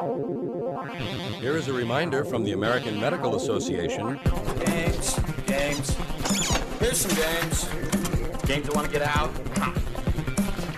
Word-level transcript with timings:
Here 0.00 1.58
is 1.58 1.68
a 1.68 1.74
reminder 1.74 2.24
from 2.24 2.42
the 2.42 2.52
American 2.52 2.98
Medical 2.98 3.36
Association. 3.36 4.18
Games, 4.64 5.20
games. 5.46 5.94
Here's 6.78 6.96
some 6.96 7.14
games. 7.14 7.68
Games 8.46 8.66
that 8.66 8.74
want 8.74 8.86
to 8.86 8.90
get 8.90 9.02
out. 9.02 9.30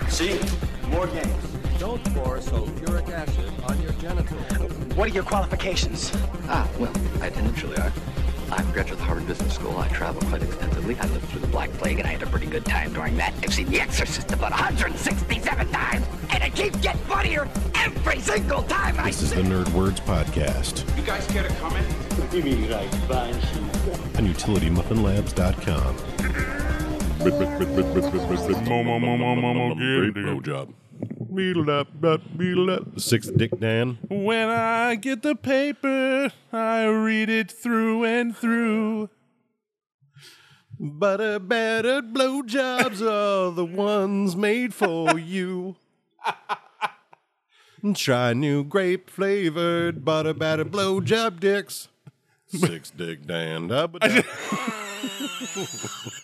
See? 0.09 0.41
More 0.89 1.07
games. 1.07 1.33
Don't 1.79 2.03
pour 2.13 2.39
sulfuric 2.39 3.09
acid 3.11 3.49
on 3.69 3.81
your 3.81 3.93
genitals. 3.93 4.95
What 4.97 5.09
are 5.09 5.13
your 5.13 5.23
qualifications? 5.23 6.11
Ah, 6.49 6.69
well, 6.77 6.91
I 7.21 7.27
initially 7.29 7.77
I, 7.77 7.93
I'm 8.55 8.69
a 8.69 8.71
graduate 8.71 8.93
of 8.93 8.99
the 8.99 9.05
Harvard 9.05 9.25
Business 9.25 9.55
School. 9.55 9.75
I 9.77 9.87
travel 9.87 10.21
quite 10.29 10.43
extensively. 10.43 10.95
I 10.99 11.07
lived 11.07 11.25
through 11.29 11.39
the 11.41 11.47
Black 11.47 11.71
Plague, 11.73 11.97
and 11.97 12.07
I 12.07 12.11
had 12.11 12.21
a 12.21 12.27
pretty 12.27 12.45
good 12.45 12.63
time 12.65 12.93
during 12.93 13.17
that. 13.17 13.33
I've 13.41 13.51
seen 13.51 13.67
The 13.69 13.81
Exorcist 13.81 14.31
about 14.31 14.51
167 14.51 15.71
times, 15.71 16.05
and 16.29 16.43
it 16.43 16.53
keeps 16.53 16.77
getting 16.77 17.01
funnier 17.01 17.49
every 17.75 18.19
single 18.19 18.61
time 18.63 18.95
I 18.99 19.07
This 19.07 19.23
is 19.23 19.31
the 19.31 19.41
Nerd 19.41 19.73
Words 19.73 20.01
Podcast 20.01 20.85
You 20.95 21.01
guys 21.03 21.25
care 21.27 21.47
to 21.47 21.53
comment? 21.55 21.87
on 24.17 24.27
UtilityMuffinLabs.com. 24.27 25.97
Great 27.23 27.33
blowjob. 30.13 30.73
Beetle 31.33 31.69
up, 31.71 31.87
beetle 32.37 32.69
up. 32.69 32.99
Sixth 32.99 33.35
Dick 33.35 33.59
Dan. 33.59 33.97
When 34.09 34.49
I 34.49 34.95
get 34.95 35.23
the 35.23 35.35
paper, 35.35 36.31
I 36.51 36.85
read 36.85 37.29
it 37.29 37.49
through 37.49 38.03
and 38.03 38.35
through. 38.35 39.09
Butter 40.79 41.39
battered 41.39 42.13
blowjobs 42.13 43.01
are 43.01 43.51
the 43.51 43.65
ones 43.65 44.35
made 44.35 44.73
for 44.73 45.17
you. 45.17 45.77
Try 47.95 48.33
new 48.33 48.63
grape 48.63 49.09
flavored 49.09 50.05
butter 50.05 50.33
battered 50.33 50.71
blowjob 50.71 51.39
dicks. 51.39 51.87
Six 52.47 52.91
Dick 52.91 53.25
Dan. 53.25 53.69
Dabba-dabba. 53.69 54.79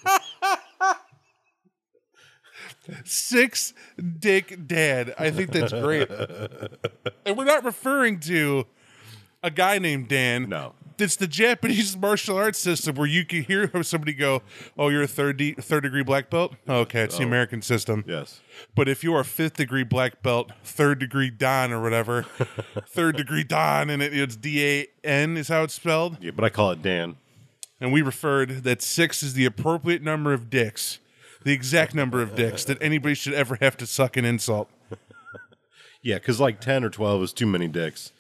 Six 3.04 3.74
Dick 4.20 4.68
Dad. 4.68 5.14
I 5.18 5.32
think 5.32 5.52
that's 5.52 5.74
great. 5.74 6.10
and 7.26 7.38
we're 7.38 7.46
not 7.46 7.64
referring 7.64 8.20
to 8.22 8.66
a 9.44 9.52
guy 9.52 9.80
named 9.80 10.08
Dan. 10.08 10.50
No. 10.50 10.74
It's 10.98 11.16
the 11.16 11.28
Japanese 11.28 11.96
martial 11.96 12.36
arts 12.36 12.60
system 12.60 12.96
where 12.96 13.08
you 13.08 13.24
can 13.26 13.44
hear 13.44 13.72
somebody 13.84 14.12
go, 14.14 14.42
"Oh, 14.78 14.90
you're 14.90 15.04
a 15.04 15.08
third 15.08 15.38
de- 15.38 15.54
third 15.54 15.84
degree 15.84 16.04
black 16.04 16.30
belt." 16.30 16.56
Oh, 16.68 16.80
okay, 16.80 17.04
it's 17.04 17.18
the 17.18 17.24
oh. 17.24 17.28
American 17.28 17.62
system. 17.62 18.04
Yes. 18.06 18.42
But 18.76 18.90
if 18.90 19.02
you're 19.02 19.22
a 19.22 19.26
fifth 19.26 19.56
degree 19.56 19.86
black 19.86 20.22
belt, 20.22 20.52
third 20.62 21.00
degree 21.00 21.30
Dan 21.30 21.72
or 21.72 21.82
whatever, 21.82 22.24
third 22.86 23.16
degree 23.16 23.46
Dan, 23.46 23.90
and 23.90 24.02
it, 24.04 24.14
it's 24.14 24.36
D 24.36 24.62
A 24.66 24.88
N 25.06 25.38
is 25.38 25.48
how 25.48 25.64
it's 25.64 25.74
spelled. 25.74 26.18
Yeah, 26.22 26.32
but 26.32 26.44
I 26.44 26.50
call 26.50 26.72
it 26.72 26.82
Dan. 26.82 27.16
and 27.80 27.94
we 27.94 28.02
referred 28.02 28.64
that 28.66 28.82
six 28.82 29.24
is 29.24 29.36
the 29.36 29.46
appropriate 29.46 30.02
number 30.02 30.34
of 30.34 30.50
dicks, 30.50 31.00
the 31.44 31.54
exact 31.54 31.96
number 31.96 32.22
of 32.22 32.36
dicks 32.36 32.64
that 32.66 32.82
anybody 32.82 33.16
should 33.16 33.34
ever 33.34 33.58
have 33.62 33.78
to 33.78 33.86
suck 33.86 34.18
an 34.18 34.26
insult. 34.26 34.70
Yeah, 36.02 36.16
because 36.16 36.40
like 36.40 36.62
10 36.62 36.84
or 36.84 36.90
12 36.90 37.24
is 37.24 37.34
too 37.34 37.46
many 37.46 37.68
dicks. 37.68 38.12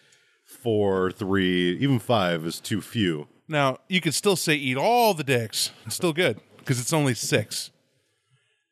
Four, 0.43 1.11
three, 1.11 1.77
even 1.77 1.99
five 1.99 2.45
is 2.45 2.59
too 2.59 2.81
few. 2.81 3.27
Now, 3.47 3.77
you 3.87 4.01
could 4.01 4.13
still 4.13 4.35
say 4.35 4.55
eat 4.55 4.77
all 4.77 5.13
the 5.13 5.23
dicks. 5.23 5.71
It's 5.85 5.95
still 5.95 6.13
good 6.13 6.39
because 6.57 6.79
it's 6.79 6.93
only 6.93 7.13
six. 7.13 7.71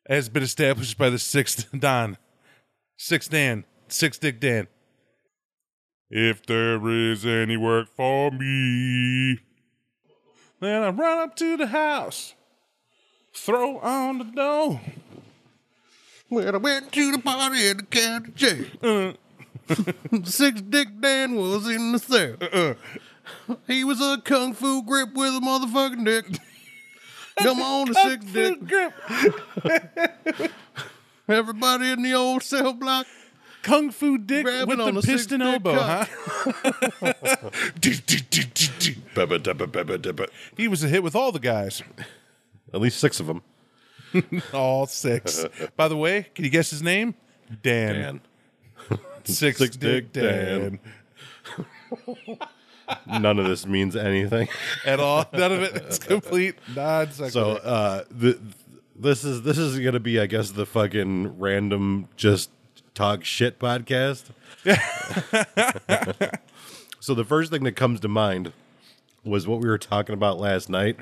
Has 0.08 0.28
been 0.28 0.42
established 0.42 0.98
by 0.98 1.10
the 1.10 1.18
sixth 1.18 1.66
Don. 1.78 2.16
Sixth 2.96 3.30
Dan. 3.30 3.64
Six 3.88 4.18
Dick 4.18 4.40
Dan. 4.40 4.68
If 6.10 6.44
there 6.46 6.86
is 6.88 7.26
any 7.26 7.56
work 7.56 7.88
for 7.94 8.30
me, 8.30 9.38
then 10.60 10.82
I 10.82 10.88
run 10.88 11.18
up 11.18 11.36
to 11.36 11.56
the 11.56 11.66
house, 11.66 12.34
throw 13.38 13.78
on 13.78 14.18
the 14.18 14.24
door. 14.24 14.80
When 16.28 16.54
I 16.54 16.58
went 16.58 16.92
to 16.92 17.12
the 17.12 17.18
party 17.18 17.68
at 17.68 17.78
the 17.78 17.82
county 17.84 18.32
jail, 18.34 18.66
uh. 18.82 19.12
Six 20.24 20.60
Dick 20.62 20.88
Dan 21.00 21.34
was 21.36 21.68
in 21.68 21.92
the 21.92 21.98
cell. 21.98 22.36
Uh-uh. 22.40 22.74
He 23.66 23.84
was 23.84 24.00
a 24.00 24.20
kung 24.24 24.54
fu 24.54 24.82
grip 24.82 25.12
with 25.14 25.34
a 25.34 25.40
motherfucking 25.40 26.04
dick. 26.04 26.26
Come 27.38 27.60
on, 27.60 27.88
the 27.88 27.94
Six 28.02 28.24
Dick. 28.26 28.66
Grip. 28.66 28.92
Everybody 31.28 31.90
in 31.90 32.02
the 32.02 32.14
old 32.14 32.42
cell 32.42 32.72
block. 32.72 33.06
Kung 33.60 33.90
Fu 33.90 34.16
Dick 34.16 34.44
Grabbing 34.44 34.68
with 34.68 34.80
on 34.80 34.94
the 34.94 35.00
the 35.00 35.06
piston 35.06 35.42
elbow, 35.42 35.74
huh? 35.74 36.06
he 40.56 40.68
was 40.68 40.84
a 40.84 40.88
hit 40.88 41.02
with 41.02 41.16
all 41.16 41.32
the 41.32 41.40
guys. 41.40 41.82
At 42.72 42.80
least 42.80 42.98
six 42.98 43.20
of 43.20 43.26
them. 43.26 43.42
All 44.52 44.86
six. 44.86 45.44
By 45.76 45.88
the 45.88 45.96
way, 45.96 46.26
can 46.34 46.44
you 46.44 46.50
guess 46.50 46.70
his 46.70 46.82
name? 46.82 47.14
Dan. 47.62 47.94
Dan. 47.94 48.20
Six, 49.24 49.58
Six 49.58 49.76
Dick 49.76 50.10
Dick 50.10 50.22
Dan. 50.24 50.80
None 53.06 53.38
of 53.38 53.46
this 53.46 53.66
means 53.66 53.94
anything. 53.94 54.48
At 54.86 55.00
all. 55.00 55.26
None 55.34 55.52
of 55.52 55.62
it. 55.62 55.76
It's 55.76 55.98
complete 55.98 56.54
non 56.74 57.10
So 57.12 57.56
uh, 57.56 58.04
the, 58.10 58.38
this 58.96 59.24
is 59.24 59.42
this 59.42 59.58
is 59.58 59.78
gonna 59.80 60.00
be, 60.00 60.18
I 60.18 60.24
guess, 60.24 60.52
the 60.52 60.64
fucking 60.64 61.38
random 61.38 62.08
just 62.16 62.50
talk 62.94 63.22
shit 63.24 63.58
podcast. 63.58 64.24
so 67.00 67.14
the 67.14 67.24
first 67.24 67.50
thing 67.50 67.64
that 67.64 67.72
comes 67.76 68.00
to 68.00 68.08
mind 68.08 68.52
was 69.24 69.46
what 69.46 69.60
we 69.60 69.68
were 69.68 69.78
talking 69.78 70.14
about 70.14 70.38
last 70.38 70.70
night 70.70 70.96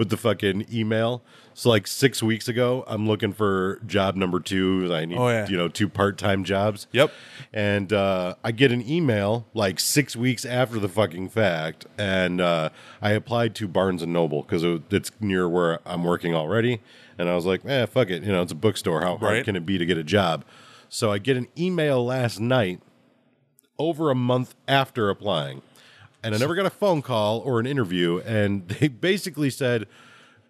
with 0.00 0.08
the 0.08 0.16
fucking 0.16 0.64
email. 0.72 1.22
So 1.52 1.68
like 1.68 1.86
six 1.86 2.22
weeks 2.22 2.48
ago, 2.48 2.84
I'm 2.86 3.06
looking 3.06 3.34
for 3.34 3.80
job 3.86 4.16
number 4.16 4.40
two. 4.40 4.88
I 4.90 5.04
need 5.04 5.18
Oh, 5.18 5.28
yeah. 5.28 5.46
you 5.46 5.58
know 5.58 5.68
two 5.68 5.90
part 5.90 6.16
time 6.16 6.42
jobs. 6.42 6.86
Yep. 6.92 7.12
And 7.52 7.92
uh, 7.92 8.36
I 8.42 8.50
get 8.52 8.72
an 8.72 8.88
email 8.88 9.46
like 9.52 9.78
six 9.78 10.16
weeks 10.16 10.46
after 10.46 10.78
the 10.78 10.88
fucking 10.88 11.28
fact, 11.28 11.84
and 11.98 12.40
uh, 12.40 12.70
I 13.02 13.10
applied 13.10 13.54
to 13.56 13.68
Barnes 13.68 14.00
and 14.02 14.10
Noble 14.10 14.40
because 14.42 14.64
it, 14.64 14.90
it's 14.90 15.10
near 15.20 15.46
where 15.50 15.80
I'm 15.84 16.02
working 16.02 16.34
already. 16.34 16.80
And 17.18 17.28
I 17.28 17.34
was 17.34 17.44
like, 17.44 17.60
eh, 17.66 17.84
fuck 17.84 18.08
it, 18.08 18.22
you 18.22 18.32
know, 18.32 18.40
it's 18.40 18.52
a 18.52 18.54
bookstore. 18.54 19.02
How 19.02 19.18
hard 19.18 19.22
Right. 19.34 19.44
can 19.44 19.54
it 19.54 19.66
be 19.66 19.76
to 19.76 19.84
get 19.84 19.98
a 19.98 20.02
job? 20.04 20.46
So 20.88 21.12
I 21.12 21.18
get 21.18 21.36
an 21.36 21.48
email 21.58 22.02
last 22.02 22.40
night, 22.40 22.80
over 23.78 24.10
a 24.10 24.14
month 24.14 24.54
after 24.66 25.10
applying, 25.10 25.60
and 26.22 26.34
I 26.34 26.38
never 26.38 26.54
got 26.54 26.66
a 26.66 26.70
phone 26.70 27.02
call 27.02 27.40
or 27.40 27.60
an 27.60 27.66
interview. 27.66 28.18
And 28.20 28.68
they 28.68 28.88
basically 28.88 29.50
said, 29.50 29.86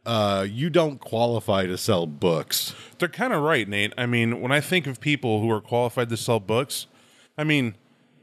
uh, 0.06 0.46
"You 0.48 0.70
don't 0.70 1.00
qualify 1.00 1.66
to 1.66 1.78
sell 1.78 2.06
books." 2.06 2.74
They're 2.98 3.08
kind 3.08 3.32
of 3.32 3.42
right, 3.42 3.68
Nate. 3.68 3.92
I 3.96 4.06
mean, 4.06 4.40
when 4.40 4.52
I 4.52 4.60
think 4.60 4.86
of 4.86 5.00
people 5.00 5.40
who 5.40 5.50
are 5.50 5.60
qualified 5.60 6.08
to 6.10 6.16
sell 6.16 6.40
books, 6.40 6.86
I 7.36 7.44
mean, 7.44 7.74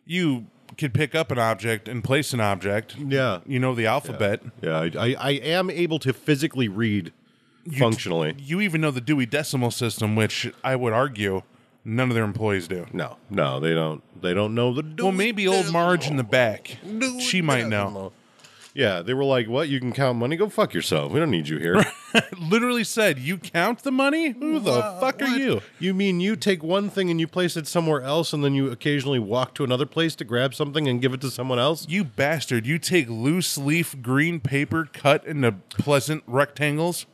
you 0.06 0.48
could 0.78 0.94
pick 0.94 1.16
up 1.16 1.32
an 1.32 1.40
object 1.40 1.88
and 1.88 2.04
place 2.04 2.34
an 2.34 2.40
object. 2.40 2.96
Yeah. 2.98 3.40
You 3.46 3.60
know 3.60 3.74
the 3.74 3.86
alphabet. 3.86 4.42
Yeah, 4.62 4.80
I, 4.80 4.92
I, 4.98 5.16
I 5.20 5.32
am 5.32 5.70
able 5.70 6.00
to 6.00 6.14
physically 6.14 6.68
read 6.68 7.12
functionally. 7.78 8.36
You 8.38 8.62
even 8.62 8.82
know 8.82 8.92
the 8.92 9.02
Dewey 9.02 9.26
Decimal 9.26 9.72
System, 9.72 10.16
which 10.16 10.52
I 10.64 10.76
would 10.76 10.94
argue 10.94 11.42
none 11.88 12.10
of 12.10 12.16
their 12.16 12.24
employees 12.26 12.68
do. 12.68 12.86
No, 12.94 13.18
no, 13.30 13.60
they 13.60 13.74
don't. 13.74 14.04
They 14.22 14.34
don't 14.34 14.54
know 14.54 14.74
the. 14.74 14.84
Well, 15.04 15.12
maybe 15.12 15.48
old 15.48 15.72
Marge 15.72 16.08
in 16.08 16.18
the 16.18 16.24
back. 16.24 16.78
She 17.20 17.42
might 17.42 17.68
know. 17.68 18.12
Yeah, 18.74 19.02
they 19.02 19.16
were 19.16 19.24
like, 19.24 19.48
"What? 19.48 19.70
You 19.70 19.80
can 19.80 19.92
count 19.92 20.20
money? 20.20 20.36
Go 20.36 20.50
fuck 20.50 20.72
yourself. 20.76 21.12
We 21.12 21.20
don't 21.20 21.32
need 21.32 21.48
you 21.48 21.58
here." 21.58 21.84
Literally 22.40 22.84
said, 22.84 23.18
"You 23.18 23.40
count 23.40 23.82
the 23.82 23.92
money? 23.92 24.30
Who 24.30 24.60
the 24.60 24.82
fuck 25.00 25.20
are 25.20 25.26
What? 25.26 25.40
you?" 25.40 25.62
You 25.80 25.96
mean 25.96 26.20
you 26.20 26.36
take 26.36 26.62
one 26.62 26.92
thing 26.92 27.10
and 27.10 27.20
you 27.20 27.28
place 27.28 27.58
it 27.58 27.66
somewhere 27.66 28.02
else, 28.04 28.34
and 28.34 28.44
then 28.44 28.54
you 28.54 28.70
occasionally 28.70 29.18
walk 29.18 29.56
to 29.56 29.64
another 29.64 29.88
place 29.88 30.14
to 30.18 30.24
grab 30.24 30.54
something 30.54 30.88
and 30.88 31.02
give 31.02 31.12
it 31.12 31.22
to 31.22 31.32
someone 31.32 31.58
else? 31.58 31.88
You 31.90 32.04
bastard! 32.04 32.68
You 32.68 32.78
take 32.78 33.10
loose 33.10 33.58
leaf 33.58 33.96
green 34.04 34.40
paper 34.40 34.88
cut 34.94 35.26
into 35.26 35.54
pleasant 35.80 36.24
rectangles, 36.28 37.08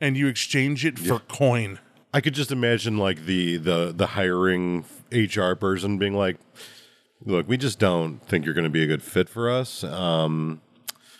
and 0.00 0.16
you 0.16 0.26
exchange 0.26 0.84
it 0.84 0.98
for 0.98 1.20
coin. 1.20 1.78
I 2.16 2.22
could 2.22 2.32
just 2.32 2.50
imagine 2.50 2.96
like 2.96 3.26
the 3.26 3.58
the 3.58 3.92
the 3.94 4.06
hiring 4.06 4.86
HR 5.12 5.52
person 5.52 5.98
being 5.98 6.14
like, 6.14 6.38
"Look, 7.26 7.46
we 7.46 7.58
just 7.58 7.78
don't 7.78 8.20
think 8.26 8.46
you're 8.46 8.54
going 8.54 8.64
to 8.64 8.70
be 8.70 8.82
a 8.82 8.86
good 8.86 9.02
fit 9.02 9.28
for 9.28 9.50
us." 9.50 9.84
Um, 9.84 10.62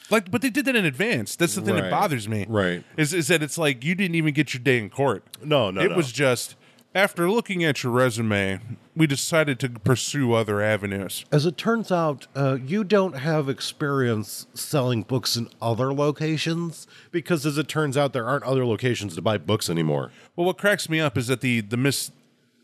Like, 0.09 0.31
but 0.31 0.41
they 0.41 0.49
did 0.49 0.65
that 0.65 0.75
in 0.75 0.87
advance. 0.87 1.37
That's 1.37 1.55
the 1.55 1.61
thing 1.61 1.75
that 1.77 1.91
bothers 1.91 2.27
me. 2.31 2.47
Right. 2.49 2.83
Is 2.97 3.13
is 3.13 3.29
that 3.29 3.43
it's 3.43 3.59
like 3.59 3.85
you 3.85 3.95
didn't 3.95 4.15
even 4.15 4.33
get 4.33 4.55
your 4.55 4.63
day 4.63 4.79
in 4.79 4.89
court. 4.89 5.23
No, 5.45 5.71
no, 5.71 5.83
It 5.83 5.91
no. 5.91 5.97
was 5.99 6.11
just 6.13 6.57
after 6.97 7.31
looking 7.31 7.63
at 7.63 7.83
your 7.83 7.93
resume, 7.93 8.59
we 8.97 9.07
decided 9.07 9.61
to 9.61 9.69
pursue 9.69 10.33
other 10.33 10.63
avenues. 10.63 11.27
As 11.31 11.45
it 11.45 11.59
turns 11.59 11.93
out, 11.93 12.27
uh, 12.35 12.57
you 12.65 12.85
don't 12.85 13.19
have 13.19 13.51
experience 13.51 14.47
selling 14.55 15.03
books 15.03 15.37
in 15.37 15.51
other 15.61 15.93
locations 15.93 16.87
because, 17.11 17.45
as 17.45 17.59
it 17.59 17.69
turns 17.69 17.99
out, 17.99 18.15
there 18.15 18.27
aren't 18.27 18.45
other 18.45 18.65
locations 18.65 19.15
to 19.15 19.23
buy 19.23 19.37
books 19.37 19.69
anymore. 19.69 20.11
Well, 20.35 20.47
what 20.47 20.57
cracks 20.57 20.89
me 20.89 20.99
up 20.99 21.19
is 21.19 21.27
that 21.27 21.43
the 21.43 21.61
the 21.61 21.77
mis 21.77 22.11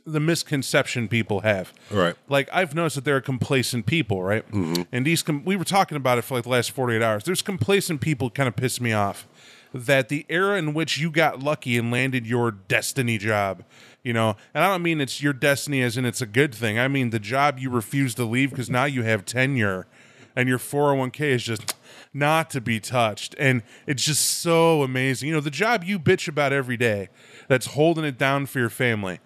the 0.05 0.19
misconception 0.19 1.09
people 1.09 1.41
have. 1.41 1.73
Right. 1.91 2.17
Like 2.27 2.49
I've 2.53 2.75
noticed 2.75 2.97
that 2.97 3.05
there 3.05 3.17
are 3.17 3.21
complacent 3.21 3.87
people, 3.87 4.23
right? 4.23 4.51
Mm-hmm. 4.51 4.83
And 4.91 5.07
these 5.07 5.23
com- 5.23 5.45
we 5.45 5.55
were 5.55 5.65
talking 5.65 5.97
about 5.97 6.19
it 6.19 6.23
for 6.23 6.35
like 6.35 6.45
the 6.45 6.51
last 6.51 6.73
48 6.73 7.03
hours. 7.03 7.25
There's 7.25 7.43
complacent 7.43 8.01
people 8.01 8.31
kind 8.31 8.49
of 8.49 8.57
piss 8.57 8.81
me 8.81 8.93
off 8.93 9.29
that 9.73 10.09
the 10.09 10.27
era 10.29 10.59
in 10.59 10.75
which 10.75 10.99
you 10.99 11.11
got 11.11 11.43
lucky 11.43 11.79
and 11.79 11.91
landed 11.91 12.27
your 12.27 12.51
destiny 12.51 13.19
job, 13.19 13.65
you 14.03 14.13
know, 14.13 14.37
and 14.55 14.65
I 14.65 14.69
don't 14.69 14.83
mean 14.83 15.01
it's 15.01 15.23
your 15.23 15.33
destiny 15.33 15.83
as 15.83 15.97
in 15.97 16.05
it's 16.05 16.21
a 16.21 16.27
good 16.27 16.55
thing. 16.55 16.79
I 16.79 16.89
mean 16.89 17.11
the 17.11 17.19
job 17.19 17.59
you 17.59 17.71
refuse 17.71 18.15
to 18.17 18.25
leave 18.25 18.51
because 18.51 18.71
now 18.71 18.85
you 18.85 19.03
have 19.03 19.25
tenure 19.25 19.87
and 20.35 20.49
your 20.49 20.59
401k 20.59 21.21
is 21.21 21.43
just 21.43 21.75
not 22.13 22.51
to 22.51 22.61
be 22.61 22.81
touched. 22.81 23.35
And 23.39 23.63
it's 23.87 24.05
just 24.05 24.41
so 24.41 24.83
amazing. 24.83 25.29
You 25.29 25.35
know, 25.35 25.41
the 25.41 25.51
job 25.51 25.85
you 25.85 25.99
bitch 25.99 26.29
about 26.29 26.53
every 26.53 26.77
day 26.77 27.09
that's 27.49 27.67
holding 27.67 28.05
it 28.05 28.19
down 28.19 28.47
for 28.47 28.59
your 28.59 28.71
family, 28.71 29.21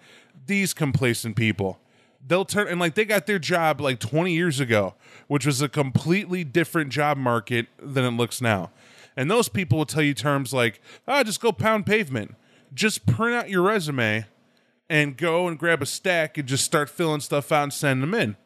these 0.45 0.73
complacent 0.73 1.35
people. 1.35 1.79
They'll 2.25 2.45
turn 2.45 2.67
and 2.67 2.79
like 2.79 2.95
they 2.95 3.05
got 3.05 3.25
their 3.25 3.39
job 3.39 3.79
like 3.79 3.99
20 3.99 4.33
years 4.33 4.59
ago, 4.59 4.95
which 5.27 5.45
was 5.45 5.61
a 5.61 5.69
completely 5.69 6.43
different 6.43 6.91
job 6.91 7.17
market 7.17 7.67
than 7.81 8.03
it 8.03 8.17
looks 8.17 8.41
now. 8.41 8.71
And 9.17 9.31
those 9.31 9.49
people 9.49 9.79
will 9.79 9.85
tell 9.87 10.03
you 10.03 10.13
terms 10.13 10.53
like, 10.53 10.79
ah, 11.07 11.23
just 11.23 11.41
go 11.41 11.51
pound 11.51 11.87
pavement. 11.87 12.35
Just 12.73 13.07
print 13.07 13.35
out 13.35 13.49
your 13.49 13.63
resume 13.63 14.25
and 14.89 15.17
go 15.17 15.47
and 15.47 15.57
grab 15.57 15.81
a 15.81 15.87
stack 15.87 16.37
and 16.37 16.47
just 16.47 16.63
start 16.63 16.87
filling 16.87 17.21
stuff 17.21 17.51
out 17.51 17.63
and 17.63 17.73
send 17.73 18.03
them 18.03 18.13
in. 18.13 18.37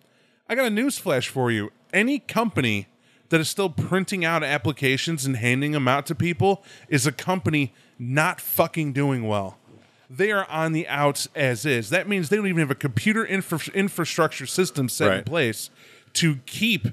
I 0.47 0.55
got 0.55 0.65
a 0.65 0.71
news 0.71 0.97
flash 0.97 1.27
for 1.27 1.51
you. 1.51 1.71
Any 1.93 2.19
company 2.19 2.87
that 3.29 3.41
is 3.41 3.49
still 3.49 3.69
printing 3.69 4.23
out 4.23 4.43
applications 4.43 5.25
and 5.25 5.35
handing 5.37 5.73
them 5.73 5.89
out 5.89 6.05
to 6.05 6.15
people 6.15 6.63
is 6.87 7.05
a 7.05 7.11
company 7.11 7.73
not 7.99 8.39
fucking 8.39 8.93
doing 8.93 9.27
well. 9.27 9.57
They 10.09 10.31
are 10.31 10.45
on 10.49 10.71
the 10.71 10.87
outs 10.87 11.27
as 11.35 11.65
is. 11.65 11.89
That 11.89 12.07
means 12.07 12.29
they 12.29 12.37
don't 12.37 12.47
even 12.47 12.59
have 12.59 12.71
a 12.71 12.75
computer 12.75 13.25
infra- 13.25 13.73
infrastructure 13.73 14.45
system 14.45 14.89
set 14.89 15.17
in 15.17 15.23
place 15.25 15.69
to 16.13 16.37
keep 16.45 16.87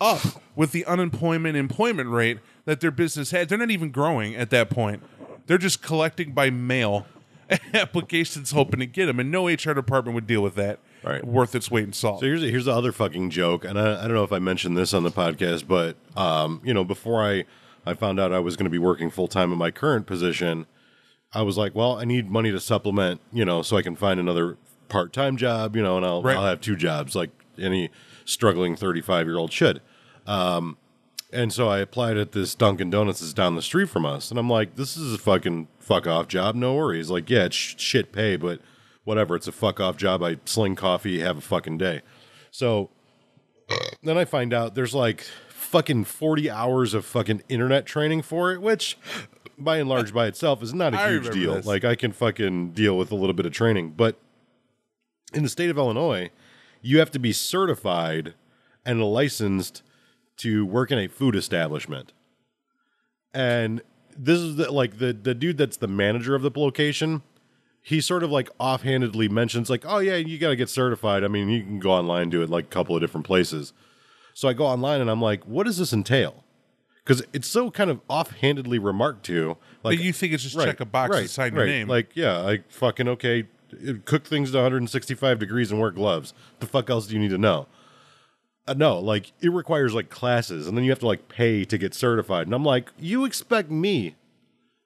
up 0.00 0.42
with 0.56 0.72
the 0.72 0.84
unemployment 0.86 1.56
employment 1.56 2.08
rate 2.08 2.38
that 2.70 2.78
their 2.78 2.92
business 2.92 3.32
had. 3.32 3.48
They're 3.48 3.58
not 3.58 3.72
even 3.72 3.90
growing 3.90 4.36
at 4.36 4.50
that 4.50 4.70
point. 4.70 5.02
They're 5.46 5.58
just 5.58 5.82
collecting 5.82 6.30
by 6.30 6.50
mail 6.50 7.04
applications, 7.74 8.52
hoping 8.52 8.78
to 8.78 8.86
get 8.86 9.06
them, 9.06 9.18
and 9.18 9.28
no 9.28 9.48
HR 9.48 9.74
department 9.74 10.14
would 10.14 10.28
deal 10.28 10.40
with 10.40 10.54
that. 10.54 10.78
Right. 11.02 11.26
Worth 11.26 11.56
its 11.56 11.68
weight 11.68 11.82
in 11.82 11.92
salt. 11.92 12.20
So 12.20 12.26
here's 12.26 12.42
here's 12.42 12.66
the 12.66 12.72
other 12.72 12.92
fucking 12.92 13.30
joke, 13.30 13.64
and 13.64 13.76
I, 13.76 14.04
I 14.04 14.06
don't 14.06 14.14
know 14.14 14.22
if 14.22 14.30
I 14.30 14.38
mentioned 14.38 14.76
this 14.76 14.94
on 14.94 15.02
the 15.02 15.10
podcast, 15.10 15.66
but 15.66 15.96
um, 16.16 16.60
you 16.62 16.72
know, 16.72 16.84
before 16.84 17.24
I 17.24 17.44
I 17.84 17.94
found 17.94 18.20
out 18.20 18.32
I 18.32 18.38
was 18.38 18.54
going 18.54 18.66
to 18.66 18.70
be 18.70 18.78
working 18.78 19.10
full 19.10 19.26
time 19.26 19.50
in 19.50 19.58
my 19.58 19.72
current 19.72 20.06
position, 20.06 20.66
I 21.32 21.42
was 21.42 21.58
like, 21.58 21.74
well, 21.74 21.98
I 21.98 22.04
need 22.04 22.30
money 22.30 22.52
to 22.52 22.60
supplement, 22.60 23.20
you 23.32 23.44
know, 23.44 23.62
so 23.62 23.76
I 23.78 23.82
can 23.82 23.96
find 23.96 24.20
another 24.20 24.58
part 24.88 25.12
time 25.12 25.36
job, 25.36 25.74
you 25.74 25.82
know, 25.82 25.96
and 25.96 26.06
I'll 26.06 26.22
Right. 26.22 26.36
I'll 26.36 26.46
have 26.46 26.60
two 26.60 26.76
jobs 26.76 27.16
like 27.16 27.30
any 27.58 27.90
struggling 28.24 28.76
thirty 28.76 29.00
five 29.00 29.26
year 29.26 29.38
old 29.38 29.52
should. 29.52 29.80
Um, 30.24 30.76
and 31.32 31.52
so 31.52 31.68
I 31.68 31.78
applied 31.78 32.16
at 32.16 32.32
this 32.32 32.54
Dunkin' 32.54 32.90
Donuts 32.90 33.20
that's 33.20 33.32
down 33.32 33.56
the 33.56 33.62
street 33.62 33.88
from 33.88 34.04
us, 34.06 34.30
and 34.30 34.38
I'm 34.38 34.50
like, 34.50 34.76
this 34.76 34.96
is 34.96 35.14
a 35.14 35.18
fucking 35.18 35.68
fuck 35.78 36.06
off 36.06 36.28
job, 36.28 36.54
no 36.54 36.74
worries. 36.74 37.10
Like, 37.10 37.28
yeah, 37.30 37.44
it's 37.44 37.56
shit 37.56 38.12
pay, 38.12 38.36
but 38.36 38.60
whatever, 39.04 39.36
it's 39.36 39.48
a 39.48 39.52
fuck 39.52 39.80
off 39.80 39.96
job. 39.96 40.22
I 40.22 40.38
sling 40.44 40.76
coffee, 40.76 41.20
have 41.20 41.38
a 41.38 41.42
fucking 41.42 41.78
day. 41.78 42.02
So 42.50 42.90
then 44.02 44.18
I 44.18 44.24
find 44.24 44.52
out 44.52 44.74
there's 44.74 44.94
like 44.94 45.22
fucking 45.48 46.04
40 46.04 46.50
hours 46.50 46.94
of 46.94 47.04
fucking 47.04 47.42
internet 47.48 47.86
training 47.86 48.22
for 48.22 48.52
it, 48.52 48.60
which 48.60 48.98
by 49.56 49.76
and 49.78 49.88
large 49.88 50.12
by 50.12 50.26
itself 50.26 50.62
is 50.62 50.74
not 50.74 50.94
a 50.94 50.98
I 51.00 51.10
huge 51.10 51.30
deal. 51.30 51.54
this. 51.54 51.66
Like 51.66 51.84
I 51.84 51.94
can 51.94 52.12
fucking 52.12 52.72
deal 52.72 52.96
with 52.98 53.12
a 53.12 53.14
little 53.14 53.34
bit 53.34 53.46
of 53.46 53.52
training, 53.52 53.90
but 53.96 54.16
in 55.32 55.42
the 55.44 55.48
state 55.48 55.70
of 55.70 55.78
Illinois, 55.78 56.30
you 56.82 56.98
have 56.98 57.10
to 57.12 57.18
be 57.18 57.32
certified 57.32 58.34
and 58.84 59.02
licensed 59.02 59.82
to 60.40 60.64
work 60.66 60.90
in 60.90 60.98
a 60.98 61.08
food 61.08 61.36
establishment. 61.36 62.12
And 63.32 63.82
this 64.16 64.38
is 64.38 64.56
the, 64.56 64.70
like 64.70 64.98
the 64.98 65.12
the 65.12 65.34
dude 65.34 65.56
that's 65.58 65.76
the 65.76 65.88
manager 65.88 66.34
of 66.34 66.42
the 66.42 66.50
location. 66.54 67.22
He 67.82 68.00
sort 68.00 68.22
of 68.22 68.30
like 68.30 68.50
offhandedly 68.58 69.28
mentions 69.28 69.70
like, 69.70 69.84
"Oh 69.86 69.98
yeah, 69.98 70.16
you 70.16 70.38
got 70.38 70.50
to 70.50 70.56
get 70.56 70.68
certified." 70.68 71.24
I 71.24 71.28
mean, 71.28 71.48
you 71.48 71.62
can 71.62 71.78
go 71.78 71.90
online 71.90 72.22
and 72.22 72.30
do 72.30 72.42
it 72.42 72.50
like 72.50 72.64
a 72.64 72.68
couple 72.68 72.94
of 72.94 73.00
different 73.00 73.26
places. 73.26 73.72
So 74.34 74.48
I 74.48 74.52
go 74.52 74.66
online 74.66 75.00
and 75.00 75.10
I'm 75.10 75.22
like, 75.22 75.44
"What 75.44 75.64
does 75.64 75.78
this 75.78 75.92
entail?" 75.92 76.44
Because 77.04 77.24
it's 77.32 77.48
so 77.48 77.70
kind 77.70 77.90
of 77.90 78.00
offhandedly 78.08 78.78
remarked 78.78 79.24
to. 79.26 79.56
Like 79.82 79.96
but 79.96 79.98
you 79.98 80.12
think 80.12 80.32
it's 80.32 80.42
just 80.42 80.56
check 80.56 80.80
a 80.80 80.84
box 80.84 81.16
and 81.16 81.30
sign 81.30 81.54
your 81.54 81.66
name. 81.66 81.88
Like, 81.88 82.14
yeah, 82.14 82.46
I 82.46 82.60
fucking 82.68 83.08
okay. 83.08 83.46
Cook 84.04 84.26
things 84.26 84.50
to 84.50 84.56
165 84.58 85.38
degrees 85.38 85.70
and 85.70 85.80
wear 85.80 85.92
gloves. 85.92 86.34
The 86.58 86.66
fuck 86.66 86.90
else 86.90 87.06
do 87.06 87.14
you 87.14 87.20
need 87.20 87.30
to 87.30 87.38
know? 87.38 87.68
Uh, 88.70 88.74
no, 88.74 89.00
like 89.00 89.32
it 89.40 89.48
requires 89.48 89.94
like 89.94 90.10
classes, 90.10 90.68
and 90.68 90.76
then 90.76 90.84
you 90.84 90.90
have 90.90 91.00
to 91.00 91.06
like 91.06 91.28
pay 91.28 91.64
to 91.64 91.76
get 91.76 91.92
certified. 91.92 92.46
And 92.46 92.54
I'm 92.54 92.64
like, 92.64 92.92
you 93.00 93.24
expect 93.24 93.68
me 93.68 94.14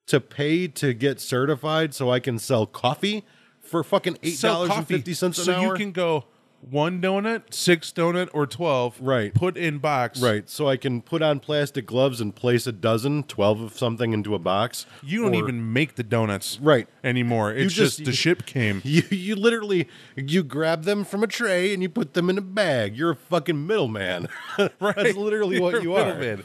to 0.06 0.20
pay 0.20 0.68
to 0.68 0.94
get 0.94 1.20
certified 1.20 1.94
so 1.94 2.10
I 2.10 2.18
can 2.18 2.38
sell 2.38 2.64
coffee 2.66 3.24
for 3.60 3.84
fucking 3.84 4.16
eight 4.22 4.36
Sell 4.36 4.54
dollars 4.54 4.70
and 4.70 4.78
coffee. 4.78 4.94
fifty 4.94 5.12
cents 5.12 5.36
an 5.38 5.44
so 5.44 5.52
hour? 5.54 5.62
you 5.66 5.74
can 5.74 5.92
go 5.92 6.24
one 6.70 7.00
donut, 7.02 7.52
six 7.52 7.92
donut, 7.92 8.28
or 8.32 8.46
twelve. 8.46 8.96
Right. 9.00 9.34
Put 9.34 9.56
in 9.56 9.78
box. 9.78 10.20
Right, 10.20 10.48
so 10.48 10.68
I 10.68 10.76
can 10.76 11.02
put 11.02 11.22
on 11.22 11.40
plastic 11.40 11.86
gloves 11.86 12.20
and 12.20 12.34
place 12.34 12.66
a 12.66 12.72
dozen, 12.72 13.24
twelve 13.24 13.60
of 13.60 13.76
something 13.76 14.12
into 14.12 14.34
a 14.34 14.38
box. 14.38 14.86
You 15.02 15.22
don't 15.22 15.34
Or- 15.34 15.38
even 15.38 15.72
make 15.72 15.96
the 15.96 16.02
donuts 16.02 16.58
Right. 16.60 16.88
anymore. 17.02 17.52
It's 17.52 17.72
just- 17.74 17.98
just, 17.98 18.04
the 18.06 18.12
ship 18.12 18.46
came. 18.46 18.80
You 18.84 19.02
you 19.10 19.36
literally 19.36 19.88
you 20.16 20.42
grab 20.42 20.84
them 20.84 21.04
from 21.04 21.22
a 21.22 21.26
tray 21.26 21.72
and 21.74 21.82
you 21.82 21.88
put 21.88 22.14
them 22.14 22.30
in 22.30 22.38
a 22.38 22.42
bag. 22.42 22.96
You're 22.96 23.10
a 23.12 23.16
fucking 23.16 23.66
middleman. 23.66 24.28
Right. 24.80 24.96
That's 24.96 25.16
literally 25.16 25.60
what 25.60 25.72
You're 25.74 25.82
you 25.82 25.96
a 25.96 26.02
are. 26.02 26.14
middleman. 26.14 26.44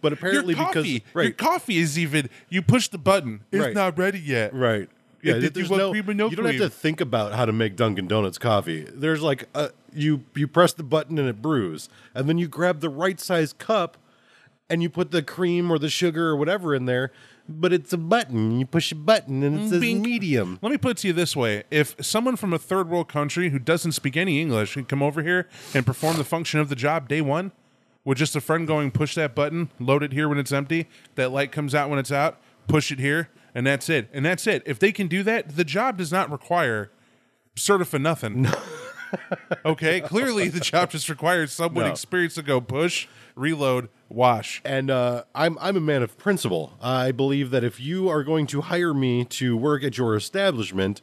But 0.00 0.12
apparently 0.12 0.54
your 0.54 0.64
coffee, 0.66 0.98
because 1.00 1.14
right, 1.14 1.22
your 1.24 1.32
coffee 1.32 1.78
is 1.78 1.98
even. 1.98 2.28
You 2.48 2.62
push 2.62 2.88
the 2.88 2.98
button. 2.98 3.40
It's 3.50 3.64
Right. 3.64 3.74
not 3.74 3.98
ready 3.98 4.18
yet. 4.20 4.54
right. 4.54 4.88
Yeah, 5.22 5.34
there's 5.38 5.70
you 5.70 5.76
no, 5.76 5.90
cream 5.90 6.08
or 6.08 6.14
no 6.14 6.30
you 6.30 6.36
don't 6.36 6.46
have 6.46 6.56
to 6.56 6.70
think 6.70 7.00
about 7.00 7.32
how 7.32 7.44
to 7.44 7.52
make 7.52 7.76
Dunkin' 7.76 8.06
Donuts 8.06 8.38
coffee. 8.38 8.86
There's 8.90 9.22
like 9.22 9.48
a, 9.54 9.70
you 9.92 10.24
you 10.34 10.48
press 10.48 10.72
the 10.72 10.82
button 10.82 11.18
and 11.18 11.28
it 11.28 11.42
brews, 11.42 11.88
and 12.14 12.28
then 12.28 12.38
you 12.38 12.48
grab 12.48 12.80
the 12.80 12.88
right 12.88 13.20
size 13.20 13.52
cup, 13.52 13.96
and 14.68 14.82
you 14.82 14.88
put 14.88 15.10
the 15.10 15.22
cream 15.22 15.70
or 15.70 15.78
the 15.78 15.90
sugar 15.90 16.28
or 16.28 16.36
whatever 16.36 16.74
in 16.74 16.86
there. 16.86 17.12
But 17.48 17.72
it's 17.72 17.92
a 17.92 17.98
button. 17.98 18.60
You 18.60 18.66
push 18.66 18.92
a 18.92 18.94
button 18.94 19.42
and 19.42 19.60
it 19.60 19.68
says 19.70 19.80
Bing. 19.80 20.02
medium. 20.02 20.58
Let 20.62 20.70
me 20.70 20.78
put 20.78 20.92
it 20.92 20.96
to 20.98 21.08
you 21.08 21.12
this 21.12 21.34
way: 21.34 21.64
If 21.70 21.96
someone 22.00 22.36
from 22.36 22.52
a 22.52 22.58
third 22.58 22.88
world 22.88 23.08
country 23.08 23.50
who 23.50 23.58
doesn't 23.58 23.92
speak 23.92 24.16
any 24.16 24.40
English 24.40 24.74
can 24.74 24.84
come 24.84 25.02
over 25.02 25.22
here 25.22 25.48
and 25.74 25.84
perform 25.84 26.16
the 26.16 26.24
function 26.24 26.60
of 26.60 26.68
the 26.68 26.76
job 26.76 27.08
day 27.08 27.20
one, 27.20 27.50
with 28.04 28.18
just 28.18 28.36
a 28.36 28.40
friend 28.40 28.66
going, 28.66 28.90
push 28.90 29.14
that 29.16 29.34
button, 29.34 29.70
load 29.78 30.02
it 30.02 30.12
here 30.12 30.28
when 30.28 30.38
it's 30.38 30.52
empty, 30.52 30.88
that 31.16 31.32
light 31.32 31.52
comes 31.52 31.74
out 31.74 31.90
when 31.90 31.98
it's 31.98 32.12
out, 32.12 32.38
push 32.68 32.90
it 32.90 32.98
here, 32.98 33.28
and 33.54 33.66
that's 33.66 33.88
it. 33.88 34.08
And 34.12 34.24
that's 34.24 34.46
it. 34.46 34.62
If 34.66 34.78
they 34.78 34.92
can 34.92 35.06
do 35.08 35.22
that, 35.24 35.56
the 35.56 35.64
job 35.64 35.98
does 35.98 36.10
not 36.12 36.30
require 36.30 36.90
sort 37.56 37.80
of 37.80 37.88
for 37.88 37.98
nothing. 37.98 38.46
okay, 39.64 40.00
clearly 40.00 40.48
the 40.48 40.60
job 40.60 40.90
just 40.90 41.08
requires 41.08 41.52
someone 41.52 41.84
No. 41.84 41.90
experienced 41.90 42.36
to 42.36 42.42
go 42.42 42.60
push, 42.60 43.08
reload, 43.34 43.88
wash. 44.08 44.60
And 44.64 44.90
uh, 44.90 45.24
I'm 45.34 45.58
I'm 45.60 45.76
a 45.76 45.80
man 45.80 46.02
of 46.02 46.16
principle. 46.18 46.74
I 46.80 47.12
believe 47.12 47.50
that 47.50 47.64
if 47.64 47.80
you 47.80 48.08
are 48.08 48.22
going 48.22 48.46
to 48.48 48.60
hire 48.62 48.94
me 48.94 49.24
to 49.26 49.56
work 49.56 49.82
at 49.84 49.98
your 49.98 50.14
establishment, 50.16 51.02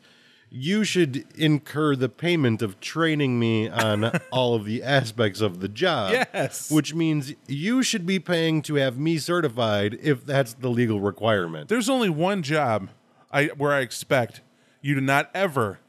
you 0.50 0.84
should 0.84 1.26
incur 1.36 1.96
the 1.96 2.10
payment 2.10 2.62
of 2.62 2.80
training 2.80 3.40
me 3.40 3.68
on 3.70 4.06
all 4.32 4.56
of 4.56 4.66
the 4.66 4.82
aspects 4.82 5.42
of 5.42 5.60
the 5.60 5.68
job. 5.68 6.14
Yes. 6.14 6.72
Which 6.72 6.94
means 6.94 7.34
you 7.48 7.84
should 7.84 8.06
be 8.06 8.20
paying 8.20 8.62
to 8.64 8.76
have 8.76 8.98
me 8.98 9.18
certified 9.18 9.98
if 10.02 10.26
that's 10.26 10.54
the 10.54 10.70
legal 10.70 11.02
requirement. 11.02 11.70
There's 11.70 11.90
only 11.90 12.10
one 12.10 12.44
job 12.44 12.90
I 13.32 13.48
where 13.48 13.74
I 13.74 13.82
expect 13.82 14.42
you 14.82 14.96
to 14.96 15.02
not 15.02 15.30
ever 15.34 15.80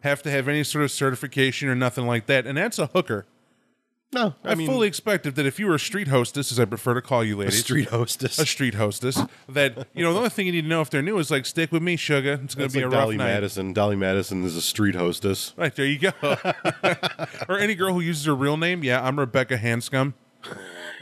have 0.00 0.22
to 0.22 0.30
have 0.30 0.48
any 0.48 0.64
sort 0.64 0.84
of 0.84 0.90
certification 0.90 1.68
or 1.68 1.74
nothing 1.74 2.06
like 2.06 2.26
that, 2.26 2.46
and 2.46 2.58
that's 2.58 2.78
a 2.78 2.86
hooker. 2.86 3.26
No, 4.10 4.34
I, 4.42 4.54
fully 4.54 4.88
expected 4.88 5.34
that 5.34 5.44
if 5.44 5.58
you 5.58 5.66
were 5.66 5.74
a 5.74 5.78
street 5.80 6.08
hostess, 6.08 6.50
as 6.50 6.58
I 6.58 6.64
prefer 6.64 6.94
to 6.94 7.02
call 7.02 7.22
you 7.22 7.42
a 7.42 7.50
street 7.50 7.90
hostess. 7.90 8.38
a 8.38 8.46
street 8.46 8.72
hostess, 8.74 9.20
that 9.50 9.86
you 9.92 10.02
know 10.02 10.12
the 10.14 10.18
only 10.18 10.30
thing 10.30 10.46
you 10.46 10.52
need 10.52 10.62
to 10.62 10.68
know 10.68 10.80
if 10.80 10.88
they're 10.88 11.02
new 11.02 11.18
is 11.18 11.30
like 11.30 11.44
stick 11.44 11.70
with 11.70 11.82
me, 11.82 11.96
sugar. 11.96 12.40
It's 12.42 12.54
going 12.54 12.70
to 12.70 12.72
be 12.74 12.80
like 12.82 12.86
a 12.86 12.96
rough 12.96 13.04
Dolly 13.04 13.16
night. 13.18 13.26
Madison. 13.26 13.74
Dolly 13.74 13.96
Madison 13.96 14.44
is 14.44 14.56
a 14.56 14.62
street 14.62 14.94
hostess. 14.94 15.52
Right 15.58 15.76
there, 15.76 15.84
you 15.84 15.98
go. 15.98 16.12
or 17.50 17.58
any 17.58 17.74
girl 17.74 17.92
who 17.92 18.00
uses 18.00 18.24
her 18.24 18.34
real 18.34 18.56
name. 18.56 18.82
Yeah, 18.82 19.04
I'm 19.06 19.18
Rebecca 19.18 19.58
Hanscom, 19.58 20.14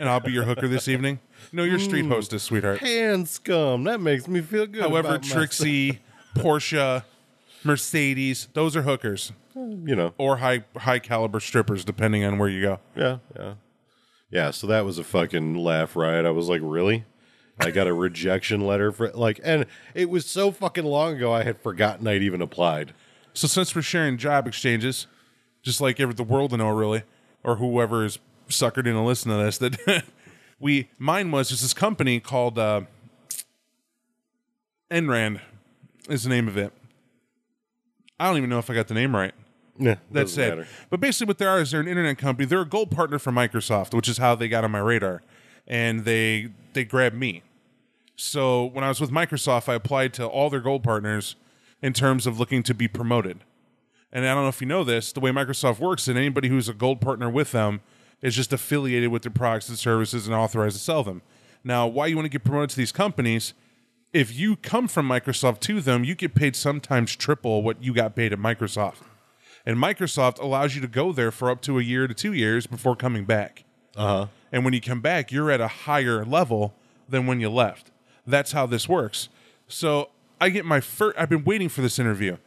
and 0.00 0.08
I'll 0.08 0.18
be 0.18 0.32
your 0.32 0.44
hooker 0.44 0.66
this 0.66 0.88
evening. 0.88 1.20
No, 1.52 1.62
you're 1.62 1.78
street 1.78 2.06
mm. 2.06 2.08
hostess, 2.08 2.42
sweetheart. 2.42 2.80
Hand 2.80 3.28
scum. 3.28 3.84
That 3.84 4.00
makes 4.00 4.26
me 4.26 4.40
feel 4.40 4.66
good. 4.66 4.82
However. 4.82 5.18
Trixie, 5.18 6.00
Portia, 6.34 7.04
Mercedes, 7.64 8.48
those 8.54 8.76
are 8.76 8.82
hookers 8.82 9.32
you 9.56 9.96
know, 9.96 10.12
or 10.18 10.38
high 10.38 10.64
high 10.76 10.98
caliber 10.98 11.40
strippers, 11.40 11.84
depending 11.84 12.24
on 12.24 12.38
where 12.38 12.48
you 12.48 12.62
go. 12.62 12.80
Yeah, 12.94 13.18
yeah. 13.36 13.54
Yeah, 14.28 14.50
so 14.50 14.66
that 14.66 14.84
was 14.84 14.98
a 14.98 15.04
fucking 15.04 15.54
laugh 15.54 15.94
riot. 15.96 16.26
I 16.26 16.30
was 16.30 16.48
like, 16.48 16.60
really? 16.62 17.04
I 17.58 17.70
got 17.70 17.86
a 17.86 17.94
rejection 17.94 18.60
letter 18.66 18.92
for 18.92 19.10
like 19.12 19.40
and 19.42 19.64
it 19.94 20.10
was 20.10 20.26
so 20.26 20.50
fucking 20.50 20.84
long 20.84 21.16
ago 21.16 21.32
I 21.32 21.42
had 21.42 21.60
forgotten 21.62 22.06
I'd 22.06 22.22
even 22.22 22.42
applied. 22.42 22.92
So 23.32 23.46
since 23.46 23.74
we're 23.74 23.82
sharing 23.82 24.18
job 24.18 24.46
exchanges, 24.46 25.06
just 25.62 25.80
like 25.80 25.98
every 25.98 26.14
the 26.14 26.22
world 26.22 26.50
to 26.50 26.58
know 26.58 26.68
really, 26.68 27.04
or 27.42 27.56
whoever 27.56 28.04
is 28.04 28.18
suckered 28.48 28.86
in 28.86 28.92
to 28.92 29.00
listen 29.00 29.30
to 29.30 29.38
this, 29.38 29.56
that 29.58 30.04
we 30.60 30.90
mine 30.98 31.30
was 31.30 31.48
just 31.48 31.62
this 31.62 31.72
company 31.72 32.20
called 32.20 32.58
uh, 32.58 32.82
Enrand 34.90 35.40
is 36.10 36.24
the 36.24 36.28
name 36.28 36.46
of 36.46 36.58
it. 36.58 36.74
I 38.18 38.26
don't 38.28 38.36
even 38.38 38.50
know 38.50 38.58
if 38.58 38.70
I 38.70 38.74
got 38.74 38.88
the 38.88 38.94
name 38.94 39.14
right. 39.14 39.34
Yeah, 39.78 39.96
That's 40.10 40.36
it. 40.38 40.48
matter. 40.48 40.66
But 40.88 41.00
basically, 41.00 41.26
what 41.28 41.38
they 41.38 41.44
are 41.44 41.60
is 41.60 41.70
they're 41.70 41.80
an 41.80 41.88
internet 41.88 42.16
company. 42.16 42.46
They're 42.46 42.62
a 42.62 42.66
gold 42.68 42.90
partner 42.90 43.18
for 43.18 43.30
Microsoft, 43.30 43.92
which 43.94 44.08
is 44.08 44.18
how 44.18 44.34
they 44.34 44.48
got 44.48 44.64
on 44.64 44.70
my 44.70 44.78
radar, 44.78 45.22
and 45.66 46.04
they 46.04 46.48
they 46.72 46.84
grabbed 46.84 47.16
me. 47.16 47.42
So 48.16 48.64
when 48.64 48.82
I 48.84 48.88
was 48.88 49.00
with 49.00 49.10
Microsoft, 49.10 49.68
I 49.68 49.74
applied 49.74 50.14
to 50.14 50.26
all 50.26 50.48
their 50.48 50.60
gold 50.60 50.82
partners 50.82 51.36
in 51.82 51.92
terms 51.92 52.26
of 52.26 52.38
looking 52.40 52.62
to 52.62 52.74
be 52.74 52.88
promoted. 52.88 53.40
And 54.10 54.24
I 54.26 54.32
don't 54.34 54.44
know 54.44 54.48
if 54.48 54.62
you 54.62 54.66
know 54.66 54.82
this, 54.84 55.12
the 55.12 55.20
way 55.20 55.30
Microsoft 55.30 55.78
works, 55.78 56.08
and 56.08 56.16
anybody 56.16 56.48
who's 56.48 56.70
a 56.70 56.74
gold 56.74 57.02
partner 57.02 57.28
with 57.28 57.52
them 57.52 57.80
is 58.22 58.34
just 58.34 58.52
affiliated 58.54 59.10
with 59.10 59.22
their 59.22 59.32
products 59.32 59.68
and 59.68 59.76
services 59.76 60.26
and 60.26 60.34
authorized 60.34 60.76
to 60.76 60.82
sell 60.82 61.02
them. 61.02 61.20
Now, 61.62 61.86
why 61.86 62.06
you 62.06 62.16
want 62.16 62.24
to 62.24 62.30
get 62.30 62.44
promoted 62.44 62.70
to 62.70 62.76
these 62.76 62.92
companies? 62.92 63.52
If 64.16 64.34
you 64.34 64.56
come 64.56 64.88
from 64.88 65.06
Microsoft 65.06 65.60
to 65.60 65.82
them, 65.82 66.02
you 66.02 66.14
get 66.14 66.34
paid 66.34 66.56
sometimes 66.56 67.14
triple 67.14 67.62
what 67.62 67.84
you 67.84 67.92
got 67.92 68.16
paid 68.16 68.32
at 68.32 68.38
Microsoft. 68.38 69.02
And 69.66 69.76
Microsoft 69.76 70.40
allows 70.40 70.74
you 70.74 70.80
to 70.80 70.88
go 70.88 71.12
there 71.12 71.30
for 71.30 71.50
up 71.50 71.60
to 71.62 71.78
a 71.78 71.82
year 71.82 72.06
to 72.06 72.14
two 72.14 72.32
years 72.32 72.66
before 72.66 72.96
coming 72.96 73.26
back. 73.26 73.64
Uh 73.94 74.06
huh. 74.06 74.26
And 74.50 74.64
when 74.64 74.72
you 74.72 74.80
come 74.80 75.02
back, 75.02 75.30
you're 75.30 75.50
at 75.50 75.60
a 75.60 75.68
higher 75.68 76.24
level 76.24 76.72
than 77.06 77.26
when 77.26 77.40
you 77.40 77.50
left. 77.50 77.90
That's 78.26 78.52
how 78.52 78.64
this 78.64 78.88
works. 78.88 79.28
So 79.68 80.08
I 80.40 80.48
get 80.48 80.64
my 80.64 80.80
first, 80.80 81.18
I've 81.18 81.28
been 81.28 81.44
waiting 81.44 81.68
for 81.68 81.82
this 81.82 81.98
interview. 81.98 82.38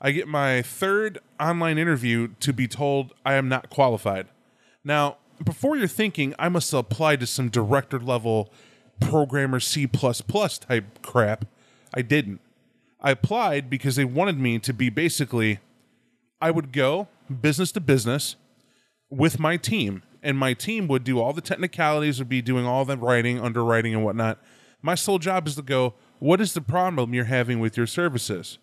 I 0.00 0.12
get 0.12 0.28
my 0.28 0.62
third 0.62 1.18
online 1.40 1.76
interview 1.76 2.28
to 2.38 2.52
be 2.52 2.68
told 2.68 3.14
I 3.24 3.34
am 3.34 3.48
not 3.48 3.68
qualified. 3.68 4.28
Now, 4.84 5.16
before 5.44 5.76
you're 5.76 5.88
thinking 5.88 6.36
I 6.38 6.48
must 6.50 6.72
apply 6.72 7.16
to 7.16 7.26
some 7.26 7.48
director 7.48 7.98
level 7.98 8.52
programmer 9.00 9.60
C 9.60 9.86
type 9.86 11.02
crap, 11.02 11.44
I 11.94 12.02
didn't. 12.02 12.40
I 13.00 13.10
applied 13.10 13.70
because 13.70 13.96
they 13.96 14.04
wanted 14.04 14.38
me 14.38 14.58
to 14.58 14.72
be 14.72 14.90
basically, 14.90 15.60
I 16.40 16.50
would 16.50 16.72
go 16.72 17.08
business 17.40 17.72
to 17.72 17.80
business 17.80 18.36
with 19.10 19.38
my 19.38 19.56
team 19.56 20.02
and 20.22 20.36
my 20.36 20.54
team 20.54 20.88
would 20.88 21.04
do 21.04 21.20
all 21.20 21.32
the 21.32 21.40
technicalities 21.40 22.18
would 22.18 22.28
be 22.28 22.42
doing 22.42 22.66
all 22.66 22.84
the 22.84 22.96
writing 22.96 23.40
underwriting 23.40 23.94
and 23.94 24.04
whatnot. 24.04 24.38
My 24.82 24.94
sole 24.94 25.18
job 25.18 25.46
is 25.46 25.54
to 25.56 25.62
go 25.62 25.94
what 26.18 26.40
is 26.40 26.54
the 26.54 26.60
problem 26.60 27.14
you're 27.14 27.24
having 27.24 27.60
with 27.60 27.76
your 27.76 27.86
services? 27.86 28.58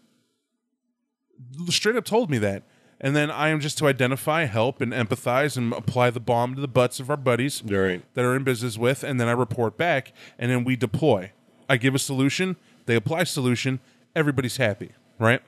Straight 1.69 1.95
up 1.95 2.05
told 2.05 2.29
me 2.29 2.37
that 2.39 2.63
and 3.03 3.15
then 3.15 3.29
i 3.29 3.49
am 3.49 3.59
just 3.59 3.77
to 3.77 3.85
identify 3.87 4.45
help 4.45 4.81
and 4.81 4.91
empathize 4.93 5.55
and 5.57 5.73
apply 5.73 6.09
the 6.09 6.19
bomb 6.19 6.55
to 6.55 6.61
the 6.61 6.67
butts 6.67 6.99
of 6.99 7.09
our 7.11 7.17
buddies 7.17 7.61
Right. 7.63 8.01
that 8.15 8.25
are 8.25 8.35
in 8.35 8.43
business 8.43 8.77
with 8.77 9.03
and 9.03 9.19
then 9.21 9.27
i 9.27 9.31
report 9.33 9.77
back 9.77 10.11
and 10.39 10.49
then 10.49 10.63
we 10.63 10.75
deploy 10.75 11.31
i 11.69 11.77
give 11.77 11.93
a 11.93 11.99
solution 11.99 12.55
they 12.87 12.95
apply 12.95 13.25
solution 13.25 13.79
everybody's 14.15 14.57
happy 14.57 14.91
right 15.19 15.41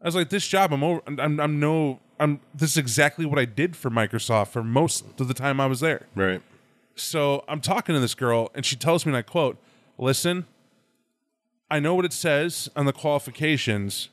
I 0.00 0.06
was 0.06 0.16
like, 0.16 0.30
this 0.30 0.48
job, 0.48 0.72
I'm 0.72 0.82
over. 0.82 1.00
I'm, 1.06 1.38
I'm 1.38 1.60
no. 1.60 2.00
I'm. 2.18 2.40
This 2.52 2.72
is 2.72 2.76
exactly 2.76 3.24
what 3.24 3.38
I 3.38 3.44
did 3.44 3.76
for 3.76 3.88
Microsoft 3.88 4.48
for 4.48 4.64
most 4.64 5.04
of 5.20 5.28
the 5.28 5.32
time 5.34 5.60
I 5.60 5.66
was 5.66 5.78
there. 5.78 6.08
Right. 6.16 6.42
So 6.96 7.44
I'm 7.46 7.60
talking 7.60 7.94
to 7.94 8.00
this 8.00 8.16
girl, 8.16 8.50
and 8.52 8.66
she 8.66 8.74
tells 8.74 9.06
me, 9.06 9.10
and 9.10 9.16
I 9.16 9.22
quote, 9.22 9.58
"Listen, 9.98 10.46
I 11.70 11.78
know 11.78 11.94
what 11.94 12.04
it 12.04 12.12
says 12.12 12.68
on 12.74 12.84
the 12.84 12.92
qualifications, 12.92 14.08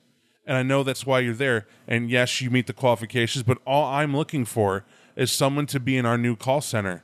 and 0.49 0.57
I 0.57 0.63
know 0.63 0.81
that's 0.81 1.05
why 1.05 1.19
you're 1.19 1.35
there. 1.35 1.67
And 1.87 2.09
yes, 2.09 2.41
you 2.41 2.49
meet 2.49 2.65
the 2.65 2.73
qualifications, 2.73 3.43
but 3.43 3.59
all 3.67 3.85
I'm 3.85 4.15
looking 4.15 4.45
for 4.45 4.83
is 5.15 5.31
someone 5.31 5.67
to 5.67 5.79
be 5.79 5.95
in 5.95 6.07
our 6.07 6.17
new 6.17 6.35
call 6.35 6.59
center, 6.59 7.03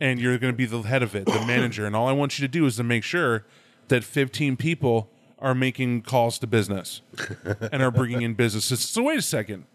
and 0.00 0.18
you're 0.18 0.38
going 0.38 0.54
to 0.54 0.56
be 0.56 0.64
the 0.64 0.80
head 0.80 1.02
of 1.02 1.14
it, 1.14 1.26
the 1.26 1.44
manager. 1.46 1.84
And 1.84 1.94
all 1.94 2.08
I 2.08 2.12
want 2.12 2.38
you 2.38 2.48
to 2.48 2.50
do 2.50 2.64
is 2.64 2.76
to 2.76 2.82
make 2.82 3.04
sure 3.04 3.44
that 3.88 4.02
15 4.02 4.56
people 4.56 5.10
are 5.38 5.54
making 5.54 6.02
calls 6.02 6.38
to 6.38 6.46
business 6.46 7.02
and 7.70 7.82
are 7.82 7.90
bringing 7.90 8.22
in 8.22 8.32
businesses. 8.32 8.80
So 8.80 9.02
wait 9.02 9.18
a 9.18 9.22
second. 9.22 9.66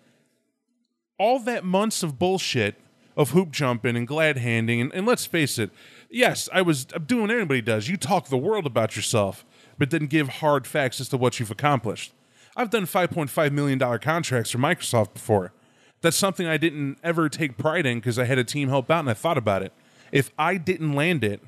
All 1.19 1.38
that 1.41 1.63
months 1.63 2.01
of 2.01 2.17
bullshit 2.17 2.75
of 3.15 3.31
hoop 3.31 3.51
jumping 3.51 3.98
and 3.98 4.08
glad 4.08 4.38
handing, 4.38 4.81
and, 4.81 4.91
and 4.96 5.05
let's 5.05 5.27
face 5.27 5.60
it, 5.60 5.69
yes, 6.10 6.50
I 6.51 6.63
was 6.63 6.88
I'm 6.96 7.03
doing 7.03 7.24
what 7.24 7.31
anybody 7.31 7.62
does. 7.62 7.88
You 7.88 7.98
talk 7.98 8.29
the 8.29 8.38
world 8.38 8.65
about 8.65 8.96
yourself, 8.96 9.46
but 9.77 9.91
then 9.91 10.08
give 10.08 10.29
hard 10.29 10.65
facts 10.65 11.00
as 11.00 11.10
to 11.10 11.17
what 11.17 11.39
you've 11.39 11.51
accomplished. 11.51 12.13
I've 12.59 12.69
done 12.69 12.85
$5.5 12.85 13.51
million 13.53 13.79
contracts 13.99 14.51
for 14.51 14.57
Microsoft 14.57 15.13
before. 15.13 15.53
That's 16.01 16.17
something 16.17 16.45
I 16.45 16.57
didn't 16.57 16.97
ever 17.01 17.29
take 17.29 17.57
pride 17.57 17.85
in 17.85 17.99
because 17.99 18.19
I 18.19 18.25
had 18.25 18.37
a 18.37 18.43
team 18.43 18.67
help 18.67 18.91
out 18.91 18.99
and 18.99 19.09
I 19.09 19.13
thought 19.13 19.37
about 19.37 19.63
it. 19.63 19.71
If 20.11 20.31
I 20.37 20.57
didn't 20.57 20.91
land 20.91 21.23
it, 21.23 21.41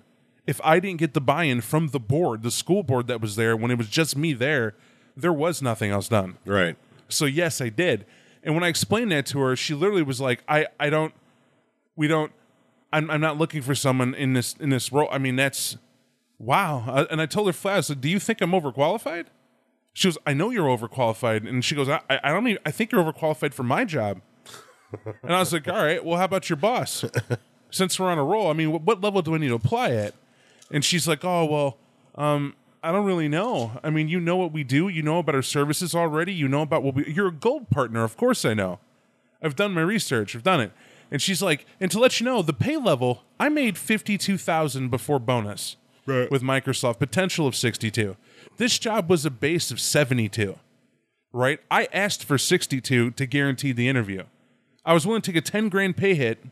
if 0.48 0.62
I 0.64 0.80
didn't 0.80 1.00
get 1.00 1.14
the 1.14 1.20
buy 1.20 1.44
in 1.44 1.60
from 1.60 1.90
the 1.90 2.00
board, 2.00 2.44
the 2.44 2.52
school 2.52 2.82
board 2.82 3.08
that 3.08 3.20
was 3.20 3.36
there, 3.36 3.58
when 3.58 3.72
it 3.72 3.78
was 3.78 3.90
just 3.90 4.16
me 4.16 4.32
there, 4.32 4.74
there 5.18 5.34
was 5.34 5.62
nothing 5.62 5.92
else 5.92 6.08
done. 6.08 6.38
Right. 6.46 6.78
So 7.10 7.26
yes, 7.26 7.60
I 7.60 7.68
did. 7.68 8.06
And 8.42 8.56
when 8.56 8.64
I 8.64 8.70
explained 8.70 9.12
that 9.12 9.26
to 9.28 9.40
her, 9.40 9.58
she 9.58 9.74
literally 9.74 10.04
was 10.04 10.22
like, 10.22 10.44
"I, 10.48 10.68
I 10.80 10.90
don't, 10.90 11.14
we 11.98 12.08
don't, 12.08 12.32
I'm, 12.94 13.12
I'm 13.12 13.22
not 13.22 13.38
looking 13.38 13.62
for 13.62 13.76
someone 13.76 14.16
in 14.16 14.32
this 14.32 14.56
in 14.60 14.70
this 14.70 14.94
role. 14.94 15.10
I 15.12 15.18
mean, 15.18 15.36
that's 15.36 15.78
wow." 16.40 16.86
Uh, 16.88 17.06
and 17.12 17.22
I 17.22 17.26
told 17.26 17.48
her 17.48 17.54
flat, 17.54 17.78
I 17.78 17.82
said, 17.82 18.02
"Do 18.02 18.10
you 18.10 18.20
think 18.20 18.42
I'm 18.42 18.52
overqualified?" 18.52 19.26
She 19.94 20.08
goes, 20.08 20.18
"I 20.26 20.34
know 20.34 20.50
you're 20.50 20.66
overqualified." 20.66 21.48
And 21.48 21.64
she 21.64 21.76
goes, 21.76 21.90
"I, 21.90 22.02
I 22.10 22.32
don't 22.32 22.48
even, 22.48 22.62
I 22.66 22.72
think 22.72 22.92
you're 22.92 23.04
overqualified 23.04 23.54
for 23.54 23.64
my 23.64 23.86
job." 23.86 24.22
and 25.24 25.34
I 25.34 25.40
was 25.40 25.54
like, 25.54 25.68
"All 25.68 25.84
right, 25.84 26.04
well, 26.04 26.18
how 26.18 26.26
about 26.26 26.50
your 26.50 26.58
boss? 26.58 27.06
Since 27.72 28.00
we're 28.00 28.10
on 28.10 28.18
a 28.18 28.24
roll, 28.24 28.50
I 28.50 28.54
mean, 28.54 28.72
what, 28.72 28.82
what 28.84 29.02
level 29.02 29.22
do 29.22 29.34
I 29.36 29.38
need 29.38 29.50
to 29.50 29.56
apply 29.56 29.92
at?" 29.92 30.14
And 30.72 30.84
she's 30.86 31.08
like, 31.08 31.24
"Oh 31.26 31.46
well, 31.46 31.78
um, 32.16 32.56
I 32.84 32.92
don't 32.92 33.06
really 33.06 33.28
know. 33.28 33.80
I 33.84 33.90
mean, 33.90 34.08
you 34.08 34.20
know 34.20 34.38
what 34.38 34.52
we 34.52 34.64
do. 34.64 34.88
You 34.88 35.02
know 35.04 35.20
about 35.20 35.36
our 35.36 35.42
services 35.42 35.94
already. 35.94 36.34
You 36.34 36.48
know 36.48 36.62
about 36.62 36.84
what 36.84 36.96
we. 36.96 37.12
You're 37.12 37.28
a 37.28 37.34
gold 37.34 37.70
partner, 37.70 38.04
of 38.04 38.18
course. 38.18 38.46
I 38.46 38.54
know. 38.54 38.80
I've 39.44 39.56
done 39.56 39.74
my 39.74 39.82
research. 39.82 40.36
I've 40.36 40.44
done 40.44 40.62
it." 40.62 40.72
And 41.12 41.22
she's 41.22 41.42
like, 41.42 41.66
"And 41.82 41.92
to 41.92 42.00
let 42.00 42.20
you 42.20 42.26
know, 42.26 42.42
the 42.42 42.54
pay 42.54 42.78
level, 42.78 43.24
I 43.40 43.50
made 43.50 43.78
fifty-two 43.78 44.38
thousand 44.38 44.90
before 44.90 45.20
bonus 45.20 45.76
with 46.32 46.42
Microsoft, 46.42 47.00
potential 47.00 47.46
of 47.48 47.56
sixty-two. 47.56 48.16
This 48.62 48.78
job 48.78 49.10
was 49.10 49.26
a 49.26 49.32
base 49.32 49.72
of 49.72 49.80
seventy-two. 49.80 50.56
Right? 51.34 51.60
I 51.72 51.88
asked 51.92 52.24
for 52.24 52.38
sixty-two 52.38 53.10
to 53.10 53.26
guarantee 53.26 53.72
the 53.72 53.90
interview. 53.90 54.26
I 54.86 54.94
was 54.94 55.04
willing 55.04 55.24
to 55.24 55.32
take 55.32 55.38
a 55.40 55.42
ten 55.42 55.68
grand 55.68 55.98
pay 55.98 56.14
hit." 56.14 56.44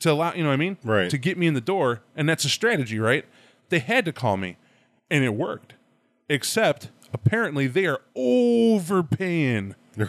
To 0.00 0.10
allow, 0.10 0.34
you 0.34 0.42
know 0.42 0.48
what 0.48 0.54
I 0.54 0.56
mean? 0.56 0.78
Right. 0.82 1.08
To 1.08 1.16
get 1.16 1.38
me 1.38 1.46
in 1.46 1.54
the 1.54 1.60
door. 1.60 2.02
And 2.16 2.28
that's 2.28 2.44
a 2.44 2.48
strategy, 2.48 2.98
right? 2.98 3.24
They 3.68 3.78
had 3.78 4.04
to 4.06 4.12
call 4.12 4.36
me. 4.36 4.56
And 5.12 5.22
it 5.22 5.34
worked. 5.34 5.74
Except 6.28 6.90
apparently 7.14 7.68
they 7.68 7.86
are 7.86 8.00
overpaying 8.16 9.76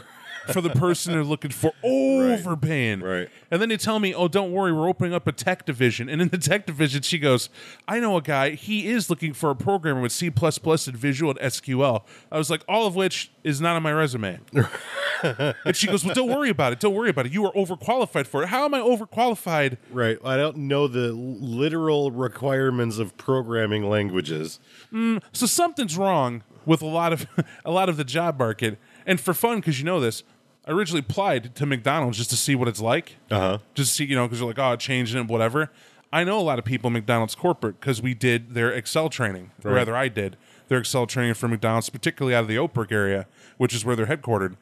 for 0.51 0.61
the 0.61 0.69
person 0.71 1.13
they're 1.13 1.23
looking 1.23 1.51
for. 1.51 1.73
Overpaying. 1.83 3.01
Right. 3.01 3.29
And 3.51 3.61
then 3.61 3.69
they 3.69 3.77
tell 3.77 3.99
me, 3.99 4.13
oh, 4.13 4.27
don't 4.27 4.51
worry, 4.51 4.73
we're 4.73 4.89
opening 4.89 5.13
up 5.13 5.27
a 5.27 5.31
tech 5.31 5.65
division. 5.65 6.09
And 6.09 6.21
in 6.21 6.29
the 6.29 6.37
tech 6.37 6.65
division, 6.65 7.01
she 7.01 7.19
goes, 7.19 7.49
I 7.87 7.99
know 7.99 8.17
a 8.17 8.21
guy, 8.21 8.51
he 8.51 8.87
is 8.87 9.09
looking 9.09 9.33
for 9.33 9.49
a 9.49 9.55
programmer 9.55 10.01
with 10.01 10.11
C 10.11 10.27
and 10.27 10.97
Visual 10.97 11.31
and 11.31 11.39
SQL. 11.39 12.03
I 12.31 12.37
was 12.37 12.49
like, 12.49 12.63
all 12.67 12.87
of 12.87 12.95
which 12.95 13.31
is 13.43 13.61
not 13.61 13.75
on 13.75 13.83
my 13.83 13.91
resume. 13.91 14.39
and 15.23 15.75
she 15.75 15.87
goes, 15.87 16.03
Well, 16.03 16.13
don't 16.13 16.29
worry 16.29 16.49
about 16.49 16.73
it. 16.73 16.79
Don't 16.79 16.93
worry 16.93 17.09
about 17.09 17.25
it. 17.25 17.31
You 17.31 17.45
are 17.45 17.51
overqualified 17.53 18.27
for 18.27 18.43
it. 18.43 18.49
How 18.49 18.65
am 18.65 18.73
I 18.73 18.79
overqualified? 18.79 19.77
Right. 19.91 20.17
I 20.23 20.37
don't 20.37 20.57
know 20.57 20.87
the 20.87 21.11
literal 21.13 22.11
requirements 22.11 22.97
of 22.97 23.15
programming 23.17 23.89
languages. 23.89 24.59
Mm, 24.91 25.21
so 25.31 25.45
something's 25.45 25.97
wrong 25.97 26.43
with 26.65 26.81
a 26.81 26.87
lot 26.87 27.13
of 27.13 27.27
a 27.65 27.71
lot 27.71 27.89
of 27.89 27.97
the 27.97 28.03
job 28.03 28.39
market. 28.39 28.77
And 29.05 29.19
for 29.19 29.33
fun, 29.33 29.57
because 29.59 29.79
you 29.79 29.85
know 29.85 29.99
this, 29.99 30.23
I 30.65 30.71
originally 30.71 31.01
applied 31.01 31.55
to 31.55 31.65
McDonald's 31.65 32.17
just 32.17 32.29
to 32.29 32.37
see 32.37 32.55
what 32.55 32.67
it's 32.67 32.79
like. 32.81 33.17
Uh 33.29 33.39
huh. 33.39 33.57
Just 33.73 33.91
to 33.91 33.95
see, 33.97 34.05
you 34.05 34.15
know, 34.15 34.25
because 34.27 34.39
you're 34.39 34.47
like, 34.47 34.59
oh, 34.59 34.75
changing 34.75 35.17
it, 35.17 35.21
and 35.21 35.29
whatever. 35.29 35.71
I 36.11 36.23
know 36.23 36.39
a 36.39 36.41
lot 36.41 36.59
of 36.59 36.65
people 36.65 36.87
in 36.89 36.93
McDonald's 36.93 37.33
corporate 37.35 37.79
because 37.79 38.01
we 38.01 38.13
did 38.13 38.53
their 38.53 38.71
Excel 38.71 39.09
training, 39.09 39.51
or 39.65 39.71
Right. 39.71 39.77
rather, 39.77 39.95
I 39.95 40.07
did 40.09 40.37
their 40.67 40.77
Excel 40.79 41.07
training 41.07 41.33
for 41.33 41.47
McDonald's, 41.47 41.89
particularly 41.89 42.35
out 42.35 42.41
of 42.43 42.47
the 42.47 42.57
Oak 42.57 42.73
Brook 42.73 42.91
area, 42.91 43.25
which 43.57 43.73
is 43.73 43.83
where 43.83 43.95
they're 43.95 44.05
headquartered. 44.05 44.55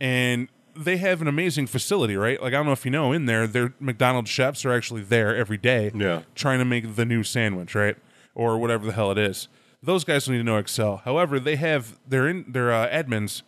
And 0.00 0.48
they 0.76 0.96
have 0.96 1.20
an 1.20 1.28
amazing 1.28 1.66
facility, 1.66 2.16
right? 2.16 2.40
Like 2.40 2.52
I 2.52 2.56
don't 2.56 2.66
know 2.66 2.72
if 2.72 2.84
you 2.84 2.90
know, 2.90 3.12
in 3.12 3.26
there, 3.26 3.46
their 3.46 3.74
McDonald's 3.78 4.30
chefs 4.30 4.64
are 4.64 4.72
actually 4.72 5.02
there 5.02 5.34
every 5.36 5.56
day, 5.58 5.90
Yeah. 5.94 6.22
trying 6.34 6.58
to 6.58 6.64
make 6.64 6.96
the 6.96 7.04
new 7.04 7.22
sandwich, 7.22 7.74
right, 7.74 7.96
or 8.34 8.58
whatever 8.58 8.86
the 8.86 8.92
hell 8.92 9.10
it 9.10 9.18
is. 9.18 9.48
Those 9.82 10.02
guys 10.04 10.24
don't 10.24 10.32
need 10.34 10.38
to 10.40 10.44
know 10.44 10.56
Excel. 10.56 11.02
However, 11.04 11.38
they 11.38 11.56
have 11.56 11.98
their 12.08 12.26
in 12.28 12.44
their 12.48 12.72
uh, 12.72 12.88
admins 12.88 13.42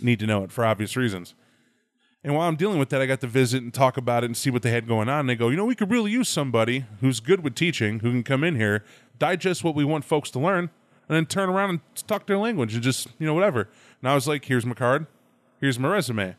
need 0.00 0.18
to 0.20 0.26
know 0.26 0.42
it 0.42 0.50
for 0.50 0.64
obvious 0.64 0.96
reasons. 0.96 1.34
And 2.24 2.34
while 2.34 2.48
I'm 2.48 2.56
dealing 2.56 2.78
with 2.78 2.90
that, 2.90 3.00
I 3.02 3.06
got 3.06 3.20
to 3.22 3.26
visit 3.26 3.62
and 3.62 3.74
talk 3.74 3.96
about 3.96 4.22
it 4.22 4.26
and 4.26 4.36
see 4.36 4.50
what 4.50 4.62
they 4.62 4.70
had 4.70 4.86
going 4.86 5.08
on. 5.08 5.20
And 5.20 5.28
they 5.28 5.34
go, 5.34 5.48
you 5.48 5.56
know, 5.56 5.64
we 5.64 5.74
could 5.74 5.90
really 5.90 6.12
use 6.12 6.28
somebody 6.28 6.84
who's 7.00 7.18
good 7.18 7.42
with 7.42 7.54
teaching, 7.54 8.00
who 8.00 8.10
can 8.10 8.22
come 8.22 8.44
in 8.44 8.54
here, 8.54 8.84
digest 9.18 9.64
what 9.64 9.74
we 9.74 9.84
want 9.84 10.04
folks 10.04 10.30
to 10.32 10.38
learn, 10.38 10.70
and 11.08 11.16
then 11.16 11.26
turn 11.26 11.48
around 11.48 11.70
and 11.70 11.80
talk 12.06 12.26
their 12.26 12.38
language 12.38 12.74
and 12.74 12.82
just, 12.82 13.08
you 13.18 13.26
know, 13.26 13.34
whatever. 13.34 13.68
And 14.00 14.08
I 14.08 14.14
was 14.14 14.28
like, 14.28 14.44
here's 14.44 14.64
my 14.64 14.74
card. 14.74 15.06
Here's 15.60 15.78
my 15.78 15.88
resume. 15.88 16.36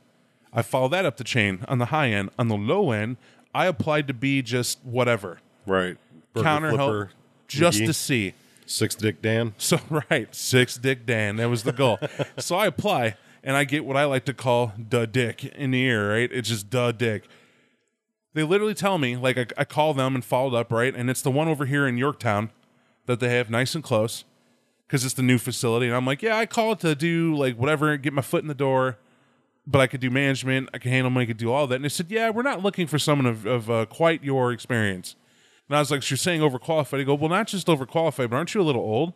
I 0.53 0.61
follow 0.61 0.87
that 0.89 1.05
up 1.05 1.17
the 1.17 1.23
chain 1.23 1.65
on 1.67 1.79
the 1.79 1.85
high 1.85 2.09
end. 2.09 2.29
On 2.39 2.47
the 2.47 2.55
low 2.55 2.91
end, 2.91 3.17
I 3.53 3.65
applied 3.65 4.07
to 4.07 4.13
be 4.13 4.41
just 4.41 4.79
whatever. 4.83 5.39
Right. 5.65 5.97
Burger 6.33 6.43
Counter 6.43 6.77
help 6.77 7.09
just 7.47 7.81
McGee, 7.81 7.85
to 7.87 7.93
see. 7.93 8.33
Six 8.65 8.95
Dick 8.95 9.21
Dan. 9.21 9.53
So 9.57 9.79
right, 10.09 10.33
six 10.33 10.77
dick 10.77 11.05
Dan. 11.05 11.35
That 11.35 11.49
was 11.49 11.63
the 11.63 11.73
goal. 11.73 11.99
so 12.37 12.55
I 12.55 12.67
apply 12.67 13.15
and 13.43 13.55
I 13.55 13.63
get 13.63 13.85
what 13.85 13.97
I 13.97 14.05
like 14.05 14.25
to 14.25 14.33
call 14.33 14.73
the 14.77 15.05
dick 15.05 15.45
in 15.45 15.71
the 15.71 15.81
ear. 15.83 16.11
Right, 16.11 16.31
it's 16.31 16.49
just 16.49 16.71
the 16.71 16.91
dick. 16.91 17.25
They 18.33 18.43
literally 18.43 18.73
tell 18.73 18.97
me 18.97 19.15
like 19.15 19.37
I, 19.37 19.45
I 19.57 19.65
call 19.65 19.93
them 19.93 20.15
and 20.15 20.23
followed 20.23 20.55
up 20.55 20.71
right, 20.71 20.95
and 20.95 21.09
it's 21.09 21.21
the 21.21 21.31
one 21.31 21.47
over 21.47 21.65
here 21.65 21.87
in 21.87 21.97
Yorktown 21.97 22.51
that 23.05 23.19
they 23.19 23.29
have 23.29 23.49
nice 23.49 23.75
and 23.75 23.83
close 23.83 24.23
because 24.87 25.05
it's 25.05 25.13
the 25.13 25.23
new 25.23 25.37
facility. 25.37 25.87
And 25.87 25.95
I'm 25.95 26.05
like, 26.05 26.21
yeah, 26.21 26.37
I 26.37 26.45
called 26.45 26.79
to 26.81 26.95
do 26.95 27.35
like 27.35 27.57
whatever, 27.57 27.97
get 27.97 28.13
my 28.13 28.21
foot 28.21 28.43
in 28.43 28.47
the 28.47 28.53
door. 28.53 28.97
But 29.65 29.79
I 29.79 29.87
could 29.87 30.01
do 30.01 30.09
management. 30.09 30.69
I 30.73 30.77
could 30.77 30.91
handle 30.91 31.09
money. 31.09 31.23
I 31.23 31.27
could 31.27 31.37
do 31.37 31.51
all 31.51 31.67
that. 31.67 31.75
And 31.75 31.85
they 31.85 31.89
said, 31.89 32.11
yeah, 32.11 32.29
we're 32.29 32.41
not 32.41 32.61
looking 32.61 32.85
for 32.85 32.99
someone 32.99 33.25
of, 33.25 33.45
of 33.45 33.71
uh, 33.71 33.85
quite 33.85 34.21
your 34.21 34.51
experience. 34.51 35.15
And 35.69 35.77
I 35.77 35.79
was 35.79 35.89
like, 35.89 36.07
you're 36.09 36.17
saying 36.17 36.41
overqualified. 36.41 36.99
I 36.99 37.03
go, 37.03 37.15
well, 37.15 37.29
not 37.29 37.47
just 37.47 37.67
overqualified, 37.67 38.29
but 38.29 38.33
aren't 38.33 38.53
you 38.53 38.61
a 38.61 38.63
little 38.63 38.81
old? 38.81 39.13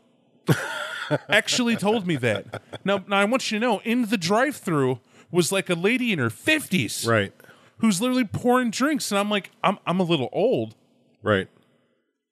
Actually 1.30 1.76
told 1.78 2.06
me 2.06 2.18
that. 2.18 2.62
Now, 2.84 3.04
now 3.08 3.18
I 3.18 3.26
want 3.26 3.50
you 3.52 3.60
to 3.60 3.66
know, 3.66 3.80
in 3.86 4.08
the 4.08 4.18
drive-through 4.18 5.00
was 5.32 5.52
like 5.52 5.70
a 5.70 5.74
lady 5.76 6.12
in 6.12 6.20
her 6.20 6.30
fifties, 6.30 7.06
Right. 7.08 7.34
who's 7.78 8.02
literally 8.02 8.26
pouring 8.26 8.72
drinks, 8.72 9.12
and 9.12 9.18
I'm 9.20 9.30
like, 9.30 9.52
I'm 9.64 9.78
I'm 9.86 10.00
a 10.00 10.04
little 10.04 10.30
old. 10.34 10.76
Right. 11.24 11.48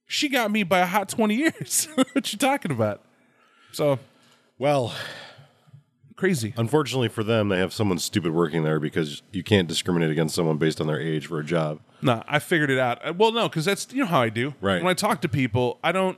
She 0.08 0.30
got 0.30 0.52
me 0.52 0.64
by 0.64 0.80
a 0.80 0.86
hot 0.86 1.08
twenty 1.10 1.36
years. 1.36 1.88
what 2.14 2.32
you 2.34 2.38
talking 2.40 2.72
about? 2.72 3.02
So 3.72 4.00
Well, 4.60 4.94
crazy. 6.16 6.54
unfortunately 6.58 7.08
for 7.10 7.24
them, 7.24 7.50
they 7.50 7.58
have 7.60 7.74
someone 7.74 7.98
stupid 8.00 8.32
working 8.34 8.64
there 8.64 8.80
because 8.80 9.22
you 9.32 9.44
can't 9.44 9.68
discriminate 9.68 10.10
against 10.12 10.36
someone 10.36 10.58
based 10.58 10.80
on 10.82 10.88
their 10.88 11.00
age 11.00 11.28
for 11.28 11.40
a 11.40 11.44
job. 11.46 11.80
No, 12.02 12.24
I 12.28 12.40
figured 12.40 12.70
it 12.70 12.78
out. 12.80 13.06
Uh, 13.08 13.14
Well, 13.14 13.32
no, 13.32 13.48
because 13.50 13.66
that's 13.66 13.88
you 13.94 14.02
know 14.02 14.06
how 14.10 14.22
I 14.22 14.30
do. 14.30 14.54
Right. 14.62 14.84
When 14.84 14.92
I 14.92 14.94
talk 14.94 15.22
to 15.22 15.30
people, 15.30 15.80
I 15.84 15.92
don't. 15.92 16.18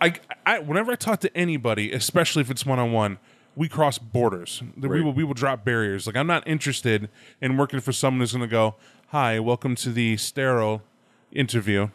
I, 0.00 0.14
I 0.46 0.58
whenever 0.60 0.92
I 0.92 0.96
talk 0.96 1.20
to 1.20 1.36
anybody, 1.36 1.92
especially 1.92 2.40
if 2.42 2.50
it's 2.50 2.64
one 2.64 2.78
on 2.78 2.92
one, 2.92 3.18
we 3.54 3.68
cross 3.68 3.98
borders. 3.98 4.62
We 4.76 5.02
will 5.02 5.12
we 5.12 5.24
will 5.24 5.34
drop 5.34 5.64
barriers. 5.64 6.06
Like 6.06 6.16
I'm 6.16 6.26
not 6.26 6.46
interested 6.46 7.08
in 7.40 7.56
working 7.56 7.80
for 7.80 7.92
someone 7.92 8.20
who's 8.20 8.32
going 8.32 8.42
to 8.42 8.48
go, 8.48 8.76
"Hi, 9.08 9.38
welcome 9.38 9.74
to 9.76 9.90
the 9.90 10.16
sterile 10.16 10.82
interview." 11.32 11.88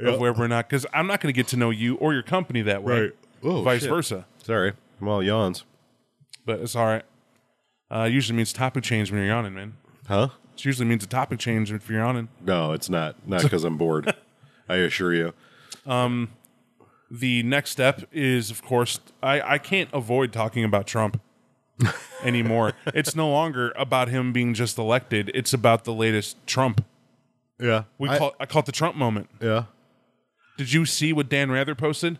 Of 0.00 0.20
where 0.20 0.32
we're 0.32 0.46
not, 0.46 0.68
because 0.68 0.86
I'm 0.94 1.08
not 1.08 1.20
going 1.20 1.34
to 1.34 1.36
get 1.36 1.48
to 1.48 1.56
know 1.56 1.70
you 1.70 1.96
or 1.96 2.12
your 2.12 2.22
company 2.22 2.62
that 2.62 2.84
way. 2.84 3.00
Right. 3.00 3.12
Oh, 3.42 3.62
Vice 3.62 3.80
shit. 3.80 3.90
versa. 3.90 4.26
Sorry. 4.40 4.74
Well, 5.00 5.24
yawns. 5.24 5.64
But 6.46 6.60
it's 6.60 6.76
all 6.76 6.86
right. 6.86 7.02
Uh, 7.90 8.04
usually 8.04 8.36
means 8.36 8.52
topic 8.52 8.84
change 8.84 9.10
when 9.10 9.18
you're 9.18 9.28
yawning, 9.28 9.54
man. 9.54 9.74
Huh? 10.06 10.28
It 10.54 10.64
usually 10.64 10.86
means 10.86 11.02
a 11.02 11.08
topic 11.08 11.40
change 11.40 11.72
if 11.72 11.90
you're 11.90 11.98
yawning. 11.98 12.28
No, 12.40 12.70
it's 12.72 12.88
not. 12.88 13.16
Not 13.26 13.42
because 13.42 13.64
I'm 13.64 13.76
bored. 13.76 14.14
I 14.68 14.76
assure 14.76 15.12
you. 15.12 15.32
The 17.10 17.42
next 17.42 17.70
step 17.70 18.02
is, 18.12 18.50
of 18.50 18.62
course, 18.62 19.00
I, 19.22 19.40
I 19.40 19.58
can't 19.58 19.88
avoid 19.92 20.32
talking 20.32 20.64
about 20.64 20.86
Trump 20.86 21.20
anymore. 22.22 22.74
it's 22.86 23.14
no 23.16 23.30
longer 23.30 23.72
about 23.76 24.08
him 24.08 24.32
being 24.32 24.54
just 24.54 24.78
elected. 24.78 25.30
It's 25.34 25.52
about 25.52 25.84
the 25.84 25.94
latest 25.94 26.36
Trump. 26.46 26.84
Yeah. 27.60 27.84
We 27.98 28.08
I, 28.08 28.18
call 28.18 28.34
I 28.38 28.46
call 28.46 28.60
it 28.60 28.66
the 28.66 28.72
Trump 28.72 28.96
moment. 28.96 29.28
yeah. 29.40 29.64
Did 30.56 30.72
you 30.72 30.86
see 30.86 31.12
what 31.12 31.28
Dan 31.28 31.50
Rather 31.52 31.74
posted? 31.76 32.18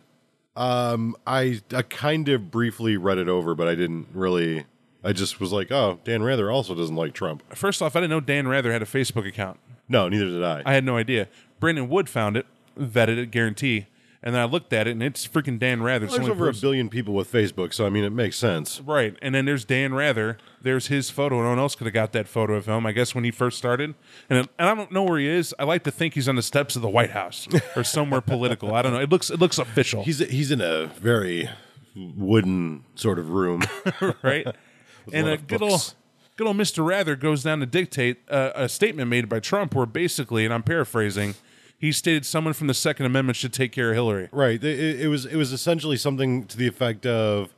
Um, 0.55 1.15
I 1.27 1.61
I 1.73 1.81
kind 1.81 2.27
of 2.29 2.49
briefly 2.51 2.95
read 2.97 3.17
it 3.17 3.27
over, 3.27 3.53
but 3.53 3.67
I 3.67 3.75
didn't 3.75 4.07
really. 4.13 4.65
I 5.03 5.13
just 5.13 5.39
was 5.39 5.51
like, 5.51 5.71
oh, 5.71 5.99
Dan 6.03 6.23
Rather 6.23 6.49
also 6.51 6.73
doesn't 6.75 6.95
like 6.95 7.13
Trump. 7.13 7.43
First 7.55 7.81
off, 7.81 7.95
I 7.95 7.99
didn't 7.99 8.11
know 8.11 8.19
Dan 8.19 8.47
Rather 8.47 8.71
had 8.71 8.81
a 8.81 8.85
Facebook 8.85 9.27
account. 9.27 9.59
No, 9.87 10.09
neither 10.09 10.25
did 10.25 10.43
I. 10.43 10.63
I 10.65 10.73
had 10.73 10.83
no 10.83 10.97
idea. 10.97 11.27
Brandon 11.59 11.87
Wood 11.89 12.09
found 12.09 12.37
it, 12.37 12.45
vetted 12.77 13.17
it, 13.17 13.31
guarantee. 13.31 13.87
And 14.21 14.35
then 14.35 14.41
I 14.41 14.45
looked 14.45 14.73
at 14.73 14.85
it, 14.85 14.91
and 14.91 15.01
it's 15.01 15.25
freaking 15.25 15.57
Dan 15.57 15.81
Rather. 15.81 16.05
It's 16.05 16.17
There's 16.17 16.27
over 16.27 16.49
a 16.49 16.53
billion 16.53 16.89
people 16.89 17.13
with 17.13 17.31
Facebook, 17.31 17.73
so 17.73 17.85
I 17.85 17.89
mean, 17.89 18.03
it 18.03 18.09
makes 18.09 18.35
sense. 18.35 18.81
Right. 18.81 19.15
And 19.21 19.33
then 19.33 19.45
there's 19.45 19.63
Dan 19.63 19.93
Rather. 19.93 20.37
There's 20.61 20.87
his 20.87 21.09
photo. 21.09 21.41
No 21.41 21.49
one 21.49 21.59
else 21.59 21.75
could 21.75 21.87
have 21.87 21.93
got 21.93 22.11
that 22.11 22.27
photo 22.27 22.55
of 22.55 22.65
him, 22.65 22.85
I 22.85 22.91
guess, 22.91 23.15
when 23.15 23.23
he 23.23 23.31
first 23.31 23.57
started. 23.57 23.95
And, 24.29 24.49
and 24.59 24.69
I 24.69 24.75
don't 24.75 24.91
know 24.91 25.03
where 25.03 25.19
he 25.19 25.27
is. 25.27 25.55
I 25.57 25.63
like 25.63 25.83
to 25.83 25.91
think 25.91 26.15
he's 26.15 26.27
on 26.27 26.35
the 26.35 26.41
steps 26.41 26.75
of 26.75 26.81
the 26.81 26.89
White 26.89 27.11
House 27.11 27.47
or 27.77 27.85
somewhere 27.85 28.19
political. 28.35 28.75
I 28.75 28.81
don't 28.81 28.91
know. 28.91 28.99
It 28.99 29.09
looks 29.09 29.29
it 29.29 29.39
looks 29.39 29.57
official, 29.57 30.03
He's 30.03 30.19
he's 30.19 30.51
in 30.51 30.59
a 30.59 30.87
very 30.87 31.49
wooden 31.95 32.83
sort 32.95 33.19
of 33.19 33.29
room. 33.29 33.63
right? 34.21 34.45
and 35.13 35.27
lot 35.27 35.33
a 35.33 35.37
good 35.37 35.61
old, 35.61 35.93
good 36.35 36.45
old 36.47 36.57
Mr. 36.57 36.85
Rather 36.85 37.15
goes 37.15 37.43
down 37.43 37.61
to 37.61 37.65
dictate 37.65 38.17
uh, 38.29 38.51
a 38.53 38.67
statement 38.67 39.09
made 39.09 39.29
by 39.29 39.39
Trump 39.39 39.75
where 39.75 39.85
basically, 39.85 40.43
and 40.43 40.53
I'm 40.53 40.63
paraphrasing, 40.63 41.35
he 41.79 41.91
stated 41.91 42.25
someone 42.25 42.53
from 42.53 42.67
the 42.67 42.73
Second 42.73 43.05
Amendment 43.07 43.37
should 43.37 43.53
take 43.53 43.71
care 43.71 43.89
of 43.89 43.95
Hillary. 43.95 44.29
right. 44.31 44.63
It, 44.63 45.01
it 45.01 45.07
was 45.07 45.25
it 45.25 45.37
was 45.37 45.51
essentially 45.53 45.97
something 45.97 46.43
to 46.45 46.57
the 46.57 46.67
effect 46.67 47.05
of, 47.05 47.55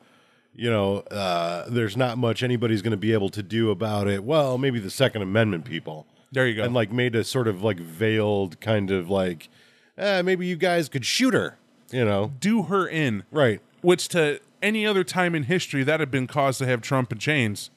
you 0.54 0.70
know, 0.70 0.98
uh, 1.12 1.66
there's 1.68 1.98
not 1.98 2.18
much 2.18 2.44
anybody's 2.44 2.82
going 2.82 2.92
to 2.92 2.98
be 2.98 3.14
able 3.14 3.30
to 3.30 3.42
do 3.44 3.72
about 3.72 4.08
it. 4.08 4.24
Well, 4.24 4.58
maybe 4.58 4.80
the 4.80 4.92
Second 4.92 5.24
Amendment 5.24 5.66
people. 5.66 6.06
There 6.32 6.48
you 6.48 6.56
go. 6.56 6.64
And 6.64 6.74
like 6.74 6.92
made 6.92 7.16
a 7.16 7.24
sort 7.24 7.48
of 7.48 7.62
like 7.64 7.78
veiled 7.80 8.62
kind 8.62 8.92
of 8.92 9.10
like, 9.10 9.50
eh, 9.98 10.22
maybe 10.22 10.46
you 10.46 10.56
guys 10.56 10.88
could 10.88 11.06
shoot 11.06 11.34
her. 11.34 11.58
You 11.92 12.06
know. 12.06 12.32
Do 12.40 12.64
her 12.64 12.88
in. 12.88 13.24
Right. 13.32 13.60
which 13.82 14.08
to 14.10 14.40
any 14.62 14.86
other 14.86 15.04
time 15.04 15.34
in 15.36 15.44
history 15.44 15.84
that 15.84 16.00
had 16.00 16.12
been 16.12 16.28
cause 16.28 16.60
to 16.60 16.68
have 16.68 16.82
Trump 16.82 17.12
in 17.12 17.18
chains, 17.18 17.72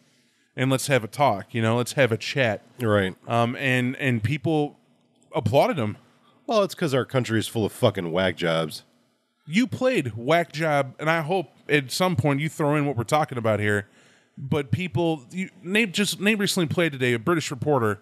and 0.54 0.70
let's 0.70 0.86
have 0.88 1.02
a 1.02 1.08
talk. 1.08 1.54
You 1.54 1.62
know, 1.62 1.76
let's 1.78 1.94
have 1.94 2.12
a 2.12 2.16
chat. 2.18 2.60
Right. 2.80 3.16
Um, 3.26 3.56
and 3.56 3.96
and 3.96 4.22
people 4.22 4.76
applauded 5.34 5.78
him. 5.78 5.96
Well, 6.46 6.62
it's 6.62 6.74
because 6.74 6.94
our 6.94 7.04
country 7.04 7.38
is 7.38 7.48
full 7.48 7.64
of 7.64 7.72
fucking 7.72 8.12
whack 8.12 8.36
jobs. 8.36 8.84
You 9.46 9.66
played 9.66 10.12
whack 10.16 10.52
job, 10.52 10.94
and 10.98 11.10
I 11.10 11.20
hope 11.20 11.48
at 11.68 11.90
some 11.90 12.16
point 12.16 12.40
you 12.40 12.48
throw 12.48 12.76
in 12.76 12.86
what 12.86 12.96
we're 12.96 13.04
talking 13.04 13.38
about 13.38 13.60
here. 13.60 13.88
But 14.36 14.70
people, 14.70 15.24
you, 15.30 15.50
Nate 15.62 15.92
just 15.92 16.20
Nate 16.20 16.38
recently 16.38 16.66
played 16.66 16.92
today 16.92 17.12
a 17.12 17.18
British 17.18 17.50
reporter 17.50 18.00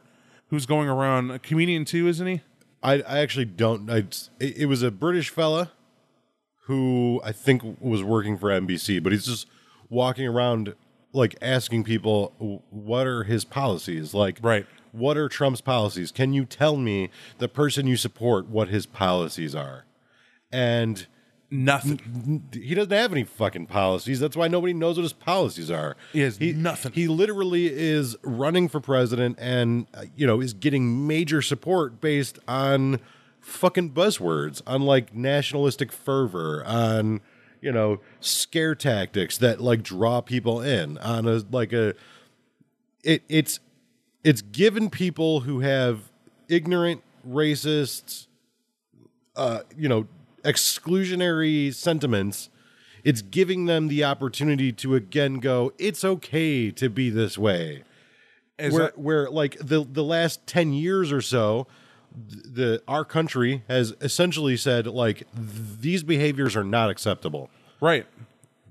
who's 0.48 0.66
going 0.66 0.88
around 0.88 1.30
a 1.30 1.38
comedian 1.38 1.84
too, 1.84 2.08
isn't 2.08 2.26
he? 2.26 2.40
I, 2.82 2.94
I 3.02 3.18
actually 3.18 3.44
don't. 3.44 3.90
I, 3.90 3.98
it, 4.40 4.56
it 4.58 4.66
was 4.66 4.82
a 4.82 4.90
British 4.90 5.30
fella 5.30 5.72
who 6.64 7.20
I 7.24 7.32
think 7.32 7.62
was 7.80 8.02
working 8.02 8.38
for 8.38 8.48
NBC, 8.48 9.02
but 9.02 9.12
he's 9.12 9.26
just 9.26 9.46
walking 9.88 10.26
around 10.26 10.74
like 11.12 11.36
asking 11.42 11.84
people 11.84 12.62
what 12.70 13.06
are 13.06 13.24
his 13.24 13.44
policies 13.44 14.14
like 14.14 14.38
Right. 14.42 14.66
What 14.92 15.16
are 15.16 15.28
trump's 15.28 15.60
policies 15.60 16.12
can 16.12 16.32
you 16.32 16.44
tell 16.44 16.76
me 16.76 17.10
the 17.38 17.48
person 17.48 17.86
you 17.86 17.96
support 17.96 18.46
what 18.48 18.68
his 18.68 18.86
policies 18.86 19.54
are 19.54 19.84
and 20.52 21.06
Nothing. 21.54 22.48
he 22.50 22.74
doesn't 22.74 22.90
have 22.90 23.12
any 23.12 23.24
fucking 23.24 23.66
policies. 23.66 24.18
That's 24.20 24.34
why 24.34 24.48
nobody 24.48 24.72
knows 24.72 24.96
what 24.96 25.02
his 25.02 25.12
policies 25.12 25.70
are. 25.70 25.98
He 26.14 26.20
has 26.20 26.40
nothing. 26.40 26.92
He 26.92 27.08
literally 27.08 27.66
is 27.66 28.16
running 28.22 28.70
for 28.70 28.80
president 28.80 29.36
and, 29.38 29.86
uh, 29.92 30.06
you 30.16 30.26
know, 30.26 30.40
is 30.40 30.54
getting 30.54 31.06
major 31.06 31.42
support 31.42 32.00
based 32.00 32.38
on 32.48 33.00
fucking 33.40 33.90
buzzwords, 33.90 34.62
on 34.66 34.80
like 34.80 35.14
nationalistic 35.14 35.92
fervor, 35.92 36.64
on, 36.64 37.20
you 37.60 37.70
know, 37.70 38.00
scare 38.20 38.74
tactics 38.74 39.36
that 39.36 39.60
like 39.60 39.82
draw 39.82 40.22
people 40.22 40.62
in, 40.62 40.96
on 40.98 41.28
a, 41.28 41.42
like 41.50 41.74
a, 41.74 41.92
it, 43.04 43.24
it's, 43.28 43.60
it's 44.24 44.42
given 44.42 44.90
people 44.90 45.40
who 45.40 45.60
have 45.60 46.10
ignorant, 46.48 47.02
racist, 47.28 48.26
uh, 49.36 49.60
you 49.76 49.88
know, 49.88 50.06
exclusionary 50.44 51.72
sentiments, 51.74 52.48
it's 53.04 53.22
giving 53.22 53.66
them 53.66 53.88
the 53.88 54.04
opportunity 54.04 54.72
to 54.72 54.94
again 54.94 55.34
go, 55.40 55.72
it's 55.78 56.04
okay 56.04 56.70
to 56.70 56.88
be 56.88 57.10
this 57.10 57.36
way. 57.36 57.84
As 58.58 58.72
where, 58.72 58.86
I- 58.88 58.90
where 58.96 59.30
like 59.30 59.56
the 59.58 59.84
the 59.84 60.04
last 60.04 60.46
10 60.46 60.72
years 60.72 61.10
or 61.10 61.20
so, 61.20 61.66
the 62.14 62.82
our 62.86 63.04
country 63.04 63.64
has 63.68 63.94
essentially 64.00 64.56
said 64.56 64.86
like 64.86 65.26
these 65.34 66.02
behaviors 66.02 66.54
are 66.54 66.64
not 66.64 66.90
acceptable. 66.90 67.50
right. 67.80 68.06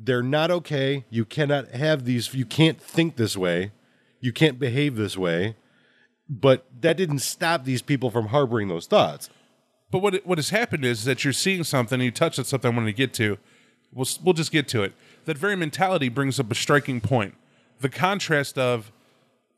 They're 0.04 0.24
not 0.24 0.50
okay. 0.50 1.06
You 1.12 1.26
cannot 1.26 1.70
have 1.70 2.06
these 2.06 2.34
you 2.34 2.46
can't 2.46 2.82
think 2.82 3.18
this 3.18 3.38
way. 3.38 3.72
You 4.22 4.32
can't 4.32 4.60
behave 4.60 4.96
this 4.96 5.18
way. 5.18 5.56
But 6.30 6.66
that 6.80 6.96
didn't 6.96 7.20
stop 7.20 7.66
these 7.66 7.82
people 7.82 8.10
from 8.10 8.28
harboring 8.28 8.70
those 8.70 8.88
thoughts. 8.88 9.30
But 9.92 10.00
what 10.00 10.26
what 10.26 10.38
has 10.38 10.50
happened 10.50 10.86
is 10.86 11.04
that 11.04 11.26
you're 11.26 11.34
seeing 11.34 11.66
something, 11.66 11.96
and 11.96 12.04
you 12.06 12.12
touch 12.12 12.40
on 12.40 12.46
something 12.46 12.72
I 12.72 12.76
want 12.76 12.88
to 12.88 12.94
get 12.94 13.14
to. 13.16 13.38
We'll 13.92 14.08
we'll 14.24 14.34
just 14.34 14.52
get 14.54 14.70
to 14.70 14.84
it. 14.84 14.94
That 15.26 15.38
very 15.38 15.58
mentality 15.58 16.08
brings 16.08 16.40
up 16.40 16.50
a 16.50 16.56
striking 16.56 17.02
point. 17.02 17.36
The 17.82 17.90
contrast 17.90 18.58
of 18.58 18.94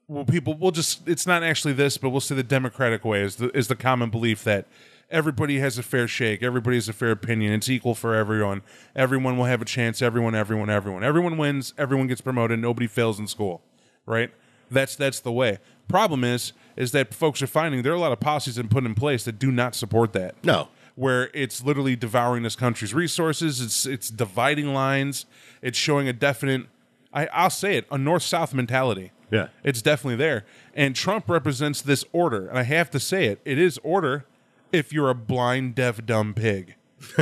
well, 0.08 0.26
people 0.26 0.56
we'll 0.56 0.72
just 0.72 1.08
it's 1.08 1.28
not 1.28 1.44
actually 1.44 1.74
this, 1.74 2.00
but 2.00 2.10
we'll 2.10 2.22
say 2.22 2.34
the 2.34 2.42
democratic 2.42 3.06
way 3.06 3.22
is 3.22 3.36
the 3.36 3.56
is 3.56 3.68
the 3.68 3.76
common 3.76 4.10
belief 4.10 4.44
that 4.46 4.66
everybody 5.12 5.60
has 5.60 5.78
a 5.78 5.84
fair 5.84 6.08
shake, 6.08 6.42
everybody 6.42 6.78
has 6.78 6.90
a 6.90 6.94
fair 6.94 7.12
opinion, 7.12 7.54
it's 7.54 7.70
equal 7.70 7.94
for 7.94 8.16
everyone. 8.16 8.64
Everyone 8.96 9.38
will 9.38 9.46
have 9.46 9.62
a 9.62 9.66
chance, 9.66 10.02
everyone, 10.02 10.34
everyone, 10.34 10.72
everyone. 10.72 11.04
Everyone 11.04 11.38
wins, 11.38 11.74
everyone 11.78 12.08
gets 12.08 12.22
promoted, 12.22 12.60
nobody 12.60 12.88
fails 12.88 13.20
in 13.20 13.28
school. 13.28 13.62
right? 14.06 14.32
That's 14.72 14.96
that's 14.96 15.20
the 15.20 15.32
way. 15.32 15.60
Problem 15.88 16.24
is, 16.24 16.54
is 16.76 16.92
that 16.94 17.14
folks 17.14 17.42
are 17.42 17.48
finding 17.48 17.82
there 17.84 17.92
are 17.92 17.96
a 17.96 18.00
lot 18.00 18.12
of 18.12 18.20
policies 18.20 18.56
that 18.56 18.70
put 18.70 18.86
in 18.86 18.96
place 18.96 19.24
that 19.26 19.38
do 19.40 19.52
not 19.52 19.76
support 19.76 20.14
that. 20.14 20.36
No. 20.44 20.70
where 20.96 21.30
it's 21.34 21.64
literally 21.64 21.96
devouring 21.96 22.44
this 22.44 22.56
country's 22.56 22.94
resources. 22.94 23.62
It's 23.62 23.86
it's 23.86 24.10
dividing 24.10 24.74
lines. 24.74 25.26
It's 25.62 25.78
showing 25.78 26.08
a 26.08 26.14
definite, 26.14 26.68
I, 27.14 27.28
I'll 27.28 27.50
say 27.50 27.78
it, 27.78 27.86
a 27.92 27.98
north 27.98 28.24
south 28.24 28.54
mentality. 28.54 29.12
Yeah. 29.32 29.48
it's 29.64 29.82
definitely 29.82 30.18
there. 30.18 30.46
And 30.76 30.96
Trump 30.96 31.28
represents 31.28 31.82
this 31.82 32.06
order, 32.12 32.48
and 32.48 32.58
I 32.60 32.64
have 32.64 32.92
to 32.92 33.00
say 33.00 33.26
it. 33.26 33.40
It 33.46 33.58
is 33.58 33.80
order. 33.82 34.26
If 34.72 34.94
you're 34.94 35.10
a 35.10 35.16
blind, 35.16 35.74
deaf, 35.74 36.06
dumb 36.06 36.36
pig. 36.36 36.76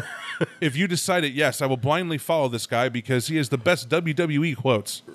if 0.61 0.75
you 0.75 0.87
decided, 0.87 1.33
yes, 1.33 1.61
I 1.61 1.67
will 1.67 1.77
blindly 1.77 2.17
follow 2.17 2.49
this 2.49 2.65
guy 2.65 2.89
because 2.89 3.27
he 3.27 3.37
has 3.37 3.47
the 3.47 3.57
best 3.57 3.87
WWE 3.87 4.57
quotes. 4.57 5.03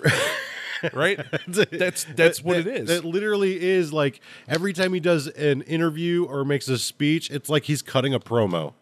right? 0.93 1.19
That's 1.47 2.05
that's 2.15 2.43
what 2.43 2.57
it 2.57 2.67
is. 2.67 2.75
it 2.81 2.85
That- 2.87 2.93
is. 2.93 3.01
That 3.01 3.05
literally 3.05 3.61
is 3.61 3.93
like 3.93 4.19
every 4.47 4.73
time 4.73 4.93
he 4.93 4.99
does 4.99 5.27
an 5.27 5.61
interview 5.63 6.25
or 6.25 6.43
makes 6.45 6.67
a 6.67 6.77
speech, 6.77 7.29
it's 7.31 7.49
like 7.49 7.63
he's 7.63 7.81
cutting 7.81 8.13
a 8.13 8.19
promo. 8.19 8.73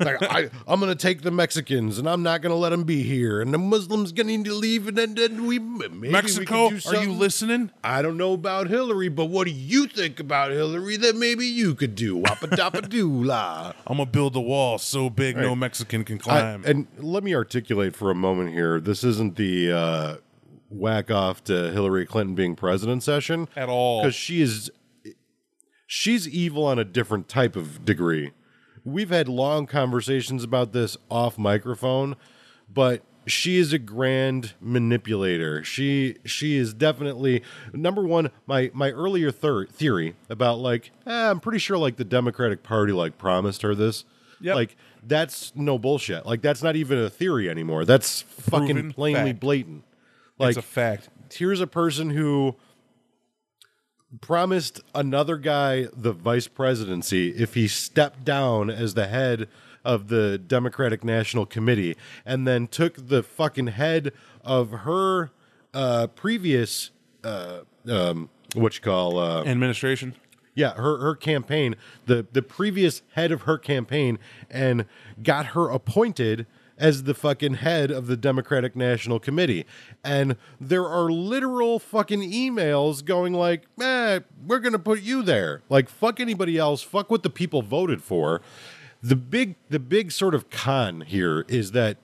Like 0.00 0.22
I, 0.22 0.48
I'm 0.68 0.78
going 0.78 0.92
to 0.92 0.94
take 0.94 1.22
the 1.22 1.32
Mexicans 1.32 1.98
and 1.98 2.08
I'm 2.08 2.22
not 2.22 2.40
going 2.40 2.52
to 2.52 2.56
let 2.56 2.70
them 2.70 2.84
be 2.84 3.02
here, 3.02 3.40
and 3.40 3.52
the 3.52 3.58
Muslims 3.58 4.12
going 4.12 4.44
to 4.44 4.54
leave, 4.54 4.86
and 4.86 4.96
then, 4.96 5.16
then 5.16 5.44
we 5.44 5.58
maybe 5.58 5.98
we 5.98 6.08
Mexico, 6.10 6.70
do 6.70 6.80
are 6.90 7.02
you 7.02 7.10
listening? 7.12 7.72
I 7.82 8.00
don't 8.00 8.16
know 8.16 8.32
about 8.32 8.68
Hillary, 8.68 9.08
but 9.08 9.24
what 9.24 9.48
do 9.48 9.52
you 9.52 9.88
think 9.88 10.20
about 10.20 10.52
Hillary 10.52 10.98
that 10.98 11.16
maybe 11.16 11.46
you 11.46 11.74
could 11.74 11.96
do? 11.96 12.20
Wappa 12.20 12.46
dappa 12.50 12.88
doo 12.88 13.24
la. 13.24 13.72
I'm 13.88 13.96
gonna 13.96 14.08
build 14.08 14.36
a 14.36 14.40
wall 14.40 14.78
so 14.78 15.10
big 15.10 15.36
no 15.36 15.56
Mexican 15.56 16.04
can 16.04 16.18
I- 16.18 16.22
climb. 16.22 16.62
and 16.64 16.86
let 16.98 17.24
me 17.24 17.34
articulate 17.34 17.96
for 17.96 18.12
a 18.12 18.14
moment 18.14 18.52
here. 18.52 18.78
This 18.78 19.02
isn't 19.02 19.34
the 19.34 19.72
uh, 19.72 20.16
whack 20.70 21.10
off 21.10 21.42
to 21.44 21.70
Hillary 21.72 22.04
Clinton 22.06 22.34
being 22.34 22.54
president 22.56 23.02
session 23.02 23.48
At 23.56 23.68
all. 23.68 24.02
because 24.02 24.14
she 24.14 24.40
is 24.42 24.70
she's 25.86 26.28
evil 26.28 26.64
on 26.66 26.78
a 26.78 26.84
different 26.84 27.28
type 27.28 27.56
of 27.56 27.84
degree. 27.84 28.32
We've 28.84 29.10
had 29.10 29.28
long 29.28 29.66
conversations 29.66 30.44
about 30.44 30.72
this 30.72 30.96
off 31.10 31.36
microphone, 31.38 32.16
but 32.72 33.02
she 33.26 33.58
is 33.58 33.72
a 33.74 33.78
grand 33.78 34.54
manipulator. 34.60 35.62
She 35.64 36.16
she 36.24 36.56
is 36.56 36.72
definitely 36.72 37.42
number 37.74 38.02
one. 38.02 38.30
My 38.46 38.70
my 38.72 38.90
earlier 38.90 39.30
thir- 39.30 39.66
theory 39.66 40.16
about 40.30 40.58
like 40.58 40.90
eh, 41.06 41.30
I'm 41.30 41.40
pretty 41.40 41.58
sure 41.58 41.76
like 41.76 41.96
the 41.96 42.04
Democratic 42.04 42.62
Party 42.62 42.92
like 42.92 43.18
promised 43.18 43.62
her 43.62 43.74
this. 43.74 44.04
Yep. 44.40 44.54
Like 44.54 44.76
that's 45.02 45.52
no 45.54 45.78
bullshit. 45.78 46.24
Like 46.24 46.40
that's 46.40 46.62
not 46.62 46.76
even 46.76 46.98
a 46.98 47.10
theory 47.10 47.50
anymore. 47.50 47.84
That's 47.84 48.22
fucking 48.22 48.66
Proven 48.68 48.92
plainly 48.92 49.30
fact. 49.32 49.40
blatant. 49.40 49.84
Like 50.38 50.50
it's 50.50 50.58
a 50.58 50.62
fact. 50.62 51.08
here's 51.32 51.60
a 51.60 51.66
person 51.66 52.10
who 52.10 52.56
promised 54.20 54.80
another 54.94 55.36
guy 55.36 55.86
the 55.92 56.12
vice 56.12 56.48
presidency 56.48 57.30
if 57.30 57.54
he 57.54 57.68
stepped 57.68 58.24
down 58.24 58.70
as 58.70 58.94
the 58.94 59.06
head 59.06 59.48
of 59.84 60.08
the 60.08 60.38
Democratic 60.38 61.04
National 61.04 61.44
Committee 61.44 61.96
and 62.24 62.46
then 62.46 62.66
took 62.66 63.08
the 63.08 63.22
fucking 63.22 63.68
head 63.68 64.12
of 64.42 64.70
her 64.70 65.30
uh 65.74 66.06
previous 66.08 66.90
uh 67.22 67.60
um 67.90 68.30
what 68.54 68.74
you 68.76 68.80
call 68.80 69.18
uh 69.18 69.44
Administration. 69.44 70.14
yeah, 70.54 70.72
her 70.74 70.98
her 70.98 71.14
campaign, 71.14 71.76
the 72.06 72.26
the 72.32 72.40
previous 72.42 73.02
head 73.12 73.30
of 73.30 73.42
her 73.42 73.58
campaign, 73.58 74.18
and 74.50 74.86
got 75.22 75.46
her 75.48 75.68
appointed 75.68 76.46
as 76.78 77.02
the 77.02 77.14
fucking 77.14 77.54
head 77.54 77.90
of 77.90 78.06
the 78.06 78.16
Democratic 78.16 78.76
National 78.76 79.18
Committee. 79.18 79.66
And 80.04 80.36
there 80.60 80.86
are 80.86 81.10
literal 81.10 81.78
fucking 81.78 82.20
emails 82.20 83.04
going 83.04 83.34
like, 83.34 83.64
"Eh, 83.80 84.20
we're 84.46 84.60
gonna 84.60 84.78
put 84.78 85.02
you 85.02 85.22
there." 85.22 85.62
Like, 85.68 85.88
fuck 85.88 86.20
anybody 86.20 86.56
else. 86.56 86.82
Fuck 86.82 87.10
what 87.10 87.22
the 87.22 87.30
people 87.30 87.62
voted 87.62 88.02
for. 88.02 88.40
The 89.02 89.16
big 89.16 89.56
the 89.68 89.78
big 89.80 90.12
sort 90.12 90.34
of 90.34 90.50
con 90.50 91.02
here 91.02 91.44
is 91.48 91.72
that 91.72 91.98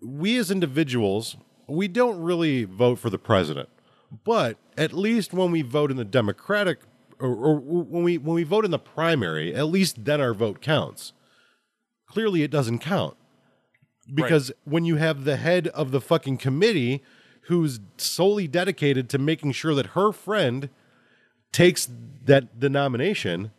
we 0.00 0.36
as 0.36 0.50
individuals, 0.50 1.36
we 1.66 1.88
don't 1.88 2.20
really 2.20 2.64
vote 2.64 2.98
for 2.98 3.10
the 3.10 3.18
president. 3.18 3.68
But 4.24 4.56
at 4.76 4.92
least 4.92 5.34
when 5.34 5.50
we 5.50 5.62
vote 5.62 5.90
in 5.90 5.96
the 5.96 6.04
Democratic 6.04 6.80
or, 7.20 7.34
or 7.34 7.54
when 7.56 8.02
we 8.04 8.18
when 8.18 8.34
we 8.34 8.44
vote 8.44 8.64
in 8.64 8.70
the 8.70 8.78
primary, 8.78 9.54
at 9.54 9.66
least 9.66 10.04
then 10.04 10.20
our 10.20 10.34
vote 10.34 10.60
counts. 10.60 11.12
Clearly 12.06 12.42
it 12.42 12.50
doesn't 12.50 12.78
count. 12.78 13.16
Because 14.12 14.50
when 14.64 14.84
you 14.84 14.96
have 14.96 15.24
the 15.24 15.36
head 15.36 15.68
of 15.68 15.90
the 15.90 16.00
fucking 16.00 16.38
committee 16.38 17.02
who's 17.42 17.80
solely 17.96 18.46
dedicated 18.46 19.08
to 19.10 19.18
making 19.18 19.52
sure 19.52 19.74
that 19.74 19.86
her 19.86 20.12
friend 20.12 20.70
takes 21.52 21.88
that 22.24 22.60
the 22.60 22.68
nomination, 22.68 23.50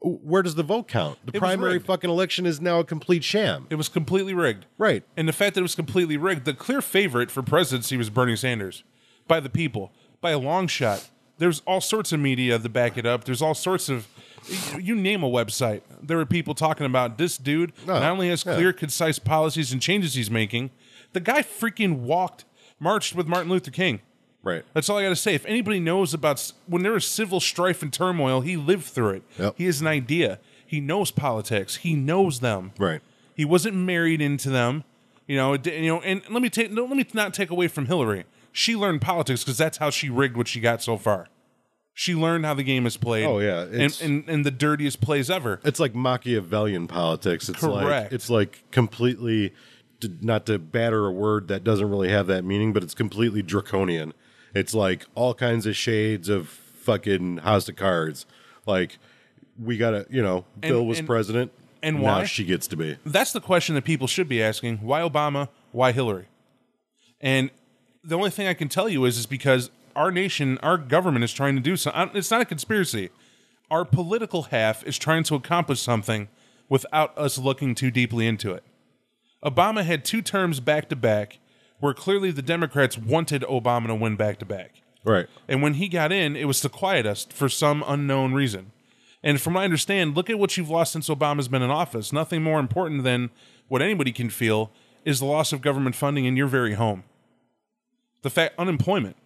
where 0.00 0.42
does 0.42 0.56
the 0.56 0.62
vote 0.62 0.88
count? 0.88 1.18
The 1.24 1.32
was 1.32 1.38
primary 1.38 1.78
fucking 1.78 2.10
election 2.10 2.44
is 2.44 2.60
now 2.60 2.80
a 2.80 2.84
complete 2.84 3.24
sham. 3.24 3.66
It 3.70 3.76
was 3.76 3.88
completely 3.88 4.34
rigged. 4.34 4.66
Right. 4.78 5.04
And 5.16 5.28
the 5.28 5.32
fact 5.32 5.54
that 5.54 5.60
it 5.60 5.62
was 5.62 5.74
completely 5.74 6.16
rigged, 6.16 6.44
the 6.44 6.54
clear 6.54 6.82
favorite 6.82 7.30
for 7.30 7.42
presidency 7.42 7.96
was 7.96 8.10
Bernie 8.10 8.36
Sanders 8.36 8.84
by 9.26 9.40
the 9.40 9.50
people, 9.50 9.92
by 10.20 10.32
a 10.32 10.38
long 10.38 10.66
shot. 10.66 11.08
There's 11.38 11.60
all 11.66 11.80
sorts 11.80 12.12
of 12.12 12.20
media 12.20 12.58
to 12.58 12.68
back 12.68 12.98
it 12.98 13.06
up. 13.06 13.24
There's 13.24 13.42
all 13.42 13.54
sorts 13.54 13.88
of, 13.88 14.06
you 14.78 14.94
name 14.94 15.22
a 15.22 15.28
website. 15.30 15.82
There 16.02 16.18
are 16.18 16.26
people 16.26 16.54
talking 16.54 16.86
about 16.86 17.18
this 17.18 17.38
dude 17.38 17.72
Oh, 17.86 17.92
not 17.92 18.02
only 18.10 18.28
has 18.28 18.44
yeah. 18.44 18.54
clear, 18.54 18.72
concise 18.72 19.18
policies 19.18 19.72
and 19.72 19.80
changes 19.80 20.14
he's 20.14 20.30
making, 20.30 20.70
the 21.12 21.20
guy 21.20 21.42
freaking 21.42 22.00
walked, 22.00 22.44
marched 22.80 23.14
with 23.14 23.26
Martin 23.26 23.50
Luther 23.50 23.70
King. 23.70 24.00
Right. 24.42 24.64
That's 24.74 24.88
all 24.88 24.98
I 24.98 25.04
got 25.04 25.10
to 25.10 25.16
say. 25.16 25.34
If 25.34 25.46
anybody 25.46 25.78
knows 25.78 26.12
about 26.12 26.52
when 26.66 26.82
there 26.82 26.92
was 26.92 27.06
civil 27.06 27.38
strife 27.38 27.82
and 27.82 27.92
turmoil, 27.92 28.40
he 28.40 28.56
lived 28.56 28.84
through 28.84 29.10
it. 29.10 29.22
Yep. 29.38 29.54
He 29.56 29.66
has 29.66 29.80
an 29.80 29.86
idea. 29.86 30.40
He 30.66 30.80
knows 30.80 31.10
politics. 31.12 31.76
He 31.76 31.94
knows 31.94 32.40
them. 32.40 32.72
Right. 32.78 33.00
He 33.36 33.44
wasn't 33.44 33.76
married 33.76 34.20
into 34.20 34.50
them. 34.50 34.82
You 35.28 35.36
know, 35.36 35.52
it, 35.52 35.64
you 35.66 35.86
know, 35.86 36.00
and 36.00 36.22
let 36.28 36.42
me 36.42 36.50
take 36.50 36.72
no, 36.72 36.84
let 36.84 36.96
me 36.96 37.06
not 37.14 37.32
take 37.32 37.50
away 37.50 37.68
from 37.68 37.86
Hillary. 37.86 38.24
She 38.50 38.74
learned 38.74 39.00
politics 39.00 39.44
because 39.44 39.56
that's 39.58 39.78
how 39.78 39.90
she 39.90 40.10
rigged 40.10 40.36
what 40.36 40.48
she 40.48 40.58
got 40.60 40.82
so 40.82 40.96
far. 40.96 41.28
She 41.94 42.14
learned 42.14 42.46
how 42.46 42.54
the 42.54 42.62
game 42.62 42.86
is 42.86 42.96
played. 42.96 43.24
Oh, 43.26 43.38
yeah, 43.38 43.62
and, 43.62 43.74
it's- 43.74 44.00
and 44.00 44.26
and 44.28 44.46
the 44.46 44.50
dirtiest 44.50 45.00
plays 45.00 45.28
ever. 45.30 45.60
It's 45.64 45.78
like 45.78 45.94
Machiavellian 45.94 46.86
politics. 46.88 47.48
It's 47.48 47.62
like 47.62 47.84
Correct. 47.86 48.12
it's 48.12 48.30
like 48.30 48.64
completely 48.70 49.52
to, 50.00 50.10
not 50.22 50.46
to 50.46 50.58
batter 50.58 51.06
a 51.06 51.12
word 51.12 51.48
that 51.48 51.62
doesn't 51.64 51.88
really 51.88 52.08
have 52.08 52.26
that 52.28 52.44
meaning, 52.44 52.72
but 52.72 52.82
it's 52.82 52.94
completely 52.94 53.42
draconian. 53.42 54.14
It's 54.54 54.74
like 54.74 55.04
all 55.14 55.34
kinds 55.34 55.66
of 55.66 55.76
shades 55.76 56.28
of 56.28 56.48
fucking 56.48 57.38
House 57.38 57.68
of 57.68 57.76
Cards. 57.76 58.24
Like 58.66 58.98
we 59.58 59.76
gotta, 59.76 60.06
you 60.08 60.22
know, 60.22 60.44
Bill 60.60 60.86
was 60.86 60.98
and- 60.98 61.06
president, 61.06 61.52
and 61.82 61.96
now 61.96 62.18
why? 62.20 62.24
she 62.24 62.44
gets 62.44 62.66
to 62.68 62.76
be. 62.76 62.96
That's 63.04 63.32
the 63.32 63.40
question 63.40 63.74
that 63.74 63.84
people 63.84 64.06
should 64.06 64.28
be 64.28 64.42
asking: 64.42 64.78
Why 64.78 65.00
Obama? 65.02 65.48
Why 65.72 65.92
Hillary? 65.92 66.26
And 67.20 67.50
the 68.02 68.16
only 68.16 68.30
thing 68.30 68.46
I 68.46 68.54
can 68.54 68.68
tell 68.68 68.88
you 68.88 69.04
is 69.04 69.18
is 69.18 69.26
because 69.26 69.70
our 69.96 70.10
nation, 70.10 70.58
our 70.58 70.78
government 70.78 71.24
is 71.24 71.32
trying 71.32 71.54
to 71.54 71.60
do 71.60 71.76
something. 71.76 72.16
It's 72.16 72.30
not 72.30 72.40
a 72.40 72.46
conspiracy. 72.46 73.10
Our 73.70 73.84
political 73.84 74.44
half 74.44 74.84
is 74.84 74.98
trying 74.98 75.24
to 75.24 75.34
accomplish 75.34 75.80
something 75.80 76.28
without 76.68 77.16
us 77.18 77.38
looking 77.38 77.74
too 77.74 77.90
deeply 77.90 78.26
into 78.26 78.52
it. 78.52 78.64
Obama 79.44 79.84
had 79.84 80.04
two 80.04 80.22
terms 80.22 80.60
back 80.60 80.88
to 80.88 80.96
back 80.96 81.38
where 81.80 81.94
clearly 81.94 82.30
the 82.30 82.42
Democrats 82.42 82.96
wanted 82.96 83.42
Obama 83.42 83.88
to 83.88 83.94
win 83.94 84.14
back 84.16 84.38
to 84.38 84.44
back. 84.44 84.82
Right. 85.04 85.26
And 85.48 85.62
when 85.62 85.74
he 85.74 85.88
got 85.88 86.12
in, 86.12 86.36
it 86.36 86.44
was 86.44 86.60
to 86.60 86.68
quiet 86.68 87.06
us 87.06 87.26
for 87.30 87.48
some 87.48 87.82
unknown 87.86 88.34
reason. 88.34 88.70
And 89.22 89.40
from 89.40 89.54
what 89.54 89.62
I 89.62 89.64
understand, 89.64 90.16
look 90.16 90.30
at 90.30 90.38
what 90.38 90.56
you've 90.56 90.70
lost 90.70 90.92
since 90.92 91.08
Obama's 91.08 91.48
been 91.48 91.62
in 91.62 91.70
office. 91.70 92.12
Nothing 92.12 92.42
more 92.42 92.60
important 92.60 93.04
than 93.04 93.30
what 93.68 93.82
anybody 93.82 94.12
can 94.12 94.30
feel 94.30 94.70
is 95.04 95.18
the 95.18 95.24
loss 95.24 95.52
of 95.52 95.60
government 95.60 95.96
funding 95.96 96.24
in 96.24 96.36
your 96.36 96.46
very 96.46 96.74
home. 96.74 97.04
The 98.22 98.30
fact 98.30 98.54
unemployment. 98.58 99.16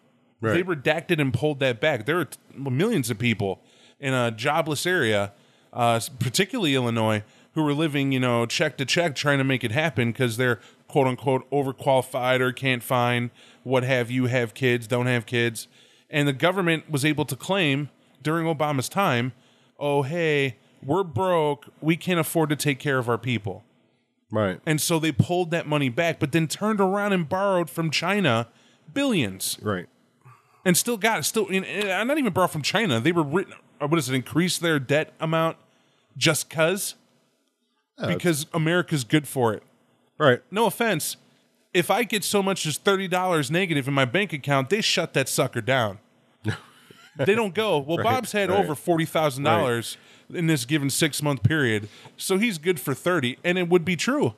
Right. 0.40 0.54
They 0.54 0.62
redacted 0.62 1.20
and 1.20 1.32
pulled 1.32 1.60
that 1.60 1.80
back. 1.80 2.06
There 2.06 2.18
are 2.20 2.26
t- 2.26 2.38
millions 2.56 3.10
of 3.10 3.18
people 3.18 3.62
in 3.98 4.12
a 4.12 4.30
jobless 4.30 4.86
area, 4.86 5.32
uh, 5.72 6.00
particularly 6.18 6.74
Illinois, 6.74 7.22
who 7.54 7.66
are 7.66 7.72
living, 7.72 8.12
you 8.12 8.20
know, 8.20 8.44
check 8.44 8.76
to 8.76 8.84
check, 8.84 9.14
trying 9.14 9.38
to 9.38 9.44
make 9.44 9.64
it 9.64 9.72
happen 9.72 10.12
because 10.12 10.36
they're 10.36 10.60
quote 10.88 11.06
unquote 11.06 11.50
overqualified 11.50 12.40
or 12.40 12.52
can't 12.52 12.82
find 12.82 13.30
what 13.62 13.82
have 13.82 14.10
you, 14.10 14.26
have 14.26 14.52
kids, 14.54 14.86
don't 14.86 15.06
have 15.06 15.26
kids. 15.26 15.68
And 16.10 16.28
the 16.28 16.32
government 16.32 16.90
was 16.90 17.04
able 17.04 17.24
to 17.24 17.36
claim 17.36 17.88
during 18.22 18.46
Obama's 18.46 18.88
time, 18.88 19.32
oh, 19.78 20.02
hey, 20.02 20.56
we're 20.84 21.02
broke. 21.02 21.66
We 21.80 21.96
can't 21.96 22.20
afford 22.20 22.50
to 22.50 22.56
take 22.56 22.78
care 22.78 22.98
of 22.98 23.08
our 23.08 23.18
people. 23.18 23.64
Right. 24.30 24.60
And 24.66 24.80
so 24.80 24.98
they 24.98 25.12
pulled 25.12 25.50
that 25.52 25.66
money 25.66 25.88
back, 25.88 26.18
but 26.20 26.32
then 26.32 26.48
turned 26.48 26.80
around 26.80 27.12
and 27.12 27.28
borrowed 27.28 27.70
from 27.70 27.90
China 27.90 28.48
billions 28.92 29.58
Right. 29.62 29.86
And 30.66 30.76
still 30.76 30.96
got 30.96 31.20
it. 31.20 31.22
Still, 31.22 31.46
and, 31.48 31.64
not 32.08 32.18
even 32.18 32.32
borrowed 32.32 32.50
from 32.50 32.60
China. 32.60 32.98
They 32.98 33.12
were 33.12 33.22
written. 33.22 33.54
Or 33.80 33.86
what 33.86 33.98
is 33.98 34.10
it? 34.10 34.14
Increase 34.14 34.58
their 34.58 34.78
debt 34.78 35.12
amount 35.20 35.56
just 36.16 36.50
cause 36.50 36.96
uh, 37.98 38.08
because 38.08 38.46
America's 38.52 39.04
good 39.04 39.28
for 39.28 39.54
it. 39.54 39.62
Right. 40.18 40.42
No 40.50 40.66
offense. 40.66 41.16
if 41.72 41.90
I 41.90 42.02
get 42.02 42.24
so 42.24 42.42
much 42.42 42.66
as 42.66 42.78
thirty 42.78 43.06
dollars 43.06 43.50
negative 43.50 43.86
in 43.86 43.94
my 43.94 44.04
bank 44.06 44.32
account, 44.32 44.70
they 44.70 44.80
shut 44.80 45.14
that 45.14 45.28
sucker 45.28 45.60
down. 45.60 45.98
they 47.16 47.34
don't 47.34 47.54
go. 47.54 47.78
Well, 47.78 48.02
Bob's 48.02 48.32
had 48.32 48.50
right. 48.50 48.58
over 48.58 48.74
forty 48.74 49.04
thousand 49.04 49.44
dollars 49.44 49.96
in 50.32 50.48
this 50.48 50.64
given 50.64 50.90
six 50.90 51.22
month 51.22 51.42
period, 51.42 51.88
so 52.16 52.38
he's 52.38 52.58
good 52.58 52.80
for 52.80 52.92
thirty, 52.94 53.38
and 53.44 53.56
it 53.56 53.68
would 53.68 53.84
be 53.84 53.94
true. 53.94 54.34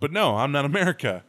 But 0.00 0.12
no, 0.12 0.36
I'm 0.36 0.52
not 0.52 0.64
America. 0.64 1.22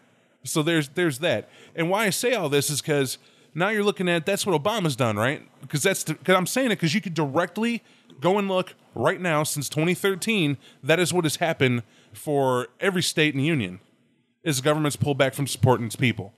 So 0.43 0.63
there's 0.63 0.89
there's 0.89 1.19
that. 1.19 1.47
And 1.75 1.89
why 1.89 2.05
I 2.05 2.09
say 2.09 2.33
all 2.33 2.49
this 2.49 2.69
is 2.69 2.81
because 2.81 3.19
now 3.57 3.69
you're 3.69 3.83
looking 3.83 4.07
at 4.07 4.25
that's 4.25 4.45
what 4.45 4.61
Obama's 4.61 4.95
done, 4.95 5.17
right? 5.17 5.41
Because 5.61 5.81
that's 5.81 6.03
because 6.03 6.35
I'm 6.35 6.45
saying 6.45 6.67
it 6.67 6.75
because 6.75 6.93
you 6.93 7.01
could 7.01 7.15
directly 7.15 7.83
go 8.21 8.37
and 8.37 8.47
look 8.47 8.75
right 8.93 9.19
now 9.19 9.41
since 9.43 9.67
2013. 9.67 10.57
That 10.83 10.99
is 10.99 11.11
what 11.11 11.25
has 11.25 11.37
happened 11.37 11.81
for 12.13 12.67
every 12.79 13.01
state 13.01 13.33
in 13.33 13.39
the 13.39 13.45
union. 13.45 13.79
Is 14.43 14.57
the 14.57 14.63
government's 14.63 14.95
pulled 14.95 15.17
back 15.17 15.33
from 15.33 15.47
supporting 15.47 15.87
its 15.87 15.95
people. 15.95 16.33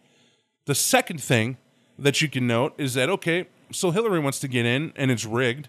The 0.65 0.73
second 0.73 1.21
thing 1.21 1.57
that 1.97 2.21
you 2.21 2.29
can 2.29 2.47
note 2.47 2.73
is 2.77 2.93
that 2.93 3.09
okay, 3.09 3.47
so 3.71 3.91
Hillary 3.91 4.19
wants 4.19 4.39
to 4.39 4.47
get 4.47 4.65
in 4.65 4.93
and 4.95 5.11
it's 5.11 5.25
rigged, 5.25 5.67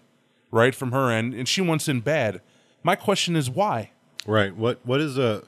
right 0.51 0.73
from 0.73 0.93
her 0.93 1.11
end, 1.11 1.33
and 1.33 1.49
she 1.49 1.59
wants 1.59 1.89
in 1.89 1.99
bad. 1.99 2.41
My 2.81 2.95
question 2.95 3.35
is 3.35 3.49
why? 3.49 3.91
Right. 4.25 4.55
What 4.55 4.79
what 4.85 5.01
is 5.01 5.17
a 5.17 5.43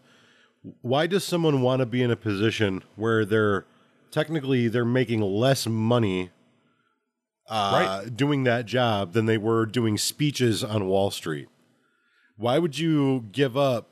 why 0.82 1.08
does 1.08 1.24
someone 1.24 1.62
want 1.62 1.80
to 1.80 1.86
be 1.86 2.02
in 2.02 2.12
a 2.12 2.18
position 2.18 2.84
where 2.98 3.24
they're 3.24 3.66
technically 4.14 4.68
they're 4.68 4.86
making 4.86 5.22
less 5.22 5.66
money 5.68 6.30
uh, 7.50 8.00
Right. 8.06 8.16
doing 8.16 8.44
that 8.46 8.66
job 8.66 9.12
than 9.14 9.26
they 9.26 9.38
were 9.38 9.66
doing 9.66 9.98
speeches 9.98 10.64
on 10.64 10.86
Wall 10.88 11.12
Street? 11.12 11.50
Why 12.38 12.58
would 12.60 12.78
you 12.80 13.26
give 13.32 13.58
up 13.58 13.92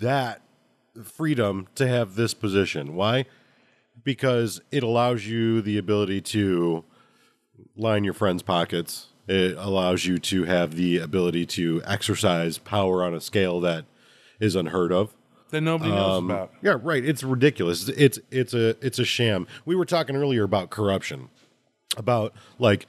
that 0.00 0.42
freedom 1.04 1.68
to 1.76 1.86
have 1.86 2.14
this 2.16 2.34
position? 2.34 2.94
Why? 2.96 3.26
Because 4.02 4.60
it 4.72 4.82
allows 4.82 5.26
you 5.26 5.60
the 5.62 5.78
ability 5.78 6.20
to 6.22 6.84
line 7.76 8.04
your 8.04 8.14
friends' 8.14 8.42
pockets. 8.42 9.08
It 9.28 9.56
allows 9.58 10.06
you 10.06 10.18
to 10.18 10.44
have 10.44 10.74
the 10.74 10.98
ability 10.98 11.46
to 11.46 11.82
exercise 11.84 12.58
power 12.58 13.04
on 13.04 13.14
a 13.14 13.20
scale 13.20 13.60
that 13.60 13.84
is 14.40 14.56
unheard 14.56 14.90
of. 14.92 15.14
That 15.50 15.62
nobody 15.62 15.90
knows 15.90 16.18
Um, 16.18 16.30
about. 16.30 16.52
Yeah, 16.62 16.76
right. 16.82 17.04
It's 17.04 17.22
ridiculous. 17.22 17.88
It's 17.88 18.18
it's 18.30 18.52
a 18.54 18.76
it's 18.84 18.98
a 18.98 19.04
sham. 19.04 19.46
We 19.64 19.74
were 19.76 19.84
talking 19.86 20.14
earlier 20.16 20.44
about 20.44 20.70
corruption, 20.70 21.28
about 21.96 22.34
like 22.58 22.86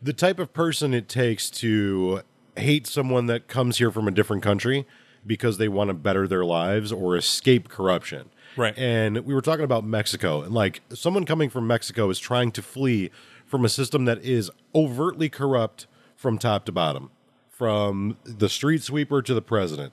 the 0.00 0.12
type 0.12 0.38
of 0.38 0.52
person 0.52 0.94
it 0.94 1.08
takes 1.08 1.50
to 1.50 2.22
hate 2.56 2.86
someone 2.86 3.26
that 3.26 3.48
comes 3.48 3.78
here 3.78 3.90
from 3.90 4.06
a 4.06 4.10
different 4.10 4.42
country 4.42 4.86
because 5.26 5.58
they 5.58 5.68
want 5.68 5.88
to 5.88 5.94
better 5.94 6.28
their 6.28 6.44
lives 6.44 6.92
or 6.92 7.16
escape 7.16 7.68
corruption. 7.68 8.30
Right. 8.56 8.76
And 8.78 9.18
we 9.26 9.34
were 9.34 9.42
talking 9.42 9.64
about 9.64 9.84
Mexico 9.84 10.42
and 10.42 10.54
like 10.54 10.80
someone 10.94 11.24
coming 11.24 11.50
from 11.50 11.66
Mexico 11.66 12.08
is 12.08 12.18
trying 12.18 12.52
to 12.52 12.62
flee 12.62 13.10
from 13.44 13.64
a 13.64 13.68
system 13.68 14.04
that 14.04 14.22
is 14.24 14.50
overtly 14.74 15.28
corrupt 15.28 15.86
from 16.14 16.38
top 16.38 16.64
to 16.66 16.72
bottom, 16.72 17.10
from 17.50 18.16
the 18.24 18.48
street 18.48 18.82
sweeper 18.82 19.20
to 19.22 19.34
the 19.34 19.42
president. 19.42 19.92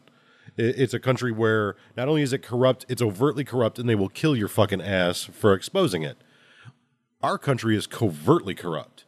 It- 0.58 0.80
It's 0.80 0.94
a 0.94 1.00
country 1.00 1.32
where 1.32 1.76
not 1.98 2.08
only 2.08 2.22
is 2.22 2.34
it 2.34 2.44
corrupt, 2.44 2.86
it's 2.90 3.02
overtly 3.02 3.44
corrupt, 3.44 3.80
and 3.80 3.88
they 3.90 3.96
will 3.96 4.10
kill 4.10 4.36
your 4.36 4.48
fucking 4.48 4.82
ass 4.82 5.24
for 5.24 5.54
exposing 5.54 6.04
it. 6.04 6.18
Our 7.22 7.38
country 7.38 7.76
is 7.76 7.88
covertly 7.88 8.54
corrupt. 8.54 9.06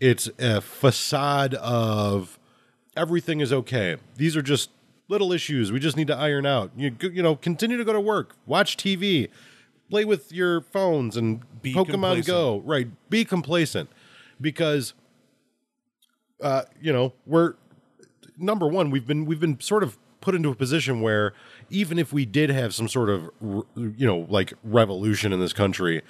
It's 0.00 0.28
a 0.38 0.60
facade 0.60 1.54
of 1.54 2.38
everything 2.96 3.40
is 3.40 3.52
okay. 3.52 3.96
These 4.16 4.36
are 4.36 4.42
just 4.42 4.70
little 5.08 5.32
issues 5.32 5.72
we 5.72 5.80
just 5.80 5.96
need 5.96 6.06
to 6.08 6.16
iron 6.16 6.44
out. 6.46 6.70
You 6.76 6.94
you 7.00 7.22
know, 7.22 7.34
continue 7.36 7.76
to 7.76 7.84
go 7.84 7.92
to 7.92 8.00
work, 8.00 8.36
watch 8.46 8.76
TV, 8.76 9.28
play 9.90 10.04
with 10.04 10.32
your 10.32 10.60
phones, 10.60 11.16
and 11.16 11.40
Be 11.62 11.72
Pokemon 11.74 11.90
complacent. 11.90 12.26
Go. 12.26 12.62
Right, 12.64 12.88
be 13.10 13.24
complacent 13.24 13.88
because 14.40 14.94
uh, 16.42 16.62
you 16.80 16.92
know 16.92 17.12
we're 17.26 17.54
number 18.36 18.66
one 18.68 18.90
we've 18.90 19.06
been 19.06 19.24
we've 19.26 19.40
been 19.40 19.58
sort 19.60 19.82
of 19.82 19.98
put 20.20 20.34
into 20.34 20.48
a 20.50 20.54
position 20.54 21.00
where 21.00 21.32
even 21.70 21.98
if 21.98 22.12
we 22.12 22.24
did 22.24 22.50
have 22.50 22.74
some 22.74 22.88
sort 22.88 23.08
of 23.10 23.30
you 23.74 24.06
know 24.06 24.26
like 24.28 24.52
revolution 24.64 25.32
in 25.32 25.40
this 25.40 25.52
country 25.52 26.02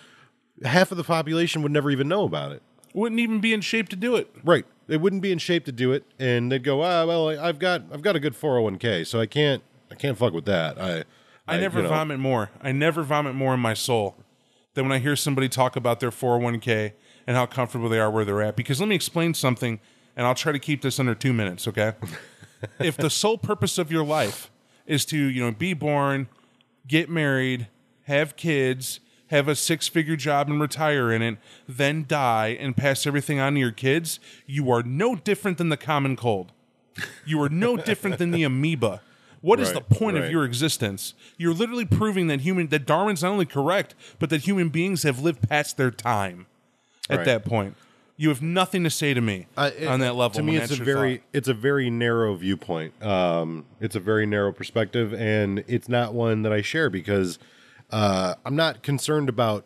half 0.64 0.90
of 0.90 0.96
the 0.96 1.04
population 1.04 1.62
would 1.62 1.72
never 1.72 1.90
even 1.90 2.08
know 2.08 2.24
about 2.24 2.52
it 2.52 2.62
Wouldn't 2.94 3.20
even 3.20 3.40
be 3.40 3.52
in 3.52 3.60
shape 3.60 3.88
to 3.90 3.96
do 3.96 4.16
it. 4.16 4.30
right 4.44 4.64
they 4.86 4.96
wouldn't 4.96 5.20
be 5.22 5.30
in 5.32 5.38
shape 5.38 5.64
to 5.66 5.72
do 5.72 5.92
it 5.92 6.04
and 6.18 6.50
they'd 6.50 6.64
go 6.64 6.82
ah 6.82 7.04
well 7.04 7.28
I- 7.28 7.48
i've 7.48 7.58
got 7.58 7.82
i've 7.92 8.02
got 8.02 8.16
a 8.16 8.20
good 8.20 8.34
401k 8.34 9.06
so 9.06 9.20
i 9.20 9.26
can't 9.26 9.62
i 9.90 9.94
can't 9.94 10.16
fuck 10.18 10.32
with 10.32 10.46
that 10.46 10.80
i 10.80 11.04
I, 11.50 11.58
never 11.58 11.78
you 11.78 11.84
know, 11.84 11.88
vomit 11.88 12.18
more. 12.18 12.50
I 12.60 12.72
never 12.72 13.02
vomit 13.02 13.34
more 13.34 13.54
in 13.54 13.60
my 13.60 13.72
soul 13.72 14.16
than 14.74 14.84
when 14.84 14.92
I 14.92 14.98
hear 14.98 15.16
somebody 15.16 15.48
talk 15.48 15.76
about 15.76 15.98
their 15.98 16.10
401k 16.10 16.92
and 17.26 17.36
how 17.38 17.46
comfortable 17.46 17.88
they 17.88 17.98
are 17.98 18.10
where 18.10 18.22
they're 18.26 18.42
at. 18.42 18.54
Because 18.54 18.80
let 18.80 18.88
me 18.90 18.94
explain 18.94 19.32
something, 19.32 19.80
and 20.14 20.26
I'll 20.26 20.34
try 20.34 20.52
to 20.52 20.58
keep 20.58 20.82
this 20.82 21.00
under 21.00 21.14
two 21.14 21.32
minutes, 21.32 21.66
okay? 21.66 21.94
if 22.78 22.96
the 22.96 23.10
sole 23.10 23.38
purpose 23.38 23.78
of 23.78 23.90
your 23.92 24.04
life 24.04 24.50
is 24.86 25.04
to, 25.06 25.16
you 25.18 25.42
know, 25.42 25.52
be 25.52 25.74
born, 25.74 26.28
get 26.86 27.08
married, 27.08 27.68
have 28.04 28.36
kids, 28.36 29.00
have 29.28 29.48
a 29.48 29.54
six 29.54 29.88
figure 29.88 30.16
job 30.16 30.48
and 30.48 30.60
retire 30.60 31.12
in 31.12 31.20
it, 31.22 31.38
then 31.68 32.04
die 32.08 32.56
and 32.58 32.76
pass 32.76 33.06
everything 33.06 33.38
on 33.38 33.54
to 33.54 33.60
your 33.60 33.70
kids, 33.72 34.18
you 34.46 34.70
are 34.70 34.82
no 34.82 35.14
different 35.14 35.58
than 35.58 35.68
the 35.68 35.76
common 35.76 36.16
cold. 36.16 36.52
You 37.24 37.40
are 37.42 37.48
no 37.48 37.76
different 37.76 38.18
than 38.18 38.30
the 38.30 38.42
amoeba. 38.42 39.02
What 39.40 39.60
is 39.60 39.68
Right, 39.72 39.74
the 39.88 39.94
point 39.94 40.16
of 40.16 40.30
your 40.30 40.44
existence? 40.44 41.14
You're 41.36 41.54
literally 41.54 41.84
proving 41.84 42.26
that 42.26 42.40
human 42.40 42.68
that 42.68 42.86
Darwin's 42.86 43.22
not 43.22 43.30
only 43.30 43.46
correct, 43.46 43.94
but 44.18 44.30
that 44.30 44.40
human 44.42 44.68
beings 44.68 45.04
have 45.04 45.20
lived 45.20 45.48
past 45.48 45.76
their 45.76 45.92
time. 45.92 46.46
At 47.10 47.18
Right. 47.18 47.24
that 47.26 47.44
point, 47.44 47.76
you 48.20 48.28
have 48.30 48.42
nothing 48.42 48.82
to 48.84 48.90
say 48.90 49.14
to 49.14 49.20
me 49.22 49.46
Uh, 49.56 49.70
it- 49.78 49.86
on 49.86 50.00
that 50.00 50.14
level. 50.16 50.36
To 50.36 50.42
me, 50.42 50.56
it's 50.56 50.72
a 50.72 50.76
very 50.84 51.18
thought. 51.18 51.26
it's 51.32 51.48
a 51.48 51.54
very 51.54 51.88
narrow 51.88 52.34
viewpoint. 52.34 53.00
Um, 53.02 53.64
it's 53.80 53.94
a 53.96 54.00
very 54.00 54.26
narrow 54.26 54.52
perspective, 54.52 55.14
and 55.14 55.64
it's 55.66 55.88
not 55.88 56.12
one 56.12 56.42
that 56.42 56.52
I 56.52 56.60
share 56.60 56.90
because 56.90 57.38
uh, 57.90 58.34
I'm 58.44 58.56
not 58.56 58.82
concerned 58.82 59.28
about 59.28 59.64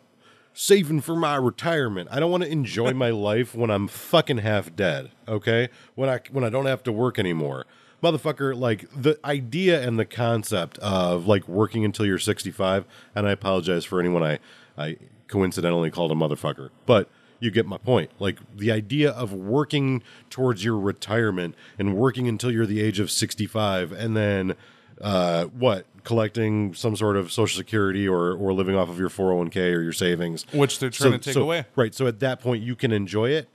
saving 0.53 1.01
for 1.01 1.15
my 1.15 1.35
retirement. 1.35 2.07
I 2.11 2.19
don't 2.19 2.29
want 2.31 2.43
to 2.43 2.49
enjoy 2.51 2.93
my 3.05 3.09
life 3.09 3.55
when 3.55 3.69
I'm 3.71 3.87
fucking 3.87 4.37
half 4.37 4.73
dead. 4.75 5.09
Okay, 5.27 5.69
when 5.95 6.07
I 6.09 6.19
when 6.31 6.43
I 6.43 6.49
don't 6.49 6.67
have 6.67 6.83
to 6.83 6.91
work 6.91 7.17
anymore. 7.19 7.65
Motherfucker, 8.03 8.53
like 8.55 8.85
the 8.95 9.17
idea 9.25 9.81
and 9.81 9.97
the 9.97 10.03
concept 10.05 10.77
of 10.79 11.25
like 11.25 11.47
working 11.47 11.85
until 11.85 12.05
you're 12.05 12.19
65, 12.19 12.85
and 13.15 13.25
I 13.25 13.31
apologize 13.31 13.85
for 13.85 13.99
anyone 13.99 14.21
I, 14.21 14.39
I 14.77 14.97
coincidentally 15.29 15.89
called 15.89 16.11
a 16.11 16.15
motherfucker, 16.15 16.69
but 16.85 17.09
you 17.43 17.51
get 17.51 17.65
my 17.65 17.77
point. 17.77 18.09
Like 18.19 18.39
the 18.55 18.71
idea 18.71 19.11
of 19.11 19.33
working 19.33 20.01
towards 20.29 20.63
your 20.63 20.79
retirement 20.79 21.55
and 21.77 21.95
working 21.95 22.27
until 22.27 22.51
you're 22.51 22.65
the 22.65 22.81
age 22.81 22.99
of 22.99 23.11
65 23.11 23.91
and 23.91 24.15
then 24.15 24.55
uh, 25.01 25.45
what 25.45 25.85
collecting 26.05 26.73
some 26.73 26.95
sort 26.95 27.17
of 27.17 27.31
social 27.31 27.57
security 27.57 28.07
or 28.07 28.33
or 28.33 28.53
living 28.53 28.75
off 28.75 28.89
of 28.89 28.97
your 28.99 29.09
401k 29.09 29.75
or 29.75 29.81
your 29.81 29.93
savings 29.93 30.45
Which 30.53 30.79
they're 30.79 30.89
trying 30.89 31.13
to 31.13 31.17
take 31.19 31.35
away. 31.35 31.65
right 31.75 31.93
so 31.95 32.07
at 32.07 32.19
that 32.19 32.39
point 32.41 32.61
you 32.61 32.75
can 32.75 32.91
enjoy 32.91 33.29
it 33.29 33.47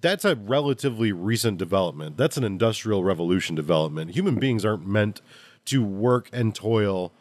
that's 0.00 0.24
a 0.24 0.36
relatively 0.36 1.10
recent 1.10 1.58
development 1.58 2.16
that's 2.16 2.36
an 2.36 2.44
industrial 2.44 3.02
revolution 3.02 3.56
development 3.56 4.12
human 4.12 4.36
beings 4.36 4.64
aren't 4.64 4.86
meant 4.86 5.20
to 5.64 5.82
work 5.84 6.30
and 6.32 6.54
toil 6.54 7.12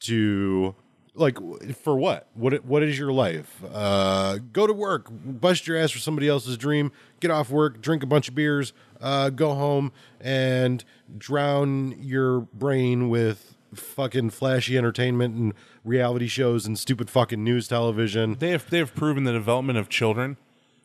to 0.00 0.74
like 1.16 1.38
for 1.76 1.96
what? 1.96 2.28
What 2.34 2.64
what 2.64 2.82
is 2.82 2.98
your 2.98 3.12
life? 3.12 3.62
Uh 3.72 4.38
go 4.52 4.66
to 4.66 4.72
work 4.72 5.08
bust 5.10 5.66
your 5.66 5.76
ass 5.76 5.90
for 5.90 5.98
somebody 5.98 6.28
else's 6.28 6.56
dream 6.56 6.92
get 7.20 7.30
off 7.30 7.50
work 7.50 7.80
drink 7.80 8.02
a 8.02 8.06
bunch 8.06 8.28
of 8.28 8.34
beers 8.34 8.72
uh 9.00 9.30
go 9.30 9.54
home 9.54 9.92
and 10.20 10.84
drown 11.18 11.94
your 11.98 12.40
brain 12.40 13.08
with 13.08 13.56
fucking 13.74 14.30
flashy 14.30 14.76
entertainment 14.78 15.34
and 15.34 15.54
reality 15.84 16.26
shows 16.26 16.66
and 16.66 16.78
stupid 16.78 17.10
fucking 17.10 17.42
news 17.42 17.68
television. 17.68 18.36
They 18.38 18.50
have 18.50 18.68
they 18.70 18.78
have 18.78 18.94
proven 18.94 19.24
the 19.24 19.32
development 19.32 19.78
of 19.78 19.88
children 19.88 20.36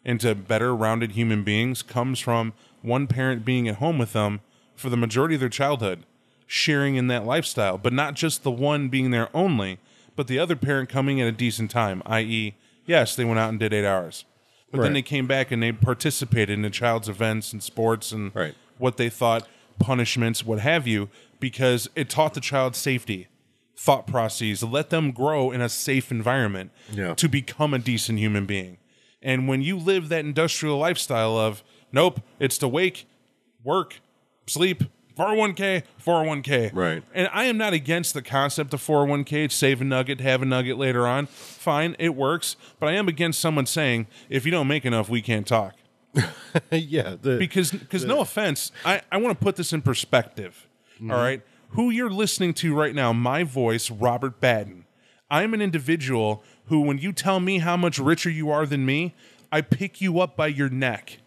into 0.04 0.34
better 0.34 0.76
rounded 0.76 1.12
human 1.12 1.44
beings 1.44 1.84
comes 1.84 2.20
from 2.20 2.54
one 2.82 3.08
parent 3.08 3.46
being 3.46 3.68
at 3.68 3.76
home 3.76 3.98
with 3.98 4.14
them 4.14 4.42
for 4.76 4.90
the 4.90 4.98
majority 4.98 5.36
of 5.36 5.40
their 5.40 5.50
childhood, 5.50 6.04
sharing 6.48 6.96
in 6.96 7.08
that 7.08 7.26
lifestyle, 7.26 7.78
but 7.78 7.94
not 7.94 8.16
just 8.16 8.44
the 8.44 8.52
one 8.52 8.90
being 8.90 9.12
there 9.12 9.30
only, 9.34 9.78
but 10.16 10.28
the 10.28 10.40
other 10.40 10.56
parent 10.56 10.90
coming 10.90 11.20
at 11.22 11.28
a 11.28 11.32
decent 11.32 11.72
time, 11.72 12.02
i.e., 12.06 12.56
yes, 12.86 13.16
they 13.16 13.26
went 13.26 13.40
out 13.40 13.50
and 13.50 13.60
did 13.60 13.74
eight 13.74 13.86
hours. 13.86 14.26
But 14.72 14.82
then 14.82 14.94
they 14.94 15.02
came 15.02 15.28
back 15.28 15.52
and 15.52 15.62
they 15.62 15.74
participated 15.74 16.52
in 16.52 16.62
the 16.62 16.70
child's 16.70 17.10
events 17.10 17.52
and 17.52 17.62
sports 17.62 18.12
and 18.14 18.34
Right. 18.34 18.56
what 18.78 18.96
they 18.98 19.10
thought 19.10 19.48
punishments, 19.80 20.46
what 20.46 20.60
have 20.60 20.88
you, 20.88 21.10
because 21.40 21.90
it 21.96 22.10
taught 22.10 22.34
the 22.36 22.40
child 22.42 22.76
safety, 22.76 23.28
thought 23.76 24.08
processes, 24.08 24.64
let 24.64 24.90
them 24.90 25.12
grow 25.12 25.52
in 25.52 25.60
a 25.60 25.68
safe 25.68 26.10
environment 26.12 26.72
Yeah. 26.92 27.16
to 27.16 27.28
become 27.28 27.74
a 27.74 27.80
decent 27.80 28.20
human 28.20 28.46
being. 28.46 28.78
And 29.22 29.48
when 29.48 29.62
you 29.62 29.78
live 29.78 30.08
that 30.10 30.24
industrial 30.24 30.78
lifestyle 30.78 31.38
of, 31.38 31.64
nope, 31.92 32.22
it's 32.40 32.58
to 32.60 32.68
wake, 32.68 33.06
work, 33.64 34.00
sleep, 34.48 34.84
401k, 35.18 35.84
401k. 36.04 36.72
Right. 36.74 37.04
And 37.14 37.30
I 37.34 37.46
am 37.46 37.58
not 37.58 37.74
against 37.74 38.14
the 38.14 38.22
concept 38.22 38.74
of 38.74 38.82
401k, 38.82 39.52
save 39.52 39.82
a 39.82 39.84
nugget, 39.84 40.22
have 40.22 40.42
a 40.42 40.46
nugget 40.46 40.78
later 40.78 41.08
on. 41.08 41.26
Fine, 41.26 41.96
it 42.00 42.16
works. 42.16 42.56
But 42.80 42.90
I 42.90 42.94
am 42.94 43.08
against 43.08 43.40
someone 43.40 43.66
saying, 43.66 44.08
if 44.30 44.46
you 44.46 44.52
don't 44.52 44.68
make 44.68 44.86
enough, 44.86 45.10
we 45.10 45.22
can't 45.22 45.48
talk. 45.48 45.76
yeah, 46.72 47.16
the, 47.22 47.38
Because, 47.38 47.72
because 47.72 48.04
no 48.06 48.20
offense, 48.22 48.72
I, 48.84 49.02
I 49.12 49.18
want 49.18 49.38
to 49.38 49.44
put 49.44 49.56
this 49.56 49.74
in 49.74 49.82
perspective. 49.82 50.68
Mm-hmm. 50.96 51.12
all 51.12 51.18
right. 51.18 51.42
Who 51.70 51.90
you're 51.90 52.10
listening 52.10 52.54
to 52.56 52.76
right 52.76 52.94
now, 52.94 53.14
my 53.14 53.44
voice, 53.44 53.90
Robert 53.90 54.42
Batten. 54.42 54.86
I'm 55.30 55.54
an 55.54 55.62
individual 55.62 56.44
who, 56.66 56.82
when 56.82 56.98
you 56.98 57.14
tell 57.14 57.40
me 57.40 57.60
how 57.60 57.78
much 57.78 57.98
richer 57.98 58.30
you 58.30 58.52
are 58.52 58.66
than 58.66 58.86
me, 58.86 59.16
I 59.54 59.62
pick 59.62 60.02
you 60.02 60.20
up 60.20 60.36
by 60.36 60.48
your 60.48 60.68
neck 60.70 61.20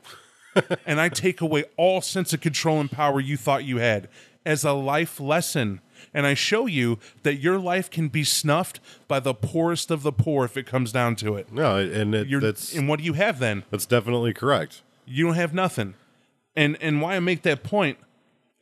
and 0.86 1.00
I 1.00 1.08
take 1.08 1.40
away 1.40 1.64
all 1.76 2.00
sense 2.00 2.32
of 2.32 2.40
control 2.40 2.80
and 2.80 2.90
power 2.90 3.20
you 3.20 3.36
thought 3.36 3.64
you 3.64 3.78
had 3.78 4.08
as 4.46 4.64
a 4.64 4.72
life 4.72 5.20
lesson. 5.20 5.80
And 6.12 6.26
I 6.26 6.34
show 6.34 6.66
you 6.66 6.98
that 7.22 7.36
your 7.36 7.58
life 7.58 7.90
can 7.90 8.08
be 8.08 8.24
snuffed 8.24 8.78
by 9.08 9.20
the 9.20 9.34
poorest 9.34 9.90
of 9.90 10.02
the 10.02 10.12
poor 10.12 10.44
if 10.44 10.56
it 10.56 10.66
comes 10.66 10.92
down 10.92 11.16
to 11.16 11.34
it. 11.36 11.52
no, 11.52 11.76
and 11.78 12.14
it, 12.14 12.28
You're, 12.28 12.40
that's 12.40 12.74
and 12.74 12.88
what 12.88 12.98
do 12.98 13.04
you 13.04 13.14
have 13.14 13.38
then? 13.38 13.64
that's 13.70 13.86
definitely 13.86 14.32
correct. 14.32 14.82
You 15.06 15.26
don't 15.26 15.34
have 15.34 15.52
nothing. 15.54 15.94
And 16.54 16.76
and 16.80 17.00
why 17.02 17.16
I 17.16 17.20
make 17.20 17.42
that 17.42 17.62
point 17.64 17.98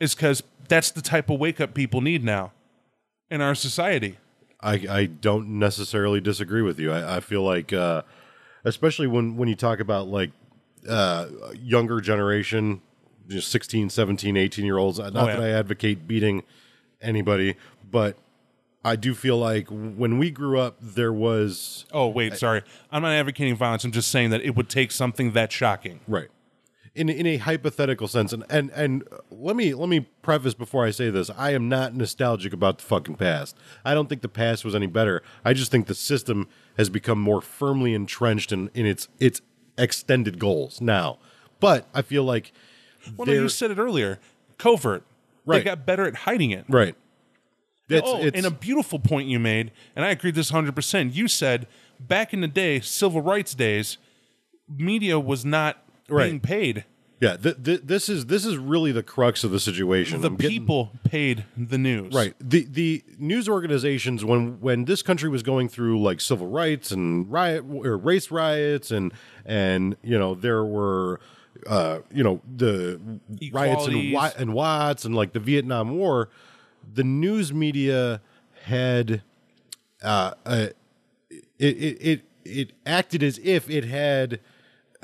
is 0.00 0.14
because 0.14 0.42
that's 0.68 0.90
the 0.90 1.02
type 1.02 1.28
of 1.28 1.38
wake 1.38 1.60
up 1.60 1.74
people 1.74 2.00
need 2.00 2.24
now 2.24 2.52
in 3.30 3.40
our 3.40 3.54
society. 3.54 4.18
I, 4.60 4.74
I 4.88 5.06
don't 5.06 5.58
necessarily 5.58 6.20
disagree 6.20 6.62
with 6.62 6.78
you. 6.78 6.92
I, 6.92 7.16
I 7.16 7.20
feel 7.20 7.42
like, 7.42 7.72
uh, 7.72 8.02
especially 8.64 9.08
when, 9.08 9.36
when 9.36 9.48
you 9.48 9.56
talk 9.56 9.80
about 9.80 10.06
like 10.06 10.30
uh, 10.88 11.26
younger 11.54 12.00
generation, 12.00 12.80
just 13.28 13.50
16, 13.50 13.90
17, 13.90 14.36
18 14.36 14.64
year 14.64 14.78
olds, 14.78 14.98
not 14.98 15.14
Oh, 15.16 15.26
yeah. 15.26 15.36
that 15.36 15.42
I 15.42 15.50
advocate 15.50 16.06
beating 16.08 16.42
anybody, 17.00 17.56
but 17.90 18.16
I 18.84 18.96
do 18.96 19.14
feel 19.14 19.38
like 19.38 19.68
when 19.70 20.18
we 20.18 20.30
grew 20.30 20.58
up, 20.58 20.76
there 20.80 21.12
was, 21.12 21.86
Oh 21.92 22.08
wait, 22.08 22.36
sorry. 22.36 22.62
I'm 22.90 23.02
not 23.02 23.12
advocating 23.12 23.54
violence. 23.56 23.84
I'm 23.84 23.92
just 23.92 24.10
saying 24.10 24.30
that 24.30 24.40
it 24.42 24.56
would 24.56 24.68
take 24.68 24.90
something 24.90 25.32
that 25.32 25.52
shocking. 25.52 26.00
right. 26.08 26.28
In, 26.94 27.08
in 27.08 27.26
a 27.26 27.38
hypothetical 27.38 28.06
sense, 28.06 28.34
and, 28.34 28.44
and 28.50 28.68
and 28.72 29.02
let 29.30 29.56
me 29.56 29.72
let 29.72 29.88
me 29.88 30.00
preface 30.20 30.52
before 30.52 30.84
I 30.84 30.90
say 30.90 31.08
this: 31.08 31.30
I 31.38 31.52
am 31.54 31.66
not 31.66 31.94
nostalgic 31.96 32.52
about 32.52 32.76
the 32.76 32.84
fucking 32.84 33.14
past. 33.14 33.56
I 33.82 33.94
don't 33.94 34.10
think 34.10 34.20
the 34.20 34.28
past 34.28 34.62
was 34.62 34.74
any 34.74 34.88
better. 34.88 35.22
I 35.42 35.54
just 35.54 35.70
think 35.70 35.86
the 35.86 35.94
system 35.94 36.48
has 36.76 36.90
become 36.90 37.18
more 37.18 37.40
firmly 37.40 37.94
entrenched 37.94 38.52
in, 38.52 38.68
in 38.74 38.84
its 38.84 39.08
its 39.18 39.40
extended 39.82 40.38
goals 40.38 40.80
now. 40.80 41.18
But 41.60 41.86
I 41.94 42.02
feel 42.02 42.24
like 42.24 42.52
Well, 43.16 43.26
no, 43.26 43.32
you 43.32 43.48
said 43.48 43.70
it 43.70 43.78
earlier. 43.78 44.18
Covert. 44.58 45.02
They 45.46 45.62
got 45.62 45.84
better 45.84 46.06
at 46.06 46.14
hiding 46.14 46.50
it. 46.52 46.64
right. 46.68 46.94
It's, 47.88 48.08
oh, 48.08 48.22
it's, 48.22 48.36
and 48.36 48.46
a 48.46 48.50
beautiful 48.50 48.98
point 48.98 49.28
you 49.28 49.38
made, 49.38 49.70
and 49.94 50.02
I 50.04 50.10
agree 50.10 50.30
this 50.30 50.50
100%. 50.50 51.12
You 51.14 51.28
said 51.28 51.66
back 52.00 52.32
in 52.32 52.40
the 52.40 52.48
day, 52.48 52.80
civil 52.80 53.20
rights 53.20 53.54
days, 53.54 53.98
media 54.68 55.20
was 55.20 55.44
not 55.44 55.78
Right. 56.08 56.26
being 56.28 56.40
paid. 56.40 56.84
Yeah. 57.22 57.36
Th- 57.36 57.62
th- 57.62 57.82
this 57.84 58.08
is 58.08 58.26
this 58.26 58.44
is 58.44 58.56
really 58.56 58.90
the 58.90 59.02
crux 59.04 59.44
of 59.44 59.52
the 59.52 59.60
situation. 59.60 60.20
The 60.20 60.26
I'm 60.26 60.36
getting- 60.36 60.58
people 60.58 60.90
paid 61.04 61.44
the 61.56 61.78
news. 61.78 62.12
Right. 62.12 62.34
The 62.40 62.66
the 62.68 63.04
news 63.16 63.48
organizations 63.48 64.24
when 64.24 64.60
when 64.60 64.86
this 64.86 65.02
country 65.02 65.28
was 65.28 65.44
going 65.44 65.68
through 65.68 66.02
like 66.02 66.20
civil 66.20 66.48
rights 66.48 66.90
and 66.90 67.30
riot 67.30 67.64
or 67.68 67.96
race 67.96 68.32
riots 68.32 68.90
and 68.90 69.12
and 69.46 69.96
you 70.02 70.18
know 70.18 70.34
there 70.34 70.64
were 70.64 71.20
uh 71.68 72.00
you 72.12 72.24
know 72.24 72.40
the 72.56 73.00
riots 73.52 73.86
and 73.86 73.96
Equalities. 73.96 74.40
And 74.40 74.52
Watts 74.52 75.04
and 75.04 75.14
like 75.14 75.32
the 75.32 75.40
Vietnam 75.40 75.96
War, 75.96 76.28
the 76.92 77.04
news 77.04 77.54
media 77.54 78.20
had 78.64 79.22
uh, 80.02 80.32
uh 80.44 80.66
it, 81.30 81.44
it 81.60 81.98
it 82.00 82.22
it 82.44 82.72
acted 82.84 83.22
as 83.22 83.38
if 83.38 83.70
it 83.70 83.84
had 83.84 84.40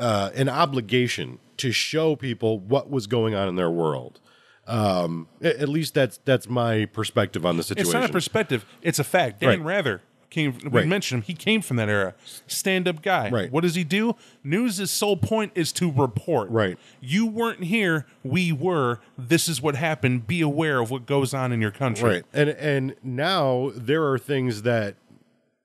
uh, 0.01 0.31
an 0.35 0.49
obligation 0.49 1.39
to 1.59 1.73
show 1.73 2.17
people 2.17 2.59
what 2.59 2.91
was 2.91 3.07
going 3.07 3.35
on 3.35 3.49
in 3.49 3.57
their 3.57 3.71
world. 3.71 4.21
Um, 4.67 5.29
at 5.41 5.69
least 5.69 5.95
that's 5.95 6.19
that's 6.25 6.49
my 6.49 6.85
perspective 6.87 7.47
on 7.47 7.57
the 7.57 7.63
situation. 7.63 7.87
It's 7.89 7.95
not 7.95 8.09
a 8.11 8.13
perspective, 8.13 8.67
it's 8.83 8.99
a 8.99 9.05
fact. 9.05 9.41
Dan 9.41 9.49
Right. 9.49 9.61
Rather 9.63 10.03
came, 10.29 10.59
we 10.63 10.69
Right. 10.81 10.87
mentioned 10.87 11.23
him, 11.23 11.27
he 11.27 11.33
came 11.33 11.63
from 11.63 11.79
that 11.79 11.89
era. 11.89 12.15
Stand 12.47 12.87
up 12.87 13.01
guy. 13.01 13.31
Right. 13.31 13.51
What 13.51 13.63
does 13.63 13.77
he 13.77 13.83
do? 13.85 14.15
News' 14.45 14.91
sole 14.91 15.17
point 15.17 15.53
is 15.55 15.73
to 15.73 15.91
report. 15.91 16.51
Right. 16.51 16.79
You 17.01 17.25
weren't 17.27 17.65
here, 17.65 18.05
we 18.23 18.53
were. 18.53 19.01
This 19.17 19.49
is 19.49 19.63
what 19.63 19.75
happened. 19.75 20.27
Be 20.27 20.43
aware 20.43 20.81
of 20.81 20.91
what 20.91 21.07
goes 21.07 21.33
on 21.33 21.51
in 21.51 21.63
your 21.63 21.71
country. 21.71 22.11
right, 22.11 22.25
and 22.35 22.51
and 22.51 22.95
now 23.03 23.73
there 23.75 24.07
are 24.13 24.19
things 24.19 24.63
that 24.63 24.97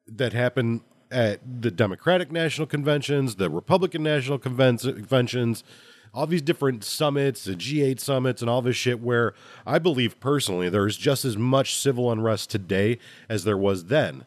that 0.08 0.32
happen 0.32 0.80
at 1.14 1.40
the 1.62 1.72
Democratic 1.72 2.32
national 2.32 2.68
conventions, 2.68 3.36
the 3.36 3.50
Republican 3.50 4.04
national 4.04 4.40
conven- 4.40 4.96
conventions, 4.96 5.64
all 6.14 6.28
these 6.28 6.42
different 6.42 6.84
summits, 6.84 7.44
the 7.44 7.54
G8 7.54 8.00
summits, 8.00 8.42
and 8.42 8.50
all 8.50 8.62
this 8.62 8.76
shit. 8.76 9.00
Where 9.00 9.34
I 9.66 9.80
believe 9.80 10.20
personally 10.20 10.70
there's 10.70 10.98
just 10.98 11.26
as 11.26 11.38
much 11.38 11.76
civil 11.76 12.12
unrest 12.12 12.50
today 12.50 13.00
as 13.30 13.44
there 13.44 13.58
was 13.58 13.86
then. 13.86 14.26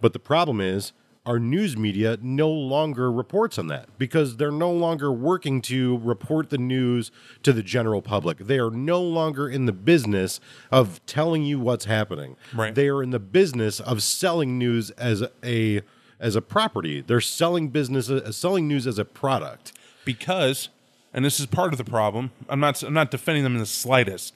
But 0.00 0.12
the 0.12 0.18
problem 0.18 0.60
is 0.60 0.92
our 1.26 1.40
news 1.40 1.76
media 1.76 2.16
no 2.22 2.48
longer 2.48 3.10
reports 3.10 3.58
on 3.58 3.66
that 3.66 3.88
because 3.98 4.36
they're 4.36 4.52
no 4.52 4.70
longer 4.70 5.12
working 5.12 5.60
to 5.60 5.98
report 5.98 6.50
the 6.50 6.58
news 6.58 7.10
to 7.42 7.52
the 7.52 7.64
general 7.64 8.00
public. 8.00 8.38
They 8.38 8.58
are 8.58 8.70
no 8.70 9.02
longer 9.02 9.48
in 9.48 9.66
the 9.66 9.72
business 9.72 10.38
of 10.70 11.04
telling 11.04 11.42
you 11.42 11.58
what's 11.58 11.86
happening. 11.86 12.36
Right. 12.54 12.74
They 12.74 12.88
are 12.88 13.02
in 13.02 13.10
the 13.10 13.18
business 13.18 13.80
of 13.80 14.04
selling 14.04 14.56
news 14.56 14.90
as 14.92 15.24
a 15.44 15.82
as 16.20 16.34
a 16.36 16.40
property. 16.42 17.00
They're 17.00 17.20
selling 17.20 17.68
business 17.68 18.08
uh, 18.10 18.32
selling 18.32 18.66
news 18.68 18.86
as 18.86 18.98
a 18.98 19.04
product. 19.04 19.72
because 20.04 20.68
and 21.12 21.24
this 21.24 21.40
is 21.40 21.46
part 21.46 21.72
of 21.72 21.78
the 21.78 21.84
problem 21.84 22.30
i'm 22.48 22.60
not 22.60 22.82
i'm 22.82 22.92
not 22.92 23.10
defending 23.10 23.42
them 23.42 23.54
in 23.54 23.58
the 23.60 23.66
slightest 23.66 24.34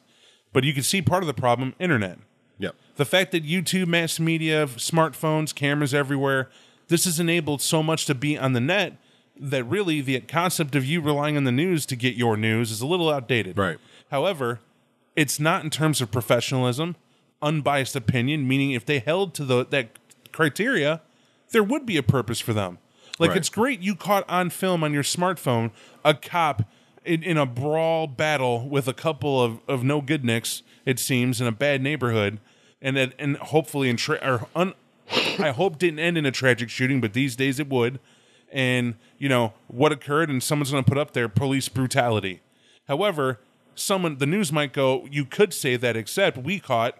but 0.53 0.65
you 0.65 0.73
can 0.73 0.83
see 0.83 1.03
part 1.03 1.23
of 1.23 1.27
the 1.27 1.35
problem 1.35 1.75
internet 1.79 2.19
Yep. 2.59 2.75
the 2.97 3.05
fact 3.05 3.33
that 3.33 3.45
youtube 3.45 3.87
mass 3.87 4.19
media 4.19 4.67
smartphones 4.67 5.55
cameras 5.55 5.93
everywhere 5.95 6.49
this 6.89 7.05
has 7.05 7.21
enabled 7.21 7.61
so 7.61 7.83
much 7.83 8.07
to 8.07 8.15
be 8.15 8.37
on 8.39 8.53
the 8.55 8.61
net 8.61 8.97
that 9.39 9.65
really 9.65 10.01
the 10.01 10.19
concept 10.21 10.75
of 10.75 10.85
you 10.85 11.01
relying 11.01 11.37
on 11.37 11.45
the 11.45 11.53
news 11.53 11.85
to 11.87 11.97
get 11.97 12.15
your 12.15 12.37
news 12.37 12.71
is 12.71 12.81
a 12.81 12.87
little 12.87 13.11
outdated 13.11 13.57
Right. 13.59 13.79
however 14.11 14.61
it's 15.17 15.39
not 15.39 15.63
in 15.65 15.71
terms 15.71 16.01
of 16.01 16.11
professionalism 16.11 16.97
unbiased 17.43 17.95
opinion 17.97 18.49
meaning 18.49 18.71
if 18.73 18.85
they 18.87 18.99
held 19.01 19.35
to 19.35 19.45
the, 19.45 19.67
that 19.67 19.89
criteria 20.33 21.01
there 21.53 21.63
would 21.63 21.87
be 21.87 21.97
a 21.97 22.03
purpose 22.03 22.41
for 22.41 22.53
them 22.53 22.79
like 23.19 23.31
Right. 23.31 23.37
it's 23.39 23.49
great 23.49 23.81
you 23.81 23.95
caught 23.95 24.29
on 24.29 24.51
film 24.51 24.83
on 24.83 24.93
your 24.93 25.03
smartphone 25.03 25.71
a 26.05 26.15
cop 26.15 26.63
in, 27.05 27.23
in 27.23 27.37
a 27.37 27.47
brawl 27.47 28.07
battle 28.07 28.69
with 28.69 28.87
a 28.89 28.93
couple 28.93 29.43
of, 29.43 29.61
of 29.67 29.83
no 29.83 30.01
good 30.03 30.23
nicks, 30.25 30.63
it 30.85 30.99
seems, 30.99 31.41
in 31.41 31.47
a 31.47 31.53
bad 31.53 31.83
neighborhood, 31.83 32.39
and 32.83 32.97
that 32.97 33.15
and 33.19 33.37
hopefully 33.39 33.89
in 33.89 33.97
tra- 33.97 34.19
or 34.23 34.47
un- 34.55 34.75
I 35.39 35.51
hope 35.51 35.79
didn't 35.79 35.99
end 35.99 36.19
in 36.19 36.27
a 36.27 36.31
tragic 36.31 36.69
shooting, 36.71 37.01
but 37.01 37.15
these 37.15 37.37
days 37.37 37.59
it 37.59 37.69
would. 37.69 38.01
And 38.53 38.95
you 39.19 39.29
know 39.29 39.55
what 39.69 39.93
occurred, 39.93 40.29
and 40.29 40.43
someone's 40.43 40.71
going 40.73 40.85
to 40.85 40.89
put 40.89 40.99
up 40.99 41.13
there 41.13 41.29
police 41.29 41.69
brutality. 41.69 42.41
However, 42.87 43.41
someone 43.75 44.19
the 44.19 44.27
news 44.27 44.53
might 44.53 44.73
go, 44.73 45.07
you 45.11 45.25
could 45.25 45.55
say 45.55 45.77
that, 45.77 45.97
except 45.97 46.37
we 46.39 46.59
caught 46.61 46.99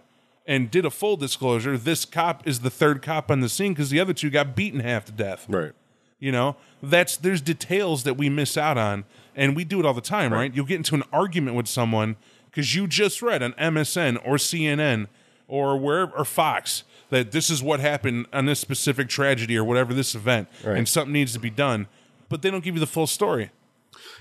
and 0.51 0.69
did 0.69 0.85
a 0.85 0.91
full 0.91 1.17
disclosure. 1.17 1.79
This 1.79 2.05
cop 2.05 2.45
is 2.47 2.61
the 2.61 2.71
third 2.71 3.03
cop 3.03 3.31
on 3.31 3.39
the 3.39 3.49
scene 3.49 3.73
because 3.73 3.91
the 3.91 4.01
other 4.01 4.13
two 4.13 4.31
got 4.31 4.57
beaten 4.57 4.81
half 4.81 5.05
to 5.05 5.13
death. 5.13 5.47
Right. 5.49 5.71
You 6.19 6.33
know, 6.33 6.57
that's 6.83 7.17
there's 7.17 7.41
details 7.41 8.03
that 8.03 8.15
we 8.15 8.29
miss 8.29 8.57
out 8.59 8.77
on, 8.77 9.05
and 9.37 9.55
we 9.55 9.63
do 9.65 9.79
it 9.79 9.87
all 9.87 9.95
the 9.95 10.01
time, 10.01 10.33
right? 10.33 10.53
You'll 10.53 10.67
get 10.67 10.77
into 10.77 10.97
an 10.97 11.05
argument 11.13 11.57
with 11.57 11.69
someone 11.69 12.17
because 12.47 12.75
you 12.75 12.87
just 12.89 13.23
read 13.23 13.43
on 13.45 13.53
MSN 13.53 14.19
or 14.27 14.37
CNN 14.37 15.07
or 15.47 15.79
wherever 15.79 16.11
or 16.13 16.25
Fox 16.25 16.83
that 17.11 17.31
this 17.31 17.49
is 17.49 17.63
what 17.63 17.79
happened 17.81 18.27
on 18.33 18.45
this 18.47 18.59
specific 18.61 19.09
tragedy 19.09 19.57
or 19.57 19.65
whatever 19.65 19.95
this 19.95 20.15
event, 20.17 20.49
Right. 20.65 20.77
and 20.77 20.89
something 20.89 21.13
needs 21.13 21.33
to 21.33 21.39
be 21.41 21.51
done, 21.51 21.87
but 22.29 22.43
they 22.43 22.51
don't 22.51 22.63
give 22.65 22.75
you 22.75 22.81
the 22.81 22.87
full 22.87 23.07
story. 23.07 23.51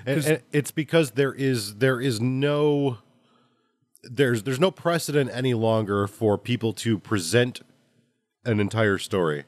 and, 0.06 0.24
and 0.26 0.42
it's 0.54 0.72
because 0.72 1.12
there 1.12 1.34
is 1.34 1.76
there 1.76 2.00
is 2.00 2.22
no 2.22 3.00
there's 4.04 4.44
there's 4.44 4.60
no 4.60 4.72
precedent 4.72 5.30
any 5.34 5.54
longer 5.54 6.08
for 6.08 6.38
people 6.38 6.74
to 6.74 6.98
present 7.00 7.62
an 8.46 8.60
entire 8.60 8.98
story. 8.98 9.46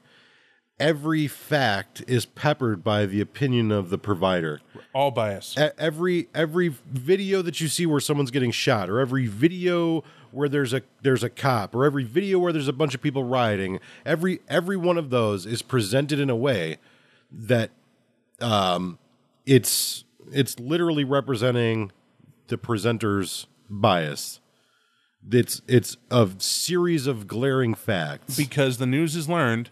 Every 0.78 1.28
fact 1.28 2.02
is 2.08 2.26
peppered 2.26 2.82
by 2.82 3.06
the 3.06 3.20
opinion 3.20 3.70
of 3.70 3.90
the 3.90 3.98
provider. 3.98 4.60
All 4.94 5.10
bias. 5.10 5.56
E- 5.58 5.68
every 5.78 6.28
every 6.34 6.74
video 6.90 7.40
that 7.42 7.60
you 7.60 7.68
see 7.68 7.86
where 7.86 8.00
someone's 8.00 8.30
getting 8.30 8.50
shot 8.50 8.90
or 8.90 8.98
every 8.98 9.26
video 9.26 10.02
where 10.32 10.48
there's 10.48 10.72
a 10.72 10.82
there's 11.02 11.22
a 11.22 11.30
cop 11.30 11.74
or 11.74 11.84
every 11.84 12.04
video 12.04 12.38
where 12.38 12.52
there's 12.52 12.68
a 12.68 12.72
bunch 12.72 12.94
of 12.94 13.02
people 13.02 13.22
rioting 13.22 13.78
every 14.04 14.40
every 14.48 14.76
one 14.76 14.98
of 14.98 15.10
those 15.10 15.46
is 15.46 15.62
presented 15.62 16.18
in 16.18 16.30
a 16.30 16.36
way 16.36 16.78
that 17.30 17.70
um 18.40 18.98
it's 19.46 20.04
it's 20.32 20.58
literally 20.58 21.04
representing 21.04 21.92
the 22.48 22.56
presenter's 22.56 23.46
bias 23.68 24.40
It's 25.30 25.62
it's 25.68 25.96
a 26.10 26.28
series 26.38 27.06
of 27.06 27.26
glaring 27.26 27.74
facts. 27.74 28.36
because 28.36 28.78
the 28.78 28.86
news 28.86 29.14
has 29.14 29.28
learned 29.28 29.70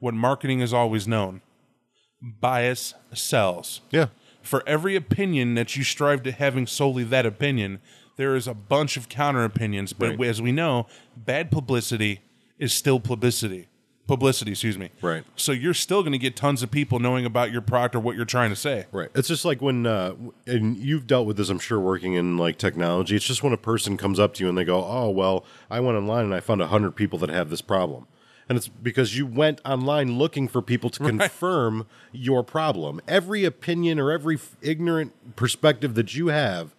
what 0.00 0.14
marketing 0.14 0.60
has 0.60 0.72
always 0.72 1.06
known 1.08 1.40
bias 2.20 2.94
sells. 3.14 3.80
yeah. 3.90 4.06
For 4.42 4.62
every 4.66 4.96
opinion 4.96 5.54
that 5.54 5.76
you 5.76 5.84
strive 5.84 6.22
to 6.22 6.32
having 6.32 6.66
solely 6.66 7.04
that 7.04 7.26
opinion, 7.26 7.80
there 8.16 8.34
is 8.34 8.48
a 8.48 8.54
bunch 8.54 8.96
of 8.96 9.08
counter 9.08 9.44
opinions. 9.44 9.92
But 9.92 10.16
Right. 10.18 10.28
as 10.28 10.40
we 10.40 10.52
know, 10.52 10.86
bad 11.16 11.50
publicity 11.50 12.20
is 12.58 12.72
still 12.72 12.98
publicity. 12.98 13.68
Publicity, 14.08 14.52
excuse 14.52 14.78
me. 14.78 14.88
Right. 15.02 15.22
So 15.36 15.52
you're 15.52 15.74
still 15.74 16.00
going 16.02 16.12
to 16.12 16.18
get 16.18 16.34
tons 16.34 16.62
of 16.62 16.70
people 16.70 16.98
knowing 16.98 17.26
about 17.26 17.52
your 17.52 17.60
product 17.60 17.94
or 17.94 18.00
what 18.00 18.16
you're 18.16 18.24
trying 18.24 18.48
to 18.48 18.56
say. 18.56 18.86
Right. 18.90 19.10
It's 19.14 19.28
just 19.28 19.44
like 19.44 19.60
when, 19.60 19.86
uh, 19.86 20.14
and 20.46 20.78
you've 20.78 21.06
dealt 21.06 21.26
with 21.26 21.36
this, 21.36 21.50
I'm 21.50 21.58
sure, 21.58 21.78
working 21.78 22.14
in 22.14 22.38
like 22.38 22.56
technology. 22.56 23.16
It's 23.16 23.26
just 23.26 23.42
when 23.42 23.52
a 23.52 23.58
person 23.58 23.98
comes 23.98 24.18
up 24.18 24.32
to 24.34 24.44
you 24.44 24.48
and 24.48 24.56
they 24.56 24.64
go, 24.64 24.82
"Oh, 24.82 25.10
well, 25.10 25.44
I 25.70 25.80
went 25.80 25.98
online 25.98 26.24
and 26.24 26.34
I 26.34 26.40
found 26.40 26.62
a 26.62 26.68
hundred 26.68 26.92
people 26.92 27.18
that 27.18 27.28
have 27.28 27.50
this 27.50 27.60
problem," 27.60 28.06
and 28.48 28.56
it's 28.56 28.68
because 28.68 29.18
you 29.18 29.26
went 29.26 29.60
online 29.66 30.16
looking 30.16 30.48
for 30.48 30.62
people 30.62 30.88
to 30.88 31.04
confirm 31.04 31.86
your 32.10 32.42
problem. 32.42 33.02
Every 33.06 33.44
opinion 33.44 34.00
or 34.00 34.10
every 34.10 34.38
ignorant 34.62 35.36
perspective 35.36 35.94
that 35.96 36.14
you 36.14 36.28
have, 36.28 36.74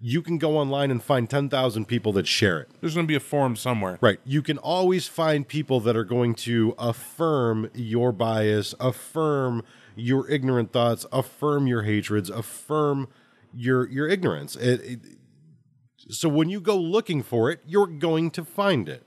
you 0.00 0.20
can 0.20 0.38
go 0.38 0.58
online 0.58 0.90
and 0.90 1.02
find 1.02 1.28
ten 1.28 1.48
thousand 1.48 1.86
people 1.86 2.12
that 2.12 2.26
share 2.26 2.60
it. 2.60 2.68
There's 2.80 2.94
going 2.94 3.06
to 3.06 3.10
be 3.10 3.16
a 3.16 3.20
forum 3.20 3.56
somewhere. 3.56 3.98
Right. 4.00 4.20
You 4.24 4.42
can 4.42 4.58
always 4.58 5.08
find 5.08 5.48
people 5.48 5.80
that 5.80 5.96
are 5.96 6.04
going 6.04 6.34
to 6.34 6.74
affirm 6.78 7.70
your 7.74 8.12
bias, 8.12 8.74
affirm 8.78 9.64
your 9.94 10.28
ignorant 10.28 10.72
thoughts, 10.72 11.06
affirm 11.12 11.66
your 11.66 11.82
hatreds, 11.82 12.28
affirm 12.28 13.08
your 13.54 13.88
your 13.88 14.06
ignorance. 14.06 14.54
It, 14.56 14.80
it, 14.80 15.00
so 16.10 16.28
when 16.28 16.50
you 16.50 16.60
go 16.60 16.76
looking 16.76 17.22
for 17.22 17.50
it, 17.50 17.60
you're 17.66 17.86
going 17.86 18.30
to 18.32 18.44
find 18.44 18.88
it. 18.88 19.02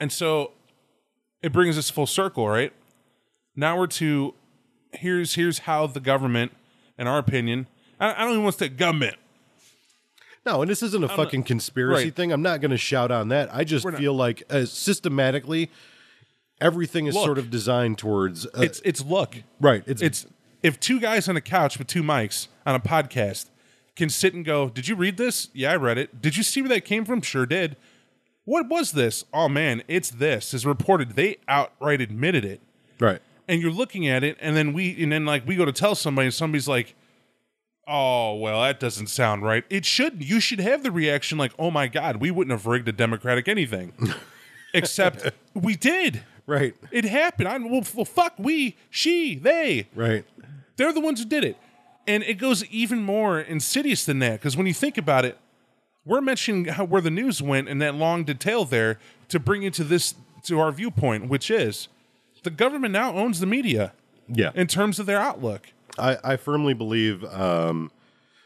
And 0.00 0.12
so 0.12 0.52
it 1.42 1.52
brings 1.52 1.78
us 1.78 1.90
full 1.90 2.06
circle, 2.06 2.48
right? 2.48 2.72
Now 3.54 3.78
we're 3.78 3.86
to 3.86 4.34
here's 4.92 5.36
here's 5.36 5.60
how 5.60 5.86
the 5.86 6.00
government, 6.00 6.52
in 6.98 7.06
our 7.06 7.18
opinion, 7.18 7.68
I, 8.00 8.14
I 8.14 8.24
don't 8.24 8.30
even 8.32 8.42
want 8.42 8.58
to 8.58 8.64
say 8.64 8.68
government. 8.68 9.16
No, 10.48 10.62
and 10.62 10.70
this 10.70 10.82
isn't 10.82 11.04
a 11.04 11.08
fucking 11.08 11.42
conspiracy 11.42 12.04
right. 12.04 12.14
thing. 12.14 12.32
I'm 12.32 12.40
not 12.42 12.62
going 12.62 12.70
to 12.70 12.78
shout 12.78 13.10
on 13.10 13.28
that. 13.28 13.54
I 13.54 13.64
just 13.64 13.88
feel 13.90 14.14
like 14.14 14.42
uh, 14.48 14.64
systematically, 14.64 15.70
everything 16.60 17.06
is 17.06 17.14
sort 17.14 17.36
of 17.36 17.50
designed 17.50 17.98
towards. 17.98 18.46
Uh, 18.46 18.60
It's 18.62 18.80
it's 18.84 19.04
luck. 19.04 19.36
right. 19.60 19.82
It's 19.86 20.00
It's 20.00 20.26
if 20.62 20.80
two 20.80 21.00
guys 21.00 21.28
on 21.28 21.36
a 21.36 21.40
couch 21.40 21.78
with 21.78 21.86
two 21.86 22.02
mics 22.02 22.48
on 22.64 22.74
a 22.74 22.80
podcast 22.80 23.46
can 23.94 24.08
sit 24.08 24.32
and 24.32 24.44
go, 24.44 24.68
"Did 24.70 24.88
you 24.88 24.96
read 24.96 25.18
this? 25.18 25.48
Yeah, 25.52 25.72
I 25.72 25.76
read 25.76 25.98
it. 25.98 26.22
Did 26.22 26.36
you 26.36 26.42
see 26.42 26.62
where 26.62 26.70
that 26.70 26.84
came 26.84 27.04
from? 27.04 27.20
Sure 27.20 27.44
did. 27.44 27.76
What 28.44 28.68
was 28.68 28.92
this? 28.92 29.24
Oh 29.34 29.48
man, 29.50 29.82
it's 29.86 30.10
this. 30.10 30.54
Is 30.54 30.64
reported. 30.64 31.10
They 31.10 31.36
outright 31.46 32.00
admitted 32.00 32.44
it. 32.46 32.60
right. 32.98 33.20
and 33.46 33.60
you're 33.60 33.70
looking 33.70 34.08
at 34.08 34.24
it 34.24 34.36
and 34.40 34.56
then 34.56 34.72
we 34.72 35.02
and 35.02 35.12
then 35.12 35.24
like 35.26 35.46
we 35.46 35.56
go 35.56 35.64
to 35.66 35.72
tell 35.72 35.94
somebody 35.94 36.26
and 36.26 36.34
somebody's 36.34 36.68
like 36.68 36.94
oh 37.88 38.34
well 38.36 38.62
that 38.62 38.78
doesn't 38.78 39.06
sound 39.08 39.42
right. 39.42 39.64
It 39.70 39.84
should 39.84 40.22
you 40.22 40.40
should 40.40 40.60
have 40.60 40.82
the 40.82 40.90
reaction 40.90 41.38
like 41.38 41.52
oh 41.58 41.70
my 41.70 41.88
god 41.88 42.16
we 42.16 42.30
wouldn't 42.30 42.52
have 42.52 42.66
rigged 42.66 42.88
a 42.88 42.92
democratic 42.92 43.48
anything. 43.48 43.92
Except 44.74 45.30
we 45.54 45.76
did. 45.76 46.22
Right. 46.46 46.74
it 46.90 47.04
happened. 47.04 47.48
I 47.48 47.58
well, 47.58 47.82
well 47.94 48.04
fuck 48.04 48.34
we 48.38 48.76
she 48.90 49.34
they. 49.36 49.88
Right. 49.94 50.24
they're 50.76 50.92
the 50.92 51.00
ones 51.00 51.20
who 51.20 51.26
did 51.28 51.44
it. 51.44 51.56
And 52.06 52.22
it 52.22 52.34
goes 52.34 52.64
even 52.66 53.02
more 53.02 53.38
insidious 53.40 54.04
than 54.06 54.18
that 54.20 54.32
because 54.40 54.56
when 54.56 54.66
you 54.66 54.74
think 54.74 54.96
about 54.98 55.24
it 55.24 55.38
we're 56.06 56.20
mentioning 56.22 56.64
how 56.66 56.84
where 56.84 57.02
the 57.02 57.10
news 57.10 57.42
went 57.42 57.68
in 57.68 57.78
that 57.80 57.94
long 57.94 58.24
detail 58.24 58.64
there 58.64 58.98
to 59.28 59.38
bring 59.38 59.62
you 59.62 59.70
to 59.70 59.84
this 59.84 60.14
to 60.44 60.58
our 60.58 60.72
viewpoint 60.72 61.28
which 61.28 61.50
is 61.50 61.88
the 62.44 62.50
government 62.50 62.92
now 62.92 63.14
owns 63.14 63.40
the 63.40 63.46
media 63.46 63.92
Yeah. 64.26 64.52
in 64.54 64.66
terms 64.68 64.98
of 64.98 65.04
their 65.06 65.18
outlook 65.20 65.72
I, 65.98 66.18
I 66.24 66.36
firmly 66.36 66.74
believe 66.74 67.24
um, 67.24 67.90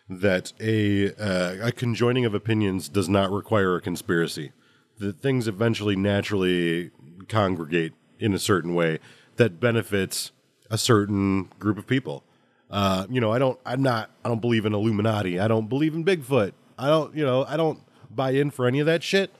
that 0.08 0.52
a 0.60 1.14
uh, 1.14 1.68
a 1.68 1.72
conjoining 1.72 2.24
of 2.24 2.34
opinions 2.34 2.88
does 2.88 3.08
not 3.08 3.30
require 3.30 3.76
a 3.76 3.80
conspiracy. 3.80 4.52
That 4.98 5.20
things 5.20 5.48
eventually 5.48 5.96
naturally 5.96 6.90
congregate 7.28 7.92
in 8.18 8.34
a 8.34 8.38
certain 8.38 8.74
way 8.74 8.98
that 9.36 9.58
benefits 9.58 10.32
a 10.70 10.78
certain 10.78 11.50
group 11.58 11.78
of 11.78 11.86
people. 11.86 12.24
Uh, 12.70 13.06
you 13.10 13.20
know, 13.20 13.32
I 13.32 13.38
don't. 13.38 13.58
I'm 13.66 13.82
not. 13.82 14.10
I 14.24 14.28
don't 14.28 14.40
believe 14.40 14.64
in 14.64 14.74
Illuminati. 14.74 15.38
I 15.38 15.48
don't 15.48 15.68
believe 15.68 15.94
in 15.94 16.04
Bigfoot. 16.04 16.52
I 16.78 16.88
don't. 16.88 17.14
You 17.14 17.24
know, 17.24 17.44
I 17.46 17.56
don't 17.56 17.80
buy 18.10 18.30
in 18.30 18.50
for 18.50 18.66
any 18.66 18.80
of 18.80 18.86
that 18.86 19.02
shit. 19.02 19.30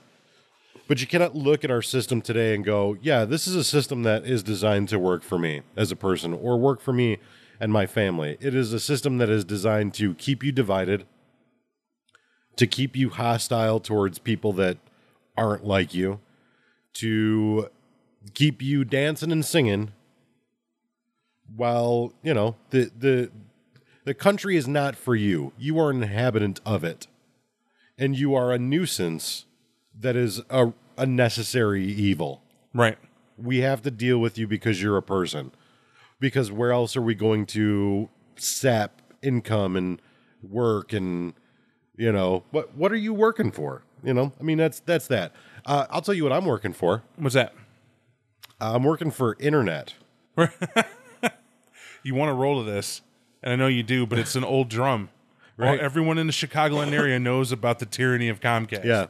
But 0.87 0.99
you 0.99 1.07
cannot 1.07 1.33
look 1.33 1.63
at 1.63 1.71
our 1.71 1.81
system 1.81 2.21
today 2.21 2.53
and 2.53 2.63
go, 2.63 2.97
yeah, 3.01 3.23
this 3.23 3.47
is 3.47 3.55
a 3.55 3.63
system 3.63 4.03
that 4.03 4.25
is 4.25 4.43
designed 4.43 4.89
to 4.89 4.99
work 4.99 5.23
for 5.23 5.39
me 5.39 5.61
as 5.77 5.91
a 5.91 5.95
person 5.95 6.33
or 6.33 6.59
work 6.59 6.81
for 6.81 6.91
me 6.91 7.19
and 7.63 7.71
my 7.71 7.85
family. 7.85 8.37
It 8.41 8.53
is 8.53 8.73
a 8.73 8.79
system 8.79 9.19
that 9.19 9.29
is 9.29 9.45
designed 9.45 9.93
to 9.93 10.15
keep 10.15 10.43
you 10.43 10.51
divided, 10.51 11.05
to 12.57 12.67
keep 12.67 12.93
you 12.93 13.09
hostile 13.09 13.79
towards 13.79 14.19
people 14.19 14.51
that 14.53 14.79
aren't 15.37 15.63
like 15.63 15.93
you, 15.93 16.19
to 16.95 17.69
keep 18.33 18.61
you 18.61 18.83
dancing 18.83 19.31
and 19.31 19.45
singing 19.45 19.93
while, 21.55 22.11
you 22.21 22.33
know, 22.33 22.57
the 22.71 22.91
the 22.99 23.31
the 24.03 24.13
country 24.13 24.57
is 24.57 24.67
not 24.67 24.97
for 24.97 25.15
you. 25.15 25.53
You 25.57 25.79
are 25.79 25.89
an 25.89 26.03
inhabitant 26.03 26.59
of 26.65 26.83
it. 26.83 27.07
And 27.97 28.19
you 28.19 28.35
are 28.35 28.51
a 28.51 28.59
nuisance 28.59 29.45
that 29.97 30.17
is 30.17 30.41
a, 30.49 30.73
a 30.97 31.05
necessary 31.05 31.85
evil. 31.85 32.41
right 32.73 32.97
We 33.37 33.59
have 33.59 33.81
to 33.83 33.91
deal 33.91 34.17
with 34.17 34.37
you 34.37 34.47
because 34.47 34.81
you're 34.81 34.97
a 34.97 35.01
person. 35.01 35.53
Because 36.23 36.53
where 36.53 36.71
else 36.71 36.95
are 36.95 37.01
we 37.01 37.15
going 37.15 37.45
to 37.47 38.07
sap 38.37 39.01
income 39.21 39.75
and 39.75 40.01
work 40.41 40.93
and 40.93 41.33
you 41.97 42.13
know 42.13 42.45
what 42.51 42.73
what 42.75 42.93
are 42.93 42.97
you 42.97 43.13
working 43.13 43.51
for? 43.51 43.83
You 44.05 44.13
know, 44.13 44.31
I 44.39 44.43
mean 44.43 44.57
that's 44.57 44.79
that's 44.79 45.07
that. 45.07 45.33
Uh, 45.65 45.85
I'll 45.89 46.01
tell 46.01 46.13
you 46.13 46.23
what 46.23 46.31
I'm 46.31 46.45
working 46.45 46.71
for. 46.71 47.03
what's 47.17 47.35
that 47.35 47.53
I'm 48.61 48.83
working 48.83 49.11
for 49.11 49.35
internet. 49.37 49.95
you 52.03 52.15
want 52.15 52.29
to 52.29 52.33
roll 52.33 52.63
to 52.63 52.71
this 52.71 53.01
and 53.43 53.53
i 53.53 53.55
know 53.55 53.67
you 53.67 53.83
do 53.83 54.05
but 54.07 54.17
it's 54.17 54.35
an 54.35 54.43
old 54.43 54.69
drum 54.69 55.09
Right. 55.57 55.79
Everyone 55.79 56.17
in 56.17 56.25
the 56.25 56.33
chicagoland 56.33 56.93
area 56.93 57.19
knows 57.19 57.51
about 57.51 57.77
the 57.77 57.85
tyranny 57.85 58.29
of 58.29 58.39
comcast 58.39 58.85
Yeah. 58.85 59.07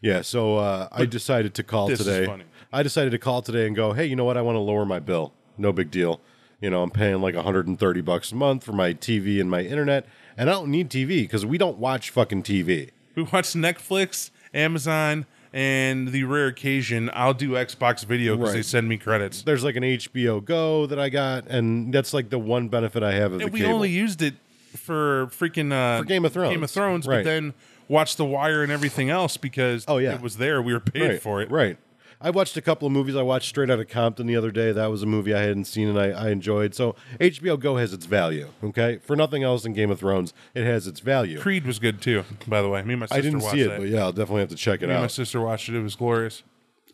Yeah, 0.00 0.22
so 0.22 0.56
uh, 0.56 0.88
I 0.90 1.04
decided 1.04 1.54
to 1.54 1.62
call 1.62 1.86
this 1.86 2.00
is 2.00 2.06
today. 2.06 2.26
funny. 2.26 2.44
I 2.72 2.82
decided 2.82 3.10
to 3.10 3.18
call 3.18 3.40
today 3.40 3.68
and 3.68 3.76
go, 3.76 3.92
hey, 3.92 4.04
you 4.06 4.16
know 4.16 4.24
what? 4.24 4.36
I 4.36 4.42
want 4.42 4.56
to 4.56 4.60
lower 4.60 4.84
my 4.84 4.98
bill. 4.98 5.32
No 5.58 5.72
big 5.72 5.90
deal. 5.90 6.20
You 6.60 6.70
know, 6.70 6.82
I'm 6.82 6.90
paying 6.90 7.20
like 7.20 7.34
130 7.34 8.00
bucks 8.02 8.30
a 8.32 8.34
month 8.36 8.62
for 8.64 8.72
my 8.72 8.94
TV 8.94 9.40
and 9.40 9.50
my 9.50 9.62
internet, 9.62 10.06
and 10.36 10.48
I 10.48 10.52
don't 10.52 10.70
need 10.70 10.88
TV 10.90 11.22
because 11.22 11.44
we 11.44 11.58
don't 11.58 11.78
watch 11.78 12.10
fucking 12.10 12.42
TV. 12.44 12.90
we 13.14 13.24
watch 13.24 13.52
netflix 13.52 14.30
amazon 14.54 15.26
and 15.52 16.08
the 16.08 16.24
rare 16.24 16.46
occasion 16.46 17.10
i'll 17.12 17.34
do 17.34 17.50
xbox 17.50 18.04
video 18.06 18.36
because 18.36 18.50
Right. 18.50 18.56
they 18.58 18.62
send 18.62 18.88
me 18.88 18.96
credits 18.96 19.42
There's 19.42 19.62
like 19.64 19.76
an 19.76 19.82
HBO 19.82 20.42
Go 20.44 20.86
that 20.86 20.98
I 20.98 21.08
got, 21.10 21.46
and 21.48 21.92
that's 21.92 22.14
like 22.14 22.30
the 22.30 22.38
one 22.38 22.68
benefit 22.68 23.02
I 23.02 23.12
have 23.12 23.32
of 23.32 23.38
the 23.40 23.44
And 23.46 23.52
we 23.52 23.60
cable. 23.60 23.74
only 23.74 23.90
used 23.90 24.22
it 24.22 24.34
for 24.76 25.26
freaking 25.26 25.72
uh, 25.72 25.98
For 26.00 26.04
Game 26.06 26.24
of 26.24 26.32
Thrones. 26.32 26.54
Game 26.54 26.62
of 26.62 26.70
Thrones, 26.70 27.06
Right. 27.06 27.18
but 27.18 27.24
then 27.24 27.52
watched 27.88 28.16
The 28.16 28.24
Wire 28.24 28.62
and 28.62 28.72
everything 28.72 29.10
else 29.10 29.36
because 29.36 29.84
Oh, 29.88 29.98
yeah. 29.98 30.14
it 30.14 30.22
was 30.22 30.36
there. 30.38 30.62
We 30.62 30.72
were 30.72 30.80
paid 30.80 31.02
right, 31.02 31.22
for 31.22 31.42
it. 31.42 31.50
Right. 31.50 31.76
I 32.24 32.30
watched 32.30 32.56
a 32.56 32.62
couple 32.62 32.86
of 32.86 32.92
movies. 32.92 33.16
I 33.16 33.22
watched 33.22 33.48
Straight 33.48 33.68
Outta 33.68 33.84
Compton 33.84 34.28
the 34.28 34.36
other 34.36 34.52
day. 34.52 34.70
That 34.70 34.86
was 34.86 35.02
a 35.02 35.06
movie 35.06 35.34
I 35.34 35.40
hadn't 35.40 35.64
seen 35.64 35.88
and 35.88 35.98
I, 35.98 36.10
I 36.10 36.30
enjoyed. 36.30 36.72
So 36.72 36.94
HBO 37.18 37.58
Go 37.58 37.76
has 37.78 37.92
its 37.92 38.06
value. 38.06 38.48
Okay, 38.62 38.98
for 38.98 39.16
nothing 39.16 39.42
else 39.42 39.64
than 39.64 39.72
Game 39.72 39.90
of 39.90 39.98
Thrones, 39.98 40.32
it 40.54 40.64
has 40.64 40.86
its 40.86 41.00
value. 41.00 41.40
Creed 41.40 41.66
was 41.66 41.80
good 41.80 42.00
too, 42.00 42.24
by 42.46 42.62
the 42.62 42.68
way. 42.68 42.80
Me 42.82 42.92
and 42.94 43.00
my 43.00 43.06
sister 43.06 43.18
I 43.18 43.20
didn't 43.22 43.40
watched 43.40 43.54
see 43.54 43.62
it, 43.62 43.68
that. 43.68 43.80
but 43.80 43.88
yeah, 43.88 44.02
I'll 44.02 44.12
definitely 44.12 44.40
have 44.40 44.50
to 44.50 44.56
check 44.56 44.82
it 44.82 44.84
out. 44.84 44.88
Me 44.88 44.94
and 44.94 45.02
my 45.02 45.08
sister 45.08 45.40
watched 45.40 45.68
it. 45.68 45.74
It 45.74 45.82
was 45.82 45.96
glorious. 45.96 46.44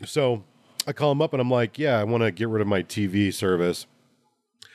So 0.06 0.44
I 0.86 0.92
call 0.92 1.12
him 1.12 1.20
up 1.20 1.34
and 1.34 1.42
I'm 1.42 1.50
like, 1.50 1.78
yeah, 1.78 2.00
I 2.00 2.04
want 2.04 2.22
to 2.22 2.30
get 2.30 2.48
rid 2.48 2.62
of 2.62 2.66
my 2.66 2.82
TV 2.82 3.32
service. 3.32 3.86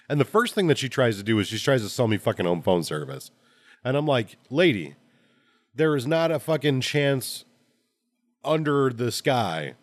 And 0.08 0.20
the 0.20 0.26
first 0.26 0.54
thing 0.54 0.68
that 0.68 0.78
she 0.78 0.88
tries 0.88 1.18
to 1.18 1.24
do 1.24 1.40
is 1.40 1.48
she 1.48 1.58
tries 1.58 1.82
to 1.82 1.90
sell 1.90 2.08
me 2.08 2.18
fucking 2.18 2.46
home 2.46 2.62
phone 2.62 2.84
service. 2.84 3.32
And 3.84 3.98
I'm 3.98 4.06
like, 4.06 4.38
lady, 4.52 4.96
there 5.74 5.96
is 5.96 6.06
not 6.06 6.30
a 6.30 6.38
fucking 6.38 6.82
chance 6.82 7.46
under 8.44 8.92
the 8.92 9.12
sky 9.12 9.74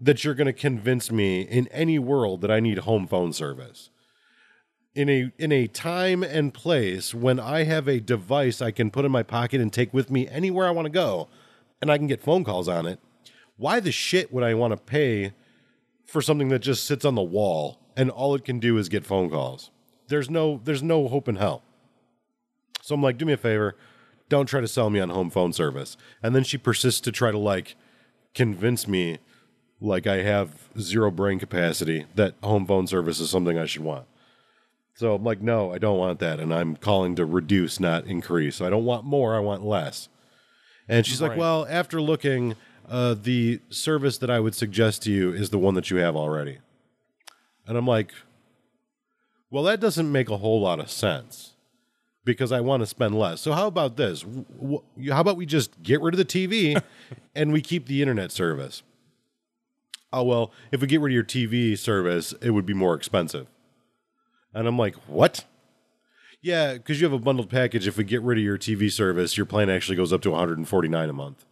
that 0.00 0.24
you're 0.24 0.34
going 0.34 0.46
to 0.46 0.52
convince 0.52 1.10
me 1.12 1.42
in 1.42 1.68
any 1.68 1.98
world 1.98 2.40
that 2.40 2.50
I 2.50 2.60
need 2.60 2.78
home 2.78 3.06
phone 3.06 3.32
service. 3.32 3.90
In 4.94 5.08
a 5.08 5.30
in 5.38 5.52
a 5.52 5.68
time 5.68 6.22
and 6.24 6.52
place 6.52 7.14
when 7.14 7.38
I 7.38 7.62
have 7.62 7.86
a 7.86 8.00
device 8.00 8.60
I 8.60 8.72
can 8.72 8.90
put 8.90 9.04
in 9.04 9.12
my 9.12 9.22
pocket 9.22 9.60
and 9.60 9.72
take 9.72 9.94
with 9.94 10.10
me 10.10 10.26
anywhere 10.26 10.66
I 10.66 10.72
want 10.72 10.86
to 10.86 10.90
go 10.90 11.28
and 11.80 11.92
I 11.92 11.98
can 11.98 12.08
get 12.08 12.22
phone 12.22 12.42
calls 12.42 12.66
on 12.66 12.86
it, 12.86 12.98
why 13.56 13.78
the 13.78 13.92
shit 13.92 14.32
would 14.32 14.42
I 14.42 14.54
want 14.54 14.72
to 14.72 14.76
pay 14.76 15.32
for 16.06 16.20
something 16.20 16.48
that 16.48 16.58
just 16.58 16.84
sits 16.84 17.04
on 17.04 17.14
the 17.14 17.22
wall 17.22 17.78
and 17.96 18.10
all 18.10 18.34
it 18.34 18.44
can 18.44 18.58
do 18.58 18.78
is 18.78 18.88
get 18.88 19.06
phone 19.06 19.30
calls? 19.30 19.70
There's 20.08 20.28
no 20.28 20.60
there's 20.64 20.82
no 20.82 21.06
hope 21.06 21.28
in 21.28 21.36
hell. 21.36 21.62
So 22.82 22.96
I'm 22.96 23.02
like, 23.02 23.16
do 23.16 23.24
me 23.24 23.34
a 23.34 23.36
favor, 23.36 23.76
don't 24.28 24.46
try 24.46 24.60
to 24.60 24.66
sell 24.66 24.90
me 24.90 24.98
on 24.98 25.10
home 25.10 25.30
phone 25.30 25.52
service. 25.52 25.96
And 26.20 26.34
then 26.34 26.42
she 26.42 26.58
persists 26.58 27.00
to 27.02 27.12
try 27.12 27.30
to 27.30 27.38
like 27.38 27.76
convince 28.34 28.88
me 28.88 29.18
like 29.80 30.06
I 30.06 30.22
have 30.22 30.68
zero 30.78 31.10
brain 31.10 31.38
capacity 31.38 32.06
that 32.14 32.34
home 32.42 32.66
phone 32.66 32.86
service 32.86 33.20
is 33.20 33.30
something 33.30 33.58
I 33.58 33.66
should 33.66 33.82
want. 33.82 34.06
So 34.94 35.14
I'm 35.14 35.24
like, 35.24 35.40
no, 35.40 35.72
I 35.72 35.78
don't 35.78 35.98
want 35.98 36.18
that. 36.18 36.40
And 36.40 36.52
I'm 36.52 36.76
calling 36.76 37.16
to 37.16 37.24
reduce, 37.24 37.80
not 37.80 38.04
increase. 38.06 38.56
So 38.56 38.66
I 38.66 38.70
don't 38.70 38.84
want 38.84 39.04
more, 39.04 39.34
I 39.34 39.38
want 39.38 39.64
less. 39.64 40.08
And 40.88 41.06
she's 41.06 41.22
like, 41.22 41.38
well, 41.38 41.66
after 41.70 42.02
looking, 42.02 42.56
uh, 42.88 43.14
the 43.14 43.60
service 43.70 44.18
that 44.18 44.28
I 44.28 44.40
would 44.40 44.54
suggest 44.54 45.02
to 45.04 45.12
you 45.12 45.32
is 45.32 45.50
the 45.50 45.58
one 45.58 45.74
that 45.74 45.90
you 45.90 45.98
have 45.98 46.16
already. 46.16 46.58
And 47.66 47.78
I'm 47.78 47.86
like, 47.86 48.12
well, 49.50 49.62
that 49.64 49.80
doesn't 49.80 50.10
make 50.10 50.28
a 50.28 50.36
whole 50.36 50.60
lot 50.60 50.80
of 50.80 50.90
sense 50.90 51.52
because 52.24 52.52
I 52.52 52.60
want 52.60 52.82
to 52.82 52.86
spend 52.86 53.18
less. 53.18 53.40
So 53.40 53.52
how 53.52 53.68
about 53.68 53.96
this? 53.96 54.24
How 55.08 55.20
about 55.20 55.36
we 55.36 55.46
just 55.46 55.82
get 55.82 56.00
rid 56.00 56.14
of 56.14 56.18
the 56.18 56.24
TV 56.24 56.80
and 57.34 57.52
we 57.52 57.60
keep 57.62 57.86
the 57.86 58.02
internet 58.02 58.32
service? 58.32 58.82
Oh 60.12 60.22
well, 60.24 60.50
if 60.72 60.80
we 60.80 60.86
get 60.86 61.00
rid 61.00 61.12
of 61.12 61.14
your 61.14 61.24
TV 61.24 61.78
service, 61.78 62.34
it 62.42 62.50
would 62.50 62.66
be 62.66 62.74
more 62.74 62.94
expensive. 62.94 63.46
And 64.52 64.66
I'm 64.66 64.76
like, 64.78 64.96
what? 65.06 65.44
Yeah, 66.42 66.72
because 66.74 67.00
you 67.00 67.06
have 67.06 67.12
a 67.12 67.22
bundled 67.22 67.50
package. 67.50 67.86
If 67.86 67.96
we 67.96 68.04
get 68.04 68.22
rid 68.22 68.38
of 68.38 68.44
your 68.44 68.58
TV 68.58 68.90
service, 68.90 69.36
your 69.36 69.46
plan 69.46 69.68
actually 69.70 69.96
goes 69.96 70.12
up 70.12 70.22
to 70.22 70.30
149 70.30 71.08
a 71.08 71.12
month. 71.12 71.44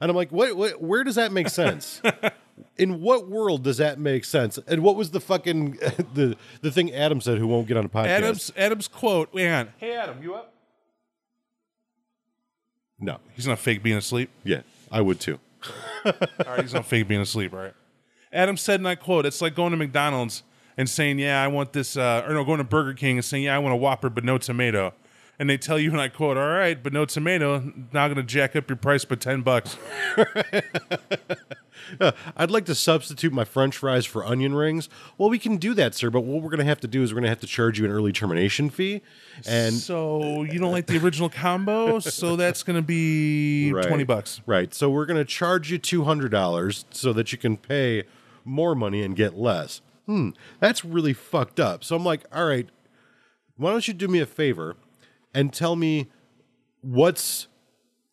And 0.00 0.10
I'm 0.10 0.16
like, 0.16 0.32
what? 0.32 0.56
what 0.56 0.82
where 0.82 1.04
does 1.04 1.14
that 1.14 1.32
make 1.32 1.48
sense? 1.48 2.02
In 2.76 3.00
what 3.00 3.28
world 3.30 3.62
does 3.62 3.78
that 3.78 3.98
make 3.98 4.24
sense? 4.24 4.58
And 4.66 4.82
what 4.82 4.96
was 4.96 5.12
the 5.12 5.20
fucking 5.20 5.70
the 6.14 6.36
the 6.60 6.70
thing 6.70 6.92
Adam 6.92 7.20
said 7.20 7.38
who 7.38 7.46
won't 7.46 7.66
get 7.68 7.76
on 7.76 7.84
a 7.84 7.88
podcast? 7.88 8.06
Adam's 8.08 8.52
Adam's 8.56 8.88
quote. 8.88 9.30
Hang 9.34 9.52
on. 9.52 9.68
Hey 9.78 9.94
Adam, 9.94 10.22
you 10.22 10.34
up? 10.34 10.52
no, 12.98 13.18
He's 13.34 13.46
not 13.46 13.58
fake 13.58 13.82
being 13.82 13.96
asleep. 13.96 14.30
yeah, 14.44 14.62
I 14.90 15.00
would 15.00 15.18
too. 15.20 15.38
All 16.04 16.12
right, 16.46 16.60
he's 16.60 16.74
not 16.74 16.86
fake 16.86 17.06
being 17.08 17.20
asleep. 17.20 17.52
All 17.52 17.60
right. 17.60 17.74
Adam 18.32 18.56
said, 18.56 18.80
and 18.80 18.88
I 18.88 18.94
quote: 18.94 19.26
"It's 19.26 19.40
like 19.40 19.54
going 19.54 19.70
to 19.72 19.76
McDonald's 19.76 20.42
and 20.76 20.88
saying, 20.88 21.18
yeah, 21.18 21.42
I 21.42 21.48
want 21.48 21.72
this,' 21.72 21.96
uh, 21.96 22.24
or 22.26 22.32
no, 22.34 22.44
going 22.44 22.58
to 22.58 22.64
Burger 22.64 22.94
King 22.94 23.18
and 23.18 23.24
saying, 23.24 23.44
yeah, 23.44 23.54
I 23.54 23.58
want 23.58 23.74
a 23.74 23.76
Whopper 23.76 24.08
but 24.10 24.24
no 24.24 24.38
tomato.' 24.38 24.94
And 25.38 25.50
they 25.50 25.56
tell 25.58 25.78
you, 25.78 25.90
and 25.90 26.00
I 26.00 26.08
quote, 26.08 26.36
all 26.36 26.46
right, 26.50 26.80
but 26.80 26.92
no 26.92 27.04
tomato. 27.04 27.72
Now 27.92 28.06
going 28.06 28.16
to 28.16 28.22
jack 28.22 28.54
up 28.54 28.68
your 28.68 28.76
price 28.76 29.04
by 29.04 29.16
ten 29.16 29.40
bucks. 29.42 29.76
I'd 32.36 32.50
like 32.50 32.64
to 32.66 32.74
substitute 32.74 33.32
my 33.32 33.44
French 33.44 33.76
fries 33.76 34.06
for 34.06 34.24
onion 34.24 34.54
rings. 34.54 34.88
Well, 35.18 35.28
we 35.30 35.38
can 35.38 35.56
do 35.56 35.74
that, 35.74 35.94
sir. 35.94 36.10
But 36.10 36.20
what 36.22 36.42
we're 36.42 36.50
going 36.50 36.60
to 36.60 36.64
have 36.66 36.80
to 36.80 36.86
do 36.86 37.02
is 37.02 37.12
we're 37.12 37.16
going 37.16 37.24
to 37.24 37.28
have 37.30 37.40
to 37.40 37.46
charge 37.46 37.78
you 37.78 37.84
an 37.84 37.90
early 37.90 38.12
termination 38.12 38.70
fee, 38.70 39.02
and 39.46 39.74
so 39.74 40.42
you 40.44 40.58
don't 40.58 40.70
like 40.72 40.86
the 40.86 40.98
original 40.98 41.28
combo, 41.28 41.98
so 41.98 42.36
that's 42.36 42.62
going 42.62 42.76
to 42.76 42.82
be 42.82 43.72
Right. 43.74 43.86
twenty 43.88 44.04
bucks. 44.04 44.40
Right. 44.46 44.72
So 44.72 44.90
we're 44.90 45.06
going 45.06 45.18
to 45.18 45.24
charge 45.24 45.70
you 45.72 45.78
two 45.78 46.04
hundred 46.04 46.30
dollars 46.30 46.84
so 46.90 47.12
that 47.14 47.32
you 47.32 47.38
can 47.38 47.56
pay 47.56 48.04
more 48.44 48.74
money 48.74 49.02
and 49.02 49.16
get 49.16 49.36
less. 49.36 49.80
Hmm, 50.06 50.30
that's 50.60 50.84
really 50.84 51.12
fucked 51.12 51.60
up. 51.60 51.84
So 51.84 51.94
I'm 51.96 52.04
like, 52.04 52.22
all 52.32 52.46
right, 52.46 52.68
why 53.56 53.70
don't 53.70 53.86
you 53.86 53.94
do 53.94 54.08
me 54.08 54.20
a 54.20 54.26
favor 54.26 54.76
and 55.34 55.52
tell 55.52 55.76
me 55.76 56.08
what's 56.80 57.46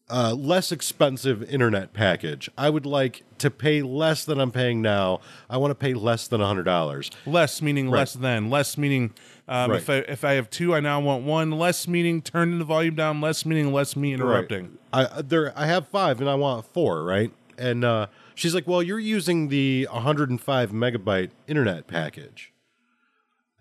uh, 0.10 0.34
less 0.34 0.72
expensive 0.72 1.44
internet 1.44 1.94
package? 1.94 2.50
I 2.58 2.70
would 2.70 2.86
like 2.86 3.24
to 3.40 3.50
pay 3.50 3.82
less 3.82 4.26
than 4.26 4.40
I'm 4.40 4.52
paying 4.52 4.82
now. 4.82 5.22
I 5.50 5.58
want 5.58 5.72
to 5.72 5.76
pay 5.76 5.94
less 5.94 6.28
than 6.28 6.42
hundred 6.42 6.64
dollars. 6.64 7.10
Less 7.26 7.62
meaning 7.62 7.90
less 7.90 8.14
than. 8.14 8.50
Less 8.50 8.78
meaning 8.78 9.14
um, 9.48 9.72
if 9.72 9.90
I 9.90 9.96
if 9.96 10.24
I 10.24 10.34
have 10.34 10.50
two, 10.50 10.76
I 10.76 10.80
now 10.80 11.00
want 11.00 11.24
one. 11.26 11.52
Less 11.52 11.88
meaning 11.88 12.22
turn 12.22 12.60
the 12.60 12.66
volume 12.66 12.96
down. 12.96 13.20
Less 13.20 13.46
meaning 13.46 13.74
less 13.74 13.96
me 13.96 14.14
interrupting. 14.14 14.78
Right. 14.94 15.08
I 15.12 15.22
there 15.22 15.54
I 15.56 15.66
have 15.66 15.88
five 15.88 16.22
and 16.22 16.30
I 16.30 16.36
want 16.36 16.66
four, 16.66 17.04
right? 17.04 17.32
And 17.58 17.84
uh, 17.84 18.08
she's 18.40 18.56
like, 18.56 18.68
"Well, 18.68 18.82
you're 18.82 19.00
using 19.00 19.50
the 19.50 19.88
105 19.92 20.72
megabyte 20.72 21.32
internet 21.48 21.88
package," 21.88 22.54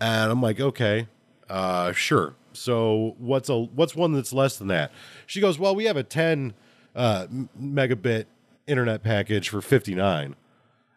and 0.01 0.31
I'm 0.31 0.41
like, 0.41 0.61
"Okay, 0.61 1.09
uh, 1.51 1.93
sure." 1.93 2.35
So 2.53 3.17
what's 3.19 3.49
a 3.49 3.59
what's 3.59 3.95
one 3.95 4.13
that's 4.13 4.33
less 4.33 4.57
than 4.57 4.69
that? 4.69 4.93
She 5.27 5.41
goes, 5.41 5.59
"Well, 5.59 5.75
we 5.75 5.85
have 5.85 5.97
a 5.97 6.03
10 6.03 6.55
uh, 6.95 7.27
megabit 7.61 8.27
internet 8.67 9.03
package 9.03 9.49
for 9.49 9.61
59," 9.61 10.37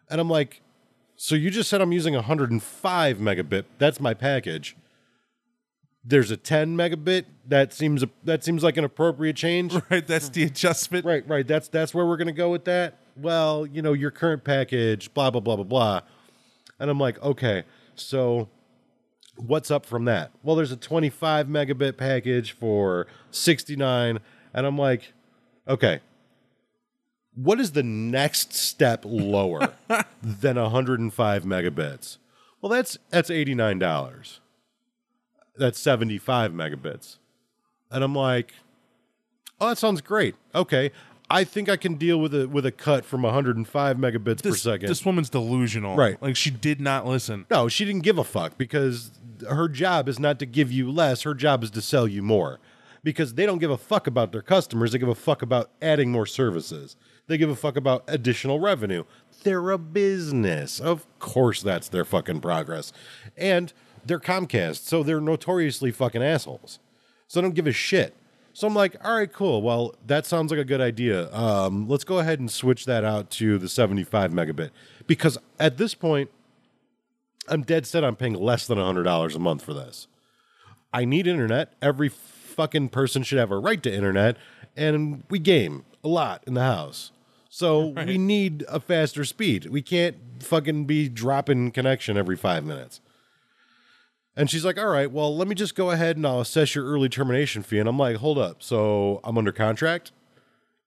and 0.08 0.20
I'm 0.20 0.30
like, 0.30 0.62
"So 1.16 1.34
you 1.34 1.50
just 1.50 1.68
said 1.68 1.80
I'm 1.80 1.92
using 1.92 2.14
105 2.14 3.18
megabit? 3.18 3.64
That's 3.78 4.00
my 4.00 4.14
package." 4.14 4.76
There's 6.04 6.32
a 6.32 6.36
10 6.36 6.76
megabit. 6.76 7.26
That 7.46 7.72
seems 7.72 8.04
that 8.24 8.42
seems 8.42 8.64
like 8.64 8.76
an 8.76 8.84
appropriate 8.84 9.36
change. 9.36 9.74
Right, 9.90 10.06
that's 10.06 10.28
the 10.28 10.44
adjustment. 10.44 11.04
Right, 11.04 11.26
right. 11.28 11.46
That's 11.46 11.68
that's 11.68 11.94
where 11.94 12.06
we're 12.06 12.16
gonna 12.16 12.32
go 12.32 12.50
with 12.50 12.64
that. 12.64 13.01
Well, 13.16 13.66
you 13.66 13.82
know, 13.82 13.92
your 13.92 14.10
current 14.10 14.44
package, 14.44 15.12
blah 15.14 15.30
blah 15.30 15.40
blah 15.40 15.56
blah 15.56 15.64
blah. 15.64 16.00
And 16.78 16.90
I'm 16.90 16.98
like, 16.98 17.22
okay, 17.22 17.64
so 17.94 18.48
what's 19.36 19.70
up 19.70 19.86
from 19.86 20.04
that? 20.06 20.32
Well, 20.42 20.56
there's 20.56 20.72
a 20.72 20.76
25 20.76 21.46
megabit 21.46 21.96
package 21.96 22.52
for 22.52 23.06
69, 23.30 24.18
and 24.52 24.66
I'm 24.66 24.76
like, 24.76 25.12
okay, 25.68 26.00
what 27.34 27.60
is 27.60 27.72
the 27.72 27.82
next 27.82 28.52
step 28.54 29.04
lower 29.04 29.74
than 30.22 30.56
105 30.56 31.44
megabits? 31.44 32.18
Well, 32.60 32.70
that's 32.70 32.98
that's 33.10 33.30
$89. 33.30 34.38
That's 35.56 35.78
75 35.78 36.52
megabits. 36.52 37.18
And 37.90 38.02
I'm 38.02 38.14
like, 38.14 38.54
Oh, 39.62 39.68
that 39.68 39.78
sounds 39.78 40.00
great. 40.00 40.34
Okay. 40.56 40.90
I 41.32 41.44
think 41.44 41.70
I 41.70 41.76
can 41.76 41.94
deal 41.94 42.20
with 42.20 42.34
a 42.34 42.46
with 42.46 42.66
a 42.66 42.70
cut 42.72 43.04
from 43.06 43.22
105 43.22 43.96
megabits 43.96 44.42
per 44.42 44.54
second. 44.54 44.88
this 44.88 45.04
woman's 45.04 45.30
delusional. 45.30 45.96
Right. 45.96 46.20
Like 46.20 46.36
she 46.36 46.50
did 46.50 46.80
not 46.80 47.06
listen. 47.06 47.46
no, 47.50 47.68
she 47.68 47.86
didn't 47.86 48.02
give 48.02 48.18
a 48.18 48.24
fuck 48.24 48.58
because 48.58 49.10
her 49.48 49.68
job 49.68 50.08
is 50.08 50.18
not 50.18 50.38
to 50.40 50.46
give 50.46 50.70
you 50.70 50.90
less. 50.90 51.22
Her 51.22 51.34
job 51.34 51.64
is 51.64 51.70
to 51.72 51.80
sell 51.80 52.06
you 52.06 52.22
more. 52.22 52.60
Because 53.04 53.34
they 53.34 53.46
don't 53.46 53.58
give 53.58 53.70
a 53.70 53.78
fuck 53.78 54.06
about 54.06 54.30
their 54.30 54.42
customers. 54.42 54.92
They 54.92 54.98
give 54.98 55.08
a 55.08 55.14
fuck 55.16 55.42
about 55.42 55.70
adding 55.80 56.12
more 56.12 56.26
services. 56.26 56.94
They 57.26 57.36
give 57.36 57.50
a 57.50 57.56
fuck 57.56 57.76
about 57.76 58.04
additional 58.06 58.60
revenue. 58.60 59.02
They're 59.42 59.70
a 59.70 59.78
business. 59.78 60.78
Of 60.78 61.06
course, 61.18 61.62
that's 61.62 61.88
their 61.88 62.04
fucking 62.04 62.42
progress. 62.42 62.92
And 63.36 63.72
they're 64.04 64.20
Comcast, 64.20 64.84
so 64.86 65.02
they're 65.02 65.20
notoriously 65.20 65.90
fucking 65.90 66.22
assholes. 66.22 66.78
So 67.26 67.40
I 67.40 67.42
don't 67.42 67.54
give 67.54 67.66
a 67.66 67.72
shit. 67.72 68.14
So 68.54 68.66
I'm 68.66 68.74
like, 68.74 68.96
all 69.04 69.16
right, 69.16 69.32
cool. 69.32 69.62
Well, 69.62 69.94
that 70.06 70.26
sounds 70.26 70.50
like 70.50 70.60
a 70.60 70.64
good 70.64 70.80
idea. 70.80 71.32
Um, 71.32 71.88
let's 71.88 72.04
go 72.04 72.18
ahead 72.18 72.38
and 72.38 72.50
switch 72.50 72.84
that 72.84 73.04
out 73.04 73.30
to 73.32 73.58
the 73.58 73.68
75 73.68 74.30
megabit. 74.30 74.70
Because 75.06 75.38
at 75.58 75.78
this 75.78 75.94
point, 75.94 76.30
I'm 77.48 77.62
dead 77.62 77.86
set 77.86 78.04
on 78.04 78.16
paying 78.16 78.34
less 78.34 78.66
than 78.66 78.78
$100 78.78 79.34
a 79.34 79.38
month 79.38 79.64
for 79.64 79.72
this. 79.72 80.06
I 80.92 81.04
need 81.04 81.26
internet. 81.26 81.72
Every 81.80 82.08
fucking 82.08 82.90
person 82.90 83.22
should 83.22 83.38
have 83.38 83.50
a 83.50 83.58
right 83.58 83.82
to 83.82 83.92
internet. 83.92 84.36
And 84.76 85.24
we 85.30 85.38
game 85.38 85.84
a 86.04 86.08
lot 86.08 86.44
in 86.46 86.54
the 86.54 86.62
house. 86.62 87.10
So 87.48 87.86
we 88.06 88.18
need 88.18 88.64
a 88.68 88.80
faster 88.80 89.24
speed. 89.24 89.66
We 89.66 89.82
can't 89.82 90.16
fucking 90.40 90.84
be 90.84 91.08
dropping 91.08 91.70
connection 91.72 92.16
every 92.16 92.36
five 92.36 92.64
minutes. 92.64 93.00
And 94.36 94.50
she's 94.50 94.64
like, 94.64 94.78
all 94.78 94.86
right, 94.88 95.10
well, 95.10 95.36
let 95.36 95.46
me 95.46 95.54
just 95.54 95.74
go 95.74 95.90
ahead 95.90 96.16
and 96.16 96.26
I'll 96.26 96.40
assess 96.40 96.74
your 96.74 96.86
early 96.86 97.08
termination 97.08 97.62
fee. 97.62 97.78
And 97.78 97.88
I'm 97.88 97.98
like, 97.98 98.16
hold 98.16 98.38
up. 98.38 98.62
So 98.62 99.20
I'm 99.24 99.36
under 99.36 99.52
contract? 99.52 100.12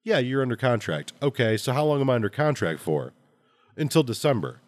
Yeah, 0.02 0.18
you're 0.18 0.42
under 0.42 0.56
contract. 0.56 1.12
Okay, 1.22 1.56
so 1.56 1.72
how 1.72 1.84
long 1.84 2.00
am 2.00 2.10
I 2.10 2.14
under 2.14 2.28
contract 2.28 2.80
for? 2.80 3.12
Until 3.76 4.02
December. 4.02 4.60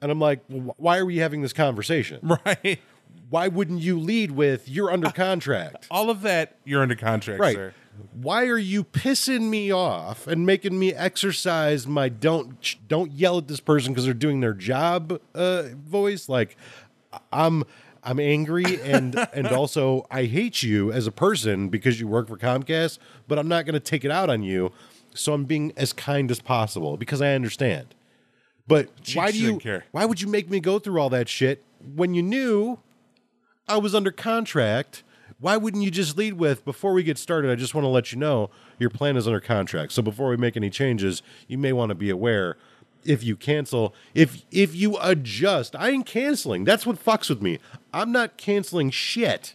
And 0.00 0.10
I'm 0.10 0.18
like, 0.20 0.44
"Wh- 0.48 0.78
why 0.78 0.98
are 0.98 1.06
we 1.06 1.18
having 1.18 1.42
this 1.42 1.52
conversation? 1.52 2.20
Right. 2.44 2.80
Why 3.28 3.48
wouldn't 3.48 3.80
you 3.80 3.98
lead 3.98 4.32
with 4.32 4.68
you're 4.68 4.90
under 4.90 5.10
contract? 5.14 5.86
All 5.90 6.10
of 6.10 6.22
that, 6.22 6.56
you're 6.64 6.82
under 6.82 6.94
contract, 6.94 7.40
right. 7.40 7.54
sir. 7.54 7.74
Why 8.12 8.46
are 8.46 8.58
you 8.58 8.84
pissing 8.84 9.48
me 9.50 9.70
off 9.70 10.26
and 10.26 10.44
making 10.46 10.78
me 10.78 10.92
exercise 10.94 11.86
my 11.86 12.08
don't 12.08 12.76
don't 12.88 13.12
yell 13.12 13.38
at 13.38 13.48
this 13.48 13.60
person 13.60 13.92
because 13.92 14.04
they're 14.04 14.14
doing 14.14 14.40
their 14.40 14.54
job 14.54 15.20
uh, 15.34 15.64
voice? 15.74 16.28
Like 16.28 16.56
I'm 17.32 17.64
I'm 18.02 18.18
angry 18.18 18.80
and 18.82 19.16
and 19.32 19.46
also 19.48 20.06
I 20.10 20.24
hate 20.24 20.62
you 20.62 20.92
as 20.92 21.06
a 21.06 21.12
person 21.12 21.68
because 21.68 22.00
you 22.00 22.08
work 22.08 22.28
for 22.28 22.36
Comcast, 22.36 22.98
but 23.28 23.38
I'm 23.38 23.48
not 23.48 23.64
going 23.64 23.74
to 23.74 23.80
take 23.80 24.04
it 24.04 24.10
out 24.10 24.30
on 24.30 24.42
you. 24.42 24.72
So 25.14 25.34
I'm 25.34 25.44
being 25.44 25.72
as 25.76 25.92
kind 25.92 26.30
as 26.30 26.40
possible 26.40 26.96
because 26.96 27.20
I 27.20 27.34
understand. 27.34 27.94
But 28.66 28.88
why 29.14 29.30
do 29.30 29.38
you 29.38 29.58
care. 29.58 29.84
why 29.90 30.04
would 30.04 30.20
you 30.20 30.28
make 30.28 30.48
me 30.48 30.60
go 30.60 30.78
through 30.78 31.00
all 31.00 31.10
that 31.10 31.28
shit 31.28 31.62
when 31.94 32.14
you 32.14 32.22
knew 32.22 32.78
I 33.68 33.76
was 33.76 33.94
under 33.94 34.10
contract? 34.10 35.02
Why 35.38 35.56
wouldn't 35.56 35.82
you 35.82 35.90
just 35.90 36.16
lead 36.16 36.34
with 36.34 36.64
before 36.64 36.92
we 36.92 37.02
get 37.02 37.18
started? 37.18 37.50
I 37.50 37.56
just 37.56 37.74
want 37.74 37.84
to 37.84 37.88
let 37.88 38.12
you 38.12 38.18
know 38.18 38.50
your 38.78 38.90
plan 38.90 39.16
is 39.16 39.26
under 39.26 39.40
contract. 39.40 39.92
So 39.92 40.00
before 40.00 40.28
we 40.28 40.36
make 40.36 40.56
any 40.56 40.70
changes, 40.70 41.20
you 41.48 41.58
may 41.58 41.72
want 41.72 41.90
to 41.90 41.96
be 41.96 42.10
aware 42.10 42.56
if 43.04 43.22
you 43.24 43.36
cancel, 43.36 43.94
if 44.14 44.44
if 44.50 44.74
you 44.74 44.96
adjust, 45.00 45.74
I 45.76 45.90
ain't 45.90 46.06
canceling. 46.06 46.64
That's 46.64 46.86
what 46.86 47.02
fucks 47.04 47.28
with 47.28 47.42
me. 47.42 47.58
I'm 47.92 48.12
not 48.12 48.36
canceling 48.36 48.90
shit. 48.90 49.54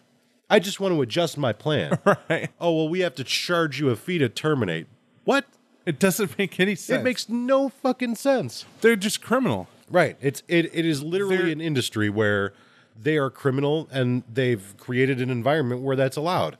I 0.50 0.60
just 0.60 0.80
want 0.80 0.94
to 0.96 1.02
adjust 1.02 1.38
my 1.38 1.54
plan. 1.54 1.98
Right. 2.30 2.50
Oh 2.60 2.74
well, 2.76 2.90
we 2.90 3.00
have 3.02 3.16
to 3.16 3.24
charge 3.24 3.80
you 3.80 3.90
a 3.90 3.96
fee 3.96 4.18
to 4.20 4.30
terminate. 4.30 4.88
What? 5.24 5.46
It 5.86 6.00
doesn't 6.00 6.38
make 6.38 6.60
any 6.60 6.76
sense. 6.76 7.00
It 7.00 7.04
makes 7.04 7.30
no 7.30 7.70
fucking 7.70 8.16
sense. 8.16 8.66
They're 8.82 8.96
just 8.98 9.22
criminal. 9.22 9.68
Right. 9.90 10.18
It's 10.22 10.44
it, 10.48 10.70
it 10.74 10.86
is 10.86 11.02
literally 11.04 11.38
They're- 11.38 11.48
an 11.48 11.62
industry 11.62 12.10
where 12.10 12.54
they 13.00 13.18
are 13.18 13.30
criminal 13.30 13.88
and 13.92 14.24
they've 14.34 14.74
created 14.78 15.22
an 15.22 15.30
environment 15.30 15.82
where 15.82 15.96
that's 15.96 16.18
allowed 16.18 16.58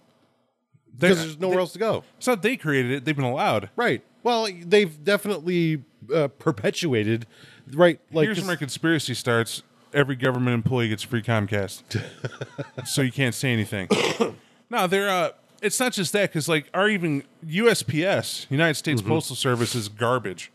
because 1.00 1.20
there's 1.20 1.40
nowhere 1.40 1.58
they- 1.58 1.62
else 1.62 1.74
to 1.74 1.80
go. 1.80 2.04
It's 2.18 2.28
not 2.28 2.42
they 2.42 2.58
created 2.58 2.92
it; 2.92 3.06
they've 3.06 3.16
been 3.16 3.26
allowed. 3.26 3.70
Right. 3.76 4.04
Well, 4.24 4.48
they've 4.66 5.04
definitely 5.04 5.84
uh, 6.14 6.28
perpetuated. 6.28 7.26
Right. 7.74 8.00
Like 8.12 8.26
Here's 8.26 8.40
where 8.40 8.48
my 8.48 8.56
conspiracy 8.56 9.14
starts: 9.14 9.64
every 9.94 10.16
government 10.16 10.54
employee 10.54 10.90
gets 10.90 11.04
free 11.04 11.22
Comcast, 11.22 12.02
so 12.86 13.02
you 13.02 13.12
can't 13.12 13.36
say 13.36 13.52
anything. 13.54 13.88
no, 14.70 14.88
they're. 14.88 15.10
Uh, 15.10 15.32
it's 15.62 15.80
not 15.80 15.92
just 15.94 16.14
that 16.14 16.30
because 16.30 16.48
like 16.48 16.70
our 16.74 16.88
even 16.88 17.24
USPS, 17.46 18.46
United 18.50 18.76
States 18.76 19.02
Postal 19.02 19.36
Service, 19.36 19.76
is 19.76 19.90
garbage. 19.90 20.52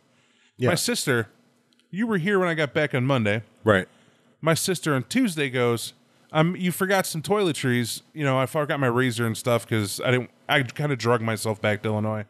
Yeah. 0.56 0.68
My 0.68 0.74
sister, 0.76 1.28
you 1.90 2.06
were 2.06 2.18
here 2.18 2.38
when 2.38 2.48
I 2.48 2.54
got 2.54 2.72
back 2.72 2.94
on 2.94 3.04
Monday. 3.04 3.42
right. 3.64 3.88
my 4.40 4.54
sister 4.54 4.94
on 4.94 5.02
Tuesday 5.04 5.50
goes, 5.50 5.92
um, 6.32 6.56
you 6.56 6.72
forgot 6.72 7.06
some 7.06 7.22
toiletries. 7.22 8.02
You 8.14 8.24
know, 8.24 8.38
I 8.38 8.46
forgot 8.46 8.80
my 8.80 8.86
razor 8.86 9.26
and 9.26 9.36
stuff 9.36 9.64
because 9.66 10.00
I 10.00 10.10
didn't. 10.10 10.30
I 10.48 10.62
kind 10.62 10.90
of 10.90 10.98
drugged 10.98 11.22
myself 11.22 11.60
back 11.60 11.82
to 11.82 11.90
Illinois. 11.90 12.24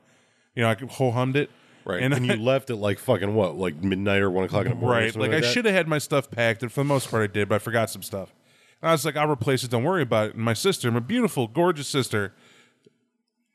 You 0.55 0.62
know, 0.62 0.70
I 0.70 0.76
whole 0.90 1.12
hummed 1.12 1.36
it. 1.36 1.50
Right. 1.84 2.03
And, 2.03 2.14
And, 2.14 2.26
you 2.26 2.36
left 2.36 2.70
at 2.70 2.78
like 2.78 2.98
fucking 2.98 3.34
what, 3.34 3.57
like 3.57 3.82
midnight 3.82 4.22
or 4.22 4.30
one 4.30 4.44
o'clock 4.44 4.66
in 4.66 4.70
the 4.70 4.76
morning. 4.76 5.05
right. 5.05 5.12
something 5.12 5.32
Like, 5.32 5.42
I 5.42 5.46
should 5.46 5.64
have 5.64 5.74
had 5.74 5.88
my 5.88 5.98
stuff 5.98 6.30
packed, 6.30 6.62
and 6.62 6.70
for 6.70 6.80
the 6.80 6.84
most 6.84 7.11
part, 7.11 7.22
I 7.22 7.32
did, 7.32 7.48
but 7.48 7.57
I 7.57 7.59
forgot 7.59 7.90
some 7.90 8.03
stuff. 8.03 8.32
And 8.80 8.88
I 8.88 8.92
was 8.92 9.05
like, 9.05 9.16
I'll 9.16 9.30
replace 9.30 9.62
it. 9.64 9.70
Don't 9.70 9.84
worry 9.84 10.03
about 10.03 10.30
it. 10.30 10.34
And 10.34 10.44
my 10.44 10.55
sister, 10.55 10.90
my 10.90 11.00
beautiful, 11.00 11.46
gorgeous 11.46 11.88
sister, 11.88 12.34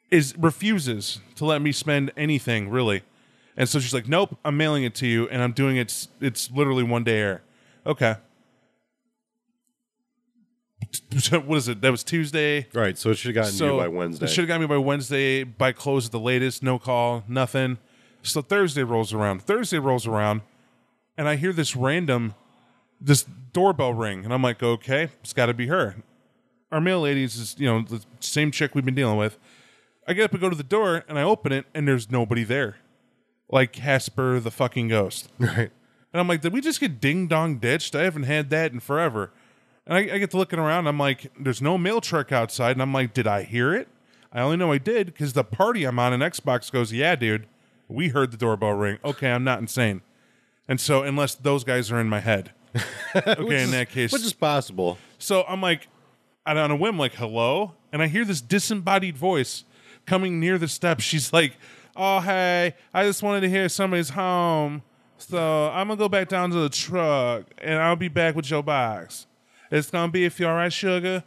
is 0.09 0.37
refuses 0.37 1.19
to 1.35 1.45
let 1.45 1.61
me 1.61 1.71
spend 1.71 2.11
anything 2.15 2.69
really. 2.69 3.03
And 3.57 3.67
so 3.67 3.79
she's 3.79 3.93
like, 3.93 4.07
"Nope, 4.07 4.37
I'm 4.45 4.55
mailing 4.55 4.83
it 4.83 4.93
to 4.95 5.07
you, 5.07 5.27
and 5.29 5.41
I'm 5.41 5.51
doing 5.51 5.77
it. 5.77 6.07
It's 6.21 6.51
literally 6.51 6.83
one 6.83 7.03
day 7.03 7.17
air." 7.17 7.41
Okay. 7.85 8.15
what 11.45 11.57
is 11.57 11.67
it? 11.67 11.81
That 11.81 11.91
was 11.91 12.03
Tuesday. 12.03 12.67
Right. 12.73 12.97
So 12.97 13.11
it 13.11 13.15
should 13.15 13.35
have 13.35 13.45
gotten 13.45 13.67
you 13.67 13.77
by 13.77 13.87
Wednesday. 13.87 14.25
It 14.25 14.29
should 14.29 14.41
have 14.41 14.47
got 14.47 14.61
me 14.61 14.67
by 14.67 14.77
Wednesday, 14.77 15.43
by 15.43 15.71
close 15.71 16.05
at 16.07 16.11
the 16.11 16.19
latest, 16.19 16.63
no 16.63 16.79
call, 16.79 17.23
nothing. 17.27 17.77
So 18.23 18.41
Thursday 18.41 18.83
rolls 18.83 19.13
around. 19.13 19.41
Thursday 19.41 19.79
rolls 19.79 20.05
around, 20.05 20.41
and 21.17 21.27
I 21.27 21.35
hear 21.35 21.53
this 21.53 21.75
random 21.75 22.33
this 22.99 23.25
doorbell 23.53 23.93
ring, 23.93 24.23
and 24.23 24.33
I'm 24.33 24.41
like, 24.41 24.61
okay, 24.63 25.09
it's 25.21 25.33
got 25.33 25.47
to 25.47 25.53
be 25.53 25.67
her. 25.67 25.95
Our 26.71 26.81
mail 26.81 27.01
ladies 27.01 27.37
is 27.37 27.55
you 27.57 27.67
know 27.67 27.81
the 27.81 28.03
same 28.19 28.51
chick 28.51 28.75
we've 28.75 28.85
been 28.85 28.95
dealing 28.95 29.17
with. 29.17 29.37
I 30.07 30.13
get 30.13 30.25
up 30.25 30.31
and 30.31 30.41
go 30.41 30.49
to 30.49 30.55
the 30.55 30.63
door, 30.63 31.03
and 31.07 31.17
I 31.17 31.23
open 31.23 31.51
it, 31.51 31.65
and 31.73 31.87
there's 31.87 32.11
nobody 32.11 32.43
there, 32.43 32.77
like 33.49 33.71
Casper 33.71 34.39
the 34.39 34.51
fucking 34.51 34.87
ghost. 34.89 35.29
right. 35.39 35.71
And 36.13 36.21
I'm 36.21 36.27
like, 36.27 36.41
did 36.41 36.53
we 36.53 36.61
just 36.61 36.79
get 36.79 36.99
ding 36.99 37.27
dong 37.27 37.57
ditched? 37.57 37.95
I 37.95 38.03
haven't 38.03 38.23
had 38.23 38.49
that 38.49 38.71
in 38.71 38.79
forever. 38.79 39.31
And 39.87 39.97
I, 39.97 40.15
I 40.15 40.17
get 40.19 40.31
to 40.31 40.37
looking 40.37 40.59
around. 40.59 40.85
I'm 40.87 40.99
like, 40.99 41.31
there's 41.39 41.61
no 41.61 41.77
mail 41.77 42.01
truck 42.01 42.31
outside. 42.31 42.71
And 42.71 42.81
I'm 42.81 42.93
like, 42.93 43.13
did 43.13 43.25
I 43.25 43.43
hear 43.43 43.73
it? 43.73 43.87
I 44.31 44.41
only 44.41 44.57
know 44.57 44.71
I 44.71 44.77
did 44.77 45.07
because 45.07 45.33
the 45.33 45.45
party 45.45 45.85
I'm 45.85 45.97
on 45.97 46.13
in 46.13 46.19
Xbox 46.19 46.71
goes, 46.71 46.91
yeah, 46.91 47.15
dude, 47.15 47.47
we 47.87 48.09
heard 48.09 48.31
the 48.31 48.37
doorbell 48.37 48.73
ring. 48.73 48.99
Okay, 49.03 49.31
I'm 49.31 49.45
not 49.45 49.59
insane. 49.59 50.01
And 50.67 50.81
so, 50.81 51.03
unless 51.03 51.33
those 51.33 51.63
guys 51.63 51.89
are 51.91 51.99
in 51.99 52.09
my 52.09 52.19
head. 52.19 52.51
Okay, 53.15 53.63
in 53.63 53.71
that 53.71 53.89
case. 53.89 54.11
Which 54.11 54.21
is 54.21 54.33
possible. 54.33 54.99
So 55.17 55.43
I'm 55.47 55.61
like, 55.61 55.87
and 56.45 56.59
on 56.59 56.69
a 56.69 56.75
whim, 56.75 56.99
like, 56.99 57.15
hello? 57.15 57.73
And 57.91 58.03
I 58.03 58.07
hear 58.07 58.23
this 58.25 58.41
disembodied 58.41 59.17
voice 59.17 59.63
coming 60.05 60.39
near 60.39 60.59
the 60.59 60.67
steps. 60.67 61.03
She's 61.03 61.33
like, 61.33 61.53
oh, 61.95 62.19
hey, 62.19 62.75
I 62.93 63.05
just 63.05 63.23
wanted 63.23 63.41
to 63.41 63.49
hear 63.49 63.69
somebody's 63.69 64.09
home. 64.09 64.83
So 65.17 65.69
I'm 65.69 65.87
going 65.87 65.97
to 65.97 66.03
go 66.03 66.09
back 66.09 66.29
down 66.29 66.51
to 66.51 66.57
the 66.57 66.69
truck 66.69 67.45
and 67.57 67.79
I'll 67.79 67.95
be 67.95 68.07
back 68.07 68.35
with 68.35 68.51
your 68.51 68.61
box. 68.61 69.25
It's 69.71 69.89
going 69.89 70.09
to 70.09 70.11
be 70.11 70.25
a 70.25 70.29
few, 70.29 70.47
all 70.47 70.55
right, 70.55 70.71
sugar? 70.71 71.23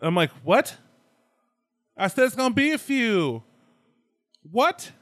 I'm 0.00 0.14
like, 0.14 0.30
what? 0.42 0.76
I 1.96 2.08
said 2.08 2.24
it's 2.24 2.34
going 2.34 2.50
to 2.50 2.54
be 2.54 2.72
a 2.72 2.78
few. 2.78 3.42
What? 4.50 4.92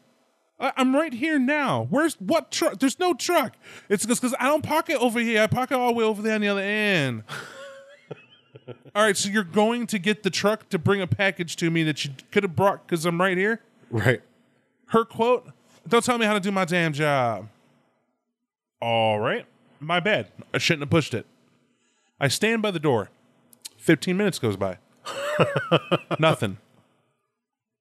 I- 0.60 0.72
I'm 0.76 0.94
right 0.94 1.12
here 1.12 1.38
now. 1.38 1.86
Where's 1.90 2.14
what 2.14 2.50
truck? 2.50 2.78
There's 2.78 2.98
no 2.98 3.14
truck. 3.14 3.56
It's 3.88 4.06
because 4.06 4.34
I 4.38 4.44
don't 4.44 4.62
park 4.62 4.90
it 4.90 4.98
over 4.98 5.18
here. 5.18 5.42
I 5.42 5.46
park 5.46 5.70
it 5.72 5.74
all 5.74 5.88
the 5.88 5.94
way 5.94 6.04
over 6.04 6.22
there 6.22 6.34
on 6.34 6.40
the 6.40 6.48
other 6.48 6.60
end. 6.60 7.24
all 8.94 9.02
right, 9.02 9.16
so 9.16 9.28
you're 9.28 9.42
going 9.42 9.86
to 9.88 9.98
get 9.98 10.22
the 10.22 10.30
truck 10.30 10.68
to 10.68 10.78
bring 10.78 11.00
a 11.00 11.06
package 11.06 11.56
to 11.56 11.70
me 11.70 11.82
that 11.84 12.04
you 12.04 12.12
could 12.30 12.42
have 12.42 12.54
brought 12.54 12.86
because 12.86 13.04
I'm 13.06 13.20
right 13.20 13.36
here. 13.36 13.60
Right. 13.90 14.22
Her 14.86 15.04
quote: 15.04 15.50
"Don't 15.88 16.04
tell 16.04 16.18
me 16.18 16.26
how 16.26 16.34
to 16.34 16.40
do 16.40 16.52
my 16.52 16.64
damn 16.64 16.92
job." 16.92 17.48
All 18.80 19.18
right, 19.18 19.46
my 19.80 20.00
bad. 20.00 20.28
I 20.52 20.58
shouldn't 20.58 20.82
have 20.82 20.90
pushed 20.90 21.14
it. 21.14 21.26
I 22.22 22.28
stand 22.28 22.62
by 22.62 22.70
the 22.70 22.78
door. 22.78 23.10
Fifteen 23.76 24.16
minutes 24.16 24.38
goes 24.38 24.56
by. 24.56 24.78
Nothing. 26.20 26.58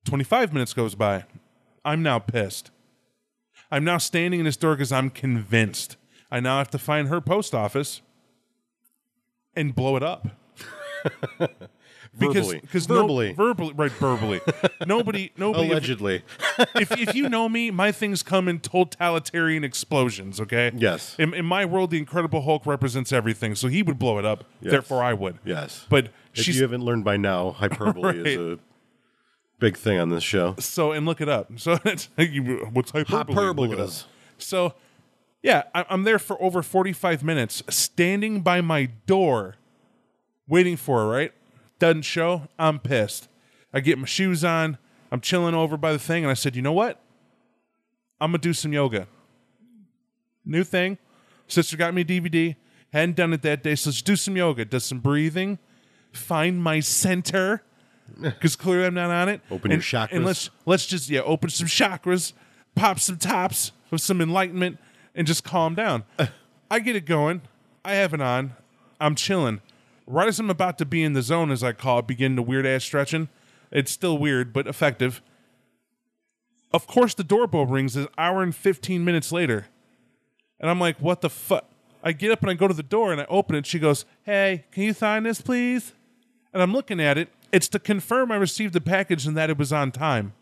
Twenty-five 0.04 0.52
minutes 0.52 0.74
goes 0.74 0.96
by. 0.96 1.26
I'm 1.86 2.02
now 2.02 2.18
pissed. 2.18 2.72
I'm 3.72 3.84
now 3.84 4.00
standing 4.00 4.40
in 4.40 4.46
this 4.46 4.58
door 4.58 4.74
because 4.74 4.92
I'm 4.92 5.12
convinced. 5.12 5.96
I 6.32 6.40
now 6.40 6.58
have 6.58 6.72
to 6.72 6.80
find 6.80 7.08
her 7.08 7.22
post 7.22 7.54
office 7.54 8.02
and 9.56 9.76
blow 9.76 9.96
it 9.96 10.04
up. 10.04 10.28
Verbally. 12.14 12.60
because 12.60 12.88
Verbally. 12.88 13.30
no, 13.30 13.36
verbally, 13.36 13.74
right? 13.74 13.92
Verbally, 13.92 14.42
nobody, 14.86 15.32
nobody. 15.38 15.70
Allegedly. 15.70 16.24
if, 16.76 16.92
if 16.92 17.16
you 17.16 17.30
know 17.30 17.48
me, 17.48 17.72
my 17.72 17.94
things 17.94 18.22
come 18.22 18.50
in 18.50 18.60
totalitarian 18.60 19.64
explosions. 19.64 20.40
Okay. 20.42 20.72
Yes. 20.76 21.16
In, 21.18 21.34
in 21.34 21.46
my 21.46 21.64
world, 21.64 21.90
the 21.92 21.98
Incredible 21.98 22.42
Hulk 22.42 22.66
represents 22.66 23.14
everything, 23.14 23.56
so 23.56 23.70
he 23.70 23.82
would 23.82 23.98
blow 23.98 24.18
it 24.20 24.26
up. 24.26 24.44
Yes. 24.60 24.72
Therefore, 24.72 25.02
I 25.04 25.14
would. 25.14 25.40
yes. 25.46 25.86
But 25.90 26.10
if 26.34 26.48
you 26.48 26.62
haven't 26.62 26.84
learned 26.84 27.06
by 27.06 27.16
now, 27.16 27.52
hyperbole 27.52 28.20
is 28.30 28.38
a 28.38 28.60
big 29.60 29.78
thing 29.78 29.98
on 29.98 30.10
this 30.10 30.24
show. 30.24 30.56
so 30.60 30.92
and 30.92 31.06
look 31.06 31.22
it 31.22 31.30
up. 31.30 31.50
So 31.58 31.78
what's 31.78 32.92
hyperbole? 32.92 33.80
Up. 33.82 33.90
So 34.38 34.74
yeah, 35.42 35.64
I'm 35.74 36.04
there 36.04 36.20
for 36.20 36.42
over 36.42 36.62
45 36.62 37.24
minutes, 37.24 37.64
standing 37.70 38.42
by 38.42 38.60
my 38.62 38.90
door, 39.06 39.56
waiting 40.48 40.76
for 40.76 41.00
her. 41.00 41.08
Right? 41.08 41.32
Doesn't 41.82 42.04
show. 42.04 42.44
I'm 42.60 42.78
pissed. 42.78 43.28
I 43.74 43.80
get 43.80 43.98
my 43.98 44.06
shoes 44.06 44.46
on. 44.46 44.78
I'm 45.12 45.20
chilling 45.20 45.56
over 45.56 45.78
by 45.78 45.92
the 45.92 45.98
thing, 45.98 46.24
and 46.24 46.30
I 46.30 46.36
said, 46.36 46.56
you 46.56 46.62
know 46.62 46.72
what? 46.72 47.02
I'm 48.20 48.30
gonna 48.30 48.38
do 48.38 48.54
some 48.54 48.72
yoga. 48.72 49.08
New 50.46 50.64
thing. 50.64 51.00
Sister 51.48 51.76
got 51.78 51.96
me 51.96 52.04
a 52.04 52.06
DVD. 52.06 52.56
Hadn't 52.94 53.16
done 53.16 53.34
it 53.34 53.42
that 53.42 53.64
day, 53.64 53.74
so 53.74 53.90
let's 53.90 54.04
do 54.04 54.16
some 54.16 54.38
yoga. 54.38 54.64
Does 54.64 54.86
some 54.86 55.00
breathing. 55.00 55.58
Find 56.12 56.62
my 56.62 56.82
center. 56.82 57.64
Because 58.22 58.56
clearly 58.56 58.86
I'm 58.86 58.94
not 58.94 59.10
on 59.10 59.28
it. 59.30 59.42
Open 59.50 59.72
and, 59.72 59.82
your 59.82 60.02
chakras. 60.02 60.12
And 60.12 60.24
let's 60.24 60.52
let's 60.68 60.86
just 60.86 61.10
yeah, 61.10 61.22
open 61.22 61.50
some 61.50 61.66
chakras, 61.66 62.34
pop 62.76 63.00
some 63.00 63.18
tops 63.18 63.72
with 63.90 64.02
some 64.02 64.22
enlightenment, 64.22 64.78
and 65.16 65.26
just 65.26 65.44
calm 65.44 65.74
down. 65.74 66.04
I 66.70 66.78
get 66.78 66.96
it 66.96 67.08
going. 67.08 67.42
I 67.84 67.96
have 67.96 68.14
it 68.14 68.22
on. 68.22 68.54
I'm 69.00 69.16
chilling. 69.16 69.62
Right 70.12 70.28
as 70.28 70.40
I'm 70.40 70.50
about 70.50 70.78
to 70.80 70.86
be 70.86 71.04
in 71.04 71.14
the 71.14 71.22
zone, 71.22 71.52
as 71.52 71.64
I 71.64 71.72
call 71.72 72.00
it, 72.00 72.08
begin 72.08 72.36
the 72.36 72.42
weird 72.42 72.66
ass 72.66 72.84
stretching. 72.84 73.30
It's 73.72 73.92
still 73.92 74.18
weird, 74.18 74.52
but 74.52 74.68
effective. 74.68 75.22
Of 76.74 76.86
course, 76.86 77.14
the 77.14 77.24
doorbell 77.24 77.66
rings 77.66 77.96
an 77.96 78.10
hour 78.18 78.44
and 78.44 78.54
15 78.54 79.06
minutes 79.06 79.32
later. 79.32 79.68
And 80.60 80.70
I'm 80.70 80.82
like, 80.82 80.98
what 80.98 81.22
the 81.22 81.30
fuck? 81.30 81.66
I 82.04 82.12
get 82.12 82.30
up 82.30 82.42
and 82.42 82.52
I 82.52 82.56
go 82.56 82.68
to 82.68 82.74
the 82.74 82.84
door 82.84 83.14
and 83.14 83.22
I 83.22 83.26
open 83.30 83.56
it. 83.56 83.66
She 83.66 83.80
goes, 83.80 84.04
hey, 84.24 84.66
can 84.72 84.84
you 84.84 84.92
sign 84.92 85.24
this, 85.24 85.40
please? 85.40 85.94
And 86.52 86.62
I'm 86.62 86.74
looking 86.74 87.00
at 87.00 87.18
it. 87.18 87.30
It's 87.54 87.70
to 87.70 87.80
confirm 87.80 88.34
I 88.34 88.36
received 88.36 88.74
the 88.74 88.82
package 88.82 89.26
and 89.26 89.38
that 89.38 89.50
it 89.50 89.58
was 89.58 89.72
on 89.72 89.94
time. 89.94 90.34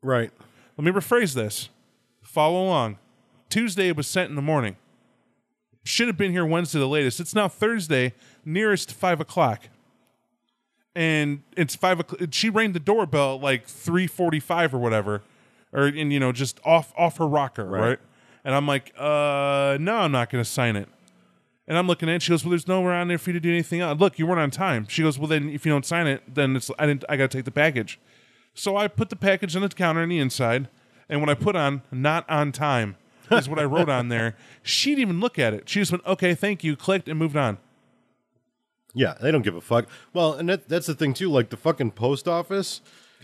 Right. 0.00 0.30
Let 0.76 0.84
me 0.84 0.92
rephrase 0.92 1.34
this. 1.34 1.70
Follow 2.22 2.62
along. 2.62 2.98
Tuesday 3.48 3.88
it 3.88 3.96
was 3.96 4.06
sent 4.06 4.30
in 4.30 4.36
the 4.36 4.42
morning. 4.42 4.76
Should 5.82 6.08
have 6.08 6.16
been 6.16 6.32
here 6.32 6.44
Wednesday 6.44 6.78
the 6.78 6.88
latest. 6.88 7.20
It's 7.20 7.34
now 7.34 7.48
Thursday, 7.48 8.14
nearest 8.44 8.92
five 8.92 9.20
o'clock. 9.20 9.68
And 10.94 11.42
it's 11.56 11.74
five 11.74 12.00
o'clock. 12.00 12.20
She 12.32 12.50
rang 12.50 12.72
the 12.72 12.80
doorbell 12.80 13.36
at 13.36 13.42
like 13.42 13.66
three 13.66 14.06
forty-five 14.06 14.74
or 14.74 14.78
whatever, 14.78 15.22
or 15.72 15.86
and 15.86 16.12
you 16.12 16.20
know 16.20 16.32
just 16.32 16.60
off 16.64 16.92
off 16.96 17.16
her 17.18 17.26
rocker, 17.26 17.64
right? 17.64 17.98
And 18.44 18.54
I'm 18.54 18.66
like, 18.66 18.92
uh, 18.96 19.78
no, 19.80 19.96
I'm 19.96 20.12
not 20.12 20.30
going 20.30 20.42
to 20.42 20.50
sign 20.50 20.76
it. 20.76 20.88
And 21.68 21.78
I'm 21.78 21.86
looking 21.86 22.08
at 22.08 22.16
it. 22.16 22.22
She 22.22 22.30
goes, 22.30 22.42
well, 22.42 22.50
there's 22.50 22.66
nowhere 22.66 22.94
on 22.94 23.06
there 23.06 23.18
for 23.18 23.30
you 23.30 23.34
to 23.34 23.40
do 23.40 23.50
anything 23.50 23.80
else. 23.80 24.00
Look, 24.00 24.18
you 24.18 24.26
weren't 24.26 24.40
on 24.40 24.50
time. 24.50 24.86
She 24.88 25.02
goes, 25.02 25.18
well, 25.18 25.28
then 25.28 25.50
if 25.50 25.64
you 25.64 25.70
don't 25.70 25.86
sign 25.86 26.08
it, 26.08 26.34
then 26.34 26.56
it's 26.56 26.70
I 26.78 26.86
didn't. 26.86 27.04
I 27.08 27.16
got 27.16 27.30
to 27.30 27.38
take 27.38 27.44
the 27.44 27.52
package. 27.52 28.00
So 28.52 28.76
I 28.76 28.88
put 28.88 29.10
the 29.10 29.16
package 29.16 29.54
on 29.54 29.62
the 29.62 29.68
counter 29.68 30.02
on 30.02 30.08
the 30.08 30.18
inside, 30.18 30.68
and 31.08 31.20
when 31.20 31.30
I 31.30 31.34
put 31.34 31.54
on 31.54 31.82
"not 31.92 32.28
on 32.28 32.50
time" 32.50 32.96
is 33.32 33.48
what 33.48 33.58
I 33.58 33.64
wrote 33.64 33.88
on 33.88 34.08
there. 34.08 34.36
She 34.62 34.90
didn't 34.90 35.02
even 35.02 35.20
look 35.20 35.38
at 35.38 35.54
it. 35.54 35.68
She 35.68 35.80
just 35.80 35.92
went, 35.92 36.04
"Okay, 36.06 36.34
thank 36.34 36.62
you," 36.64 36.76
clicked, 36.76 37.08
and 37.08 37.18
moved 37.18 37.36
on. 37.36 37.58
Yeah, 38.94 39.14
they 39.20 39.30
don't 39.30 39.42
give 39.42 39.54
a 39.54 39.60
fuck. 39.60 39.86
Well, 40.12 40.34
and 40.34 40.48
that, 40.48 40.68
that's 40.68 40.86
the 40.86 40.94
thing 40.94 41.14
too. 41.14 41.30
Like 41.30 41.50
the 41.50 41.56
fucking 41.56 41.92
post 41.92 42.26
office, 42.26 42.80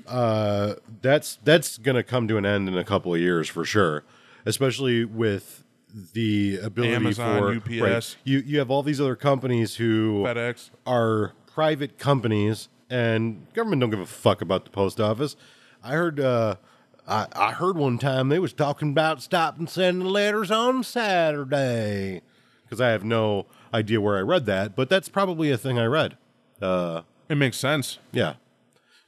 uh, 0.07 0.75
that's 1.03 1.39
that's 1.45 1.79
gonna 1.79 2.03
come 2.03 2.29
to 2.29 2.37
an 2.37 2.47
end 2.47 2.69
in 2.69 2.77
a 2.79 2.85
couple 2.85 3.13
of 3.15 3.21
years 3.21 3.49
for 3.49 3.65
sure, 3.65 4.05
especially 4.45 5.05
with 5.05 5.65
the 6.13 6.59
ability 6.63 6.95
Amazon, 6.95 7.39
for 7.41 7.55
UPS. 7.55 7.81
right, 7.81 8.17
you 8.25 8.39
you 8.39 8.59
have 8.59 8.71
all 8.71 8.83
these 8.83 9.01
other 9.01 9.17
companies 9.17 9.77
who 9.77 10.25
FedEx. 10.25 10.71
are 10.87 11.33
private 11.47 11.99
companies 11.99 12.69
and 12.91 13.47
government 13.55 13.81
don't 13.81 13.91
give 13.91 14.01
a 14.01 14.07
fuck 14.07 14.41
about 14.43 14.65
the 14.65 14.71
post 14.71 15.01
office. 15.01 15.37
I 15.83 15.93
heard 15.93 16.21
uh 16.21 16.57
I, 17.09 17.27
I 17.35 17.53
heard 17.53 17.77
one 17.77 17.99
time 17.99 18.29
they 18.29 18.39
was 18.39 18.53
talking 18.53 18.91
about 18.91 19.23
stopping 19.23 19.67
sending 19.67 20.07
letters 20.09 20.51
on 20.51 20.83
Saturday 20.83 22.23
because 22.65 22.81
I 22.81 22.89
have 22.89 23.05
no 23.05 23.47
idea 23.73 24.01
where 24.01 24.17
I 24.17 24.21
read 24.23 24.47
that, 24.47 24.75
but 24.75 24.89
that's 24.89 25.09
probably 25.09 25.51
a 25.51 25.59
thing 25.59 25.79
I 25.79 25.85
read. 25.85 26.17
It 26.61 27.37
makes 27.37 27.57
sense. 27.57 27.99
Yeah. 28.13 28.35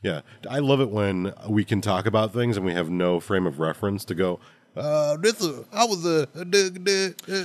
Yeah. 0.02 0.20
I 0.48 0.58
love 0.58 0.80
it 0.80 0.90
when 0.90 1.32
we 1.48 1.64
can 1.64 1.80
talk 1.80 2.06
about 2.06 2.32
things 2.32 2.56
and 2.56 2.64
we 2.64 2.72
have 2.72 2.90
no 2.90 3.20
frame 3.20 3.46
of 3.46 3.58
reference 3.58 4.04
to 4.06 4.14
go, 4.14 4.38
uh, 4.76 5.16
this 5.16 5.40
is, 5.40 5.64
I 5.72 5.84
was 5.86 6.04
a, 6.06 6.28
a, 6.36 6.44
a, 6.44 7.14
a, 7.28 7.44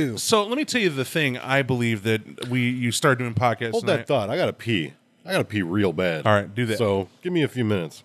a, 0.00 0.14
a, 0.14 0.18
So 0.18 0.44
let 0.44 0.56
me 0.56 0.64
tell 0.64 0.80
you 0.80 0.90
the 0.90 1.04
thing 1.04 1.38
I 1.38 1.62
believe 1.62 2.02
that 2.02 2.48
we 2.48 2.68
you 2.68 2.90
start 2.90 3.18
doing 3.18 3.34
podcasts. 3.34 3.70
Hold 3.72 3.84
and 3.84 3.92
I- 3.92 3.96
that 3.98 4.08
thought. 4.08 4.30
I 4.30 4.36
got 4.36 4.46
to 4.46 4.52
pee. 4.52 4.94
I 5.24 5.32
got 5.32 5.38
to 5.38 5.44
pee 5.44 5.62
real 5.62 5.92
bad. 5.92 6.26
All 6.26 6.32
right, 6.32 6.52
do 6.52 6.66
that. 6.66 6.78
So 6.78 7.08
give 7.22 7.32
me 7.32 7.42
a 7.42 7.48
few 7.48 7.64
minutes. 7.64 8.04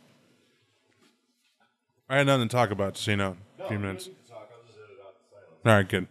I 2.12 2.18
had 2.18 2.28
nothing 2.28 2.50
to 2.50 2.52
talk 2.54 2.72
about, 2.72 2.98
so 2.98 3.12
you 3.12 3.18
know, 3.18 3.38
a 3.58 3.68
few 3.70 3.80
minutes. 3.80 4.10
All 5.66 5.74
right, 5.74 5.88
good. 5.88 6.08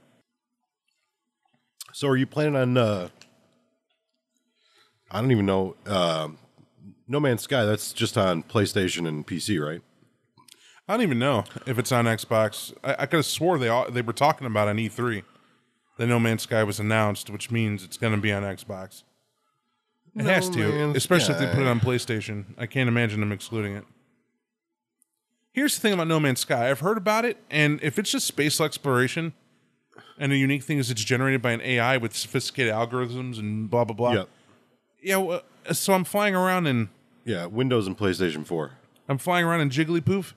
So 1.92 2.08
are 2.08 2.16
you 2.16 2.26
planning 2.26 2.56
on, 2.56 2.78
uh, 2.78 3.08
I 5.10 5.20
don't 5.20 5.30
even 5.30 5.44
know, 5.44 5.76
um 5.86 6.38
No 7.06 7.20
Man's 7.20 7.42
Sky, 7.42 7.64
that's 7.64 7.92
just 7.92 8.16
on 8.16 8.42
PlayStation 8.42 9.06
and 9.06 9.26
PC, 9.26 9.62
right? 9.64 9.82
I 10.88 10.94
don't 10.94 11.02
even 11.02 11.18
know 11.18 11.44
if 11.66 11.78
it's 11.78 11.92
on 11.92 12.06
Xbox. 12.06 12.72
I, 12.82 12.94
I 13.00 13.06
could 13.06 13.18
have 13.18 13.26
swore 13.26 13.58
they 13.58 13.68
all, 13.68 13.90
they 13.90 14.02
were 14.02 14.12
talking 14.14 14.46
about 14.46 14.68
on 14.68 14.76
E3 14.78 15.22
that 15.98 16.06
No 16.06 16.18
Man's 16.18 16.42
Sky 16.42 16.64
was 16.64 16.80
announced, 16.80 17.28
which 17.28 17.50
means 17.50 17.84
it's 17.84 17.98
going 17.98 18.14
to 18.14 18.20
be 18.20 18.32
on 18.32 18.42
Xbox. 18.42 19.02
It 20.16 20.24
No 20.24 20.30
has 20.30 20.48
to, 20.50 20.68
Man's 20.72 20.96
especially 20.96 21.34
if 21.34 21.40
they 21.40 21.46
put 21.46 21.58
it 21.58 21.64
Sky. 21.64 21.70
on 21.70 21.80
PlayStation. 21.80 22.44
I 22.56 22.64
can't 22.64 22.88
imagine 22.88 23.20
them 23.20 23.32
excluding 23.32 23.74
it. 23.76 23.84
Here's 25.52 25.74
the 25.74 25.80
thing 25.80 25.92
about 25.92 26.06
No 26.06 26.20
Man's 26.20 26.40
Sky. 26.40 26.70
I've 26.70 26.80
heard 26.80 26.96
about 26.96 27.24
it, 27.24 27.38
and 27.50 27.80
if 27.82 27.98
it's 27.98 28.12
just 28.12 28.26
space 28.26 28.60
exploration, 28.60 29.32
and 30.18 30.30
the 30.30 30.36
unique 30.36 30.62
thing 30.62 30.78
is 30.78 30.90
it's 30.90 31.02
generated 31.02 31.42
by 31.42 31.52
an 31.52 31.60
AI 31.60 31.96
with 31.96 32.14
sophisticated 32.14 32.72
algorithms 32.72 33.38
and 33.38 33.68
blah 33.68 33.84
blah 33.84 33.94
blah. 33.96 34.12
Yep. 34.12 34.28
Yeah. 35.02 35.16
Well, 35.16 35.42
so 35.72 35.92
I'm 35.92 36.04
flying 36.04 36.34
around 36.34 36.66
in 36.66 36.88
Yeah, 37.24 37.46
Windows 37.46 37.86
and 37.86 37.96
PlayStation 37.98 38.46
4. 38.46 38.72
I'm 39.08 39.18
flying 39.18 39.44
around 39.44 39.60
in 39.60 39.70
Jigglypuff. 39.70 40.34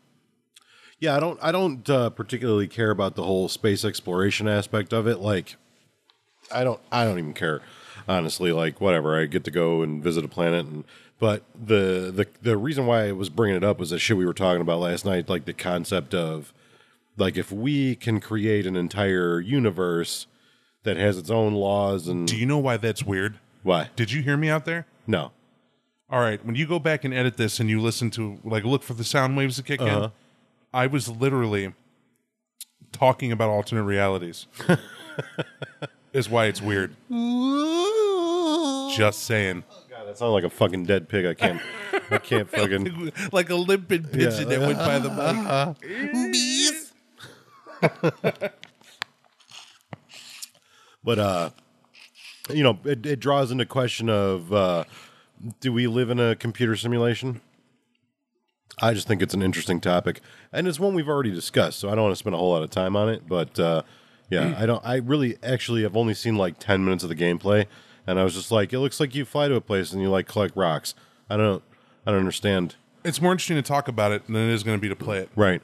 Yeah, 1.00 1.16
I 1.16 1.20
don't 1.20 1.40
I 1.44 1.52
don't 1.52 1.88
uh, 1.90 2.10
particularly 2.10 2.68
care 2.68 2.90
about 2.90 3.16
the 3.16 3.24
whole 3.24 3.50
space 3.50 3.84
exploration 3.86 4.48
aspect 4.48 4.94
of 4.94 5.06
it. 5.06 5.20
Like 5.20 5.58
I 6.52 6.64
don't 6.64 6.80
I 6.92 7.04
don't 7.04 7.20
even 7.20 7.34
care. 7.34 7.62
Honestly, 8.08 8.52
like 8.52 8.82
whatever. 8.82 9.20
I 9.20 9.26
get 9.26 9.44
to 9.46 9.52
go 9.52 9.82
and 9.82 10.04
visit 10.04 10.26
a 10.26 10.28
planet 10.28 10.66
and 10.66 10.84
but 11.24 11.42
the 11.56 12.12
the 12.14 12.28
the 12.42 12.58
reason 12.58 12.86
why 12.86 13.08
I 13.08 13.14
was 13.14 13.30
bringing 13.30 13.56
it 13.56 13.64
up 13.64 13.80
was 13.80 13.92
that 13.92 14.00
shit 14.00 14.18
we 14.18 14.26
were 14.26 14.34
talking 14.34 14.60
about 14.60 14.82
last 14.82 15.06
night, 15.06 15.30
like 15.30 15.46
the 15.46 15.54
concept 15.54 16.14
of 16.14 16.54
like 17.16 17.38
if 17.38 17.50
we 17.50 17.96
can 17.96 18.20
create 18.20 18.66
an 18.68 18.76
entire 18.76 19.40
universe 19.40 20.28
that 20.84 20.98
has 20.98 21.18
its 21.18 21.30
own 21.30 21.54
laws 21.54 22.10
and 22.10 22.28
Do 22.28 22.36
you 22.36 22.46
know 22.46 22.58
why 22.58 22.76
that's 22.76 23.04
weird? 23.04 23.40
why? 23.62 23.90
Did 23.96 24.12
you 24.12 24.22
hear 24.22 24.36
me 24.36 24.50
out 24.50 24.66
there? 24.66 24.86
No. 25.08 25.32
All 26.10 26.20
right, 26.20 26.46
when 26.46 26.56
you 26.56 26.68
go 26.68 26.78
back 26.78 27.06
and 27.06 27.14
edit 27.14 27.38
this 27.38 27.58
and 27.62 27.70
you 27.70 27.80
listen 27.80 28.12
to 28.12 28.40
like 28.44 28.66
look 28.66 28.84
for 28.84 28.94
the 28.94 29.06
sound 29.06 29.38
waves 29.38 29.56
to 29.56 29.64
kick 29.64 29.80
in, 29.80 29.88
uh-huh. 29.88 30.10
I 30.74 30.88
was 30.88 31.08
literally 31.08 31.74
talking 32.92 33.32
about 33.32 33.48
alternate 33.48 33.84
realities. 33.84 34.48
is 36.12 36.28
why 36.28 36.48
it's 36.48 36.62
weird. 36.62 36.98
Just 38.98 39.24
saying. 39.24 39.64
That 40.14 40.20
sounded 40.20 40.34
like 40.34 40.44
a 40.44 40.50
fucking 40.52 40.84
dead 40.84 41.10
pig. 41.10 41.26
I 41.26 41.34
can't 41.34 41.60
I 42.12 42.20
can't 42.20 42.48
fucking 42.50 43.12
like 43.32 43.50
a 43.50 43.56
limpid 43.56 44.12
pigeon 44.12 44.48
that 44.48 44.60
went 44.60 44.78
by 44.78 45.00
the 45.00 45.76
mic. 47.82 47.82
but 51.04 51.18
uh 51.18 51.50
you 52.52 52.62
know 52.62 52.78
it, 52.86 53.08
it 53.08 53.20
draws 53.20 53.50
into 53.50 53.66
question 53.66 54.08
of 54.08 54.54
uh 54.54 54.84
do 55.60 55.74
we 55.74 55.88
live 55.88 56.12
in 56.12 56.20
a 56.20 56.36
computer 56.36 56.76
simulation 56.76 57.42
i 58.82 58.94
just 58.94 59.08
think 59.08 59.22
it's 59.22 59.34
an 59.34 59.42
interesting 59.42 59.82
topic 59.82 60.22
and 60.54 60.68
it's 60.68 60.80
one 60.80 60.94
we've 60.94 61.10
already 61.10 61.32
discussed 61.32 61.80
so 61.80 61.90
i 61.90 61.96
don't 61.96 62.04
want 62.04 62.14
to 62.14 62.20
spend 62.20 62.36
a 62.36 62.38
whole 62.38 62.52
lot 62.52 62.64
of 62.64 62.70
time 62.70 62.96
on 62.96 63.10
it 63.10 63.28
but 63.28 63.60
uh 63.60 63.82
yeah 64.30 64.56
i 64.58 64.66
don't 64.66 64.86
i 64.86 64.96
really 64.96 65.38
actually 65.44 65.82
have 65.82 65.98
only 65.98 66.14
seen 66.14 66.38
like 66.38 66.58
10 66.60 66.86
minutes 66.86 67.04
of 67.04 67.10
the 67.10 67.16
gameplay 67.16 67.66
and 68.08 68.20
i 68.20 68.24
was 68.24 68.34
just 68.34 68.52
like 68.52 68.74
it 68.74 68.80
looks 68.80 69.00
like 69.00 69.14
you 69.16 69.26
fly 69.26 69.48
to 69.48 69.56
a 69.56 69.62
place 69.62 69.92
and 69.92 70.02
you 70.02 70.10
like 70.10 70.28
collect 70.28 70.56
rocks 70.56 70.94
i 71.30 71.38
don't 71.38 71.64
i 72.06 72.12
don't 72.12 72.20
understand 72.20 72.76
It's 73.04 73.22
more 73.22 73.32
interesting 73.32 73.58
to 73.58 73.62
talk 73.62 73.88
about 73.88 74.12
it 74.12 74.26
than 74.28 74.36
it 74.36 74.54
is 74.54 74.64
going 74.64 74.78
to 74.78 74.82
be 74.82 74.88
to 74.90 74.96
play 74.96 75.20
it. 75.20 75.30
Right. 75.36 75.62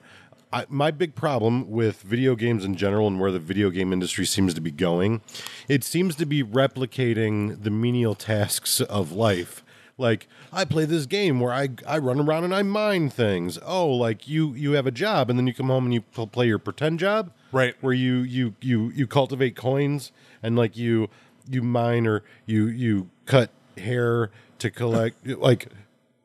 I, 0.51 0.65
my 0.67 0.91
big 0.91 1.13
problem 1.15 1.69
with 1.69 2.01
video 2.01 2.35
games 2.35 2.65
in 2.65 2.75
general 2.75 3.07
and 3.07 3.19
where 3.19 3.31
the 3.31 3.39
video 3.39 3.69
game 3.69 3.93
industry 3.93 4.25
seems 4.25 4.53
to 4.55 4.61
be 4.61 4.71
going, 4.71 5.21
it 5.69 5.83
seems 5.83 6.15
to 6.15 6.25
be 6.25 6.43
replicating 6.43 7.63
the 7.63 7.69
menial 7.69 8.15
tasks 8.15 8.81
of 8.81 9.11
life. 9.11 9.63
Like 9.97 10.27
I 10.51 10.65
play 10.65 10.85
this 10.85 11.05
game 11.05 11.39
where 11.39 11.53
I 11.53 11.69
I 11.85 11.97
run 11.99 12.19
around 12.19 12.45
and 12.45 12.55
I 12.55 12.63
mine 12.63 13.09
things. 13.09 13.59
Oh, 13.65 13.87
like 13.87 14.27
you 14.27 14.53
you 14.53 14.71
have 14.73 14.87
a 14.87 14.91
job 14.91 15.29
and 15.29 15.37
then 15.37 15.45
you 15.45 15.53
come 15.53 15.67
home 15.67 15.85
and 15.85 15.93
you 15.93 16.01
pl- 16.01 16.27
play 16.27 16.47
your 16.47 16.59
pretend 16.59 16.99
job, 16.99 17.31
Right. 17.51 17.75
Where 17.81 17.93
you 17.93 18.17
you 18.19 18.55
you 18.61 18.91
you 18.95 19.07
cultivate 19.07 19.55
coins 19.55 20.11
and 20.41 20.55
like 20.55 20.77
you 20.77 21.09
you 21.49 21.61
mine 21.61 22.05
or 22.07 22.23
you 22.45 22.67
you 22.67 23.09
cut 23.25 23.49
hair 23.77 24.31
to 24.59 24.69
collect 24.69 25.25
like 25.39 25.67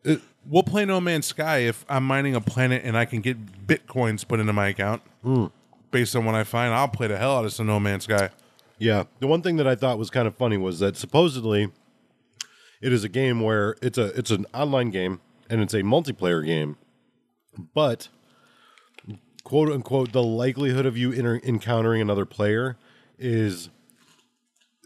uh, 0.06 0.16
We'll 0.46 0.62
play 0.62 0.84
No 0.84 1.00
Man's 1.00 1.26
Sky 1.26 1.58
if 1.58 1.84
I'm 1.88 2.04
mining 2.04 2.34
a 2.34 2.40
planet 2.40 2.82
and 2.84 2.96
I 2.96 3.06
can 3.06 3.20
get 3.20 3.66
bitcoins 3.66 4.26
put 4.28 4.40
into 4.40 4.52
my 4.52 4.68
account. 4.68 5.02
Hmm. 5.22 5.46
Based 5.90 6.14
on 6.14 6.24
what 6.24 6.34
I 6.34 6.44
find, 6.44 6.74
I'll 6.74 6.88
play 6.88 7.06
the 7.06 7.16
hell 7.16 7.38
out 7.38 7.44
of 7.44 7.52
some 7.52 7.66
No 7.66 7.80
Man's 7.80 8.04
Sky. 8.04 8.28
Yeah. 8.78 9.04
The 9.20 9.26
one 9.26 9.40
thing 9.40 9.56
that 9.56 9.66
I 9.66 9.74
thought 9.74 9.98
was 9.98 10.10
kind 10.10 10.28
of 10.28 10.36
funny 10.36 10.58
was 10.58 10.80
that 10.80 10.96
supposedly 10.96 11.70
it 12.82 12.92
is 12.92 13.04
a 13.04 13.08
game 13.08 13.40
where 13.40 13.76
it's 13.80 13.96
a 13.96 14.06
it's 14.18 14.30
an 14.30 14.44
online 14.52 14.90
game 14.90 15.20
and 15.48 15.62
it's 15.62 15.72
a 15.72 15.82
multiplayer 15.82 16.44
game, 16.44 16.76
but 17.72 18.08
quote 19.44 19.70
unquote 19.70 20.12
the 20.12 20.22
likelihood 20.22 20.84
of 20.84 20.96
you 20.96 21.12
inter- 21.12 21.40
encountering 21.44 22.02
another 22.02 22.26
player 22.26 22.76
is 23.18 23.70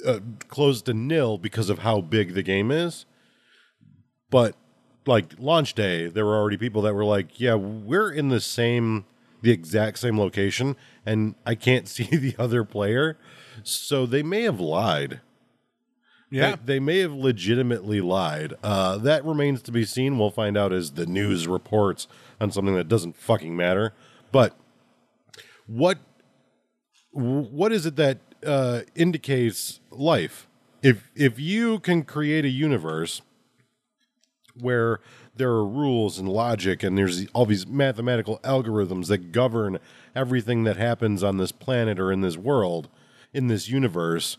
uh, 0.06 0.20
close 0.48 0.82
to 0.82 0.94
nil 0.94 1.38
because 1.38 1.70
of 1.70 1.80
how 1.80 2.00
big 2.00 2.34
the 2.34 2.42
game 2.42 2.70
is. 2.70 3.06
But 4.30 4.56
like 5.06 5.34
launch 5.38 5.74
day, 5.74 6.08
there 6.08 6.24
were 6.24 6.36
already 6.36 6.56
people 6.56 6.82
that 6.82 6.94
were 6.94 7.04
like, 7.04 7.40
"Yeah, 7.40 7.54
we're 7.54 8.10
in 8.10 8.28
the 8.28 8.40
same, 8.40 9.06
the 9.42 9.50
exact 9.50 9.98
same 9.98 10.18
location, 10.18 10.76
and 11.06 11.34
I 11.46 11.54
can't 11.54 11.88
see 11.88 12.04
the 12.04 12.34
other 12.38 12.64
player." 12.64 13.16
So 13.62 14.06
they 14.06 14.22
may 14.22 14.42
have 14.42 14.60
lied. 14.60 15.20
Yeah. 16.30 16.56
They, 16.56 16.74
they 16.74 16.80
may 16.80 16.98
have 16.98 17.12
legitimately 17.12 18.00
lied. 18.02 18.54
Uh, 18.62 18.98
that 18.98 19.24
remains 19.24 19.62
to 19.62 19.72
be 19.72 19.84
seen. 19.84 20.18
We'll 20.18 20.30
find 20.30 20.58
out 20.58 20.72
as 20.74 20.92
the 20.92 21.06
news 21.06 21.48
reports 21.48 22.06
on 22.38 22.50
something 22.50 22.74
that 22.74 22.88
doesn't 22.88 23.16
fucking 23.16 23.56
matter. 23.56 23.94
But 24.30 24.54
what 25.66 25.98
what 27.12 27.72
is 27.72 27.86
it 27.86 27.96
that 27.96 28.18
uh, 28.44 28.80
indicates 28.94 29.80
life? 29.90 30.46
If 30.82 31.10
if 31.14 31.38
you 31.40 31.80
can 31.80 32.02
create 32.04 32.44
a 32.44 32.48
universe 32.50 33.20
where 34.60 35.00
there 35.36 35.50
are 35.50 35.66
rules 35.66 36.18
and 36.18 36.28
logic 36.28 36.82
and 36.82 36.98
there's 36.98 37.26
all 37.32 37.46
these 37.46 37.66
mathematical 37.66 38.38
algorithms 38.42 39.06
that 39.06 39.30
govern 39.32 39.78
everything 40.14 40.64
that 40.64 40.76
happens 40.76 41.22
on 41.22 41.36
this 41.36 41.52
planet 41.52 42.00
or 42.00 42.10
in 42.10 42.20
this 42.22 42.36
world 42.36 42.88
in 43.32 43.46
this 43.46 43.68
universe 43.68 44.36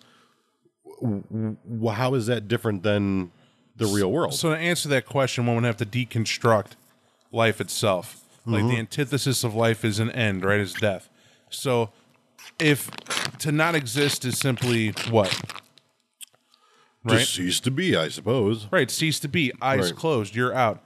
how 1.93 2.13
is 2.13 2.25
that 2.27 2.47
different 2.47 2.83
than 2.83 3.31
the 3.77 3.85
real 3.85 4.11
world 4.11 4.33
So 4.33 4.49
to 4.49 4.57
answer 4.57 4.89
that 4.89 5.05
question, 5.05 5.45
one 5.45 5.55
would 5.55 5.63
have 5.63 5.77
to 5.77 5.85
deconstruct 5.85 6.71
life 7.31 7.61
itself. 7.61 8.21
Like 8.45 8.63
Mm-hmm. 8.63 8.69
the 8.69 8.77
antithesis 8.79 9.43
of 9.45 9.53
life 9.55 9.85
is 9.85 9.99
an 9.99 10.09
end, 10.11 10.43
right? 10.43 10.59
Is 10.59 10.73
death. 10.73 11.09
So 11.49 11.91
if 12.59 12.89
to 13.39 13.51
not 13.51 13.75
exist 13.75 14.25
is 14.25 14.37
simply 14.37 14.89
what? 15.09 15.33
Right? 17.03 17.19
just 17.19 17.33
cease 17.33 17.59
to 17.61 17.71
be 17.71 17.95
i 17.95 18.09
suppose 18.09 18.67
Right, 18.71 18.91
cease 18.91 19.19
to 19.21 19.29
be, 19.29 19.53
eyes 19.61 19.91
Right. 19.91 19.95
closed, 19.95 20.35
you're 20.35 20.53
out. 20.53 20.83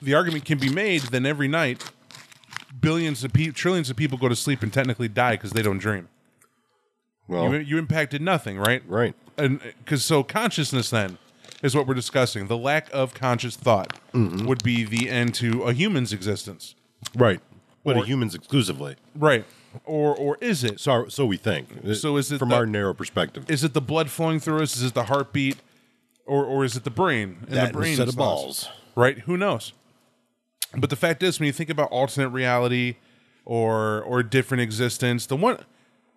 The 0.00 0.14
argument 0.14 0.44
can 0.44 0.58
be 0.58 0.68
made 0.68 1.02
then 1.02 1.26
every 1.26 1.48
night 1.48 1.82
billions 2.80 3.24
of 3.24 3.32
people, 3.32 3.54
trillions 3.54 3.90
of 3.90 3.96
people 3.96 4.18
go 4.18 4.28
to 4.28 4.36
sleep 4.36 4.62
and 4.62 4.72
technically 4.72 5.08
die 5.08 5.32
because 5.32 5.50
they 5.50 5.62
don't 5.62 5.78
dream. 5.78 6.08
well 7.26 7.52
You, 7.52 7.58
you 7.58 7.78
impacted 7.78 8.22
nothing, 8.22 8.58
right? 8.58 8.82
right 8.86 9.14
and 9.36 9.60
because 9.84 10.04
so 10.04 10.22
consciousness 10.22 10.90
then 10.90 11.18
is 11.62 11.74
what 11.74 11.86
we're 11.86 11.94
discussing. 11.94 12.46
The 12.46 12.56
lack 12.56 12.88
of 12.92 13.14
conscious 13.14 13.56
thought 13.56 13.98
mm-hmm. 14.12 14.46
would 14.46 14.62
be 14.62 14.84
the 14.84 15.10
end 15.10 15.34
to 15.36 15.64
a 15.64 15.72
human's 15.72 16.12
existence. 16.12 16.74
Right. 17.16 17.40
But 17.84 17.96
Or- 17.96 18.04
humans 18.04 18.34
exclusively. 18.34 18.96
Right. 19.16 19.44
Or 19.84 20.14
or 20.14 20.38
is 20.40 20.64
it? 20.64 20.80
So, 20.80 21.08
so 21.08 21.26
we 21.26 21.36
think. 21.36 21.68
Uh, 21.86 21.94
so 21.94 22.16
is 22.16 22.32
it 22.32 22.38
from 22.38 22.50
the- 22.50 22.56
our 22.56 22.66
narrow 22.66 22.94
perspective? 22.94 23.50
Is 23.50 23.64
it 23.64 23.74
the 23.74 23.80
blood 23.80 24.10
flowing 24.10 24.40
through 24.40 24.62
us? 24.62 24.76
Is 24.76 24.82
it 24.84 24.94
the 24.94 25.04
heartbeat? 25.04 25.56
Or 26.26 26.44
or 26.44 26.64
is 26.64 26.76
it 26.76 26.84
the 26.84 26.90
brain? 26.90 27.38
And 27.48 27.56
That 27.56 27.68
the 27.68 27.72
brain 27.78 27.96
set 27.96 28.08
of 28.08 28.16
balls. 28.16 28.68
Right? 28.94 29.18
Who 29.20 29.36
knows? 29.36 29.72
But 30.76 30.90
the 30.90 30.96
fact 30.96 31.22
is 31.22 31.40
when 31.40 31.46
you 31.46 31.52
think 31.52 31.70
about 31.70 31.90
alternate 31.90 32.28
reality 32.28 32.96
or 33.44 34.02
or 34.02 34.22
different 34.22 34.60
existence, 34.62 35.26
the 35.26 35.36
one 35.36 35.58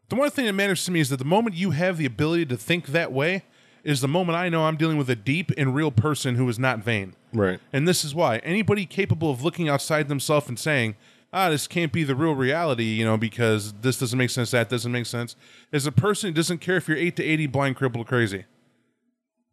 the 0.10 0.16
one 0.16 0.30
thing 0.30 0.46
that 0.46 0.54
matters 0.54 0.84
to 0.86 0.92
me 0.92 1.00
is 1.00 1.10
that 1.10 1.18
the 1.18 1.26
moment 1.26 1.56
you 1.56 1.72
have 1.72 1.98
the 1.98 2.06
ability 2.06 2.46
to 2.48 2.58
think 2.58 2.88
that 2.88 3.14
way 3.14 3.44
is 3.84 4.02
the 4.02 4.08
moment 4.08 4.38
I 4.38 4.50
know 4.50 4.66
I'm 4.66 4.76
dealing 4.76 4.98
with 4.98 5.10
a 5.10 5.16
deep 5.16 5.52
and 5.58 5.74
real 5.74 5.92
person 5.92 6.36
who 6.36 6.48
is 6.50 6.60
not 6.60 6.80
vain. 6.80 7.16
Right. 7.34 7.60
And 7.72 7.88
this 7.88 8.04
is 8.04 8.14
why 8.14 8.38
anybody 8.40 8.86
capable 8.86 9.32
of 9.32 9.44
looking 9.44 9.70
outside 9.70 10.08
themselves 10.10 10.50
and 10.50 10.60
saying, 10.60 10.96
"Ah, 11.34 11.50
this 11.50 11.68
can't 11.68 11.92
be 11.92 12.04
the 12.04 12.16
real 12.16 12.36
reality," 12.36 12.84
you 12.84 13.06
know, 13.06 13.18
because 13.18 13.74
this 13.82 14.00
doesn't 14.00 14.18
make 14.18 14.30
sense, 14.30 14.52
that 14.52 14.70
doesn't 14.70 14.92
make 14.92 15.06
sense, 15.06 15.36
is 15.72 15.86
a 15.86 15.92
person 15.92 16.30
who 16.30 16.34
doesn't 16.34 16.60
care 16.60 16.78
if 16.78 16.88
you're 16.88 16.98
eight 16.98 17.16
to 17.16 17.24
eighty, 17.24 17.48
blind, 17.48 17.76
crippled, 17.76 18.08
crazy. 18.08 18.46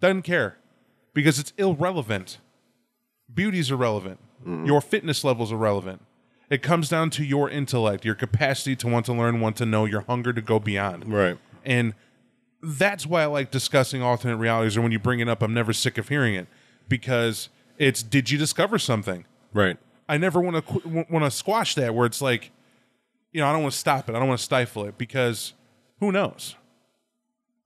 Doesn't 0.01 0.23
care 0.23 0.59
because 1.15 1.39
it's 1.39 1.53
irrelevant. 1.59 2.39
Beauty's 3.33 3.71
irrelevant. 3.71 4.21
Your 4.47 4.81
fitness 4.81 5.25
level's 5.25 5.51
irrelevant. 5.51 6.03
It 6.49 6.63
comes 6.63 6.89
down 6.89 7.11
to 7.11 7.25
your 7.25 7.51
intellect, 7.51 8.05
your 8.05 8.15
capacity 8.15 8.77
to 8.77 8.87
want 8.87 9.05
to 9.07 9.13
learn, 9.13 9.41
want 9.41 9.57
to 9.57 9.67
know, 9.67 9.85
your 9.85 10.03
hunger 10.03 10.33
to 10.33 10.41
go 10.41 10.59
beyond. 10.59 11.13
Right. 11.13 11.37
And 11.65 11.95
that's 12.63 13.05
why 13.05 13.23
I 13.23 13.27
like 13.27 13.51
discussing 13.51 14.01
alternate 14.01 14.37
realities, 14.37 14.77
or 14.77 14.81
when 14.81 14.93
you 14.93 14.99
bring 14.99 15.21
it 15.21 15.29
up, 15.29 15.43
I'm 15.43 15.53
never 15.53 15.73
sick 15.73 15.99
of 15.99 16.09
hearing 16.09 16.35
it 16.35 16.47
because 16.89 17.49
it's 17.77 18.03
did 18.03 18.31
you 18.31 18.39
discover 18.39 18.79
something? 18.79 19.27
Right. 19.53 19.77
I 20.09 20.17
never 20.17 20.41
want 20.41 20.67
to 20.67 21.07
want 21.11 21.25
to 21.25 21.31
squash 21.31 21.75
that 21.75 21.95
where 21.95 22.07
it's 22.07 22.23
like, 22.23 22.51
you 23.33 23.41
know, 23.41 23.49
I 23.49 23.53
don't 23.53 23.63
want 23.63 23.75
to 23.75 23.79
stop 23.79 24.09
it. 24.09 24.15
I 24.15 24.19
don't 24.19 24.29
want 24.29 24.39
to 24.39 24.45
stifle 24.45 24.85
it 24.85 24.97
because 24.97 25.53
who 26.01 26.13
knows? 26.13 26.55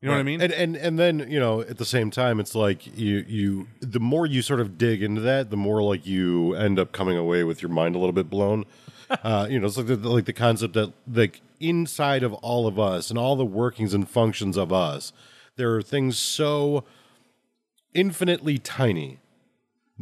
You 0.01 0.09
know 0.09 0.14
what 0.14 0.20
I 0.20 0.24
mean? 0.24 0.40
And 0.40 0.53
and 0.53 0.76
and 0.76 0.99
then 0.99 1.30
you 1.30 1.38
know 1.38 1.61
at 1.61 1.78
the 1.78 1.84
same 1.84 2.11
time 2.11 2.40
it's 2.40 2.57
like 2.57 2.99
you 2.99 3.24
you 3.28 3.68
the 3.80 4.01
more 4.01 4.26
you 4.26 4.43
sort 4.43 4.59
of 4.59 4.76
dig 4.76 5.01
into 5.01 5.20
that 5.20 5.51
the 5.51 5.57
more 5.57 5.80
like 5.80 6.05
you 6.05 6.55
end 6.55 6.80
up 6.80 6.90
coming 6.90 7.16
away 7.16 7.45
with 7.45 7.62
your 7.62 7.70
mind 7.70 7.95
a 7.95 7.99
little 7.99 8.12
bit 8.12 8.28
blown. 8.28 8.64
uh, 9.22 9.47
you 9.49 9.61
know, 9.61 9.66
it's 9.66 9.76
like 9.76 9.86
the, 9.86 9.97
like 9.97 10.24
the 10.24 10.32
concept 10.32 10.74
that 10.74 10.93
like 11.07 11.40
inside 11.61 12.24
of 12.24 12.32
all 12.34 12.66
of 12.66 12.80
us 12.80 13.11
and 13.11 13.18
all 13.18 13.36
the 13.36 13.45
workings 13.45 13.95
and 13.95 14.09
functions 14.09 14.57
of 14.57 14.72
us, 14.72 15.12
there 15.55 15.72
are 15.76 15.82
things 15.82 16.18
so 16.18 16.82
infinitely 17.95 18.59
tiny 18.59 19.18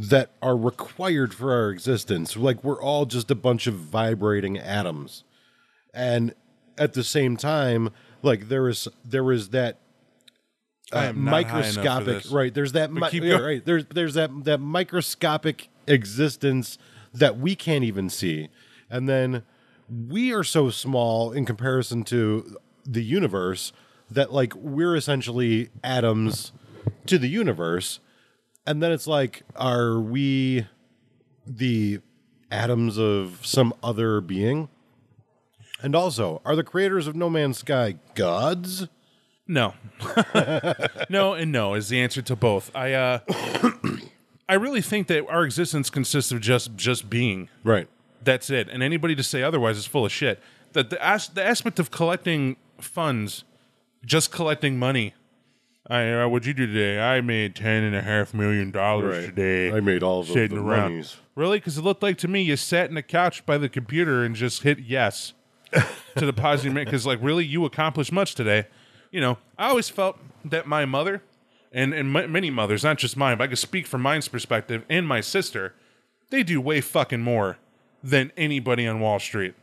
that 0.08 0.30
are 0.40 0.56
required 0.56 1.34
for 1.34 1.52
our 1.52 1.70
existence. 1.70 2.36
Like 2.36 2.64
we're 2.64 2.80
all 2.80 3.06
just 3.06 3.30
a 3.30 3.34
bunch 3.34 3.66
of 3.66 3.74
vibrating 3.74 4.58
atoms. 4.58 5.24
And 5.92 6.34
at 6.78 6.94
the 6.94 7.04
same 7.04 7.36
time 7.36 7.90
like 8.22 8.48
there 8.48 8.68
is 8.68 8.88
there 9.04 9.30
is 9.32 9.50
that 9.50 9.78
uh, 10.92 10.98
am 10.98 11.24
not 11.24 11.44
high 11.44 11.62
for 11.62 11.80
microscopic 11.80 12.22
right 12.30 12.54
there's 12.54 12.72
that 12.72 12.92
mi- 12.92 13.00
yeah, 13.12 13.36
right 13.36 13.64
there's 13.64 13.84
there's 13.86 14.14
that 14.14 14.30
that 14.44 14.58
microscopic 14.58 15.68
existence 15.86 16.78
that 17.12 17.38
we 17.38 17.54
can't 17.54 17.84
even 17.84 18.08
see. 18.08 18.48
And 18.88 19.08
then 19.08 19.42
we 19.88 20.32
are 20.32 20.44
so 20.44 20.70
small 20.70 21.32
in 21.32 21.44
comparison 21.44 22.04
to 22.04 22.56
the 22.84 23.02
universe 23.02 23.72
that 24.10 24.32
like 24.32 24.54
we're 24.54 24.96
essentially 24.96 25.70
atoms 25.82 26.52
to 27.06 27.18
the 27.18 27.28
universe 27.28 28.00
and 28.66 28.82
then 28.82 28.92
it's 28.92 29.06
like 29.06 29.42
are 29.56 29.98
we 29.98 30.66
the 31.46 32.00
atoms 32.50 32.98
of 32.98 33.40
some 33.44 33.72
other 33.82 34.20
being 34.20 34.68
and 35.82 35.94
also 35.94 36.40
are 36.44 36.54
the 36.56 36.64
creators 36.64 37.06
of 37.06 37.14
no 37.16 37.30
man's 37.30 37.58
sky 37.58 37.96
gods 38.14 38.86
No. 39.46 39.74
no 41.08 41.34
and 41.34 41.50
no 41.52 41.74
is 41.74 41.88
the 41.88 42.00
answer 42.00 42.22
to 42.22 42.36
both. 42.36 42.70
I 42.74 42.92
uh 42.92 43.18
I 44.48 44.54
really 44.54 44.80
think 44.82 45.06
that 45.08 45.26
our 45.28 45.44
existence 45.44 45.90
consists 45.90 46.32
of 46.32 46.40
just 46.40 46.76
just 46.76 47.08
being. 47.10 47.48
right 47.64 47.88
That's 48.22 48.50
it. 48.50 48.68
And 48.68 48.82
anybody 48.82 49.14
to 49.16 49.22
say 49.22 49.42
otherwise 49.42 49.76
is 49.78 49.86
full 49.86 50.04
of 50.04 50.12
shit. 50.12 50.40
That 50.72 50.90
the 50.90 51.04
as- 51.04 51.28
the 51.28 51.42
aspect 51.44 51.78
of 51.80 51.90
collecting 51.90 52.56
funds, 52.80 53.44
just 54.04 54.30
collecting 54.32 54.78
money. 54.78 55.14
I 55.90 56.12
uh, 56.22 56.28
what'd 56.28 56.46
you 56.46 56.54
do 56.54 56.66
today? 56.66 57.00
I 57.00 57.20
made 57.20 57.56
ten 57.56 57.82
and 57.82 57.96
a 57.96 58.02
half 58.02 58.32
million 58.32 58.70
dollars 58.70 59.16
Right. 59.16 59.26
today. 59.34 59.76
I 59.76 59.80
made 59.80 60.02
all 60.02 60.20
of 60.20 60.28
the- 60.28 60.32
sitting 60.32 60.56
the 60.56 60.62
around. 60.62 60.92
monies. 60.92 61.16
Really? 61.34 61.58
Because 61.58 61.76
it 61.78 61.82
looked 61.82 62.02
like 62.02 62.16
to 62.18 62.28
me 62.28 62.42
you 62.42 62.56
sat 62.56 62.90
in 62.90 62.96
a 62.96 63.02
couch 63.02 63.44
by 63.44 63.58
the 63.58 63.68
computer 63.68 64.22
and 64.24 64.36
just 64.36 64.62
hit 64.62 64.78
yes 64.78 65.32
to 65.72 66.26
deposit 66.26 66.72
your 66.72 66.84
Because 66.84 67.06
like 67.06 67.18
really, 67.20 67.44
you 67.44 67.64
accomplished 67.64 68.12
much 68.12 68.34
today. 68.34 68.66
You 69.10 69.20
know, 69.20 69.38
I 69.58 69.68
always 69.70 69.88
felt 69.88 70.18
that 70.44 70.66
my 70.66 70.84
mother 70.84 71.22
and 71.72 71.92
and 71.92 72.16
m- 72.16 72.30
many 72.30 72.50
mothers, 72.50 72.84
not 72.84 72.98
just 72.98 73.16
mine, 73.16 73.38
but 73.38 73.44
I 73.44 73.46
can 73.48 73.56
speak 73.56 73.86
from 73.86 74.02
mine's 74.02 74.28
perspective, 74.28 74.84
and 74.88 75.06
my 75.08 75.20
sister, 75.20 75.74
they 76.30 76.42
do 76.44 76.60
way 76.60 76.80
fucking 76.80 77.20
more 77.20 77.58
than 78.02 78.30
anybody 78.36 78.86
on 78.86 79.00
Wall 79.00 79.18
Street, 79.18 79.54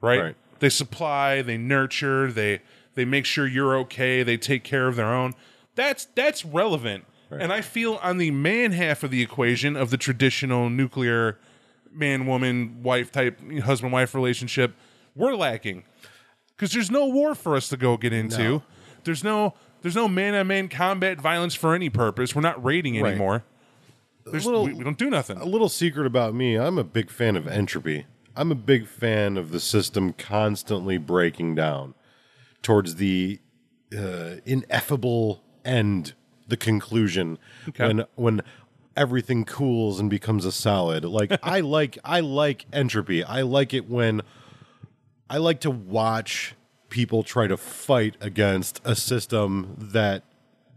right? 0.00 0.20
Right. 0.20 0.36
They 0.60 0.68
supply, 0.70 1.42
they 1.42 1.58
nurture, 1.58 2.32
they 2.32 2.62
they 2.94 3.04
make 3.04 3.26
sure 3.26 3.46
you're 3.46 3.76
okay, 3.80 4.22
they 4.22 4.36
take 4.38 4.64
care 4.64 4.88
of 4.88 4.96
their 4.96 5.12
own. 5.12 5.34
That's 5.74 6.06
that's 6.14 6.44
relevant. 6.44 7.04
And 7.30 7.52
I 7.52 7.62
feel 7.62 7.94
on 8.02 8.18
the 8.18 8.30
man 8.30 8.70
half 8.72 9.02
of 9.02 9.10
the 9.10 9.20
equation 9.20 9.74
of 9.76 9.90
the 9.90 9.96
traditional 9.96 10.70
nuclear 10.70 11.36
man 11.92 12.26
woman 12.26 12.82
wife 12.82 13.10
type 13.10 13.40
husband 13.62 13.92
wife 13.92 14.14
relationship, 14.14 14.74
we're 15.16 15.34
lacking. 15.34 15.82
Cuz 16.56 16.72
there's 16.72 16.92
no 16.92 17.06
war 17.06 17.34
for 17.34 17.56
us 17.56 17.68
to 17.70 17.76
go 17.76 17.96
get 17.96 18.12
into. 18.12 18.62
There's 19.02 19.24
no 19.24 19.54
there's 19.82 19.96
no 19.96 20.06
man 20.06 20.34
on 20.36 20.46
man 20.46 20.68
combat 20.68 21.20
violence 21.20 21.54
for 21.56 21.74
any 21.74 21.90
purpose. 21.90 22.34
We're 22.36 22.42
not 22.42 22.62
raiding 22.64 23.00
Right. 23.02 23.10
anymore. 23.10 23.44
There's, 24.26 24.46
little- 24.46 24.64
we, 24.64 24.72
we 24.72 24.84
don't 24.84 24.96
do 24.96 25.10
nothing. 25.10 25.36
a 25.38 25.44
little 25.44 25.68
secret 25.68 26.06
about 26.06 26.34
me 26.34 26.54
i'm 26.56 26.78
a 26.78 26.84
big 26.84 27.10
fan 27.10 27.36
of 27.36 27.46
entropy 27.46 28.06
i'm 28.34 28.50
a 28.50 28.54
big 28.54 28.86
fan 28.86 29.36
of 29.36 29.50
the 29.50 29.60
system 29.60 30.14
constantly 30.14 30.96
breaking 30.96 31.54
down 31.54 31.92
towards 32.62 32.94
the 32.94 33.38
uh, 33.94 34.36
ineffable 34.46 35.43
end 35.64 36.14
the 36.48 36.56
conclusion 36.56 37.38
when 37.86 38.04
when 38.16 38.42
everything 38.96 39.44
cools 39.44 39.98
and 39.98 40.08
becomes 40.10 40.44
a 40.44 40.52
solid. 40.52 41.04
Like 41.04 41.38
i 41.42 41.60
like 41.60 41.98
i 42.04 42.20
like 42.20 42.66
entropy. 42.72 43.24
I 43.24 43.42
like 43.42 43.74
it 43.74 43.88
when 43.88 44.22
i 45.28 45.38
like 45.38 45.60
to 45.60 45.70
watch 45.70 46.54
people 46.90 47.22
try 47.22 47.46
to 47.46 47.56
fight 47.56 48.16
against 48.20 48.80
a 48.84 48.94
system 48.94 49.74
that 49.78 50.22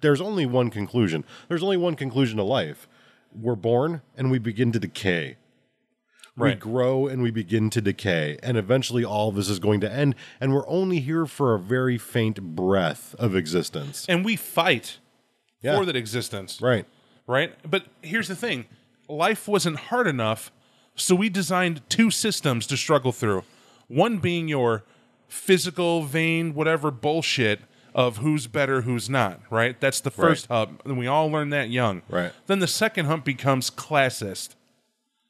there's 0.02 0.22
only 0.22 0.46
one 0.46 0.70
conclusion. 0.70 1.24
There's 1.48 1.64
only 1.64 1.78
one 1.78 1.96
conclusion 1.96 2.38
to 2.38 2.44
life. 2.44 2.88
We're 3.36 3.56
born 3.56 4.02
and 4.16 4.32
we 4.32 4.40
begin 4.40 4.72
to 4.72 4.80
decay 4.80 5.38
we 6.38 6.54
grow 6.56 7.08
and 7.08 7.22
we 7.22 7.32
begin 7.32 7.70
to 7.72 7.82
decay 7.82 8.38
and 8.44 8.58
eventually 8.58 9.04
all 9.04 9.30
of 9.30 9.36
this 9.36 9.50
is 9.50 9.60
going 9.60 9.80
to 9.82 9.92
end 9.92 10.16
and 10.40 10.54
we're 10.54 10.68
only 10.68 11.00
here 11.00 11.26
for 11.26 11.54
a 11.56 11.60
very 11.60 11.98
faint 11.98 12.42
breath 12.56 13.16
of 13.20 13.36
existence 13.36 14.06
and 14.08 14.24
we 14.24 14.36
fight 14.36 15.00
Yeah. 15.62 15.78
for 15.78 15.86
that 15.86 15.96
existence. 15.96 16.62
right 16.62 16.86
right? 17.28 17.54
But 17.70 17.86
here's 18.02 18.28
the 18.30 18.36
thing 18.36 18.66
life 19.10 19.48
wasn't 19.48 19.78
hard 19.78 20.08
enough, 20.08 20.52
so 20.96 21.14
we 21.16 21.30
designed 21.30 21.82
two 21.90 22.10
systems 22.12 22.66
to 22.68 22.78
struggle 22.78 23.12
through. 23.12 23.44
One 23.88 24.18
being 24.18 24.48
your 24.48 24.84
physical, 25.28 26.04
vain, 26.04 26.54
whatever 26.54 26.92
bullshit 26.92 27.62
of 27.94 28.18
who's 28.18 28.48
better, 28.48 28.82
who's 28.82 29.10
not, 29.10 29.42
right? 29.50 29.80
That's 29.82 30.00
the 30.02 30.12
first 30.12 30.48
hub, 30.48 30.82
and 30.86 30.98
we 30.98 31.08
all 31.08 31.28
learn 31.30 31.50
that 31.50 31.70
young. 31.70 32.02
Right. 32.10 32.32
Then 32.46 32.60
the 32.60 32.68
second 32.68 33.06
hump 33.08 33.26
becomes 33.26 33.70
classist. 33.70 34.56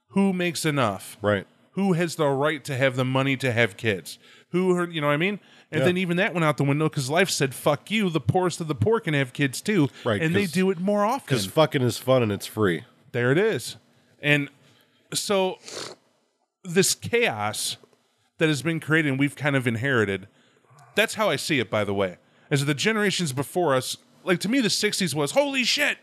Who 0.10 0.34
makes 0.34 0.66
enough? 0.66 1.18
right 1.22 1.46
Who 1.72 1.94
has 1.94 2.16
the 2.16 2.28
right 2.28 2.64
to 2.66 2.76
have 2.76 2.96
the 2.96 3.06
money 3.06 3.38
to 3.38 3.52
have 3.52 3.78
kids? 3.78 4.18
Who, 4.52 4.72
are, 4.78 4.90
you 4.90 5.02
know 5.02 5.08
what 5.08 5.14
I 5.14 5.18
mean? 5.18 5.40
And 5.72 5.80
Yeah. 5.80 5.86
then 5.86 5.98
even 5.98 6.18
that 6.18 6.34
went 6.34 6.46
out 6.46 6.58
the 6.58 6.64
window 6.64 6.88
because 6.90 7.10
life 7.10 7.30
said, 7.30 7.54
fuck 7.54 7.92
you, 7.92 8.10
the 8.10 8.22
poorest 8.22 8.62
of 8.62 8.68
the 8.68 8.76
poor 8.76 9.00
can 9.00 9.14
have 9.14 9.34
kids 9.34 9.62
too. 9.62 9.90
Right, 10.06 10.22
And 10.22 10.34
they 10.36 10.46
do 10.46 10.70
it 10.72 10.80
more 10.80 11.04
often. 11.06 11.26
because 11.28 11.46
fucking 11.46 11.82
is 11.82 11.98
fun 11.98 12.24
and 12.24 12.32
it's 12.32 12.46
free 12.46 12.84
There 13.12 13.32
it 13.32 13.38
is. 13.38 13.76
And 14.22 14.50
so 15.14 15.60
this 16.64 16.96
chaos 16.96 17.78
that 18.40 18.48
has 18.50 18.62
been 18.62 18.80
created 18.80 19.10
and 19.10 19.20
we've 19.20 19.36
kind 19.36 19.56
of 19.56 19.68
inherited, 19.68 20.28
that's 20.96 21.16
how 21.16 21.30
I 21.30 21.36
see 21.36 21.60
it, 21.60 21.70
by 21.70 21.84
the 21.84 21.94
way. 21.94 22.18
As 22.50 22.66
the 22.66 22.74
generations 22.74 23.34
before 23.34 23.76
us, 23.76 23.98
like 24.24 24.40
to 24.40 24.50
me, 24.50 24.62
the 24.62 24.68
60s 24.70 25.14
was 25.14 25.32
holy 25.32 25.64
shit, 25.64 25.98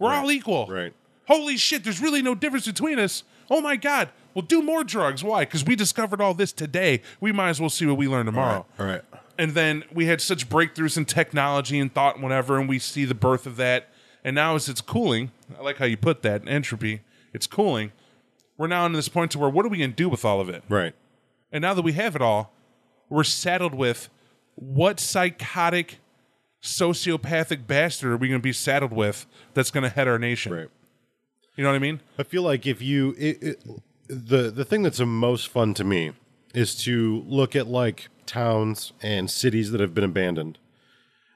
we're 0.00 0.12
all 0.12 0.30
equal. 0.30 0.66
right 0.66 0.92
Holy 1.28 1.56
shit, 1.56 1.82
there's 1.84 2.00
really 2.00 2.22
no 2.22 2.34
difference 2.36 2.66
between 2.66 2.98
us. 3.00 3.24
Oh 3.50 3.60
my 3.60 3.76
God. 3.76 4.10
Well, 4.34 4.42
do 4.42 4.60
more 4.60 4.84
drugs. 4.84 5.24
Why? 5.24 5.44
Because 5.44 5.64
we 5.64 5.76
discovered 5.76 6.20
all 6.20 6.34
this 6.34 6.52
today. 6.52 7.00
We 7.20 7.32
might 7.32 7.50
as 7.50 7.60
well 7.60 7.70
see 7.70 7.86
what 7.86 7.96
we 7.96 8.06
learn 8.08 8.26
tomorrow 8.26 8.66
all 8.78 8.86
right 8.86 9.02
and 9.38 9.52
then 9.52 9.84
we 9.92 10.06
had 10.06 10.20
such 10.20 10.48
breakthroughs 10.48 10.96
in 10.96 11.04
technology 11.04 11.78
and 11.78 11.92
thought 11.92 12.14
and 12.14 12.22
whatever 12.22 12.58
and 12.58 12.68
we 12.68 12.78
see 12.78 13.04
the 13.04 13.14
birth 13.14 13.46
of 13.46 13.56
that 13.56 13.88
And 14.24 14.34
now 14.34 14.54
as 14.56 14.68
it's 14.68 14.80
cooling, 14.80 15.30
I 15.58 15.62
like 15.62 15.76
how 15.76 15.84
you 15.84 15.96
put 15.96 16.22
that 16.22 16.42
entropy. 16.48 17.02
It's 17.32 17.46
cooling. 17.46 17.92
We're 18.56 18.66
now 18.66 18.86
in 18.86 18.92
this 18.92 19.08
point 19.08 19.30
to 19.32 19.38
where 19.38 19.48
what 19.48 19.64
are 19.64 19.68
we 19.68 19.78
going 19.78 19.90
to 19.90 19.96
do 19.96 20.08
with 20.08 20.24
all 20.24 20.40
of 20.40 20.48
it? 20.48 20.64
Right. 20.68 20.94
And 21.52 21.62
now 21.62 21.74
that 21.74 21.82
we 21.82 21.92
have 21.92 22.16
it 22.16 22.22
all, 22.22 22.52
we're 23.08 23.24
saddled 23.24 23.74
with 23.74 24.08
what 24.56 24.98
psychotic, 24.98 25.98
sociopathic 26.62 27.66
bastard 27.66 28.12
are 28.12 28.16
we 28.16 28.28
going 28.28 28.40
to 28.40 28.42
be 28.42 28.52
saddled 28.52 28.92
with 28.92 29.26
that's 29.54 29.70
going 29.70 29.84
to 29.84 29.90
head 29.90 30.08
our 30.08 30.18
nation? 30.18 30.52
Right. 30.52 30.68
You 31.56 31.64
know 31.64 31.70
what 31.70 31.76
I 31.76 31.80
mean? 31.80 32.00
I 32.18 32.22
feel 32.22 32.42
like 32.42 32.66
if 32.66 32.82
you 32.82 33.14
it, 33.18 33.42
it, 33.42 33.64
the 34.08 34.50
the 34.50 34.64
thing 34.64 34.82
that's 34.82 34.98
the 34.98 35.06
most 35.06 35.48
fun 35.48 35.74
to 35.74 35.84
me 35.84 36.12
is 36.54 36.74
to 36.84 37.24
look 37.26 37.56
at 37.56 37.66
like 37.66 38.08
towns 38.26 38.92
and 39.02 39.30
cities 39.30 39.70
that 39.70 39.80
have 39.80 39.94
been 39.94 40.04
abandoned 40.04 40.58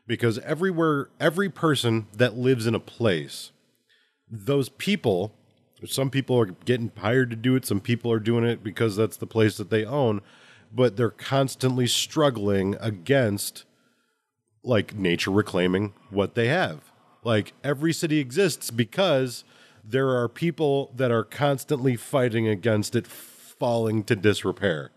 because 0.07 0.39
everywhere 0.41 1.09
every 1.21 1.49
person 1.49 2.07
that 2.13 2.37
lives 2.37 2.67
in 2.67 2.75
a 2.75 2.81
place 2.81 3.53
those 4.29 4.69
people 4.69 5.33
some 5.87 6.11
people 6.11 6.37
are 6.37 6.47
getting 6.47 6.91
hired 6.97 7.31
to 7.31 7.37
do 7.37 7.55
it 7.55 7.65
some 7.65 7.81
people 7.81 8.11
are 8.11 8.19
doing 8.19 8.45
it 8.45 8.65
because 8.65 8.97
that's 8.97 9.17
the 9.17 9.27
place 9.27 9.57
that 9.57 9.71
they 9.71 9.85
own 9.85 10.21
but 10.73 10.97
they're 10.97 11.11
constantly 11.11 11.87
struggling 11.87 12.77
against 12.81 13.65
like 14.63 14.95
nature 14.95 15.31
reclaiming 15.31 15.95
what 16.11 16.35
they 16.35 16.49
have. 16.49 16.93
Like 17.25 17.53
every 17.65 17.93
city 17.93 18.19
exists 18.19 18.71
because 18.71 19.45
there 19.85 20.11
are 20.11 20.29
people 20.29 20.93
that 20.97 21.11
are 21.11 21.25
constantly 21.25 21.97
fighting 21.97 22.47
against 22.49 22.95
it 22.95 23.07
falling 23.07 24.05
to 24.05 24.17
disrepair. 24.17 24.91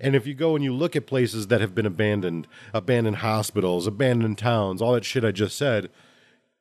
And 0.00 0.14
if 0.14 0.26
you 0.26 0.34
go 0.34 0.54
and 0.54 0.64
you 0.64 0.74
look 0.74 0.96
at 0.96 1.06
places 1.06 1.46
that 1.46 1.60
have 1.60 1.74
been 1.74 1.86
abandoned, 1.86 2.46
abandoned 2.74 3.16
hospitals, 3.16 3.86
abandoned 3.86 4.38
towns, 4.38 4.82
all 4.82 4.92
that 4.92 5.04
shit 5.04 5.24
I 5.24 5.32
just 5.32 5.56
said, 5.56 5.90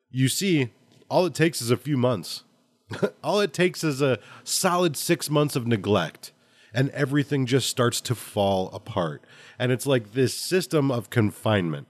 you 0.09 0.29
see 0.29 0.71
all 1.09 1.25
it 1.25 1.33
takes 1.33 1.61
is 1.61 1.71
a 1.71 1.77
few 1.77 1.97
months. 1.97 2.43
all 3.23 3.39
it 3.39 3.53
takes 3.53 3.83
is 3.83 4.01
a 4.01 4.19
solid 4.43 4.95
six 4.95 5.29
months 5.29 5.55
of 5.55 5.67
neglect, 5.67 6.31
and 6.73 6.89
everything 6.91 7.45
just 7.45 7.69
starts 7.69 7.99
to 8.01 8.15
fall 8.15 8.69
apart. 8.73 9.23
And 9.59 9.71
it's 9.71 9.87
like 9.87 10.13
this 10.13 10.33
system 10.33 10.91
of 10.91 11.09
confinement 11.09 11.87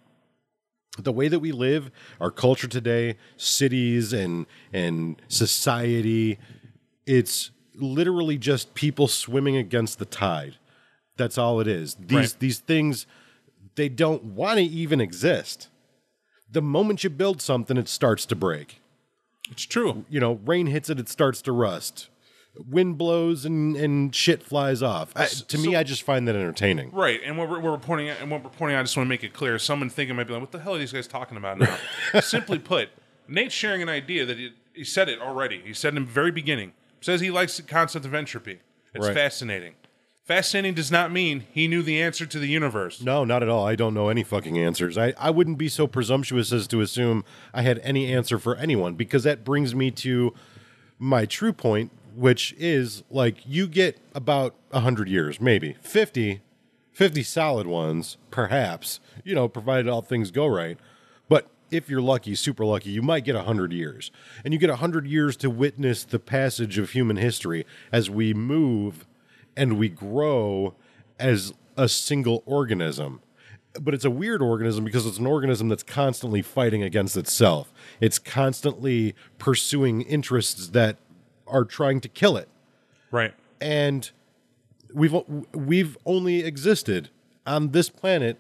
the 0.98 1.12
way 1.12 1.28
that 1.28 1.40
we 1.40 1.52
live, 1.52 1.92
our 2.22 2.32
culture 2.32 2.68
today, 2.68 3.16
cities 3.38 4.14
and 4.14 4.46
and 4.74 5.22
society, 5.28 6.38
it's 7.06 7.52
literally 7.76 8.38
just 8.38 8.74
people 8.74 9.08
swimming 9.08 9.58
against 9.58 10.00
the 10.00 10.06
tide. 10.06 10.56
That's 11.18 11.38
all 11.38 11.60
it 11.60 11.68
is. 11.68 11.96
These 11.96 12.12
Right. 12.14 12.36
these 12.40 12.60
things 12.60 13.06
they 13.76 13.90
don't 13.90 14.24
want 14.24 14.58
to 14.58 14.64
even 14.64 15.02
exist. 15.02 15.68
The 16.50 16.62
moment 16.62 17.04
you 17.04 17.10
build 17.10 17.42
something, 17.42 17.76
it 17.76 17.90
starts 17.90 18.26
to 18.28 18.36
break. 18.36 18.80
It's 19.52 19.64
true. 19.64 20.06
You 20.10 20.20
know, 20.22 20.40
rain 20.46 20.68
hits 20.68 20.90
it, 20.90 21.00
it 21.00 21.10
starts 21.10 21.42
to 21.44 21.52
rust. 21.52 22.08
Wind 22.70 22.98
blows 22.98 23.46
and, 23.46 23.76
and 23.76 24.16
shit 24.16 24.42
flies 24.44 24.82
off. 24.82 25.12
I, 25.16 25.26
to 25.26 25.58
me, 25.58 25.76
I 25.76 25.84
just 25.84 26.04
find 26.04 26.28
that 26.28 26.36
entertaining. 26.36 26.92
Right, 26.92 27.20
and 27.26 27.38
what 27.38 27.50
we're, 27.50 27.60
what 27.60 27.72
we're 27.74 27.78
pointing 27.78 28.10
at, 28.10 28.22
and 28.22 28.32
what 28.32 28.44
we're 28.44 28.50
pointing 28.50 28.76
out, 28.78 28.80
I 28.82 28.84
just 28.84 28.96
want 28.96 29.08
to 29.08 29.10
make 29.10 29.24
it 29.24 29.34
clear. 29.34 29.60
Someone 29.60 29.90
thinking 29.90 30.16
might 30.16 30.28
be 30.28 30.34
like, 30.34 30.42
"What 30.42 30.52
the 30.52 30.60
hell 30.60 30.76
are 30.76 30.80
these 30.80 30.94
guys 30.94 31.08
talking 31.08 31.38
about 31.38 31.60
now?" 31.60 31.78
Simply 32.22 32.60
put, 32.60 32.90
Nate's 33.28 33.54
sharing 33.54 33.82
an 33.82 33.90
idea 33.90 34.26
that 34.26 34.38
he, 34.38 34.52
he 34.74 34.84
said 34.84 35.10
it 35.10 35.20
already. 35.20 35.62
He 35.66 35.74
said 35.74 35.96
in 35.96 36.06
the 36.06 36.10
very 36.12 36.32
beginning. 36.32 36.74
Says 37.02 37.22
he 37.22 37.30
likes 37.30 37.58
the 37.58 37.64
concept 37.64 38.06
of 38.06 38.14
entropy. 38.16 38.60
It's 38.94 39.06
Right. 39.06 39.14
fascinating. 39.14 39.74
Fascinating 40.24 40.74
does 40.74 40.90
not 40.92 41.12
mean 41.12 41.44
he 41.52 41.68
knew 41.68 41.84
the 41.84 42.02
answer 42.02 42.26
to 42.26 42.40
the 42.40 42.48
universe. 42.48 43.00
No, 43.00 43.24
not 43.26 43.44
at 43.44 43.50
all. 43.50 43.64
I 43.68 43.76
don't 43.76 43.94
know 43.94 44.10
any 44.10 44.24
fucking 44.24 44.58
answers. 44.58 44.98
I, 44.98 45.14
I 45.20 45.30
wouldn't 45.30 45.60
be 45.60 45.70
so 45.70 45.86
presumptuous 45.86 46.52
as 46.52 46.66
to 46.70 46.82
assume 46.82 47.24
I 47.54 47.62
had 47.62 47.78
any 47.84 48.12
answer 48.12 48.40
for 48.40 48.56
anyone 48.56 48.96
because 48.96 49.24
that 49.24 49.44
brings 49.44 49.76
me 49.76 49.92
to 49.92 50.34
my 50.98 51.26
true 51.26 51.54
point, 51.54 51.92
which 52.16 52.54
is 52.58 53.04
like 53.10 53.38
you 53.46 53.68
get 53.68 54.00
about 54.14 54.56
100 54.72 55.10
years, 55.10 55.42
maybe 55.42 55.76
50, 55.82 56.42
50 56.92 57.24
solid 57.24 57.68
ones, 57.68 58.18
perhaps, 58.32 59.00
you 59.24 59.36
know, 59.36 59.48
provided 59.48 59.88
all 59.90 60.02
things 60.02 60.32
go 60.32 60.48
right. 60.48 60.78
But 61.28 61.50
if 61.72 61.90
you're 61.90 62.02
lucky, 62.02 62.36
super 62.36 62.66
lucky, 62.66 62.90
you 62.90 63.02
might 63.02 63.26
get 63.26 63.36
100 63.36 63.74
years. 63.74 64.12
And 64.44 64.54
you 64.54 64.60
get 64.60 64.70
100 64.70 65.08
years 65.08 65.36
to 65.38 65.50
witness 65.50 66.04
the 66.04 66.20
passage 66.20 66.78
of 66.78 66.92
human 66.92 67.18
history 67.18 67.66
as 67.92 68.10
we 68.10 68.34
move 68.34 69.06
and 69.58 69.78
we 69.78 69.90
grow 69.90 70.76
as 71.20 71.54
a 71.78 71.90
single 71.90 72.44
organism. 72.46 73.22
But 73.80 73.94
it's 73.94 74.06
a 74.06 74.10
weird 74.10 74.42
organism 74.42 74.86
because 74.86 75.06
it's 75.06 75.18
an 75.18 75.28
organism 75.28 75.68
that's 75.68 75.84
constantly 75.84 76.42
fighting 76.42 76.82
against 76.82 77.18
itself. 77.18 77.74
It's 78.00 78.20
constantly 78.20 79.16
pursuing 79.38 80.02
interests 80.02 80.70
that 80.70 80.98
are 81.48 81.66
trying 81.66 82.02
to 82.02 82.10
kill 82.10 82.38
it. 82.38 82.50
Right. 83.12 83.34
And 83.62 84.10
we've 84.94 85.16
we've 85.54 85.98
only 86.06 86.40
existed 86.40 87.10
on 87.46 87.72
this 87.72 87.90
planet 87.90 88.40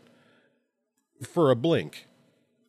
for 1.21 1.51
a 1.51 1.55
blink. 1.55 2.07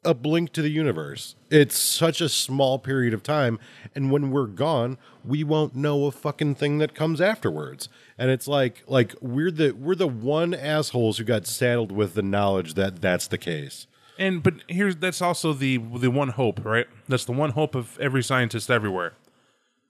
A 0.05 0.14
blink 0.14 0.53
to 0.53 0.62
the 0.62 0.70
universe. 0.70 1.34
It's 1.51 1.76
such 1.76 2.20
a 2.20 2.28
small 2.28 2.78
period 2.78 3.12
of 3.12 3.24
time 3.24 3.59
and 3.93 4.12
when 4.12 4.30
we're 4.30 4.47
gone, 4.47 4.99
we 5.24 5.43
won't 5.43 5.74
know 5.74 6.05
a 6.05 6.12
fucking 6.12 6.55
thing 6.55 6.78
that 6.78 6.95
comes 6.95 7.20
afterwards. 7.20 7.89
And 8.16 8.30
it's 8.30 8.47
like 8.47 8.84
like 8.87 9.14
we're 9.20 9.51
the 9.51 9.72
we're 9.72 9.97
the 9.97 10.07
one 10.07 10.55
assholes 10.55 11.18
who 11.18 11.24
got 11.24 11.47
saddled 11.47 11.91
with 11.91 12.14
the 12.14 12.22
knowledge 12.22 12.74
that 12.74 13.01
that's 13.03 13.26
the 13.26 13.39
case. 13.39 13.89
And 14.18 14.43
but 14.43 14.55
here's 14.68 14.97
that's 14.97 15.20
also 15.20 15.53
the 15.53 15.78
the 15.78 16.11
one 16.11 16.28
hope, 16.28 16.64
right? 16.64 16.87
That's 17.09 17.24
the 17.24 17.32
one 17.32 17.51
hope 17.51 17.74
of 17.74 17.99
every 17.99 18.22
scientist 18.22 18.70
everywhere. 18.70 19.14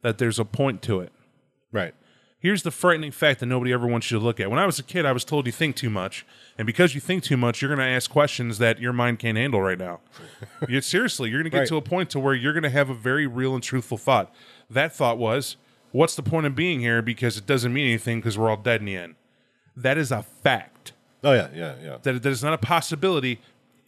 That 0.03 0.19
there's 0.19 0.39
a 0.39 0.45
point 0.45 0.83
to 0.83 1.01
it. 1.01 1.13
Right. 1.73 1.95
Here's 2.39 2.63
the 2.63 2.71
frightening 2.71 3.11
fact 3.11 3.41
that 3.41 3.47
nobody 3.47 3.73
ever 3.73 3.87
wants 3.87 4.11
you 4.11 4.19
to 4.19 4.25
look 4.25 4.39
at. 4.39 4.51
When 4.51 4.59
I 4.59 4.67
was 4.67 4.79
a 4.79 4.83
kid, 4.83 5.05
I 5.07 5.11
was 5.13 5.25
told 5.25 5.47
you 5.47 5.53
think 5.53 5.75
too 5.75 5.91
much, 5.91 6.25
and 6.59 6.65
because 6.67 6.95
you 6.95 7.01
think 7.01 7.25
too 7.25 7.37
much, 7.37 7.61
you're 7.61 7.75
going 7.75 7.85
to 7.85 7.93
ask 7.93 8.09
questions 8.11 8.59
that 8.59 8.79
your 8.79 8.93
mind 8.93 9.19
can't 9.19 9.37
handle 9.39 9.61
right 9.61 9.79
now. 9.79 10.01
you 10.69 10.81
seriously, 10.81 11.31
you're 11.31 11.39
going 11.41 11.51
to 11.51 11.51
get 11.51 11.61
Right. 11.61 11.69
to 11.69 11.77
a 11.77 11.83
point 11.83 12.11
to 12.11 12.21
where 12.21 12.35
you're 12.35 12.53
going 12.53 12.63
to 12.63 12.71
have 12.71 12.89
a 12.91 12.95
very 12.95 13.27
real 13.27 13.55
and 13.55 13.65
truthful 13.65 13.99
thought. 13.99 14.33
That 14.71 14.95
thought 14.95 15.19
was, 15.19 15.57
"What's 15.93 16.15
the 16.15 16.23
point 16.23 16.47
of 16.47 16.55
being 16.55 16.81
here? 16.81 17.03
Because 17.03 17.37
it 17.37 17.47
doesn't 17.47 17.73
mean 17.73 17.87
anything 17.87 18.19
because 18.21 18.39
we're 18.39 18.51
all 18.51 18.57
dead 18.59 18.81
in 18.81 18.87
the 18.87 18.97
end." 18.97 19.15
That 19.77 19.99
is 19.99 20.13
a 20.13 20.23
fact. 20.23 20.93
Oh 21.25 21.33
yeah, 21.33 21.49
yeah, 21.55 21.75
yeah. 21.83 21.97
That 22.03 22.23
that 22.23 22.31
is 22.31 22.45
not 22.45 22.53
a 22.53 22.59
possibility. 22.59 23.41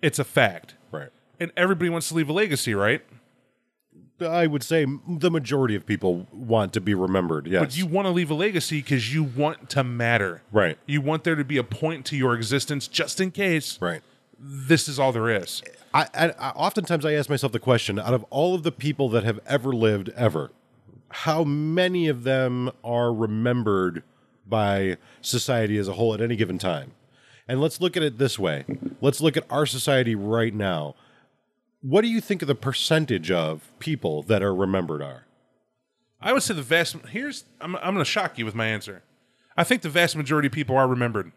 It's 0.03 0.19
a 0.19 0.25
fact. 0.25 0.75
Right. 0.91 1.11
And 1.39 1.53
everybody 1.57 1.91
wants 1.91 2.09
to 2.09 2.15
leave 2.15 2.29
a 2.29 2.33
legacy, 2.33 2.75
right? 2.75 3.03
I 4.21 4.47
would 4.47 4.63
say 4.63 4.87
the 5.07 5.31
majority 5.31 5.75
of 5.75 5.87
people 5.87 6.27
want 6.33 6.73
to 6.73 6.81
be 6.81 6.95
remembered. 6.95 7.47
Yes. 7.47 7.61
But 7.61 7.77
you 7.77 7.87
want 7.87 8.07
to 8.07 8.11
leave 8.11 8.31
a 8.31 8.35
legacy 8.35 8.81
because 8.81 9.13
you 9.13 9.23
want 9.23 9.71
to 9.71 9.85
matter. 9.85 10.43
Right. 10.51 10.79
You 10.87 11.01
want 11.01 11.25
there 11.25 11.37
to 11.37 11.45
be 11.45 11.57
a 11.57 11.65
point 11.65 12.05
to 12.07 12.17
your 12.17 12.35
existence 12.35 12.89
just 12.89 13.21
in 13.21 13.31
case 13.31 13.81
right. 13.81 14.03
this 14.39 14.89
is 14.89 14.99
all 14.99 15.13
there 15.13 15.31
is. 15.31 15.63
I, 15.95 16.07
I, 16.15 16.31
I 16.31 16.51
oftentimes 16.51 17.05
I 17.05 17.13
ask 17.13 17.31
myself 17.31 17.53
the 17.53 17.59
question: 17.59 17.99
out 17.99 18.15
of 18.15 18.25
all 18.31 18.55
of 18.55 18.63
the 18.63 18.73
people 18.73 19.09
that 19.11 19.25
have 19.25 19.41
ever 19.47 19.73
lived 19.73 20.11
ever, 20.11 20.51
how 21.11 21.45
many 21.45 22.09
of 22.09 22.25
them 22.25 22.71
are 22.85 23.13
remembered 23.13 24.03
by 24.47 24.97
society 25.21 25.79
as 25.79 25.89
a 25.89 25.95
whole 25.95 26.15
at 26.15 26.21
any 26.21 26.37
given 26.37 26.59
time? 26.59 26.93
And 27.47 27.61
let's 27.61 27.81
look 27.81 27.97
at 27.97 28.03
it 28.03 28.19
this 28.19 28.39
way: 28.39 28.65
let's 29.01 29.21
look 29.21 29.37
at 29.37 29.45
our 29.49 29.65
society 29.65 30.15
right 30.15 30.55
now. 30.55 30.95
What 31.81 32.01
do 32.03 32.09
you 32.09 32.21
think 32.21 32.43
of 32.43 32.49
the 32.49 32.55
percentage 32.55 33.31
of 33.31 33.71
people 33.79 34.23
that 34.25 34.43
are 34.43 34.55
remembered 34.55 35.03
are? 35.03 35.25
I 36.21 36.33
would 36.33 36.43
say 36.43 36.55
the 36.55 36.63
vast 36.63 36.97
here's 37.11 37.45
I'm 37.61 37.77
I'm 37.77 37.95
going 37.95 37.99
to 37.99 38.05
shock 38.05 38.39
you 38.39 38.45
with 38.45 38.55
my 38.55 38.67
answer. 38.67 39.03
I 39.57 39.65
think 39.65 39.83
the 39.83 39.89
vast 39.89 40.17
majority 40.17 40.47
of 40.47 40.53
people 40.53 40.77
are 40.77 40.89
remembered. 40.89 41.33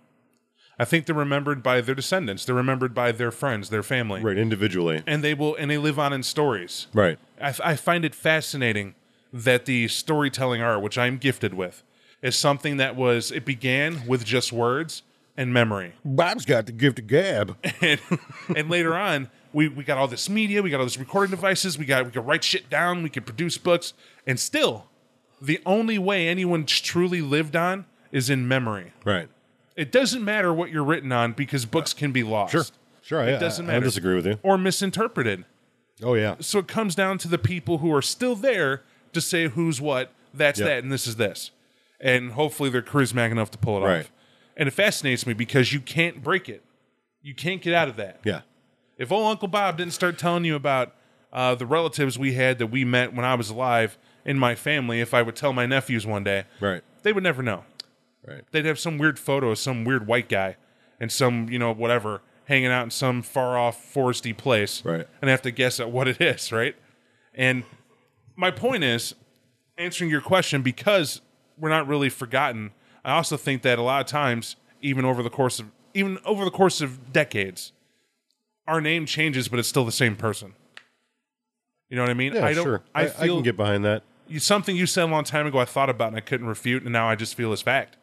I 0.79 0.85
think 0.85 1.05
they're 1.05 1.15
remembered 1.15 1.61
by 1.61 1.81
their 1.81 1.93
descendants. 1.93 2.45
They're 2.45 2.55
remembered 2.55 2.95
by 2.95 3.11
their 3.11 3.29
friends, 3.29 3.69
their 3.69 3.83
family, 3.83 4.21
Right, 4.21 4.37
individually. 4.37 5.03
and 5.05 5.23
they 5.23 5.35
will 5.35 5.55
and 5.55 5.69
they 5.69 5.77
live 5.77 5.99
on 5.99 6.13
in 6.13 6.23
stories. 6.23 6.87
Right. 6.93 7.19
I, 7.39 7.53
I 7.63 7.75
find 7.75 8.03
it 8.03 8.15
fascinating 8.15 8.95
that 9.31 9.65
the 9.65 9.87
storytelling 9.89 10.61
art, 10.61 10.81
which 10.81 10.97
I'm 10.97 11.17
gifted 11.19 11.53
with, 11.53 11.83
is 12.23 12.35
something 12.35 12.77
that 12.77 12.95
was 12.95 13.31
it 13.31 13.45
began 13.45 14.07
with 14.07 14.25
just 14.25 14.51
words 14.51 15.03
and 15.37 15.53
memory. 15.53 15.93
Bob's 16.03 16.45
got 16.45 16.65
the 16.65 16.71
gift 16.71 16.97
of 16.99 17.05
gab. 17.07 17.57
and, 17.81 17.99
and 18.55 18.69
later 18.69 18.95
on 18.95 19.29
we, 19.53 19.67
we 19.67 19.83
got 19.83 19.97
all 19.97 20.07
this 20.07 20.29
media 20.29 20.61
we 20.61 20.69
got 20.69 20.79
all 20.79 20.85
these 20.85 20.97
recording 20.99 21.31
devices 21.31 21.77
we 21.77 21.85
got 21.85 22.05
we 22.05 22.11
could 22.11 22.25
write 22.25 22.43
shit 22.43 22.69
down 22.69 23.03
we 23.03 23.09
could 23.09 23.25
produce 23.25 23.57
books 23.57 23.93
and 24.25 24.39
still 24.39 24.87
the 25.41 25.59
only 25.65 25.97
way 25.97 26.27
anyone 26.27 26.65
truly 26.65 27.21
lived 27.21 27.55
on 27.55 27.85
is 28.11 28.29
in 28.29 28.47
memory 28.47 28.93
right. 29.05 29.27
it 29.75 29.91
doesn't 29.91 30.23
matter 30.23 30.53
what 30.53 30.69
you're 30.71 30.83
written 30.83 31.11
on 31.11 31.33
because 31.33 31.65
books 31.65 31.93
can 31.93 32.11
be 32.11 32.23
lost 32.23 32.51
Sure. 32.51 32.63
Sure. 33.01 33.21
it 33.23 33.35
I, 33.35 33.39
doesn't 33.39 33.65
matter 33.65 33.77
I 33.77 33.81
disagree 33.81 34.15
with 34.15 34.25
you. 34.27 34.39
or 34.43 34.57
misinterpreted 34.57 35.45
Oh 36.03 36.13
yeah. 36.15 36.35
so 36.39 36.59
it 36.59 36.67
comes 36.67 36.95
down 36.95 37.17
to 37.19 37.27
the 37.27 37.37
people 37.37 37.79
who 37.79 37.93
are 37.93 38.01
still 38.01 38.35
there 38.35 38.83
to 39.13 39.21
say 39.21 39.47
who's 39.49 39.79
what 39.81 40.11
that's 40.33 40.59
Yep. 40.59 40.67
that 40.67 40.83
and 40.83 40.91
this 40.91 41.05
is 41.07 41.15
this 41.17 41.51
and 41.99 42.31
hopefully 42.31 42.69
they're 42.69 42.81
charismatic 42.81 43.31
enough 43.31 43.51
to 43.51 43.57
pull 43.57 43.77
it 43.83 43.87
Right. 43.87 43.99
off 44.01 44.11
and 44.57 44.67
it 44.67 44.71
fascinates 44.71 45.25
me 45.27 45.33
because 45.33 45.73
you 45.73 45.79
can't 45.79 46.23
break 46.23 46.47
it 46.49 46.63
you 47.21 47.33
can't 47.35 47.61
get 47.61 47.73
out 47.73 47.87
of 47.89 47.95
that 47.97 48.19
Yeah. 48.23 48.41
If 49.01 49.11
old 49.11 49.25
Uncle 49.31 49.47
Bob 49.47 49.77
didn't 49.77 49.93
start 49.93 50.19
telling 50.19 50.45
you 50.45 50.55
about 50.55 50.93
uh, 51.33 51.55
the 51.55 51.65
relatives 51.65 52.19
we 52.19 52.33
had 52.33 52.59
that 52.59 52.67
we 52.67 52.85
met 52.85 53.13
when 53.15 53.25
I 53.25 53.33
was 53.35 53.49
alive 53.49 53.97
in 54.25 54.37
my 54.37 54.53
family, 54.53 55.01
if 55.01 55.13
I 55.13 55.21
would 55.23 55.35
tell 55.35 55.53
my 55.53 55.65
nephews 55.65 56.05
one 56.05 56.23
day, 56.23 56.43
Right. 56.59 56.83
they 57.01 57.11
would 57.11 57.23
never 57.23 57.41
know. 57.41 57.63
Right. 58.27 58.43
They'd 58.51 58.65
have 58.65 58.77
some 58.77 58.99
weird 58.99 59.17
photo 59.17 59.49
of 59.49 59.57
some 59.57 59.83
weird 59.85 60.05
white 60.05 60.29
guy 60.29 60.57
and 60.99 61.11
some, 61.11 61.49
you 61.49 61.57
know, 61.57 61.73
whatever, 61.73 62.21
hanging 62.45 62.67
out 62.69 62.83
in 62.83 62.91
some 62.91 63.23
far 63.23 63.57
off 63.57 63.81
foresty 63.93 64.37
place. 64.37 64.85
Right. 64.85 65.07
And 65.21 65.29
have 65.31 65.41
to 65.41 65.51
guess 65.51 65.79
at 65.79 65.89
what 65.89 66.07
it 66.07 66.21
is, 66.21 66.51
right? 66.51 66.75
And 67.33 67.63
my 68.35 68.51
point 68.51 68.83
is 68.83 69.15
answering 69.79 70.11
your 70.11 70.21
question 70.21 70.61
because 70.61 71.21
we're 71.57 71.69
not 71.69 71.87
really 71.87 72.09
forgotten. 72.09 72.71
I 73.03 73.13
also 73.13 73.35
think 73.37 73.63
that 73.63 73.79
a 73.79 73.81
lot 73.81 74.01
of 74.01 74.05
times, 74.07 74.57
even 74.81 75.05
over 75.05 75.23
the 75.23 75.29
course 75.31 75.59
of 75.59 75.71
even 75.95 76.19
over 76.23 76.45
the 76.45 76.51
course 76.51 76.81
of 76.81 77.11
decades, 77.11 77.71
our 78.71 78.81
name 78.81 79.05
changes, 79.05 79.47
but 79.47 79.59
it's 79.59 79.67
still 79.67 79.85
the 79.85 79.91
same 79.91 80.15
person. 80.15 80.53
You 81.89 81.97
know 81.97 82.03
what 82.03 82.09
I 82.09 82.13
mean? 82.13 82.33
Yeah, 82.33 82.45
I 82.45 82.53
don't. 82.53 82.63
sure. 82.63 82.81
I, 82.95 83.07
I, 83.07 83.11
I 83.19 83.27
can 83.27 83.43
get 83.43 83.57
behind 83.57 83.83
that. 83.85 84.03
you- 84.27 84.39
something 84.39 84.75
you 84.75 84.85
said 84.85 85.03
a 85.03 85.11
long 85.11 85.23
time 85.25 85.45
ago. 85.45 85.59
I 85.59 85.65
thought 85.65 85.89
about 85.89 86.07
and 86.09 86.17
I 86.17 86.21
couldn't 86.21 86.47
refute, 86.47 86.83
and 86.83 86.93
now 86.93 87.07
I 87.09 87.15
just 87.15 87.35
feel 87.35 87.51
as 87.51 87.61
fact. 87.61 87.97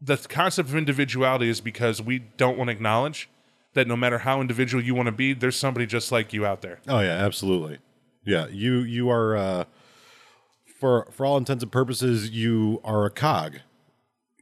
The 0.00 0.16
concept 0.16 0.68
of 0.68 0.74
individuality 0.76 1.48
is 1.48 1.60
because 1.60 2.02
we 2.02 2.18
don't 2.18 2.58
want 2.58 2.68
to 2.68 2.72
acknowledge 2.72 3.28
that 3.74 3.86
no 3.86 3.96
matter 3.96 4.18
how 4.18 4.40
individual 4.40 4.82
you 4.82 4.94
want 4.94 5.06
to 5.06 5.12
be, 5.12 5.32
there's 5.32 5.56
somebody 5.56 5.86
just 5.86 6.12
like 6.12 6.32
you 6.32 6.44
out 6.44 6.60
there. 6.60 6.80
Oh 6.88 7.00
yeah, 7.00 7.12
absolutely. 7.24 7.78
Yeah, 8.24 8.48
you 8.48 8.80
you 8.80 9.08
are 9.10 9.36
uh, 9.36 9.64
for 10.80 11.06
for 11.12 11.24
all 11.24 11.36
intents 11.36 11.62
and 11.62 11.70
purposes, 11.72 12.30
you 12.30 12.80
are 12.84 13.04
a 13.06 13.10
cog. 13.10 13.58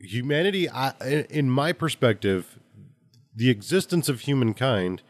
Humanity, 0.01 0.69
I, 0.69 0.93
in 1.31 1.49
my 1.51 1.73
perspective, 1.73 2.59
the 3.35 3.51
existence 3.51 4.09
of 4.09 4.21
humankind 4.21 5.03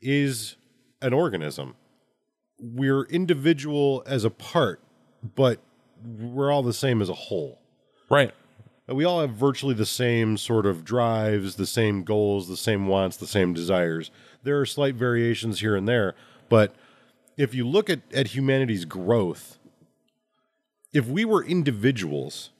is 0.00 0.56
an 1.02 1.12
organism. 1.12 1.74
We're 2.60 3.04
individual 3.04 4.02
as 4.06 4.24
a 4.24 4.30
part, 4.30 4.80
but 5.34 5.60
we're 6.04 6.50
all 6.50 6.62
the 6.62 6.72
same 6.72 7.02
as 7.02 7.08
a 7.08 7.14
whole. 7.14 7.60
Right. 8.08 8.32
we 8.88 9.04
all 9.04 9.20
have 9.20 9.30
virtually 9.30 9.74
the 9.74 9.86
same 9.86 10.36
sort 10.36 10.64
of 10.64 10.84
drives, 10.84 11.56
the 11.56 11.66
same 11.66 12.04
goals, 12.04 12.48
the 12.48 12.56
same 12.56 12.86
wants, 12.86 13.16
the 13.16 13.26
same 13.26 13.52
desires. 13.52 14.10
There 14.44 14.60
are 14.60 14.66
slight 14.66 14.94
variations 14.94 15.60
here 15.60 15.74
and 15.74 15.88
there, 15.88 16.14
but 16.48 16.74
if 17.36 17.54
you 17.54 17.66
look 17.66 17.90
at, 17.90 18.00
at 18.14 18.28
humanity's 18.28 18.84
growth, 18.84 19.58
if 20.92 21.06
we 21.06 21.24
were 21.24 21.44
individuals, 21.44 22.50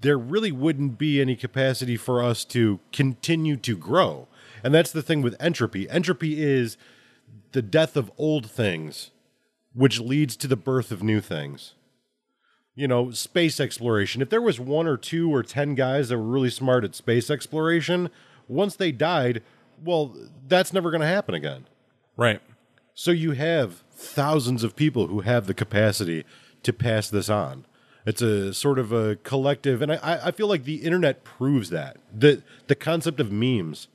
there 0.00 0.18
really 0.18 0.52
wouldn't 0.52 0.98
be 0.98 1.20
any 1.20 1.36
capacity 1.36 1.96
for 1.96 2.22
us 2.22 2.44
to 2.46 2.80
continue 2.92 3.56
to 3.56 3.76
grow. 3.76 4.28
And 4.62 4.74
that's 4.74 4.92
the 4.92 5.02
thing 5.02 5.22
with 5.22 5.36
entropy. 5.40 5.88
Entropy 5.88 6.42
is 6.42 6.76
the 7.52 7.62
death 7.62 7.96
of 7.96 8.10
old 8.18 8.50
things, 8.50 9.10
which 9.74 10.00
leads 10.00 10.36
to 10.36 10.48
the 10.48 10.56
birth 10.56 10.90
of 10.90 11.02
new 11.02 11.20
things 11.20 11.74
you 12.76 12.86
know, 12.86 13.10
space 13.10 13.58
exploration. 13.58 14.22
If 14.22 14.28
there 14.28 14.42
was 14.42 14.60
one 14.60 14.86
or 14.86 14.98
two 14.98 15.34
or 15.34 15.42
10 15.42 15.74
guys 15.74 16.10
that 16.10 16.18
were 16.18 16.24
really 16.24 16.50
smart 16.50 16.84
at 16.84 16.94
space 16.94 17.30
exploration, 17.30 18.10
once 18.46 18.76
they 18.76 18.92
died, 18.92 19.42
well, 19.82 20.14
that's 20.46 20.72
never 20.72 20.90
going 20.90 21.00
to 21.00 21.06
happen 21.06 21.34
again. 21.34 21.66
Right. 22.16 22.40
So 22.94 23.10
you 23.10 23.32
have 23.32 23.82
thousands 23.92 24.62
of 24.62 24.76
people 24.76 25.06
who 25.06 25.22
have 25.22 25.46
the 25.46 25.54
capacity 25.54 26.24
to 26.62 26.72
pass 26.72 27.08
this 27.08 27.30
on. 27.30 27.64
It's 28.06 28.22
a 28.22 28.54
sort 28.54 28.78
of 28.78 28.92
a 28.92 29.16
collective, 29.16 29.82
and 29.82 29.92
I, 29.92 30.20
I 30.26 30.30
feel 30.30 30.46
like 30.46 30.62
the 30.64 30.76
internet 30.76 31.24
proves 31.24 31.70
that. 31.70 31.96
The, 32.16 32.42
the 32.68 32.76
concept 32.76 33.18
of 33.18 33.32
memes, 33.32 33.88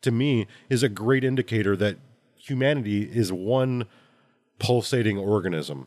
to 0.00 0.10
me, 0.10 0.46
is 0.70 0.82
a 0.82 0.88
great 0.88 1.22
indicator 1.22 1.76
that 1.76 1.98
humanity 2.36 3.02
is 3.02 3.30
one 3.30 3.84
pulsating 4.58 5.18
organism. 5.18 5.86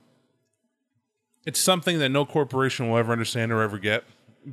It's 1.45 1.59
something 1.59 1.97
that 1.97 2.09
no 2.09 2.23
corporation 2.23 2.87
will 2.87 2.97
ever 2.99 3.11
understand 3.11 3.51
or 3.51 3.63
ever 3.63 3.79
get 3.79 4.03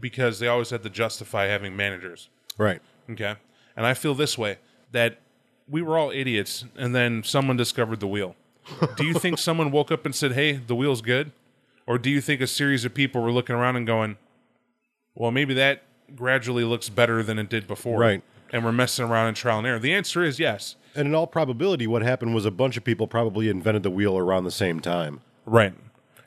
because 0.01 0.39
they 0.39 0.49
always 0.49 0.71
had 0.71 0.83
to 0.83 0.91
justify 0.91 1.45
having 1.47 1.77
managers. 1.77 2.31
Right. 2.57 2.81
Okay. 3.11 3.35
And 3.77 3.85
I 3.85 3.93
feel 3.93 4.15
this 4.15 4.39
way 4.39 4.57
that 4.93 5.21
we 5.69 5.83
were 5.83 5.99
all 5.99 6.11
idiots 6.11 6.65
and 6.77 6.95
then 6.95 7.23
someone 7.25 7.59
discovered 7.59 8.01
the 8.01 8.07
wheel. 8.07 8.37
Do 8.97 9.05
you 9.05 9.15
think 9.15 9.39
someone 9.39 9.71
woke 9.71 9.93
up 9.93 10.07
and 10.07 10.15
said, 10.15 10.33
hey, 10.33 10.53
the 10.53 10.75
wheel's 10.75 11.03
good? 11.03 11.33
Or 11.89 11.97
do 11.97 12.11
you 12.11 12.21
think 12.21 12.43
a 12.43 12.47
series 12.47 12.85
of 12.85 12.93
people 12.93 13.23
were 13.23 13.33
looking 13.33 13.57
around 13.57 13.77
and 13.77 13.87
going, 13.87 14.19
well, 15.15 15.31
maybe 15.31 15.55
that 15.55 15.85
gradually 16.15 16.63
looks 16.63 16.91
better 16.91 17.23
than 17.23 17.39
it 17.39 17.49
did 17.49 17.67
before? 17.67 17.99
Right. 17.99 18.23
And 18.53 18.63
we're 18.63 18.73
messing 18.73 19.07
around 19.07 19.29
in 19.29 19.35
trial 19.35 19.57
and 19.59 19.67
error. 19.67 19.79
The 19.79 19.95
answer 19.95 20.23
is 20.23 20.39
yes. 20.39 20.77
And 20.95 21.09
in 21.09 21.15
all 21.15 21.27
probability, 21.27 21.87
what 21.87 22.03
happened 22.03 22.35
was 22.35 22.45
a 22.45 22.51
bunch 22.51 22.77
of 22.77 22.85
people 22.85 23.07
probably 23.07 23.49
invented 23.49 23.85
the 23.85 23.91
wheel 23.91 24.19
around 24.19 24.45
the 24.45 24.51
same 24.51 24.81
time. 24.81 25.23
Right. 25.47 25.73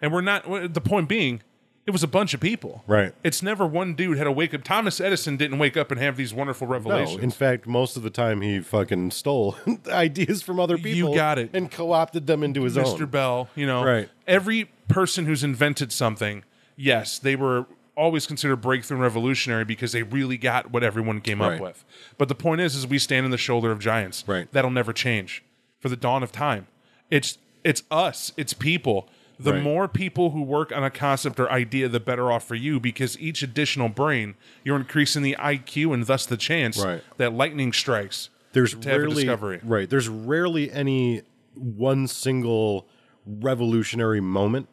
And 0.01 0.11
we're 0.11 0.21
not, 0.21 0.73
the 0.73 0.81
point 0.81 1.07
being, 1.07 1.43
it 1.85 1.91
was 1.91 2.01
a 2.01 2.07
bunch 2.07 2.33
of 2.33 2.39
people. 2.39 2.83
Right. 2.87 3.13
It's 3.23 3.43
never 3.43 3.65
one 3.67 3.93
dude 3.93 4.17
had 4.17 4.23
to 4.23 4.31
wake 4.31 4.55
up. 4.55 4.63
Thomas 4.63 4.99
Edison 4.99 5.37
didn't 5.37 5.59
wake 5.59 5.77
up 5.77 5.91
and 5.91 5.99
have 5.99 6.17
these 6.17 6.33
wonderful 6.33 6.65
revelations. 6.67 7.17
No, 7.17 7.23
in 7.23 7.31
fact, 7.31 7.67
most 7.67 7.97
of 7.97 8.03
the 8.03 8.09
time 8.09 8.41
he 8.41 8.61
fucking 8.61 9.11
stole 9.11 9.55
ideas 9.89 10.41
from 10.41 10.59
other 10.59 10.77
people. 10.77 11.09
You 11.11 11.15
got 11.15 11.37
it. 11.37 11.51
And 11.53 11.69
co 11.69 11.91
opted 11.91 12.25
them 12.25 12.41
into 12.43 12.63
his 12.63 12.77
Mr. 12.77 12.85
own. 12.85 12.99
Mr. 12.99 13.11
Bell, 13.11 13.49
you 13.55 13.65
know, 13.67 13.83
Right. 13.83 14.09
every 14.27 14.71
person 14.91 15.25
who's 15.25 15.43
invented 15.43 15.91
something, 15.91 16.43
yes, 16.75 17.17
they 17.19 17.35
were 17.35 17.65
always 17.95 18.25
considered 18.25 18.57
breakthrough 18.57 18.95
and 18.97 19.03
revolutionary 19.03 19.65
because 19.65 19.91
they 19.91 20.01
really 20.03 20.37
got 20.37 20.71
what 20.71 20.83
everyone 20.83 21.21
came 21.21 21.41
up 21.41 21.59
with. 21.59 21.83
But 22.17 22.29
the 22.29 22.35
point 22.35 22.61
is, 22.61 22.75
is 22.75 22.87
we 22.87 22.97
stand 22.99 23.25
on 23.25 23.31
the 23.31 23.37
shoulder 23.37 23.71
of 23.71 23.79
giants. 23.79 24.23
Right. 24.27 24.51
That'll 24.51 24.71
never 24.71 24.93
change 24.93 25.43
for 25.79 25.89
the 25.89 25.95
dawn 25.97 26.23
of 26.23 26.31
time. 26.31 26.67
It's 27.09 27.37
it's 27.63 27.83
us. 27.91 28.31
It's 28.37 28.53
people. 28.53 29.07
The 29.39 29.53
Right. 29.53 29.61
more 29.63 29.87
people 29.87 30.31
who 30.31 30.41
work 30.41 30.71
on 30.71 30.83
a 30.83 30.89
concept 30.89 31.39
or 31.39 31.51
idea, 31.51 31.87
the 31.89 31.99
better 31.99 32.31
off 32.31 32.47
for 32.47 32.55
you 32.55 32.79
because 32.79 33.19
each 33.19 33.43
additional 33.43 33.89
brain, 33.89 34.35
you're 34.63 34.77
increasing 34.77 35.21
the 35.23 35.35
IQ 35.39 35.93
and 35.93 36.05
thus 36.07 36.25
the 36.25 36.37
chance 36.37 36.77
Right. 36.83 37.03
that 37.17 37.33
lightning 37.33 37.71
strikes. 37.73 38.29
There's 38.53 38.73
to 38.75 38.89
have 38.89 38.97
a 38.97 38.99
rarely 39.01 39.15
discovery. 39.23 39.59
right. 39.63 39.89
There's 39.89 40.07
rarely 40.09 40.71
any 40.71 41.21
one 41.55 42.07
single 42.07 42.87
revolutionary 43.25 44.21
moment. 44.21 44.67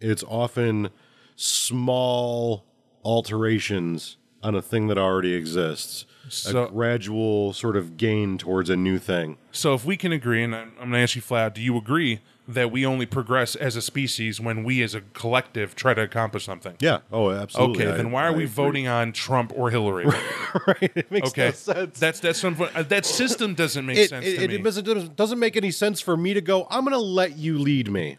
It's 0.00 0.22
often 0.24 0.90
small 1.36 2.64
alterations 3.04 4.16
on 4.42 4.54
a 4.54 4.62
thing 4.62 4.86
that 4.88 4.96
already 4.98 5.34
exists. 5.34 6.06
So- 6.28 6.64
a 6.64 6.68
gradual 6.70 7.52
sort 7.52 7.76
of 7.76 7.96
gain 7.96 8.38
towards 8.38 8.70
a 8.70 8.76
new 8.76 8.98
thing. 8.98 9.36
So 9.52 9.74
if 9.74 9.84
we 9.84 9.96
can 9.96 10.12
agree, 10.12 10.42
and 10.44 10.54
I'm, 10.54 10.68
I'm 10.80 10.90
going 10.90 10.92
to 10.92 10.98
ask 11.00 11.16
you 11.16 11.22
flat, 11.22 11.46
out, 11.46 11.54
do 11.56 11.60
you 11.60 11.76
agree 11.76 12.20
that 12.46 12.70
we 12.70 12.84
only 12.86 13.04
progress 13.06 13.54
as 13.56 13.74
a 13.76 13.82
species 13.82 14.40
when 14.40 14.62
we 14.64 14.82
as 14.82 14.94
a 14.94 15.00
collective 15.12 15.74
try 15.74 15.92
to 15.92 16.02
accomplish 16.02 16.44
something? 16.44 16.76
Yeah. 16.80 17.00
Oh, 17.12 17.30
absolutely. 17.30 17.82
Okay, 17.84 17.92
I- 17.92 17.96
then 17.96 18.12
why 18.12 18.22
are 18.24 18.28
I 18.28 18.30
we 18.30 18.44
agree. 18.44 18.46
voting 18.46 18.86
on 18.88 19.12
Trump 19.12 19.52
or 19.56 19.70
Hillary? 19.70 20.06
right. 20.66 20.92
It 20.94 21.10
makes 21.10 21.30
Okay, 21.30 21.46
no 21.46 21.50
sense. 21.52 21.98
that's 21.98 22.20
that's 22.20 22.38
some, 22.40 22.56
uh, 22.60 22.82
that 22.84 23.04
system 23.06 23.54
doesn't 23.54 23.84
make 23.84 23.98
it, 23.98 24.10
sense 24.10 24.24
it, 24.26 24.36
to 24.36 24.44
it 24.44 24.50
me. 24.50 24.58
doesn't, 24.58 25.16
doesn't 25.16 25.38
make 25.38 25.56
any 25.56 25.70
sense 25.72 26.00
for 26.00 26.16
me 26.16 26.32
to 26.34 26.40
go, 26.40 26.66
I'm 26.70 26.84
going 26.84 26.92
to 26.92 26.98
let 26.98 27.36
you 27.36 27.58
lead 27.58 27.90
me. 27.90 28.18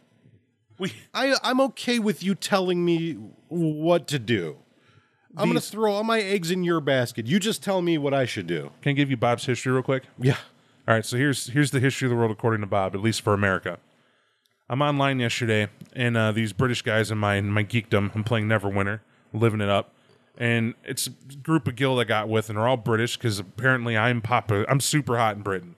We, 0.82 0.94
I, 1.14 1.36
I'm 1.44 1.62
okay 1.62 2.00
with 2.00 2.22
you 2.24 2.36
telling 2.36 2.84
me 2.84 3.14
what 3.48 4.08
to 4.08 4.20
do. 4.20 4.58
I'm 5.38 5.46
going 5.46 5.50
to 5.50 5.62
These- 5.62 5.70
throw 5.70 5.94
all 5.94 6.04
my 6.04 6.20
eggs 6.20 6.52
in 6.52 6.64
your 6.64 6.82
basket. 6.82 7.26
You 7.28 7.40
just 7.40 7.64
tell 7.64 7.82
me 7.82 7.98
what 7.98 8.14
I 8.14 8.26
should 8.26 8.48
do. 8.48 8.72
can 8.82 8.90
I 8.90 8.94
give 8.94 9.10
you 9.10 9.16
Bob's 9.16 9.46
history 9.46 9.72
real 9.72 9.84
quick? 9.84 10.04
Yeah. 10.20 10.36
All 10.88 10.96
right, 10.96 11.06
so 11.06 11.16
here's 11.16 11.48
here's 11.48 11.72
the 11.72 11.80
history 11.80 12.08
of 12.08 12.10
the 12.10 12.16
world 12.18 12.32
according 12.32 12.62
to 12.62 12.68
Bob, 12.68 12.96
at 12.96 13.02
least 13.02 13.22
for 13.22 13.34
America. 13.34 13.78
I'm 14.68 14.82
online 14.82 15.20
yesterday, 15.20 15.68
and 15.94 16.18
uh, 16.18 16.32
these 16.32 16.54
British 16.54 16.82
guys 16.82 17.12
in 17.12 17.18
my 17.20 17.36
in 17.36 17.52
my 17.52 17.64
geekdom, 17.64 18.14
I'm 18.16 18.24
playing 18.24 18.48
Neverwinter, 18.48 19.00
living 19.32 19.62
it 19.62 19.70
up, 19.70 19.94
and 20.38 20.74
it's 20.84 21.08
a 21.08 21.12
group 21.38 21.68
of 21.68 21.76
guild 21.76 22.00
I 22.00 22.04
got 22.06 22.28
with, 22.30 22.50
and 22.50 22.58
they're 22.58 22.68
all 22.68 22.78
British 22.78 23.16
because 23.16 23.38
apparently 23.38 23.96
I'm 23.96 24.22
popular. 24.22 24.66
I'm 24.70 24.80
super 24.80 25.18
hot 25.18 25.36
in 25.36 25.44
Britain. 25.44 25.76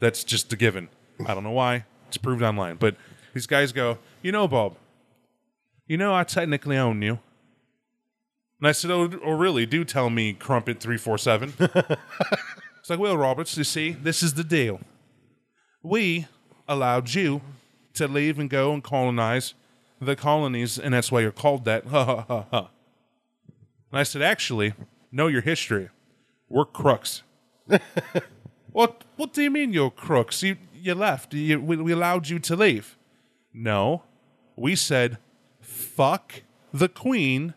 That's 0.00 0.24
just 0.24 0.52
a 0.52 0.56
given. 0.56 0.88
I 1.26 1.34
don't 1.34 1.44
know 1.44 1.50
why. 1.50 1.84
It's 2.08 2.16
proved 2.16 2.42
online, 2.42 2.76
but 2.76 2.96
these 3.38 3.46
guys 3.46 3.70
go, 3.70 3.98
you 4.20 4.32
know, 4.32 4.48
Bob, 4.48 4.76
you 5.86 5.96
know, 5.96 6.12
I 6.12 6.24
technically 6.24 6.76
own 6.76 7.00
you. 7.02 7.20
And 8.58 8.66
I 8.66 8.72
said, 8.72 8.90
oh, 8.90 9.08
oh 9.24 9.30
really? 9.30 9.64
Do 9.64 9.84
tell 9.84 10.10
me, 10.10 10.32
Crumpet 10.32 10.80
three 10.80 10.98
four 10.98 11.18
seven. 11.18 11.54
It's 12.88 12.90
like, 12.90 13.00
well, 13.00 13.18
Roberts, 13.18 13.54
you 13.58 13.64
see, 13.64 13.90
this 13.90 14.22
is 14.22 14.32
the 14.32 14.42
deal. 14.42 14.80
We 15.82 16.26
allowed 16.66 17.12
you 17.12 17.42
to 17.92 18.08
leave 18.08 18.38
and 18.38 18.48
go 18.48 18.72
and 18.72 18.82
colonize 18.82 19.52
the 20.00 20.16
colonies, 20.16 20.78
and 20.78 20.94
that's 20.94 21.12
why 21.12 21.20
you're 21.20 21.30
called 21.30 21.66
that. 21.66 21.84
Ha 21.90 22.04
ha 22.06 22.24
ha 22.26 22.46
ha. 22.50 22.70
And 23.90 24.00
I 24.00 24.04
said, 24.04 24.22
actually, 24.22 24.72
know 25.12 25.26
your 25.26 25.42
history. 25.42 25.90
We're 26.48 26.64
crooks. 26.64 27.24
what 28.72 29.04
What 29.16 29.34
do 29.34 29.42
you 29.42 29.50
mean 29.50 29.74
you're 29.74 29.90
crooks? 29.90 30.42
You 30.42 30.56
you 30.72 30.94
left. 30.94 31.34
You, 31.34 31.60
we, 31.60 31.76
we 31.76 31.92
allowed 31.92 32.28
you 32.28 32.38
to 32.38 32.56
leave. 32.56 32.96
No, 33.52 34.02
we 34.56 34.76
said, 34.76 35.18
fuck 35.60 36.42
the 36.72 36.88
queen 36.88 37.54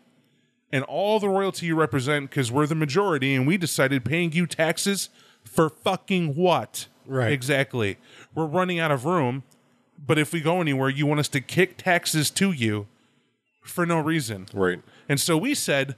and 0.72 0.84
all 0.84 1.20
the 1.20 1.28
royalty 1.28 1.66
you 1.66 1.74
represent 1.74 2.30
because 2.30 2.50
we're 2.50 2.66
the 2.66 2.74
majority 2.74 3.34
and 3.34 3.46
we 3.46 3.56
decided 3.56 4.04
paying 4.04 4.32
you 4.32 4.46
taxes 4.46 5.10
for 5.44 5.68
fucking 5.68 6.34
what? 6.34 6.86
Right. 7.06 7.32
Exactly. 7.32 7.98
We're 8.34 8.46
running 8.46 8.78
out 8.78 8.90
of 8.90 9.04
room 9.04 9.42
But 10.04 10.18
if 10.18 10.32
we 10.32 10.40
go 10.40 10.60
anywhere, 10.60 10.88
you 10.88 11.06
want 11.06 11.20
us 11.20 11.28
to 11.28 11.40
kick 11.40 11.76
taxes 11.76 12.30
to 12.32 12.52
you 12.52 12.86
for 13.62 13.86
no 13.86 14.00
reason. 14.00 14.46
Right. 14.52 14.80
And 15.08 15.20
so 15.20 15.36
we 15.36 15.54
said, 15.54 15.94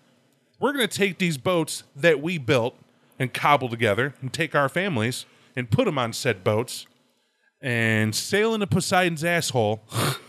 we're 0.60 0.72
going 0.72 0.86
to 0.86 0.96
take 0.96 1.18
these 1.18 1.38
boats 1.38 1.84
that 1.96 2.20
we 2.20 2.38
built 2.38 2.76
and 3.18 3.32
cobble 3.32 3.68
together 3.68 4.14
and 4.20 4.32
take 4.32 4.54
our 4.54 4.68
families 4.68 5.24
and 5.56 5.70
put 5.70 5.86
them 5.86 5.98
on 5.98 6.12
said 6.12 6.44
boats 6.44 6.86
and 7.64 8.14
sail 8.14 8.52
into 8.52 8.66
Poseidon's 8.66 9.24
asshole 9.24 9.82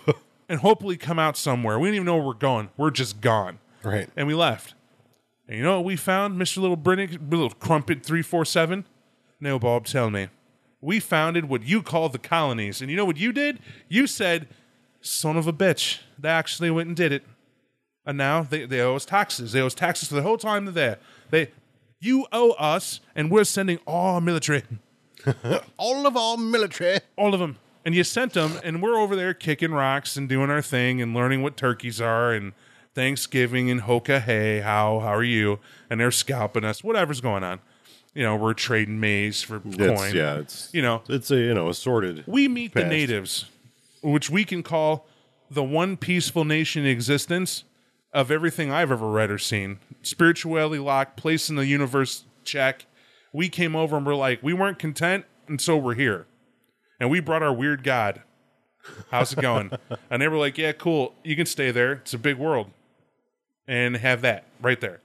and 0.50 0.62
hopefully 0.62 0.96
come 0.96 1.20
out 1.20 1.36
somewhere. 1.36 1.78
We 1.78 1.90
don't 1.90 1.96
even 1.96 2.06
know 2.06 2.16
where 2.16 2.28
we're 2.28 2.34
going. 2.34 2.70
We're 2.78 2.92
just 2.92 3.20
gone. 3.20 3.60
Right. 3.84 4.10
And 4.16 4.26
we 4.26 4.34
left. 4.34 4.74
And 5.46 5.58
you 5.58 5.64
know 5.64 5.76
what 5.76 5.86
we 5.86 5.98
found, 5.98 6.40
Mr. 6.40 6.60
Little 6.60 6.78
Brinnick, 6.78 7.30
Little 7.30 7.50
Crumpet 7.50 8.04
347? 8.04 8.86
No, 9.42 9.60
Bob, 9.60 9.86
tell 9.86 10.10
me. 10.10 10.30
We 10.80 11.02
founded 11.02 11.50
what 11.50 11.64
you 11.64 11.84
call 11.84 12.08
the 12.08 12.18
colonies. 12.18 12.82
And 12.82 12.90
you 12.90 12.96
know 12.96 13.06
what 13.06 13.18
you 13.18 13.34
did? 13.34 13.60
You 13.90 14.08
said, 14.08 14.48
son 15.02 15.36
of 15.36 15.46
a 15.46 15.54
bitch. 15.54 16.00
They 16.18 16.30
actually 16.30 16.72
went 16.72 16.88
and 16.88 16.96
did 16.96 17.12
it. 17.12 17.24
And 18.06 18.18
now 18.18 18.44
they, 18.44 18.66
they 18.66 18.80
owe 18.80 18.96
us 18.96 19.04
taxes. 19.04 19.52
They 19.52 19.60
owe 19.60 19.66
us 19.66 19.74
taxes 19.74 20.08
for 20.08 20.16
the 20.16 20.22
whole 20.22 20.38
time 20.38 20.64
they're 20.64 20.74
there. 20.74 21.00
They, 21.32 21.52
you 22.00 22.28
owe 22.32 22.52
us, 22.52 23.02
and 23.14 23.30
we're 23.30 23.44
sending 23.44 23.80
all 23.86 24.16
our 24.16 24.22
military, 24.22 24.64
All 25.78 26.06
of 26.08 26.16
our 26.18 26.38
military. 26.38 27.00
all 27.18 27.34
of 27.34 27.40
them. 27.40 27.58
And 27.84 27.94
you 27.94 28.04
sent 28.04 28.34
them, 28.34 28.60
and 28.64 28.82
we're 28.82 28.98
over 29.00 29.16
there 29.16 29.34
kicking 29.36 29.72
rocks 29.72 30.18
and 30.18 30.28
doing 30.28 30.50
our 30.50 30.62
thing 30.62 31.02
and 31.02 31.14
learning 31.14 31.44
what 31.44 31.56
turkeys 31.56 32.02
are 32.02 32.32
and 32.34 32.54
Thanksgiving 32.96 33.70
and 33.70 33.82
Hoka 33.82 34.22
Hey, 34.22 34.62
how 34.62 35.00
how 35.00 35.14
are 35.14 35.24
you? 35.24 35.60
And 35.90 36.00
they're 36.00 36.12
scalping 36.12 36.64
us. 36.64 36.84
Whatever's 36.84 37.22
going 37.22 37.44
on. 37.44 37.60
You 38.14 38.24
know, 38.24 38.36
we're 38.38 38.54
trading 38.54 39.00
maize 39.00 39.42
for 39.42 39.62
It's, 39.66 39.78
coin. 39.78 40.16
yeah, 40.16 40.38
it's 40.40 40.70
You 40.74 40.82
know, 40.82 41.04
it's 41.10 41.30
a 41.30 41.36
you 41.36 41.54
know 41.54 41.70
assorted. 41.70 42.24
we 42.26 42.48
meet 42.48 42.74
the 42.74 42.86
natives, 42.86 43.46
which 44.02 44.30
we 44.30 44.46
can 44.46 44.64
call 44.64 45.06
the 45.52 45.64
one 45.64 45.98
peaceful 45.98 46.46
nation 46.46 46.86
in 46.86 46.90
existence 46.90 47.66
of 48.14 48.32
everything 48.32 48.72
I've 48.72 48.92
ever 48.92 49.08
read 49.10 49.30
or 49.30 49.38
seen. 49.38 49.78
Spirituality 50.02 50.80
locked, 50.80 51.18
place 51.18 51.50
in 51.50 51.56
the 51.58 51.66
universe 51.68 52.24
check. 52.46 52.86
We 53.36 53.50
came 53.50 53.76
over 53.76 53.98
and 53.98 54.06
we're 54.06 54.16
like, 54.16 54.42
we 54.42 54.54
weren't 54.54 54.80
content, 54.80 55.26
and 55.50 55.60
so 55.60 55.76
we're 55.76 55.96
here. 55.96 56.26
And 57.02 57.10
we 57.10 57.20
brought 57.20 57.44
our 57.44 57.54
weird 57.54 57.84
god. 57.84 58.22
How's 59.12 59.34
it 59.34 59.42
going? 59.42 59.72
and 60.10 60.22
they 60.22 60.30
were 60.30 60.38
like, 60.38 60.58
yeah, 60.58 60.72
cool. 60.72 61.14
You 61.22 61.36
can 61.36 61.46
stay 61.46 61.70
there. 61.72 61.92
It's 61.94 62.14
a 62.14 62.18
big 62.18 62.38
world. 62.38 62.72
And 63.68 63.98
have 63.98 64.22
that 64.22 64.46
right 64.62 64.80
there. 64.80 65.02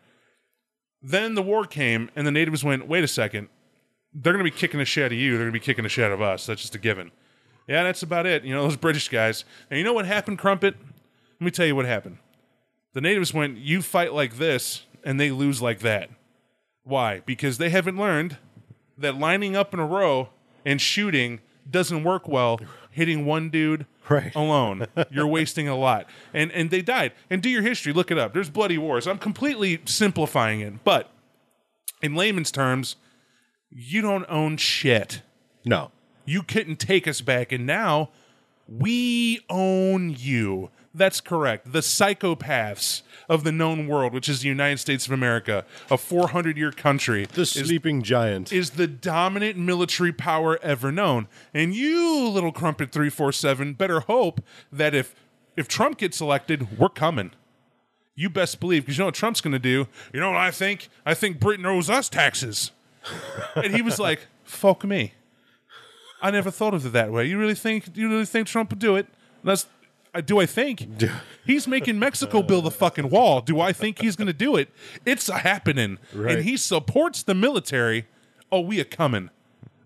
Then 1.02 1.34
the 1.34 1.42
war 1.42 1.64
came, 1.64 2.08
and 2.14 2.24
the 2.24 2.30
natives 2.30 2.62
went, 2.62 2.86
wait 2.86 3.02
a 3.02 3.08
second. 3.08 3.48
They're 4.14 4.32
going 4.32 4.44
to 4.44 4.50
be 4.50 4.56
kicking 4.56 4.78
the 4.78 4.84
shit 4.84 5.06
out 5.06 5.12
of 5.12 5.18
you. 5.18 5.32
They're 5.32 5.46
going 5.46 5.52
to 5.52 5.58
be 5.60 5.64
kicking 5.64 5.82
the 5.82 5.88
shit 5.88 6.04
out 6.04 6.12
of 6.12 6.22
us. 6.22 6.46
That's 6.46 6.60
just 6.60 6.76
a 6.76 6.78
given. 6.78 7.10
Yeah, 7.66 7.82
that's 7.82 8.04
about 8.04 8.26
it. 8.26 8.44
You 8.44 8.54
know, 8.54 8.62
those 8.62 8.76
British 8.76 9.08
guys. 9.08 9.44
And 9.70 9.78
you 9.78 9.84
know 9.84 9.92
what 9.92 10.06
happened, 10.06 10.38
Crumpet? 10.38 10.76
Let 10.78 11.44
me 11.44 11.50
tell 11.50 11.66
you 11.66 11.74
what 11.74 11.86
happened. 11.86 12.18
The 12.92 13.00
natives 13.00 13.34
went, 13.34 13.58
you 13.58 13.82
fight 13.82 14.12
like 14.12 14.36
this, 14.36 14.84
and 15.02 15.18
they 15.18 15.32
lose 15.32 15.60
like 15.60 15.80
that. 15.80 16.10
Why? 16.90 17.20
Because 17.20 17.58
they 17.58 17.70
haven't 17.70 17.96
learned 17.96 18.36
that 18.98 19.16
lining 19.16 19.56
up 19.56 19.72
in 19.72 19.80
a 19.80 19.86
row 19.86 20.28
and 20.66 20.80
shooting 20.80 21.40
doesn't 21.70 22.04
work 22.04 22.28
well. 22.28 22.60
Hitting 22.90 23.24
one 23.24 23.48
dude 23.50 23.86
Right. 24.08 24.34
alone, 24.34 24.88
you're 25.10 25.26
wasting 25.28 25.68
a 25.68 25.76
lot. 25.76 26.10
And 26.34 26.50
and 26.50 26.70
they 26.70 26.82
died. 26.82 27.12
And 27.30 27.40
do 27.40 27.48
your 27.48 27.62
history, 27.62 27.92
look 27.92 28.10
it 28.10 28.18
up. 28.18 28.34
There's 28.34 28.50
bloody 28.50 28.76
wars. 28.76 29.06
I'm 29.06 29.18
completely 29.18 29.80
simplifying 29.84 30.60
it, 30.60 30.82
but 30.82 31.10
in 32.02 32.16
layman's 32.16 32.50
terms, 32.50 32.96
you 33.70 34.02
don't 34.02 34.26
own 34.28 34.56
shit. 34.56 35.22
No. 35.64 35.92
You 36.24 36.42
couldn't 36.42 36.80
take 36.80 37.06
us 37.06 37.20
back, 37.20 37.52
and 37.52 37.64
now 37.66 38.10
we 38.66 39.40
own 39.48 40.16
you. 40.18 40.70
That's 40.92 41.20
correct. 41.20 41.72
The 41.72 41.80
psychopaths 41.80 43.02
of 43.28 43.44
the 43.44 43.52
known 43.52 43.86
world, 43.86 44.12
which 44.12 44.28
is 44.28 44.40
the 44.40 44.48
United 44.48 44.78
States 44.78 45.06
of 45.06 45.12
America, 45.12 45.64
a 45.88 45.96
400 45.96 46.56
year 46.56 46.72
country, 46.72 47.26
The 47.26 47.42
is, 47.42 47.50
sleeping 47.52 48.02
giant. 48.02 48.52
is 48.52 48.70
the 48.70 48.88
dominant 48.88 49.56
military 49.56 50.12
power 50.12 50.58
ever 50.62 50.90
known. 50.90 51.28
And 51.54 51.74
you, 51.74 52.28
little 52.28 52.50
crumpet 52.50 52.90
347, 52.90 53.74
better 53.74 54.00
hope 54.00 54.40
that 54.72 54.94
if 54.94 55.14
if 55.56 55.68
Trump 55.68 55.98
gets 55.98 56.20
elected, 56.20 56.78
we're 56.78 56.88
coming. 56.88 57.32
You 58.14 58.30
best 58.30 58.60
believe, 58.60 58.82
because 58.82 58.96
you 58.98 59.02
know 59.02 59.06
what 59.06 59.14
Trump's 59.14 59.40
going 59.40 59.52
to 59.52 59.58
do? 59.58 59.86
You 60.12 60.20
know 60.20 60.30
what 60.30 60.38
I 60.38 60.50
think? 60.50 60.88
I 61.06 61.14
think 61.14 61.38
Britain 61.40 61.66
owes 61.66 61.88
us 61.90 62.08
taxes. 62.08 62.70
and 63.56 63.74
he 63.74 63.82
was 63.82 63.98
like, 63.98 64.26
fuck 64.44 64.84
me. 64.84 65.14
I 66.22 66.30
never 66.30 66.50
thought 66.50 66.74
of 66.74 66.84
it 66.84 66.90
that 66.90 67.12
way. 67.12 67.26
You 67.26 67.38
really 67.38 67.54
think 67.54 67.96
you 67.96 68.08
really 68.08 68.26
think 68.26 68.46
Trump 68.46 68.70
would 68.70 68.78
do 68.78 68.96
it? 68.96 69.06
That's 69.42 69.66
do 70.24 70.40
I 70.40 70.46
think 70.46 70.86
he's 71.46 71.68
making 71.68 71.98
Mexico 71.98 72.42
build 72.42 72.64
the 72.64 72.70
fucking 72.70 73.10
wall. 73.10 73.40
Do 73.40 73.60
I 73.60 73.72
think 73.72 74.00
he's 74.00 74.16
going 74.16 74.26
to 74.26 74.32
do 74.32 74.56
it? 74.56 74.70
It's 75.06 75.28
a 75.28 75.38
happening, 75.38 75.98
Right. 76.14 76.36
and 76.36 76.44
he 76.44 76.56
supports 76.56 77.22
the 77.22 77.34
military. 77.34 78.06
Oh, 78.50 78.60
we 78.60 78.80
are 78.80 78.84
coming. 78.84 79.30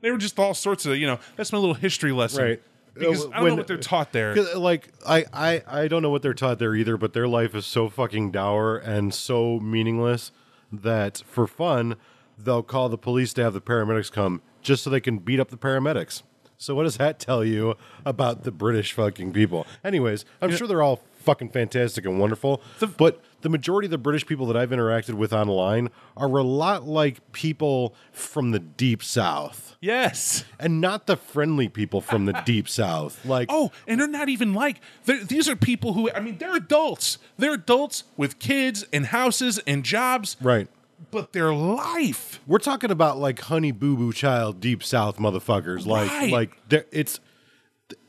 They 0.00 0.10
were 0.10 0.18
just 0.18 0.38
all 0.38 0.54
sorts 0.54 0.86
of 0.86 0.96
you 0.96 1.06
know. 1.06 1.18
That's 1.36 1.52
my 1.52 1.58
little 1.58 1.74
history 1.74 2.12
lesson, 2.12 2.44
Right. 2.44 2.62
Because 2.94 3.24
Uh, 3.26 3.30
I 3.32 3.40
don't 3.40 3.48
know 3.48 3.54
what 3.56 3.66
they're 3.66 3.76
taught 3.76 4.12
there. 4.12 4.34
Like 4.54 4.88
I, 5.06 5.24
I, 5.32 5.62
I 5.66 5.88
don't 5.88 6.00
know 6.02 6.10
what 6.10 6.22
they're 6.22 6.32
taught 6.32 6.58
there 6.60 6.74
either, 6.76 6.96
but 6.96 7.12
their 7.12 7.26
life 7.26 7.54
is 7.54 7.66
so 7.66 7.88
fucking 7.88 8.30
dour 8.30 8.76
and 8.78 9.12
so 9.12 9.58
meaningless 9.58 10.30
that 10.72 11.22
for 11.26 11.46
fun 11.46 11.96
they'll 12.38 12.62
call 12.62 12.88
the 12.88 12.98
police 12.98 13.32
to 13.34 13.42
have 13.42 13.52
the 13.52 13.60
paramedics 13.60 14.10
come 14.12 14.42
just 14.62 14.82
so 14.84 14.90
they 14.90 15.00
can 15.00 15.18
beat 15.18 15.38
up 15.40 15.50
the 15.50 15.56
paramedics. 15.56 16.22
So 16.58 16.74
what 16.74 16.84
does 16.84 16.96
that 16.98 17.18
tell 17.18 17.44
you 17.44 17.74
about 18.06 18.44
the 18.44 18.50
British 18.52 18.92
fucking 18.92 19.32
people? 19.32 19.66
Anyways, 19.84 20.24
I'm 20.40 20.54
sure 20.54 20.66
they're 20.66 20.82
all 20.82 21.00
fucking 21.24 21.48
fantastic 21.48 22.04
and 22.04 22.20
wonderful, 22.20 22.60
but 22.98 23.20
the 23.40 23.48
majority 23.48 23.86
of 23.86 23.90
the 23.90 23.98
British 23.98 24.26
people 24.26 24.46
that 24.46 24.56
I've 24.56 24.70
interacted 24.70 25.14
with 25.14 25.32
online 25.32 25.90
are 26.16 26.28
a 26.28 26.42
lot 26.42 26.86
like 26.86 27.32
people 27.32 27.94
from 28.12 28.50
the 28.52 28.58
deep 28.58 29.02
south 29.02 29.76
Yes. 29.80 30.44
and 30.60 30.80
not 30.80 31.06
the 31.06 31.16
friendly 31.16 31.68
people 31.68 32.00
from 32.00 32.26
the 32.26 32.32
deep 32.46 32.68
south. 32.68 33.24
Like 33.24 33.48
Oh, 33.50 33.70
and 33.86 33.98
they're 34.00 34.06
not 34.06 34.28
even 34.28 34.52
like 34.54 34.80
they're, 35.06 35.24
these 35.24 35.48
are 35.48 35.56
people 35.56 35.94
who 35.94 36.10
I 36.12 36.20
mean 36.20 36.38
they're 36.38 36.56
adults. 36.56 37.18
They're 37.38 37.54
adults 37.54 38.04
with 38.16 38.38
kids 38.38 38.84
and 38.92 39.06
houses 39.06 39.58
and 39.66 39.82
jobs, 39.84 40.36
right. 40.42 40.68
But 41.10 41.32
their 41.32 41.52
life. 41.54 42.40
We're 42.46 42.58
talking 42.58 42.90
about 42.90 43.18
like 43.18 43.40
honey 43.40 43.72
boo 43.72 43.96
boo 43.96 44.12
child 44.12 44.60
deep 44.60 44.82
south 44.82 45.18
motherfuckers. 45.18 45.86
Like 45.86 46.10
Right. 46.10 46.32
like 46.32 46.58
it's 46.90 47.20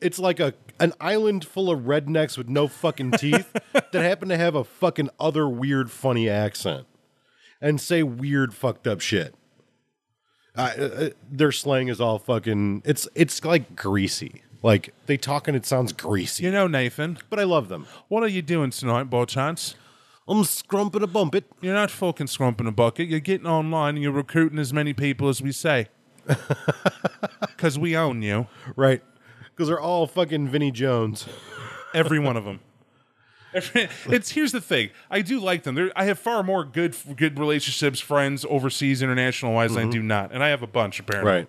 it's 0.01 0.19
like 0.19 0.39
a 0.39 0.53
an 0.79 0.93
island 0.99 1.45
full 1.45 1.69
of 1.69 1.81
rednecks 1.81 2.37
with 2.37 2.49
no 2.49 2.67
fucking 2.67 3.11
teeth 3.11 3.51
that 3.73 3.93
happen 3.93 4.29
to 4.29 4.37
have 4.37 4.55
a 4.55 4.63
fucking 4.63 5.09
other 5.19 5.47
weird 5.47 5.89
funny 5.91 6.29
accent 6.29 6.85
and 7.61 7.79
say 7.79 8.03
weird 8.03 8.53
fucked 8.53 8.87
up 8.87 8.99
shit. 9.01 9.35
Uh, 10.57 10.61
uh, 10.79 11.09
their 11.29 11.51
slang 11.51 11.89
is 11.89 11.99
all 11.99 12.17
fucking 12.19 12.81
it's 12.85 13.07
it's 13.15 13.43
like 13.43 13.75
greasy. 13.75 14.41
Like 14.63 14.93
they 15.05 15.17
talk 15.17 15.47
and 15.47 15.55
it 15.55 15.65
sounds 15.65 15.93
greasy. 15.93 16.45
You 16.45 16.51
know, 16.51 16.65
Nathan, 16.67 17.19
But 17.29 17.39
I 17.39 17.43
love 17.43 17.67
them. 17.69 17.85
what 18.07 18.23
are 18.23 18.27
you 18.27 18.41
doing 18.41 18.71
tonight, 18.71 19.03
by 19.09 19.25
chance? 19.25 19.75
I'm 20.27 20.43
scrumping 20.43 21.03
a 21.03 21.07
bump 21.07 21.35
it. 21.35 21.45
You're 21.61 21.73
not 21.75 21.91
fucking 21.91 22.27
scrumping 22.27 22.67
a 22.67 22.71
bucket. 22.71 23.07
You're 23.07 23.19
getting 23.19 23.45
online 23.47 23.95
and 23.95 24.03
you're 24.03 24.11
recruiting 24.11 24.57
as 24.59 24.73
many 24.73 24.93
people 24.93 25.29
as 25.29 25.41
we 25.41 25.51
say. 25.51 25.87
Because 27.55 27.79
we 27.79 27.95
own 27.95 28.21
you, 28.21 28.47
Right. 28.75 29.01
Because 29.49 29.69
they're 29.69 29.79
all 29.79 30.05
fucking 30.07 30.49
Vinnie 30.49 30.71
Jones. 30.71 31.25
every 31.93 32.19
one 32.19 32.35
of 32.35 32.43
them. 32.45 32.59
It's 33.53 34.31
here's 34.31 34.51
the 34.51 34.59
thing. 34.59 34.89
I 35.09 35.21
do 35.21 35.39
like 35.39 35.63
them. 35.63 35.91
I 35.95 36.03
have 36.05 36.19
far 36.19 36.43
more 36.43 36.65
good 36.65 36.93
good 37.15 37.39
relationships, 37.39 38.01
friends 38.01 38.45
overseas, 38.49 39.01
international 39.01 39.53
wise, 39.53 39.73
than 39.73 39.87
I 39.87 39.91
do 39.91 40.03
not, 40.03 40.33
and 40.33 40.43
I 40.43 40.49
have 40.49 40.61
a 40.61 40.67
bunch 40.67 40.99
apparently. 40.99 41.31
Right. 41.31 41.47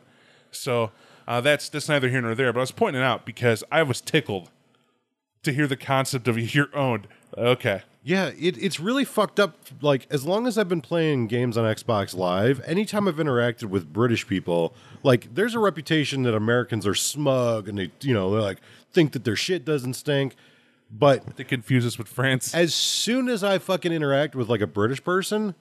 So 0.52 0.92
uh, 1.26 1.40
that's 1.40 1.68
that's 1.68 1.88
neither 1.88 2.08
here 2.08 2.20
nor 2.20 2.36
there. 2.36 2.52
But 2.52 2.60
I 2.60 2.62
was 2.62 2.70
pointing 2.70 3.02
it 3.02 3.04
out 3.04 3.26
because 3.26 3.64
I 3.72 3.82
was 3.82 4.00
tickled 4.00 4.50
to 5.42 5.52
hear 5.52 5.66
the 5.66 5.76
concept 5.76 6.28
of 6.28 6.38
your 6.54 6.68
owned. 6.76 7.08
Okay, 7.36 7.82
Yeah, 8.06 8.30
it, 8.38 8.56
it's 8.62 8.78
really 8.78 9.04
fucked 9.04 9.40
up. 9.40 9.56
Like, 9.82 10.06
as 10.12 10.24
long 10.24 10.46
as 10.46 10.56
I've 10.56 10.68
been 10.68 10.80
playing 10.80 11.26
games 11.26 11.58
on 11.58 11.64
Xbox 11.64 12.16
Live, 12.16 12.60
anytime 12.64 13.08
I've 13.08 13.16
interacted 13.16 13.64
with 13.64 13.92
British 13.92 14.28
people, 14.28 14.72
like, 15.02 15.34
there's 15.34 15.56
a 15.56 15.58
reputation 15.58 16.22
that 16.22 16.32
Americans 16.32 16.86
are 16.86 16.94
smug 16.94 17.68
and 17.68 17.76
they, 17.76 17.90
you 18.02 18.14
know, 18.14 18.30
they 18.30 18.40
like 18.40 18.58
think 18.92 19.10
that 19.10 19.24
their 19.24 19.34
shit 19.34 19.64
doesn't 19.64 19.94
stink. 19.94 20.36
But 20.88 21.34
they 21.34 21.42
confuse 21.42 21.84
us 21.84 21.98
with 21.98 22.06
France. 22.06 22.54
as 22.54 22.72
soon 22.72 23.28
as 23.28 23.42
I 23.42 23.58
fucking 23.58 23.90
interact 23.90 24.36
with 24.36 24.48
like 24.48 24.60
a 24.60 24.68
British 24.68 25.02
person, 25.02 25.56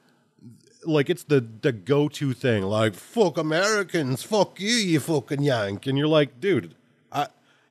like 0.86 1.10
it's 1.10 1.24
the 1.24 1.44
the 1.62 1.72
go 1.72 2.08
to 2.10 2.32
thing. 2.32 2.62
Like 2.62 2.94
fuck 2.94 3.40
Americans, 3.40 4.22
fuck 4.22 4.60
you, 4.60 4.70
you 4.70 5.00
fucking 5.00 5.42
yank, 5.42 5.88
and 5.88 5.98
you're 5.98 6.08
like, 6.08 6.40
dude, 6.40 6.76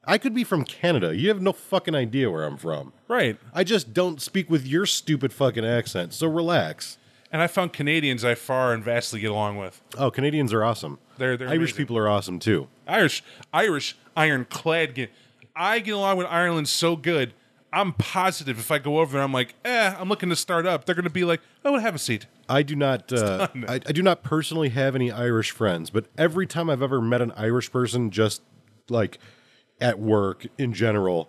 I 0.07 0.19
could 0.19 0.35
be 0.35 0.45
from 0.45 0.65
Canada. 0.65 1.17
You 1.17 1.29
have 1.29 1.41
no 1.43 1.53
fucking 1.53 1.95
idea 1.95 2.31
where 2.31 2.45
I'm 2.45 2.57
from. 2.57 2.93
right. 3.09 3.39
I 3.53 3.65
just 3.65 3.93
don't 3.95 4.21
speak 4.21 4.51
with 4.51 4.67
your 4.67 4.87
stupid 4.87 5.33
fucking 5.33 5.65
accent. 5.65 6.13
So 6.15 6.27
relax. 6.29 6.99
And 7.33 7.43
I 7.43 7.47
found 7.49 7.73
Canadians 7.73 8.25
I 8.25 8.35
far 8.37 8.73
and 8.73 8.85
vastly 8.85 9.19
get 9.21 9.31
along 9.31 9.57
with. 9.57 9.81
Oh, 9.99 10.11
Canadians 10.11 10.53
are 10.53 10.63
awesome. 10.63 10.99
They're- 11.19 11.37
they're 11.37 11.49
Irish 11.49 11.71
amazing. 11.73 11.77
people 11.77 11.99
are 11.99 12.09
awesome 12.09 12.39
too. 12.39 12.69
Irish, 12.87 13.25
Irish, 13.53 13.97
ironclad. 14.17 14.95
Get, 14.95 15.11
I 15.57 15.81
get 15.81 15.93
along 15.93 16.17
with 16.19 16.27
Ireland 16.29 16.69
so 16.69 16.95
good. 16.97 17.33
I'm 17.73 17.93
positive 17.95 18.59
if 18.61 18.71
I 18.71 18.79
go 18.79 19.01
over 19.01 19.15
there, 19.15 19.23
I'm 19.23 19.33
like, 19.33 19.55
eh, 19.65 19.95
I'm 19.99 20.09
looking 20.09 20.29
to 20.29 20.37
start 20.37 20.65
up. 20.65 20.85
They're 20.85 20.95
going 20.95 21.05
to 21.05 21.11
be 21.11 21.25
like, 21.25 21.41
oh, 21.65 21.77
have 21.79 21.97
a 21.97 21.99
seat. 21.99 22.27
I 22.49 22.63
do 22.63 22.77
not. 22.77 23.11
Uh, 23.13 23.49
I, 23.69 23.75
I 23.75 23.79
do 23.93 24.01
not 24.03 24.23
personally 24.23 24.69
have 24.69 24.95
any 24.95 25.11
Irish 25.11 25.51
friends, 25.51 25.91
but 25.91 26.07
every 26.17 26.47
time 26.47 26.71
I've 26.71 26.83
ever 26.83 27.01
met 27.01 27.21
an 27.21 27.33
Irish 27.33 27.73
person, 27.73 28.11
just 28.13 28.43
like 28.89 29.19
at 29.81 29.99
work 29.99 30.47
in 30.59 30.73
general, 30.73 31.29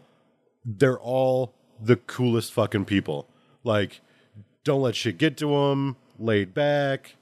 they're 0.64 1.00
all 1.00 1.54
the 1.82 1.96
coolest 1.96 2.54
fucking 2.54 2.86
people. 2.86 3.28
Like, 3.64 4.02
don't 4.64 4.82
let 4.82 4.96
shit 4.96 5.18
get 5.18 5.38
to 5.38 5.48
them. 5.48 5.98
Laid 6.18 6.54
back, 6.54 7.16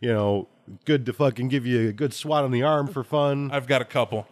you 0.00 0.12
know, 0.12 0.48
good 0.84 1.06
to 1.06 1.12
fucking 1.14 1.48
give 1.48 1.64
you 1.64 1.88
a 1.88 1.92
good 1.92 2.12
swat 2.12 2.44
on 2.44 2.50
the 2.50 2.62
arm 2.62 2.88
for 2.88 3.02
fun. 3.02 3.50
I've 3.50 3.66
got 3.66 3.80
a 3.80 3.86
couple, 3.86 4.26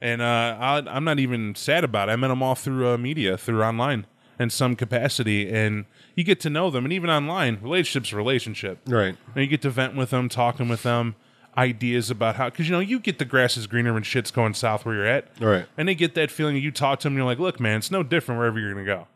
and 0.00 0.22
uh, 0.22 0.56
I, 0.58 0.82
I'm 0.88 1.04
not 1.04 1.18
even 1.18 1.54
sad 1.54 1.84
about 1.84 2.08
it. 2.08 2.12
I 2.12 2.16
met 2.16 2.28
them 2.28 2.42
all 2.42 2.54
through 2.54 2.88
uh, 2.88 2.96
media, 2.96 3.36
through 3.36 3.62
online, 3.62 4.06
in 4.40 4.48
some 4.48 4.74
capacity, 4.74 5.50
and 5.50 5.84
you 6.14 6.24
get 6.24 6.40
to 6.40 6.50
know 6.50 6.70
them. 6.70 6.84
And 6.84 6.92
even 6.94 7.10
online, 7.10 7.58
relationships, 7.60 8.12
relationship, 8.12 8.78
Right. 8.86 9.16
And 9.34 9.44
you 9.44 9.46
get 9.46 9.60
to 9.62 9.70
vent 9.70 9.96
with 9.96 10.10
them, 10.10 10.30
talking 10.30 10.68
with 10.68 10.82
them, 10.82 11.16
ideas 11.58 12.08
about 12.10 12.36
how 12.36 12.48
because 12.48 12.68
you 12.68 12.72
know 12.72 12.80
you 12.80 13.00
get 13.00 13.18
the 13.18 13.24
grass 13.24 13.56
is 13.56 13.66
greener 13.66 13.92
when 13.92 14.04
shit's 14.04 14.30
going 14.30 14.54
south 14.54 14.86
where 14.86 14.94
you're 14.94 15.06
at, 15.06 15.28
Right. 15.40 15.66
And 15.76 15.88
they 15.88 15.94
get 15.94 16.14
that 16.14 16.30
feeling. 16.30 16.56
You 16.56 16.70
talk 16.70 17.00
to 17.00 17.04
them, 17.04 17.12
and 17.14 17.18
you're 17.18 17.26
like, 17.26 17.38
look, 17.38 17.58
man, 17.60 17.78
it's 17.78 17.90
no 17.90 18.02
different 18.02 18.38
wherever 18.38 18.58
you're 18.58 18.72
gonna 18.72 18.86
go. 18.86 19.08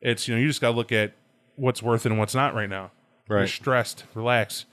It's 0.00 0.26
you 0.26 0.34
know 0.34 0.40
you 0.40 0.48
just 0.48 0.60
got 0.60 0.70
to 0.70 0.76
look 0.76 0.90
at 0.90 1.12
what's 1.56 1.82
worth 1.82 2.04
it 2.06 2.10
and 2.10 2.18
what's 2.18 2.34
not 2.34 2.54
right 2.54 2.68
now. 2.68 2.90
Right, 3.28 3.40
You're 3.40 3.48
stressed, 3.48 4.04
relax. 4.14 4.64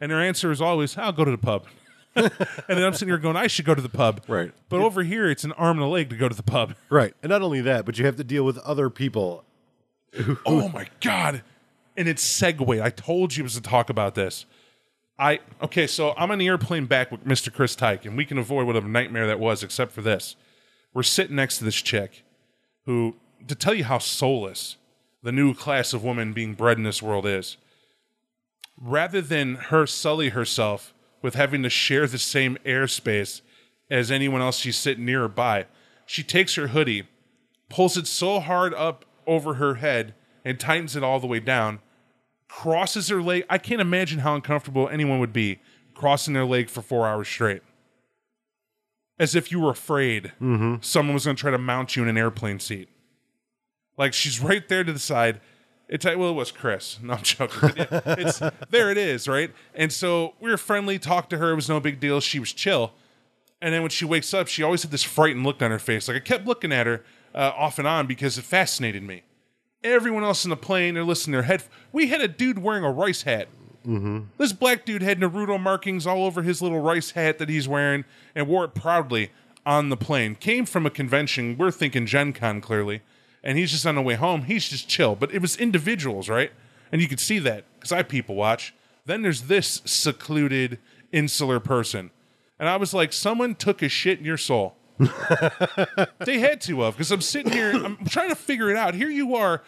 And 0.00 0.10
their 0.10 0.20
answer 0.20 0.50
is 0.50 0.60
always, 0.60 0.98
I'll 0.98 1.12
go 1.12 1.24
to 1.24 1.30
the 1.30 1.38
pub. 1.38 1.66
and 2.16 2.30
then 2.68 2.82
I'm 2.82 2.92
sitting 2.92 3.08
here 3.08 3.18
going, 3.18 3.36
I 3.36 3.46
should 3.46 3.64
go 3.64 3.76
to 3.76 3.80
the 3.80 3.88
pub. 3.88 4.22
Right. 4.26 4.50
But 4.68 4.80
over 4.80 5.04
here, 5.04 5.30
it's 5.30 5.44
an 5.44 5.52
arm 5.52 5.76
and 5.78 5.86
a 5.86 5.88
leg 5.88 6.10
to 6.10 6.16
go 6.16 6.28
to 6.28 6.34
the 6.34 6.42
pub. 6.42 6.74
Right. 6.90 7.14
And 7.22 7.30
not 7.30 7.42
only 7.42 7.60
that, 7.60 7.86
but 7.86 7.98
you 7.98 8.06
have 8.06 8.16
to 8.16 8.24
deal 8.24 8.44
with 8.44 8.58
other 8.58 8.90
people. 8.90 9.44
oh 10.44 10.68
my 10.70 10.88
God. 11.00 11.42
And 11.96 12.08
it's 12.08 12.26
segue. 12.26 12.82
I 12.82 12.90
told 12.90 13.36
you 13.36 13.42
it 13.42 13.44
was 13.44 13.54
to 13.54 13.60
talk 13.60 13.88
about 13.88 14.14
this. 14.16 14.46
I 15.18 15.40
okay, 15.62 15.86
so 15.86 16.14
I'm 16.16 16.30
on 16.30 16.38
the 16.38 16.46
airplane 16.46 16.86
back 16.86 17.10
with 17.10 17.24
Mr. 17.24 17.52
Chris 17.52 17.76
Tyke, 17.76 18.04
and 18.04 18.16
we 18.16 18.24
can 18.24 18.38
avoid 18.38 18.66
whatever 18.66 18.88
nightmare 18.88 19.26
that 19.26 19.38
was, 19.38 19.62
except 19.62 19.92
for 19.92 20.02
this. 20.02 20.36
We're 20.94 21.02
sitting 21.02 21.36
next 21.36 21.58
to 21.58 21.64
this 21.64 21.80
chick 21.80 22.24
who, 22.86 23.16
to 23.46 23.54
tell 23.54 23.74
you 23.74 23.84
how 23.84 23.98
soulless 23.98 24.76
the 25.22 25.32
new 25.32 25.54
class 25.54 25.92
of 25.92 26.02
woman 26.02 26.32
being 26.32 26.54
bred 26.54 26.76
in 26.76 26.84
this 26.84 27.02
world 27.02 27.26
is, 27.26 27.56
rather 28.80 29.20
than 29.20 29.54
her 29.54 29.86
sully 29.86 30.30
herself 30.30 30.92
with 31.22 31.34
having 31.34 31.62
to 31.62 31.70
share 31.70 32.06
the 32.06 32.18
same 32.18 32.58
airspace 32.66 33.40
as 33.90 34.10
anyone 34.10 34.40
else 34.40 34.56
she's 34.56 34.76
sitting 34.76 35.04
near 35.04 35.24
or 35.24 35.28
by, 35.28 35.66
she 36.04 36.22
takes 36.22 36.56
her 36.56 36.68
hoodie, 36.68 37.04
pulls 37.68 37.96
it 37.96 38.06
so 38.06 38.40
hard 38.40 38.74
up 38.74 39.04
over 39.26 39.54
her 39.54 39.76
head, 39.76 40.14
and 40.44 40.58
tightens 40.58 40.96
it 40.96 41.04
all 41.04 41.20
the 41.20 41.26
way 41.26 41.38
down, 41.38 41.78
crosses 42.52 43.08
her 43.08 43.22
leg. 43.22 43.44
I 43.48 43.56
can't 43.56 43.80
imagine 43.80 44.18
how 44.18 44.34
uncomfortable 44.34 44.86
anyone 44.88 45.18
would 45.20 45.32
be 45.32 45.58
crossing 45.94 46.34
their 46.34 46.44
leg 46.44 46.68
for 46.68 46.82
four 46.82 47.06
hours 47.06 47.26
straight. 47.26 47.62
As 49.18 49.34
if 49.34 49.50
you 49.50 49.58
were 49.60 49.70
afraid 49.70 50.32
someone 50.82 51.14
was 51.14 51.24
going 51.24 51.36
to 51.36 51.40
try 51.40 51.50
to 51.50 51.58
mount 51.58 51.96
you 51.96 52.02
in 52.02 52.08
an 52.08 52.18
airplane 52.18 52.60
seat. 52.60 52.88
Like 53.96 54.12
she's 54.12 54.38
right 54.38 54.68
there 54.68 54.84
to 54.84 54.92
the 54.92 54.98
side. 54.98 55.40
It's 55.88 56.04
well, 56.04 56.30
it 56.30 56.34
was 56.34 56.50
Chris. 56.52 56.98
No, 57.02 57.14
I'm 57.14 57.22
joking. 57.22 57.70
It's 57.78 58.40
there. 58.70 58.90
It 58.90 58.98
is 58.98 59.26
right. 59.26 59.50
And 59.74 59.90
so 59.92 60.34
we 60.38 60.50
were 60.50 60.58
friendly. 60.58 60.98
Talked 60.98 61.30
to 61.30 61.38
her. 61.38 61.52
It 61.52 61.56
was 61.56 61.68
no 61.70 61.80
big 61.80 62.00
deal. 62.00 62.20
She 62.20 62.38
was 62.38 62.52
chill. 62.52 62.92
And 63.62 63.72
then 63.72 63.80
when 63.82 63.90
she 63.90 64.04
wakes 64.04 64.34
up, 64.34 64.46
she 64.48 64.62
always 64.62 64.82
had 64.82 64.90
this 64.90 65.02
frightened 65.02 65.44
look 65.44 65.62
on 65.62 65.70
her 65.70 65.78
face. 65.78 66.06
Like 66.08 66.16
I 66.18 66.20
kept 66.20 66.46
looking 66.46 66.72
at 66.72 66.86
her 66.86 67.02
uh, 67.34 67.52
off 67.56 67.78
and 67.78 67.88
on 67.88 68.06
because 68.06 68.36
it 68.36 68.42
fascinated 68.44 69.02
me. 69.02 69.22
Everyone 69.84 70.22
else 70.22 70.44
in 70.44 70.50
the 70.50 70.56
plane, 70.56 70.94
they're 70.94 71.04
listening 71.04 71.32
to 71.32 71.36
their 71.38 71.42
head. 71.42 71.64
We 71.92 72.08
had 72.08 72.20
a 72.20 72.28
dude 72.28 72.58
wearing 72.58 72.84
a 72.84 72.90
rice 72.90 73.22
hat. 73.22 73.48
Mm-hmm. 73.86 74.20
This 74.38 74.52
black 74.52 74.84
dude 74.84 75.02
had 75.02 75.18
Naruto 75.18 75.60
markings 75.60 76.06
all 76.06 76.24
over 76.24 76.42
his 76.42 76.62
little 76.62 76.80
rice 76.80 77.12
hat 77.12 77.38
that 77.38 77.48
he's 77.48 77.66
wearing 77.66 78.04
and 78.34 78.46
wore 78.46 78.64
it 78.64 78.74
proudly 78.74 79.30
on 79.66 79.88
the 79.88 79.96
plane. 79.96 80.36
Came 80.36 80.66
from 80.66 80.86
a 80.86 80.90
convention. 80.90 81.56
We're 81.58 81.70
thinking 81.70 82.06
Gen 82.06 82.32
Con 82.32 82.60
clearly. 82.60 83.02
And 83.42 83.58
he's 83.58 83.72
just 83.72 83.86
on 83.86 83.96
the 83.96 84.02
way 84.02 84.14
home. 84.14 84.42
He's 84.42 84.68
just 84.68 84.88
chill. 84.88 85.16
But 85.16 85.34
it 85.34 85.42
was 85.42 85.56
individuals, 85.56 86.28
right? 86.28 86.52
And 86.92 87.00
you 87.00 87.08
could 87.08 87.20
see 87.20 87.40
that 87.40 87.64
because 87.74 87.90
I 87.90 88.04
people 88.04 88.36
watch. 88.36 88.72
Then 89.04 89.22
there's 89.22 89.42
this 89.42 89.82
secluded, 89.84 90.78
insular 91.10 91.58
person. 91.58 92.10
And 92.60 92.68
I 92.68 92.76
was 92.76 92.94
like, 92.94 93.12
someone 93.12 93.56
took 93.56 93.82
a 93.82 93.88
shit 93.88 94.20
in 94.20 94.24
your 94.24 94.36
soul. 94.36 94.76
they 96.24 96.38
had 96.38 96.60
to 96.62 96.80
have 96.82 96.94
because 96.94 97.10
I'm 97.10 97.20
sitting 97.20 97.52
here, 97.52 97.72
I'm 97.72 98.04
trying 98.06 98.28
to 98.28 98.34
figure 98.34 98.70
it 98.70 98.76
out. 98.76 98.94
Here 98.94 99.10
you 99.10 99.34
are, 99.36 99.62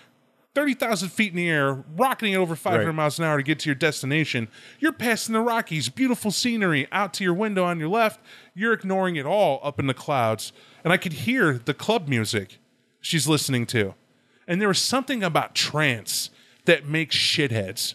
30,000 0.54 1.08
feet 1.08 1.30
in 1.32 1.36
the 1.36 1.48
air, 1.48 1.84
rocketing 1.96 2.34
at 2.34 2.38
over 2.40 2.54
500 2.54 2.86
Right. 2.86 2.94
miles 2.94 3.18
an 3.18 3.24
hour 3.24 3.36
to 3.38 3.42
get 3.42 3.58
to 3.60 3.68
your 3.68 3.74
destination. 3.74 4.48
You're 4.78 4.92
passing 4.92 5.32
the 5.32 5.40
Rockies, 5.40 5.88
beautiful 5.88 6.30
scenery 6.30 6.86
out 6.92 7.12
to 7.14 7.24
your 7.24 7.34
window 7.34 7.64
on 7.64 7.80
your 7.80 7.88
left. 7.88 8.20
You're 8.54 8.72
ignoring 8.72 9.16
it 9.16 9.26
all 9.26 9.60
up 9.64 9.80
in 9.80 9.88
the 9.88 9.94
clouds. 9.94 10.52
And 10.84 10.92
I 10.92 10.96
could 10.96 11.12
hear 11.12 11.54
the 11.64 11.74
club 11.74 12.06
music 12.08 12.58
she's 13.00 13.26
listening 13.26 13.66
to. 13.66 13.94
And 14.46 14.60
there 14.60 14.68
was 14.68 14.78
something 14.78 15.24
about 15.24 15.54
trance 15.56 16.30
that 16.66 16.86
makes 16.86 17.16
shitheads. 17.16 17.94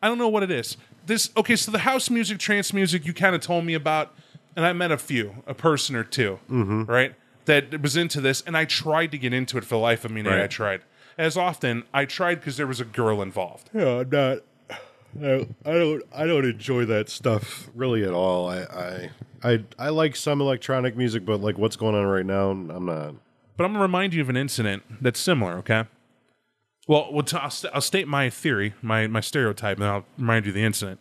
I 0.00 0.06
don't 0.06 0.18
know 0.18 0.28
what 0.28 0.42
it 0.44 0.50
is. 0.52 0.76
This 1.06 1.30
okay, 1.36 1.56
so 1.56 1.72
the 1.72 1.78
house 1.80 2.10
music, 2.10 2.38
trance 2.38 2.72
music, 2.72 3.06
you 3.06 3.12
kind 3.14 3.34
of 3.34 3.40
told 3.40 3.64
me 3.64 3.74
about, 3.74 4.14
and 4.58 4.66
I 4.66 4.72
met 4.72 4.90
a 4.90 4.98
few, 4.98 5.44
a 5.46 5.54
person 5.54 5.94
or 5.94 6.02
2 6.02 6.40
mm-hmm. 6.50 6.82
right, 6.86 7.14
that 7.44 7.80
was 7.80 7.96
into 7.96 8.20
this, 8.20 8.42
and 8.44 8.56
I 8.56 8.64
tried 8.64 9.12
to 9.12 9.18
get 9.18 9.32
into 9.32 9.56
it 9.56 9.62
for 9.62 9.76
the 9.76 9.78
life 9.78 10.04
of 10.04 10.10
me. 10.10 10.20
Nate, 10.20 10.32
I 10.32 10.46
tried. 10.48 10.80
As 11.16 11.36
often, 11.36 11.84
I 11.94 12.06
tried 12.06 12.40
because 12.40 12.56
there 12.56 12.66
was 12.66 12.80
a 12.80 12.84
girl 12.84 13.22
involved. 13.22 13.70
Yeah, 13.72 14.00
I'm 14.00 14.10
not. 14.10 14.38
I, 15.22 15.46
I 15.64 15.72
don't. 15.72 16.02
I 16.12 16.26
don't 16.26 16.44
enjoy 16.44 16.86
that 16.86 17.08
stuff 17.08 17.70
really 17.72 18.02
at 18.02 18.10
all. 18.10 18.48
I, 18.48 18.58
I, 18.62 19.10
I, 19.44 19.64
I 19.78 19.88
like 19.90 20.16
some 20.16 20.40
electronic 20.40 20.96
music, 20.96 21.24
but 21.24 21.40
like 21.40 21.56
what's 21.56 21.76
going 21.76 21.94
on 21.94 22.04
right 22.06 22.26
now, 22.26 22.50
I'm 22.50 22.86
not. 22.86 23.14
But 23.56 23.64
I'm 23.64 23.72
gonna 23.72 23.82
remind 23.82 24.12
you 24.12 24.22
of 24.22 24.28
an 24.28 24.36
incident 24.36 24.82
that's 25.00 25.20
similar. 25.20 25.58
Okay. 25.58 25.84
Well, 26.88 27.12
well 27.12 27.22
t- 27.22 27.36
I'll, 27.36 27.50
st- 27.50 27.72
I'll 27.72 27.80
state 27.80 28.08
my 28.08 28.28
theory, 28.28 28.74
my 28.82 29.06
my 29.06 29.20
stereotype, 29.20 29.76
and 29.76 29.86
I'll 29.86 30.04
remind 30.18 30.46
you 30.46 30.50
of 30.50 30.56
the 30.56 30.64
incident. 30.64 30.98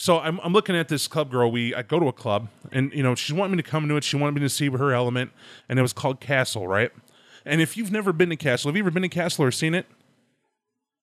So 0.00 0.20
I'm, 0.20 0.38
I'm 0.44 0.52
looking 0.52 0.76
at 0.76 0.88
this 0.88 1.08
club 1.08 1.30
girl. 1.30 1.50
We 1.50 1.74
I 1.74 1.82
go 1.82 1.98
to 1.98 2.06
a 2.06 2.12
club, 2.12 2.48
and 2.70 2.92
you 2.92 3.02
know 3.02 3.14
she's 3.16 3.34
wanting 3.34 3.56
me 3.56 3.62
to 3.62 3.68
come 3.68 3.88
to 3.88 3.96
it. 3.96 4.04
She 4.04 4.16
wanted 4.16 4.36
me 4.36 4.40
to 4.42 4.48
see 4.48 4.70
her 4.70 4.92
element, 4.92 5.32
and 5.68 5.78
it 5.78 5.82
was 5.82 5.92
called 5.92 6.20
Castle, 6.20 6.68
right? 6.68 6.92
And 7.44 7.60
if 7.60 7.76
you've 7.76 7.90
never 7.90 8.12
been 8.12 8.30
to 8.30 8.36
Castle, 8.36 8.68
have 8.68 8.76
you 8.76 8.82
ever 8.82 8.92
been 8.92 9.02
to 9.02 9.08
Castle 9.08 9.44
or 9.44 9.50
seen 9.50 9.74
it, 9.74 9.86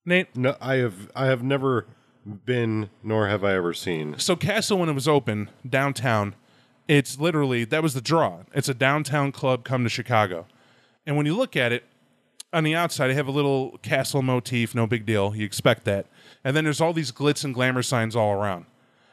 Nate? 0.05 0.35
No, 0.35 0.55
I 0.61 0.75
have. 0.75 1.11
I 1.13 1.25
have 1.25 1.43
never 1.43 1.87
been, 2.45 2.89
nor 3.03 3.27
have 3.27 3.43
I 3.43 3.53
ever 3.55 3.73
seen. 3.73 4.17
So 4.17 4.35
Castle, 4.35 4.79
when 4.79 4.87
it 4.87 4.93
was 4.93 5.07
open 5.09 5.49
downtown, 5.67 6.33
it's 6.87 7.19
literally 7.19 7.65
that 7.65 7.83
was 7.83 7.95
the 7.95 8.01
draw. 8.01 8.43
It's 8.53 8.69
a 8.69 8.73
downtown 8.73 9.33
club 9.33 9.65
come 9.65 9.83
to 9.83 9.89
Chicago, 9.89 10.45
and 11.05 11.17
when 11.17 11.25
you 11.25 11.35
look 11.35 11.57
at 11.57 11.73
it 11.73 11.83
on 12.53 12.63
the 12.63 12.75
outside, 12.75 13.09
they 13.09 13.13
have 13.15 13.27
a 13.27 13.31
little 13.31 13.77
castle 13.79 14.21
motif. 14.21 14.73
No 14.73 14.87
big 14.87 15.05
deal. 15.05 15.35
You 15.35 15.45
expect 15.45 15.83
that, 15.83 16.05
and 16.45 16.55
then 16.55 16.63
there's 16.63 16.79
all 16.79 16.93
these 16.93 17.11
glitz 17.11 17.43
and 17.43 17.53
glamour 17.53 17.83
signs 17.83 18.15
all 18.15 18.31
around, 18.31 18.65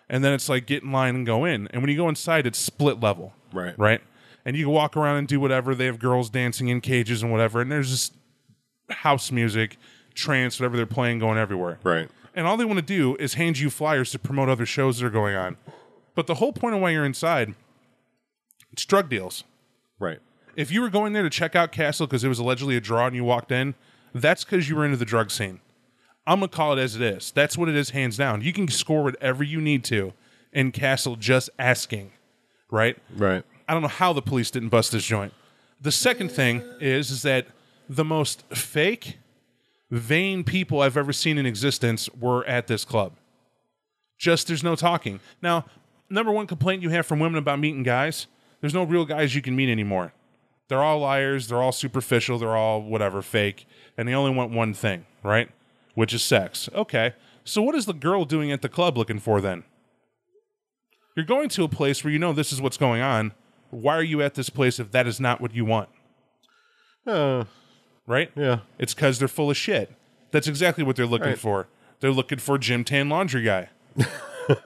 and 0.09 0.23
then 0.25 0.33
it's 0.33 0.49
like 0.49 0.67
get 0.67 0.83
in 0.83 0.93
line 0.93 1.15
and 1.15 1.27
go 1.27 1.45
in. 1.45 1.69
And 1.69 1.83
when 1.83 1.91
you 1.91 1.97
go 1.97 2.09
inside, 2.09 2.47
it's 2.47 2.59
split 2.59 3.01
level, 3.01 3.33
Right. 3.53 3.79
Right, 3.79 4.01
and 4.45 4.57
you 4.57 4.65
can 4.67 4.73
walk 4.73 4.97
around 4.97 5.17
and 5.17 5.29
do 5.29 5.39
whatever. 5.41 5.75
They 5.75 5.87
have 5.87 5.99
girls 5.99 6.31
dancing 6.31 6.69
in 6.69 6.81
cages 6.81 7.23
and 7.23 7.31
whatever, 7.33 7.61
and 7.61 7.71
there's 7.71 7.91
just 7.91 8.15
house 8.91 9.31
music, 9.33 9.77
trance, 10.15 10.59
whatever 10.61 10.77
they're 10.77 10.87
playing, 10.87 11.19
going 11.19 11.39
everywhere 11.39 11.79
Right. 11.83 12.09
and 12.35 12.47
all 12.47 12.57
they 12.57 12.65
want 12.65 12.79
to 12.79 12.85
do 12.85 13.17
is 13.17 13.35
hand 13.35 13.59
you 13.59 13.71
flyers 13.71 14.11
to 14.11 14.19
promote 14.19 14.49
other 14.49 14.67
shows 14.67 14.99
that 14.99 15.07
are 15.07 15.11
going 15.11 15.35
on. 15.37 15.57
But 16.15 16.27
the 16.27 16.35
whole 16.35 16.53
point 16.53 16.75
of 16.75 16.81
why 16.83 16.91
you're 16.91 17.05
inside, 17.07 17.55
it's 18.73 18.85
drug 18.85 19.09
deals. 19.09 19.45
Right. 19.99 20.19
If 20.57 20.71
you 20.71 20.83
were 20.83 20.91
going 20.91 21.15
there 21.15 21.23
to 21.23 21.31
check 21.31 21.57
out 21.57 21.73
Castle 21.73 22.07
because 22.07 22.25
it 22.25 22.29
was 22.29 22.39
allegedly 22.39 22.77
a 22.77 22.81
draw 22.81 23.07
and 23.07 23.17
you 23.17 23.25
walked 23.25 23.51
in, 23.51 23.75
that's 24.15 24.45
because 24.45 24.69
you 24.69 24.77
were 24.77 24.85
into 24.85 24.99
the 24.99 25.07
drug 25.07 25.31
scene. 25.31 25.61
I'm 26.27 26.39
gonna 26.39 26.49
call 26.49 26.79
it 26.79 26.83
as 26.83 26.97
it 26.97 27.03
is. 27.03 27.33
That's 27.33 27.59
what 27.59 27.69
it 27.69 27.75
is, 27.75 27.91
hands 27.91 28.17
down. 28.17 28.43
You 28.43 28.53
can 28.53 28.69
score 28.69 29.03
whatever 29.03 29.43
you 29.43 29.61
need 29.61 29.85
to 29.85 30.13
in 30.53 30.71
Castle 30.71 31.17
just 31.17 31.51
asking, 31.59 32.13
right? 32.71 32.97
Right. 33.17 33.45
I 33.69 33.73
don't 33.73 33.83
know 33.83 33.89
how 33.89 34.13
the 34.13 34.23
police 34.23 34.51
didn't 34.51 34.69
bust 34.69 34.93
this 34.93 35.05
joint. 35.05 35.33
The 35.81 35.93
second 35.93 36.31
thing 36.31 36.63
is 36.81 37.11
is 37.11 37.23
that 37.23 37.47
the 37.89 38.05
most 38.05 38.43
fake, 38.55 39.19
vain 39.91 40.45
people 40.45 40.81
I've 40.81 40.97
ever 40.97 41.13
seen 41.13 41.39
in 41.39 41.47
existence 41.47 42.09
were 42.19 42.45
at 42.47 42.67
this 42.67 42.85
club. 42.85 43.13
Just 44.19 44.47
there's 44.47 44.63
no 44.63 44.77
talking. 44.77 45.19
Now, 45.41 45.65
number 46.09 46.31
one 46.31 46.47
complaint 46.47 46.83
you 46.83 46.91
have 46.91 47.07
from 47.07 47.19
women 47.19 47.39
about 47.39 47.59
meeting 47.59 47.83
guys, 47.83 48.29
there's 48.61 48.75
no 48.75 48.85
real 48.85 49.05
guys 49.05 49.35
you 49.35 49.43
can 49.43 49.57
meet 49.57 49.69
anymore. 49.71 50.13
They're 50.69 50.83
all 50.83 51.01
liars, 51.01 51.49
they're 51.49 51.61
all 51.61 51.73
superficial, 51.73 52.39
they're 52.39 52.57
all 52.57 52.81
whatever, 52.83 53.21
fake, 53.21 53.67
and 53.99 54.09
they 54.09 54.15
only 54.15 54.31
want 54.31 54.53
one 54.53 54.73
thing, 54.73 55.05
right? 55.23 55.51
Which 55.95 56.15
is 56.15 56.23
sex. 56.23 56.69
Okay. 56.75 57.15
So 57.45 57.61
what 57.63 57.75
is 57.75 57.87
the 57.87 57.93
girl 57.93 58.25
doing 58.25 58.51
at 58.53 58.63
the 58.63 58.69
club 58.69 58.97
looking 58.97 59.19
for 59.19 59.41
then? 59.41 59.65
You're 61.17 61.27
going 61.27 61.49
to 61.51 61.65
a 61.65 61.69
place 61.69 62.03
where 62.03 62.13
you 62.13 62.19
know 62.19 62.33
this 62.33 62.53
is 62.53 62.61
what's 62.63 62.77
going 62.79 63.03
on. 63.03 63.33
Why 63.71 63.95
are 63.97 64.03
you 64.03 64.23
at 64.23 64.35
this 64.35 64.49
place 64.51 64.79
if 64.79 64.91
that 64.93 65.07
is 65.07 65.21
not 65.21 65.41
what 65.41 65.55
you 65.55 65.65
want? 65.65 65.89
Uh, 67.07 67.45
Right? 68.07 68.31
yeah. 68.35 68.61
It's 68.79 68.95
because 68.95 69.19
they're 69.19 69.29
full 69.29 69.51
of 69.51 69.57
shit. 69.57 69.93
That's 70.31 70.49
exactly 70.49 70.83
what 70.85 70.97
they're 70.97 71.07
looking 71.07 71.29
Right. 71.29 71.39
for. 71.39 71.69
They're 72.01 72.11
looking 72.11 72.39
for 72.39 72.59
gym 72.59 72.85
Tan 72.85 73.09
laundry 73.09 73.43
guy. 73.43 73.69
you 73.97 74.05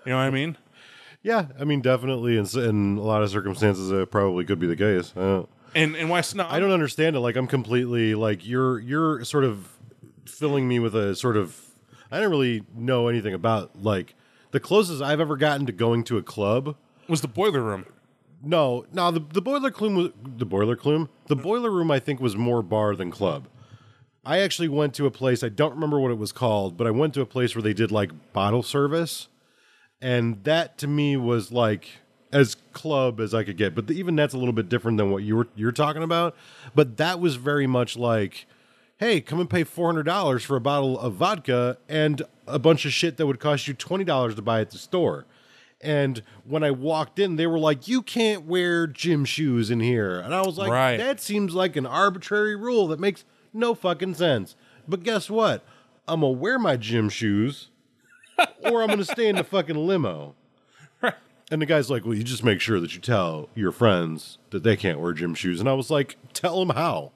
know 0.06 0.16
what 0.16 0.22
I 0.22 0.30
mean? 0.30 0.56
Yeah, 1.22 1.46
I 1.58 1.64
mean, 1.64 1.80
definitely, 1.82 2.38
in, 2.38 2.46
in 2.58 2.96
a 2.96 3.02
lot 3.02 3.22
of 3.22 3.30
circumstances, 3.30 3.90
it 3.90 4.10
probably 4.10 4.44
could 4.44 4.58
be 4.60 4.66
the 4.68 4.76
case. 4.76 5.12
And 5.74 5.96
and 5.96 6.08
why? 6.08 6.22
Not, 6.34 6.50
I 6.50 6.60
don't 6.60 6.70
understand 6.70 7.16
it. 7.16 7.20
Like, 7.20 7.36
I'm 7.36 7.48
completely 7.48 8.14
like 8.14 8.46
you're 8.46 8.78
you're 8.78 9.24
sort 9.24 9.44
of 9.44 9.68
filling 10.28 10.68
me 10.68 10.78
with 10.78 10.94
a 10.94 11.14
sort 11.14 11.36
of. 11.36 11.60
I 12.10 12.20
don't 12.20 12.30
really 12.30 12.62
know 12.74 13.08
anything 13.08 13.34
about 13.34 13.82
like 13.82 14.14
the 14.52 14.60
closest 14.60 15.02
I've 15.02 15.20
ever 15.20 15.36
gotten 15.36 15.66
to 15.66 15.72
going 15.72 16.04
to 16.04 16.18
a 16.18 16.22
club. 16.22 16.76
was 17.08 17.20
the 17.20 17.28
boiler 17.28 17.62
room. 17.62 17.86
No, 18.42 18.86
no, 18.92 19.10
the 19.10 19.20
the 19.20 19.42
boiler 19.42 19.70
clum 19.70 19.94
was 19.94 20.10
the 20.24 20.46
boiler 20.46 20.76
clum. 20.76 21.08
The 21.26 21.36
boiler 21.36 21.70
room, 21.70 21.90
I 21.90 21.98
think, 21.98 22.20
was 22.20 22.36
more 22.36 22.62
bar 22.62 22.94
than 22.94 23.10
club. 23.10 23.48
I 24.24 24.38
actually 24.38 24.68
went 24.68 24.94
to 24.94 25.06
a 25.06 25.10
place. 25.10 25.44
I 25.44 25.48
don't 25.48 25.74
remember 25.74 26.00
what 26.00 26.10
it 26.10 26.18
was 26.18 26.32
called, 26.32 26.76
but 26.76 26.86
I 26.86 26.90
went 26.90 27.14
to 27.14 27.20
a 27.20 27.26
place 27.26 27.54
where 27.54 27.62
they 27.62 27.72
did 27.72 27.92
like 27.92 28.32
bottle 28.32 28.62
service, 28.62 29.28
and 30.00 30.42
that 30.44 30.78
to 30.78 30.86
me 30.86 31.16
was 31.16 31.52
like 31.52 31.88
as 32.32 32.56
club 32.72 33.20
as 33.20 33.32
I 33.32 33.44
could 33.44 33.56
get. 33.56 33.74
But 33.74 33.90
even 33.90 34.16
that's 34.16 34.34
a 34.34 34.38
little 34.38 34.52
bit 34.52 34.68
different 34.68 34.98
than 34.98 35.10
what 35.10 35.22
you 35.22 35.36
were 35.36 35.48
you're 35.54 35.72
talking 35.72 36.02
about. 36.02 36.36
But 36.74 36.96
that 36.96 37.20
was 37.20 37.36
very 37.36 37.66
much 37.66 37.96
like, 37.96 38.46
hey, 38.98 39.20
come 39.20 39.40
and 39.40 39.50
pay 39.50 39.64
four 39.64 39.86
hundred 39.86 40.04
dollars 40.04 40.42
for 40.44 40.56
a 40.56 40.60
bottle 40.60 40.98
of 40.98 41.14
vodka 41.14 41.78
and 41.88 42.22
a 42.46 42.58
bunch 42.58 42.84
of 42.84 42.92
shit 42.92 43.16
that 43.16 43.26
would 43.26 43.40
cost 43.40 43.68
you 43.68 43.74
twenty 43.74 44.04
dollars 44.04 44.34
to 44.36 44.42
buy 44.42 44.60
at 44.60 44.70
the 44.70 44.78
store. 44.78 45.26
And 45.80 46.22
when 46.44 46.64
I 46.64 46.70
walked 46.70 47.18
in, 47.18 47.36
they 47.36 47.46
were 47.46 47.58
like, 47.58 47.86
"You 47.86 48.00
can't 48.02 48.44
wear 48.46 48.86
gym 48.86 49.24
shoes 49.24 49.70
in 49.70 49.80
here," 49.80 50.18
and 50.20 50.34
I 50.34 50.40
was 50.42 50.56
like, 50.56 50.70
Right. 50.70 50.96
"That 50.96 51.20
seems 51.20 51.54
like 51.54 51.76
an 51.76 51.86
arbitrary 51.86 52.56
rule 52.56 52.86
that 52.88 52.98
makes 53.00 53.24
no 53.52 53.74
fucking 53.74 54.14
sense." 54.14 54.56
But 54.88 55.02
guess 55.02 55.28
what? 55.28 55.64
I'm 56.08 56.20
gonna 56.20 56.32
wear 56.32 56.58
my 56.58 56.76
gym 56.76 57.08
shoes, 57.10 57.68
or 58.64 58.82
I'm 58.82 58.88
gonna 58.88 59.04
stay 59.04 59.28
in 59.28 59.36
the 59.36 59.44
fucking 59.44 59.76
limo. 59.76 60.34
And 61.48 61.62
the 61.62 61.66
guy's 61.66 61.88
like, 61.88 62.04
"Well, 62.04 62.14
you 62.14 62.24
just 62.24 62.42
make 62.42 62.60
sure 62.60 62.80
that 62.80 62.94
you 62.94 63.00
tell 63.00 63.48
your 63.54 63.70
friends 63.70 64.38
that 64.50 64.64
they 64.64 64.74
can't 64.76 64.98
wear 64.98 65.12
gym 65.12 65.32
shoes." 65.34 65.60
And 65.60 65.68
I 65.68 65.74
was 65.74 65.90
like, 65.90 66.16
"Tell 66.32 66.58
them 66.58 66.70
how? 66.74 67.12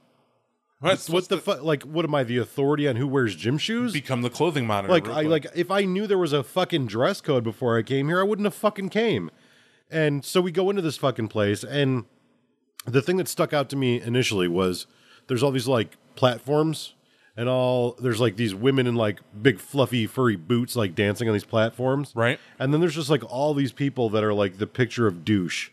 What's, 0.81 1.11
What 1.11 1.29
the 1.29 1.39
fuck? 1.39 1.63
Like, 1.63 1.83
what 1.83 2.07
am 2.07 2.15
I 2.15 2.25
the 2.25 2.39
authority 2.39 2.89
on 2.89 2.97
who 2.97 3.07
wears 3.07 3.37
gym 3.37 3.59
shoes?" 3.59 3.93
become 3.93 4.23
the 4.23 4.31
clothing 4.31 4.67
monitor? 4.67 4.93
like 4.93 5.09
I 5.09 5.23
like 5.23 5.47
if 5.55 5.71
I 5.71 5.85
knew 5.85 6.07
there 6.07 6.19
was 6.19 6.33
a 6.33 6.43
fucking 6.43 6.87
dress 6.87 7.21
code 7.21 7.45
before 7.45 7.77
I 7.77 7.83
came 7.83 8.09
here, 8.09 8.21
I 8.21 8.23
wouldn't 8.23 8.47
have 8.47 8.55
fucking 8.55 8.89
came. 8.89 9.31
And 9.91 10.25
so 10.25 10.41
we 10.41 10.53
go 10.53 10.71
into 10.71 10.81
this 10.83 10.97
fucking 10.97 11.29
place, 11.29 11.65
and 11.65 12.05
the 12.87 13.03
thing 13.03 13.19
that 13.19 13.29
stuck 13.29 13.53
out 13.53 13.69
to 13.71 13.77
me 13.77 14.01
initially 14.01 14.49
was 14.49 14.87
there's 15.27 15.43
all 15.43 15.51
these 15.51 15.69
like 15.69 15.97
platforms, 16.15 16.95
and 17.37 17.47
all 17.47 17.97
there's 18.01 18.21
like 18.21 18.37
these 18.37 18.55
women 18.55 18.87
in 18.87 18.95
like 18.95 19.21
big 19.43 19.59
fluffy 19.61 20.07
furry 20.07 20.37
boots 20.37 20.77
like 20.77 20.95
dancing 20.95 21.29
on 21.29 21.35
these 21.35 21.45
platforms, 21.45 22.13
Right. 22.15 22.41
And 22.59 22.73
then 22.73 22.81
there's 22.81 22.95
just 22.95 23.11
like 23.11 23.23
all 23.31 23.53
these 23.53 23.73
people 23.73 24.09
that 24.11 24.25
are 24.25 24.33
like 24.33 24.57
the 24.57 24.67
picture 24.67 25.07
of 25.07 25.27
douche, 25.27 25.69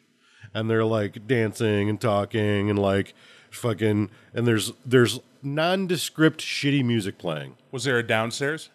and 0.53 0.69
they're 0.69 0.84
like 0.84 1.27
dancing 1.27 1.89
and 1.89 2.01
talking 2.01 2.69
and 2.69 2.77
like 2.77 3.13
fucking, 3.57 4.09
and 4.34 4.47
there's 4.47 4.71
there's 4.85 5.19
nondescript 5.43 6.39
shitty 6.41 6.84
music 6.84 7.17
playing. 7.17 7.55
was 7.71 7.84
there 7.84 7.97
a 7.97 8.03
downstairs? 8.03 8.69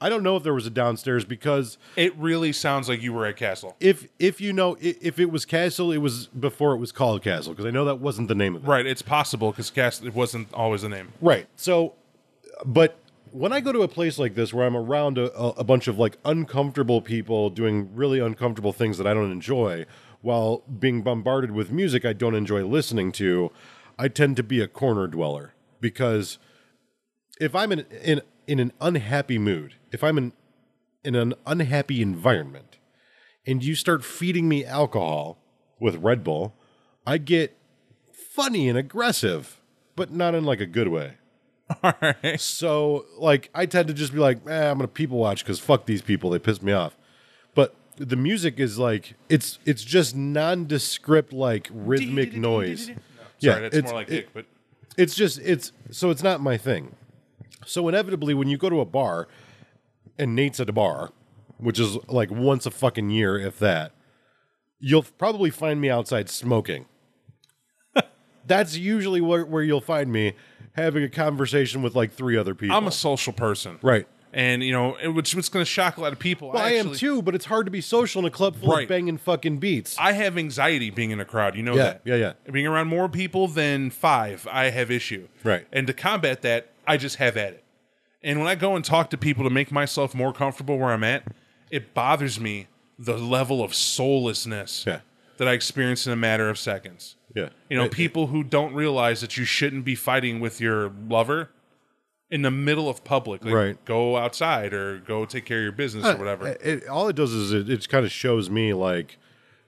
I 0.00 0.08
don't 0.10 0.22
know 0.22 0.36
if 0.36 0.42
there 0.42 0.52
was 0.52 0.66
a 0.66 0.70
downstairs 0.70 1.24
because 1.24 1.78
It 1.96 2.14
really 2.16 2.52
sounds 2.52 2.88
like 2.90 3.00
you 3.00 3.12
were 3.14 3.24
at 3.24 3.36
Castle. 3.36 3.74
if 3.80 4.06
if 4.18 4.40
you 4.40 4.52
know 4.52 4.76
if 4.80 5.18
it 5.18 5.30
was 5.30 5.44
Castle, 5.44 5.92
it 5.92 5.98
was 5.98 6.26
before 6.26 6.72
it 6.74 6.78
was 6.78 6.92
called 6.92 7.22
Castle 7.22 7.52
because 7.52 7.64
I 7.64 7.70
know 7.70 7.84
that 7.86 8.00
wasn't 8.00 8.28
the 8.28 8.34
name 8.34 8.54
of 8.56 8.64
it. 8.64 8.68
Right, 8.68 8.84
it's 8.86 9.02
possible 9.02 9.50
because 9.50 9.70
Castle 9.70 10.06
it 10.06 10.14
wasn't 10.14 10.52
always 10.52 10.82
the 10.82 10.88
name. 10.90 11.12
Right. 11.20 11.46
So, 11.56 11.94
but 12.66 12.98
when 13.30 13.52
I 13.52 13.60
go 13.60 13.72
to 13.72 13.82
a 13.82 13.88
place 13.88 14.18
like 14.18 14.34
this 14.34 14.52
where 14.52 14.66
I'm 14.66 14.76
around 14.76 15.16
a, 15.16 15.32
a, 15.36 15.48
a 15.60 15.64
bunch 15.64 15.88
of 15.88 15.98
like 15.98 16.18
uncomfortable 16.24 17.00
people 17.00 17.48
doing 17.50 17.88
really 17.94 18.18
uncomfortable 18.20 18.72
things 18.72 18.98
that 18.98 19.06
I 19.06 19.14
don't 19.14 19.32
enjoy, 19.32 19.86
while 20.20 20.62
being 20.78 21.02
bombarded 21.02 21.50
with 21.52 21.70
music 21.72 22.04
I 22.04 22.12
don't 22.12 22.34
enjoy 22.34 22.64
listening 22.66 23.10
to, 23.12 23.50
I 23.98 24.08
tend 24.08 24.36
to 24.36 24.42
be 24.42 24.60
a 24.60 24.68
corner 24.68 25.06
dweller 25.06 25.54
because 25.80 26.38
if 27.40 27.54
I'm 27.54 27.72
in 27.72 27.80
in 28.02 28.22
in 28.46 28.58
an 28.60 28.72
unhappy 28.80 29.38
mood, 29.38 29.74
if 29.92 30.04
I'm 30.04 30.18
in 30.18 30.32
in 31.04 31.14
an 31.14 31.34
unhappy 31.46 32.00
environment, 32.00 32.78
and 33.46 33.62
you 33.62 33.74
start 33.74 34.04
feeding 34.04 34.48
me 34.48 34.64
alcohol 34.64 35.38
with 35.78 35.96
Red 35.96 36.24
Bull, 36.24 36.54
I 37.06 37.18
get 37.18 37.56
funny 38.12 38.68
and 38.68 38.78
aggressive, 38.78 39.60
but 39.96 40.10
not 40.10 40.34
in 40.34 40.44
like 40.44 40.60
a 40.60 40.66
good 40.66 40.88
way. 40.88 41.14
All 41.82 41.94
right. 42.00 42.40
So, 42.40 43.06
like, 43.18 43.50
I 43.54 43.66
tend 43.66 43.88
to 43.88 43.94
just 43.94 44.12
be 44.12 44.18
like, 44.18 44.38
eh, 44.46 44.70
I'm 44.70 44.78
gonna 44.78 44.88
people 44.88 45.18
watch 45.18 45.44
because 45.44 45.58
fuck 45.58 45.86
these 45.86 46.02
people, 46.02 46.30
they 46.30 46.38
piss 46.38 46.60
me 46.60 46.72
off. 46.72 46.96
But 47.54 47.74
the 47.96 48.16
music 48.16 48.58
is 48.58 48.78
like, 48.78 49.14
it's 49.28 49.58
it's 49.64 49.84
just 49.84 50.14
nondescript, 50.14 51.32
like 51.32 51.68
rhythmic 51.72 52.32
noise. 52.36 52.90
Sorry, 53.52 53.62
that's 53.62 53.76
it's, 53.76 53.84
more 53.90 54.00
like 54.00 54.08
it- 54.08 54.10
Dick, 54.10 54.28
but 54.34 54.46
it's 54.96 55.14
just 55.14 55.38
it's 55.40 55.72
so 55.90 56.10
it's 56.10 56.22
not 56.22 56.40
my 56.40 56.56
thing. 56.56 56.94
So 57.66 57.88
inevitably, 57.88 58.34
when 58.34 58.48
you 58.48 58.58
go 58.58 58.68
to 58.68 58.80
a 58.80 58.84
bar, 58.84 59.26
and 60.18 60.34
Nate's 60.34 60.60
at 60.60 60.68
a 60.68 60.72
bar, 60.72 61.10
which 61.58 61.80
is 61.80 61.96
like 62.08 62.30
once 62.30 62.66
a 62.66 62.70
fucking 62.70 63.10
year, 63.10 63.38
if 63.38 63.58
that, 63.58 63.92
you'll 64.78 65.02
probably 65.02 65.50
find 65.50 65.80
me 65.80 65.88
outside 65.90 66.28
smoking. 66.28 66.86
That's 68.46 68.76
usually 68.76 69.20
where, 69.20 69.44
where 69.46 69.62
you'll 69.62 69.80
find 69.80 70.12
me 70.12 70.34
having 70.72 71.02
a 71.04 71.08
conversation 71.08 71.82
with 71.82 71.94
like 71.94 72.12
three 72.12 72.36
other 72.36 72.54
people. 72.54 72.76
I'm 72.76 72.86
a 72.86 72.92
social 72.92 73.32
person. 73.32 73.78
right. 73.82 74.06
And 74.34 74.62
you 74.64 74.72
know, 74.72 74.96
it- 74.96 75.08
which 75.08 75.34
what's 75.34 75.48
going 75.48 75.64
to 75.64 75.70
shock 75.70 75.96
a 75.96 76.00
lot 76.00 76.12
of 76.12 76.18
people. 76.18 76.50
Well, 76.52 76.62
I, 76.62 76.72
am 76.72 76.92
too, 76.92 77.22
but 77.22 77.34
it's 77.36 77.44
hard 77.44 77.66
to 77.66 77.70
be 77.70 77.80
social 77.80 78.18
in 78.20 78.26
a 78.26 78.30
club 78.30 78.56
full 78.56 78.72
Right. 78.72 78.82
of 78.82 78.88
banging 78.88 79.16
fucking 79.16 79.58
beats. 79.58 79.96
I 79.98 80.12
have 80.12 80.36
anxiety 80.36 80.90
being 80.90 81.12
in 81.12 81.20
a 81.20 81.24
crowd. 81.24 81.54
You 81.54 81.62
know 81.62 81.74
Yeah, 81.76 81.82
that. 81.84 82.00
yeah, 82.04 82.16
yeah. 82.16 82.32
Being 82.50 82.66
around 82.66 82.88
more 82.88 83.08
people 83.08 83.46
than 83.48 83.90
five, 83.90 84.46
I 84.50 84.70
have 84.70 84.90
issue. 84.90 85.28
Right. 85.44 85.66
And 85.72 85.86
to 85.86 85.92
combat 85.92 86.42
that, 86.42 86.72
I 86.86 86.96
just 86.96 87.16
have 87.16 87.36
at 87.36 87.52
it. 87.54 87.64
And 88.24 88.38
when 88.40 88.48
I 88.48 88.54
go 88.56 88.74
and 88.74 88.84
talk 88.84 89.10
to 89.10 89.16
people 89.18 89.44
to 89.44 89.50
make 89.50 89.70
myself 89.70 90.14
more 90.14 90.32
comfortable 90.32 90.78
where 90.78 90.90
I'm 90.92 91.04
at, 91.04 91.24
it 91.70 91.94
bothers 91.94 92.40
me 92.40 92.66
the 92.98 93.16
level 93.18 93.62
of 93.62 93.72
soullessness 93.72 94.84
Yeah. 94.86 95.00
that 95.38 95.48
I 95.48 95.52
experience 95.52 96.06
in 96.06 96.12
a 96.12 96.16
matter 96.16 96.48
of 96.48 96.58
seconds. 96.58 97.16
yeah, 97.34 97.48
You 97.68 97.76
know, 97.76 97.84
It- 97.86 97.90
people 97.92 98.28
who 98.28 98.44
don't 98.44 98.72
realize 98.74 99.20
that 99.20 99.36
you 99.36 99.44
shouldn't 99.44 99.84
be 99.84 99.94
fighting 99.96 100.38
with 100.40 100.60
your 100.60 100.92
lover 101.08 101.50
in 102.34 102.42
the 102.42 102.50
middle 102.50 102.88
of 102.88 103.04
public. 103.04 103.44
Like, 103.44 103.54
Right. 103.54 103.84
Go 103.84 104.16
outside 104.16 104.74
or 104.74 104.98
go 104.98 105.24
take 105.24 105.44
care 105.44 105.58
of 105.58 105.62
your 105.62 105.72
business 105.72 106.04
or 106.04 106.10
uh, 106.10 106.16
whatever. 106.16 106.48
It, 106.48 106.60
it- 106.62 106.88
all 106.88 107.08
it 107.08 107.14
does 107.16 107.32
is 107.32 107.52
it, 107.52 107.70
it 107.70 107.88
kind 107.88 108.04
of 108.04 108.10
shows 108.10 108.50
me 108.50 108.72
like 108.74 109.18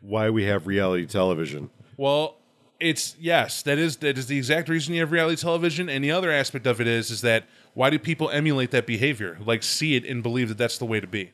why 0.00 0.30
we 0.30 0.44
have 0.44 0.66
reality 0.66 1.06
television. 1.06 1.70
Well, 1.96 2.36
it's 2.80 3.16
yes, 3.18 3.62
that 3.62 3.78
is 3.78 3.98
that 3.98 4.18
is 4.18 4.26
the 4.26 4.36
exact 4.36 4.68
reason 4.68 4.94
you 4.94 5.00
have 5.00 5.12
reality 5.12 5.40
television. 5.40 5.88
And 5.88 6.02
the 6.04 6.10
other 6.10 6.30
aspect 6.30 6.66
of 6.66 6.80
it 6.80 6.86
is 6.86 7.10
is 7.10 7.20
that 7.22 7.44
why 7.74 7.88
do 7.90 7.98
people 7.98 8.28
emulate 8.30 8.70
that 8.72 8.86
behavior? 8.86 9.38
Like 9.44 9.62
see 9.62 9.94
it 9.96 10.04
and 10.04 10.22
believe 10.22 10.48
that 10.48 10.58
that's 10.58 10.76
the 10.78 10.84
way 10.86 11.00
to 11.00 11.06
be. 11.06 11.32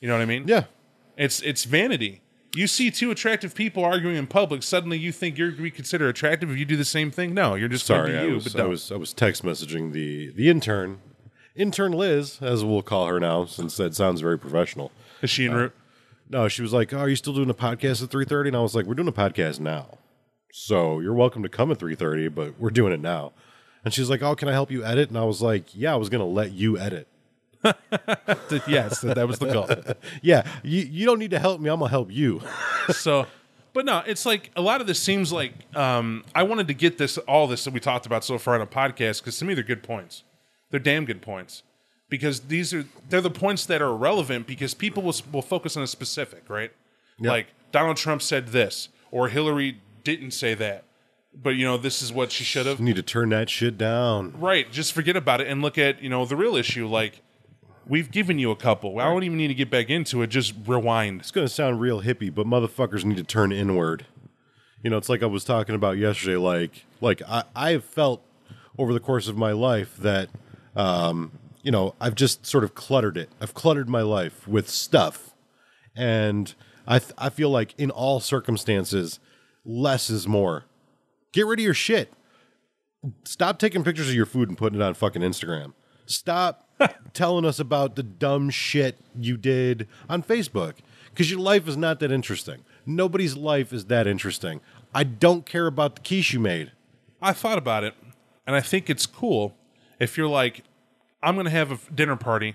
You 0.00 0.08
know 0.08 0.14
what 0.14 0.22
I 0.22 0.26
mean? 0.26 0.48
Yeah, 0.48 0.64
It's 1.16 1.40
it's 1.42 1.64
vanity. 1.64 2.22
You 2.56 2.66
see 2.66 2.90
two 2.90 3.10
attractive 3.10 3.54
people 3.54 3.84
arguing 3.84 4.16
in 4.16 4.26
public, 4.26 4.62
suddenly 4.62 4.98
you 4.98 5.12
think 5.12 5.36
you're 5.36 5.48
going 5.48 5.58
to 5.58 5.62
be 5.64 5.70
considered 5.70 6.08
attractive 6.08 6.50
if 6.50 6.56
you 6.56 6.64
do 6.64 6.76
the 6.76 6.86
same 6.86 7.10
thing. 7.10 7.34
No, 7.34 7.54
you're 7.54 7.68
just 7.68 7.84
sorry, 7.84 8.12
to 8.12 8.20
I 8.20 8.24
you. 8.24 8.34
was, 8.36 8.48
but 8.48 8.62
I 8.62 8.66
was 8.66 8.90
I 8.90 8.96
was 8.96 9.12
text 9.12 9.44
messaging 9.44 9.92
the 9.92 10.30
the 10.32 10.48
intern, 10.48 11.00
intern 11.54 11.92
Liz, 11.92 12.38
as 12.40 12.64
we'll 12.64 12.80
call 12.80 13.08
her 13.08 13.20
now, 13.20 13.44
since 13.44 13.76
that 13.76 13.94
sounds 13.94 14.22
very 14.22 14.38
professional. 14.38 14.90
Is 15.20 15.28
she 15.28 15.44
en 15.44 15.52
uh, 15.52 15.56
route? 15.56 15.74
No, 16.30 16.48
she 16.48 16.62
was 16.62 16.72
like, 16.72 16.94
oh, 16.94 16.98
"Are 16.98 17.08
you 17.10 17.16
still 17.16 17.34
doing 17.34 17.50
a 17.50 17.54
podcast 17.54 18.02
at 18.02 18.08
3.30? 18.08 18.48
And 18.48 18.56
I 18.56 18.60
was 18.60 18.74
like, 18.74 18.86
"We're 18.86 18.94
doing 18.94 19.08
a 19.08 19.12
podcast 19.12 19.60
now, 19.60 19.98
so 20.50 21.00
you're 21.00 21.12
welcome 21.12 21.42
to 21.42 21.50
come 21.50 21.70
at 21.70 21.78
3.30, 21.78 22.34
but 22.34 22.58
we're 22.58 22.70
doing 22.70 22.92
it 22.92 23.00
now." 23.00 23.32
And 23.84 23.92
she's 23.92 24.08
like, 24.08 24.22
"Oh, 24.22 24.34
can 24.34 24.48
I 24.48 24.52
help 24.52 24.70
you 24.70 24.82
edit?" 24.82 25.10
And 25.10 25.18
I 25.18 25.24
was 25.24 25.42
like, 25.42 25.74
"Yeah, 25.74 25.92
I 25.92 25.96
was 25.96 26.08
gonna 26.08 26.24
let 26.24 26.52
you 26.52 26.78
edit." 26.78 27.06
yes, 28.68 29.00
that, 29.00 29.26
was 29.26 29.38
the 29.38 29.46
goal. 29.52 29.68
Yeah, 30.22 30.46
you 30.62 30.82
you 30.82 31.06
don't 31.06 31.18
need 31.18 31.30
to 31.32 31.38
help 31.38 31.60
me. 31.60 31.70
I'm 31.70 31.78
gonna 31.78 31.90
help 31.90 32.12
you. 32.12 32.42
so 32.90 33.26
but 33.76 33.84
no 33.84 34.02
it's 34.06 34.24
like 34.24 34.50
a 34.56 34.62
lot 34.62 34.80
of 34.80 34.86
this 34.86 34.98
seems 34.98 35.30
like 35.30 35.52
um, 35.76 36.24
i 36.34 36.42
wanted 36.42 36.66
to 36.66 36.72
get 36.72 36.96
this 36.96 37.18
all 37.18 37.46
this 37.46 37.62
that 37.64 37.74
we 37.74 37.78
talked 37.78 38.06
about 38.06 38.24
so 38.24 38.38
far 38.38 38.54
on 38.54 38.62
a 38.62 38.66
podcast 38.66 39.20
because 39.20 39.38
to 39.38 39.44
me 39.44 39.52
they're 39.52 39.62
good 39.62 39.82
points 39.82 40.24
they're 40.70 40.80
damn 40.80 41.04
good 41.04 41.20
points 41.20 41.62
because 42.08 42.40
these 42.40 42.72
are 42.72 42.86
they're 43.10 43.20
the 43.20 43.30
points 43.30 43.66
that 43.66 43.82
are 43.82 43.94
relevant 43.94 44.46
because 44.46 44.72
people 44.72 45.02
will, 45.02 45.14
will 45.30 45.42
focus 45.42 45.76
on 45.76 45.82
a 45.82 45.86
specific 45.86 46.48
right 46.48 46.72
like 47.20 47.48
donald 47.70 47.98
trump 47.98 48.22
said 48.22 48.48
this 48.48 48.88
or 49.10 49.28
hillary 49.28 49.78
didn't 50.04 50.30
say 50.30 50.54
that 50.54 50.84
but 51.34 51.50
you 51.50 51.64
know 51.66 51.76
this 51.76 52.00
is 52.00 52.10
what 52.10 52.32
she 52.32 52.44
should 52.44 52.64
have 52.64 52.80
need 52.80 52.96
to 52.96 53.02
turn 53.02 53.28
that 53.28 53.50
shit 53.50 53.76
down. 53.76 54.32
right 54.38 54.72
just 54.72 54.94
forget 54.94 55.16
about 55.16 55.42
it 55.42 55.48
and 55.48 55.60
look 55.60 55.76
at 55.76 56.00
you 56.02 56.08
know 56.08 56.24
the 56.24 56.36
real 56.36 56.56
issue 56.56 56.86
like 56.88 57.20
we've 57.88 58.10
given 58.10 58.38
you 58.38 58.50
a 58.50 58.56
couple 58.56 58.98
i 58.98 59.04
don't 59.04 59.22
even 59.22 59.38
need 59.38 59.48
to 59.48 59.54
get 59.54 59.70
back 59.70 59.88
into 59.90 60.22
it 60.22 60.26
just 60.28 60.54
rewind 60.66 61.20
It's 61.20 61.30
gonna 61.30 61.48
sound 61.48 61.80
real 61.80 62.02
hippie, 62.02 62.34
but 62.34 62.46
motherfuckers 62.46 63.04
need 63.04 63.16
to 63.16 63.24
turn 63.24 63.52
inward. 63.52 64.06
You 64.82 64.90
know, 64.90 64.98
it's 64.98 65.08
like 65.08 65.22
I 65.22 65.26
was 65.26 65.44
talking 65.44 65.74
about 65.74 65.96
yesterday. 65.96 66.36
Like, 66.36 66.84
like 67.00 67.20
I, 67.26 67.44
I've 67.56 67.84
felt 67.84 68.22
over 68.78 68.92
the 68.92 69.00
course 69.00 69.26
of 69.26 69.36
my 69.36 69.50
life 69.52 69.96
that, 69.96 70.28
um, 70.76 71.32
you 71.62 71.72
know, 71.72 71.94
I've 72.00 72.14
just 72.14 72.46
sort 72.46 72.62
of 72.62 72.74
cluttered 72.74 73.16
it. 73.16 73.30
I've 73.40 73.54
cluttered 73.54 73.88
my 73.88 74.02
life 74.02 74.46
with 74.46 74.68
stuff, 74.68 75.34
and 75.96 76.54
I, 76.86 76.98
th- 77.00 77.14
I 77.18 77.30
feel 77.30 77.50
like 77.50 77.74
in 77.78 77.90
all 77.90 78.20
circumstances, 78.20 79.18
less 79.64 80.08
is 80.10 80.28
more. 80.28 80.64
Get 81.32 81.46
rid 81.46 81.58
of 81.58 81.64
your 81.64 81.74
shit. 81.74 82.12
Stop 83.24 83.58
taking 83.58 83.82
pictures 83.82 84.08
of 84.08 84.14
your 84.14 84.26
food 84.26 84.48
and 84.48 84.56
putting 84.58 84.80
it 84.80 84.84
on 84.84 84.94
fucking 84.94 85.22
Instagram. 85.22 85.72
Stop 86.04 86.65
telling 87.12 87.44
us 87.44 87.58
about 87.58 87.96
the 87.96 88.02
dumb 88.02 88.50
shit 88.50 88.98
you 89.18 89.36
did 89.36 89.86
on 90.08 90.22
Facebook 90.22 90.74
because 91.10 91.30
your 91.30 91.40
life 91.40 91.66
is 91.68 91.76
not 91.76 92.00
that 92.00 92.12
interesting. 92.12 92.58
Nobody's 92.84 93.36
life 93.36 93.72
is 93.72 93.86
that 93.86 94.06
interesting. 94.06 94.60
I 94.94 95.04
don't 95.04 95.44
care 95.46 95.66
about 95.66 95.96
the 95.96 96.02
quiche 96.02 96.32
you 96.32 96.40
made. 96.40 96.72
I 97.20 97.32
thought 97.32 97.58
about 97.58 97.84
it, 97.84 97.94
and 98.46 98.54
I 98.54 98.60
think 98.60 98.88
it's 98.90 99.06
cool 99.06 99.54
if 99.98 100.16
you're 100.18 100.28
like, 100.28 100.62
I'm 101.22 101.34
going 101.34 101.44
to 101.46 101.50
have 101.50 101.72
a 101.72 101.78
dinner 101.92 102.16
party. 102.16 102.54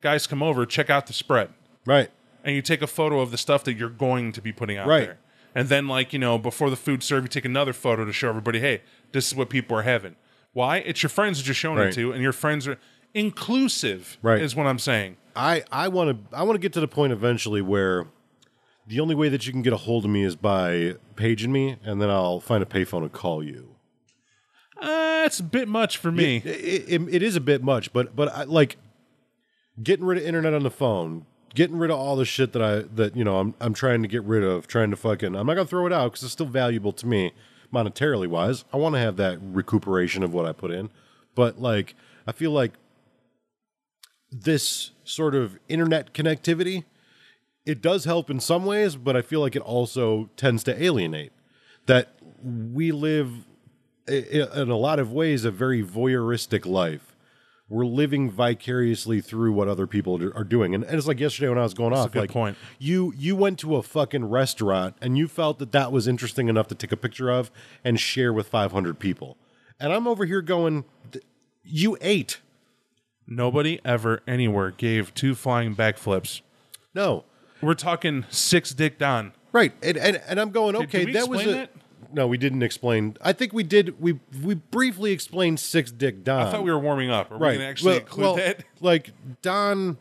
Guys, 0.00 0.26
come 0.26 0.42
over, 0.42 0.64
check 0.64 0.88
out 0.90 1.06
the 1.06 1.12
spread. 1.12 1.50
Right. 1.84 2.10
and 2.44 2.54
you 2.54 2.62
take 2.62 2.82
a 2.82 2.86
photo 2.86 3.20
of 3.20 3.30
the 3.30 3.36
stuff 3.38 3.64
that 3.64 3.74
you're 3.74 3.88
going 3.90 4.30
to 4.32 4.40
be 4.40 4.52
putting 4.52 4.78
out 4.78 4.86
Right. 4.86 5.06
there. 5.06 5.18
And 5.54 5.68
then, 5.68 5.88
like, 5.88 6.12
you 6.12 6.18
know, 6.18 6.38
before 6.38 6.70
the 6.70 6.76
food 6.76 7.02
serve, 7.02 7.24
you 7.24 7.28
take 7.28 7.44
another 7.44 7.72
photo 7.72 8.04
to 8.04 8.12
show 8.12 8.28
everybody, 8.28 8.60
hey, 8.60 8.82
this 9.12 9.26
is 9.26 9.34
what 9.34 9.50
people 9.50 9.76
are 9.76 9.82
having. 9.82 10.14
Why? 10.52 10.78
It's 10.78 11.02
your 11.02 11.10
friends 11.10 11.38
that 11.38 11.46
you're 11.46 11.54
showing 11.54 11.78
Right. 11.78 11.88
it 11.88 11.94
to, 11.94 12.12
and 12.12 12.22
your 12.22 12.32
friends 12.32 12.68
are 12.68 12.78
inclusive, 13.14 14.18
Right. 14.22 14.40
is 14.40 14.54
what 14.56 14.66
I'm 14.66 14.78
saying. 14.78 15.16
I 15.36 15.62
I 15.70 15.88
want 15.88 16.30
to 16.30 16.36
I 16.36 16.42
want 16.42 16.56
to 16.56 16.60
get 16.60 16.72
to 16.74 16.80
the 16.80 16.88
point 16.88 17.12
eventually 17.12 17.62
where 17.62 18.06
the 18.86 19.00
only 19.00 19.14
way 19.14 19.28
that 19.28 19.46
you 19.46 19.52
can 19.52 19.62
get 19.62 19.72
a 19.72 19.76
hold 19.76 20.04
of 20.04 20.10
me 20.10 20.24
is 20.24 20.34
by 20.36 20.94
paging 21.16 21.52
me, 21.52 21.76
and 21.84 22.00
then 22.00 22.10
I'll 22.10 22.40
find 22.40 22.62
a 22.62 22.66
payphone 22.66 23.02
and 23.02 23.12
call 23.12 23.42
you. 23.42 23.74
Uh, 24.80 25.22
it's 25.26 25.40
a 25.40 25.44
bit 25.44 25.68
much 25.68 25.96
for 25.96 26.10
me. 26.12 26.36
It, 26.44 26.84
it, 27.02 27.14
it 27.16 27.22
is 27.22 27.36
a 27.36 27.40
bit 27.40 27.62
much, 27.62 27.92
but 27.92 28.14
but 28.16 28.28
I, 28.34 28.44
like 28.44 28.76
getting 29.82 30.06
rid 30.06 30.18
of 30.18 30.24
internet 30.24 30.54
on 30.54 30.62
the 30.62 30.70
phone, 30.70 31.26
getting 31.54 31.76
rid 31.76 31.90
of 31.90 31.98
all 31.98 32.16
the 32.16 32.24
shit 32.24 32.52
that 32.52 32.62
I 32.62 32.80
that 32.94 33.16
you 33.16 33.24
know 33.24 33.38
I'm 33.38 33.54
I'm 33.60 33.74
trying 33.74 34.02
to 34.02 34.08
get 34.08 34.22
rid 34.24 34.42
of, 34.44 34.66
trying 34.66 34.90
to 34.90 34.96
fucking. 34.96 35.34
I'm 35.36 35.46
not 35.46 35.54
gonna 35.54 35.66
throw 35.66 35.86
it 35.86 35.92
out 35.92 36.12
because 36.12 36.22
it's 36.24 36.32
still 36.32 36.46
valuable 36.46 36.92
to 36.92 37.06
me 37.06 37.32
monetarily 37.72 38.26
wise. 38.26 38.64
I 38.72 38.76
want 38.76 38.94
to 38.94 39.00
have 39.00 39.16
that 39.16 39.38
recuperation 39.42 40.22
of 40.22 40.32
what 40.32 40.46
I 40.46 40.52
put 40.52 40.70
in, 40.70 40.90
but 41.34 41.60
like 41.60 41.94
I 42.26 42.32
feel 42.32 42.52
like 42.52 42.72
this 44.30 44.90
sort 45.04 45.34
of 45.34 45.58
internet 45.68 46.12
connectivity 46.12 46.84
it 47.68 47.82
does 47.82 48.06
help 48.06 48.30
in 48.30 48.40
some 48.40 48.64
ways, 48.64 48.96
but 48.96 49.14
I 49.14 49.20
feel 49.20 49.40
like 49.40 49.54
it 49.54 49.60
also 49.60 50.30
tends 50.38 50.64
to 50.64 50.82
alienate. 50.82 51.32
That 51.84 52.14
we 52.42 52.92
live 52.92 53.44
in 54.06 54.70
a 54.70 54.76
lot 54.76 54.98
of 54.98 55.12
ways 55.12 55.44
a 55.44 55.50
very 55.50 55.84
voyeuristic 55.84 56.64
life. 56.64 57.14
We're 57.68 57.84
living 57.84 58.30
vicariously 58.30 59.20
through 59.20 59.52
what 59.52 59.68
other 59.68 59.86
people 59.86 60.18
are 60.34 60.44
doing, 60.44 60.74
and, 60.74 60.82
and 60.82 60.96
it's 60.96 61.06
like 61.06 61.20
yesterday 61.20 61.50
when 61.50 61.58
I 61.58 61.62
was 61.62 61.74
going 61.74 61.92
off. 61.92 62.10
good 62.10 62.20
like 62.20 62.30
point. 62.30 62.56
you 62.78 63.12
you 63.14 63.36
went 63.36 63.58
to 63.58 63.76
a 63.76 63.82
fucking 63.82 64.24
restaurant 64.24 64.96
and 65.02 65.18
you 65.18 65.28
felt 65.28 65.58
that 65.58 65.72
that 65.72 65.92
was 65.92 66.08
interesting 66.08 66.48
enough 66.48 66.68
to 66.68 66.74
take 66.74 66.92
a 66.92 66.96
picture 66.96 67.28
of 67.28 67.50
and 67.84 68.00
share 68.00 68.32
with 68.32 68.48
500 68.48 68.98
people, 68.98 69.36
and 69.78 69.92
I'm 69.92 70.06
over 70.06 70.24
here 70.24 70.40
going, 70.40 70.86
you 71.62 71.98
ate. 72.00 72.40
Nobody 73.30 73.78
ever 73.84 74.22
anywhere 74.26 74.70
gave 74.70 75.12
two 75.12 75.34
flying 75.34 75.76
backflips. 75.76 76.40
No, 76.94 77.24
We're 77.60 77.74
talking 77.74 78.24
six 78.30 78.72
Dick 78.72 78.98
Don. 78.98 79.32
Right, 79.52 79.72
and 79.82 79.98
and, 79.98 80.22
and 80.26 80.40
I'm 80.40 80.50
going 80.50 80.74
okay. 80.76 81.04
did 81.04 81.06
we 81.06 81.12
that 81.12 81.28
was 81.28 81.46
a, 81.46 81.52
that? 81.52 81.70
no, 82.12 82.26
we 82.26 82.38
didn't 82.38 82.62
explain. 82.62 83.16
I 83.20 83.34
think 83.34 83.52
we 83.52 83.62
did. 83.62 84.00
We 84.00 84.18
we 84.42 84.54
briefly 84.54 85.12
explained 85.12 85.60
six 85.60 85.90
Dick 85.90 86.24
Don. 86.24 86.46
I 86.46 86.50
thought 86.50 86.64
we 86.64 86.70
were 86.70 86.78
warming 86.78 87.10
up. 87.10 87.30
Are 87.30 87.36
we 87.36 87.42
right. 87.42 87.50
going 87.50 87.60
to 87.60 87.66
actually 87.66 87.92
well, 87.92 88.00
include 88.00 88.24
well, 88.24 88.36
that? 88.36 88.64
Like 88.80 89.10
Don, 89.42 89.98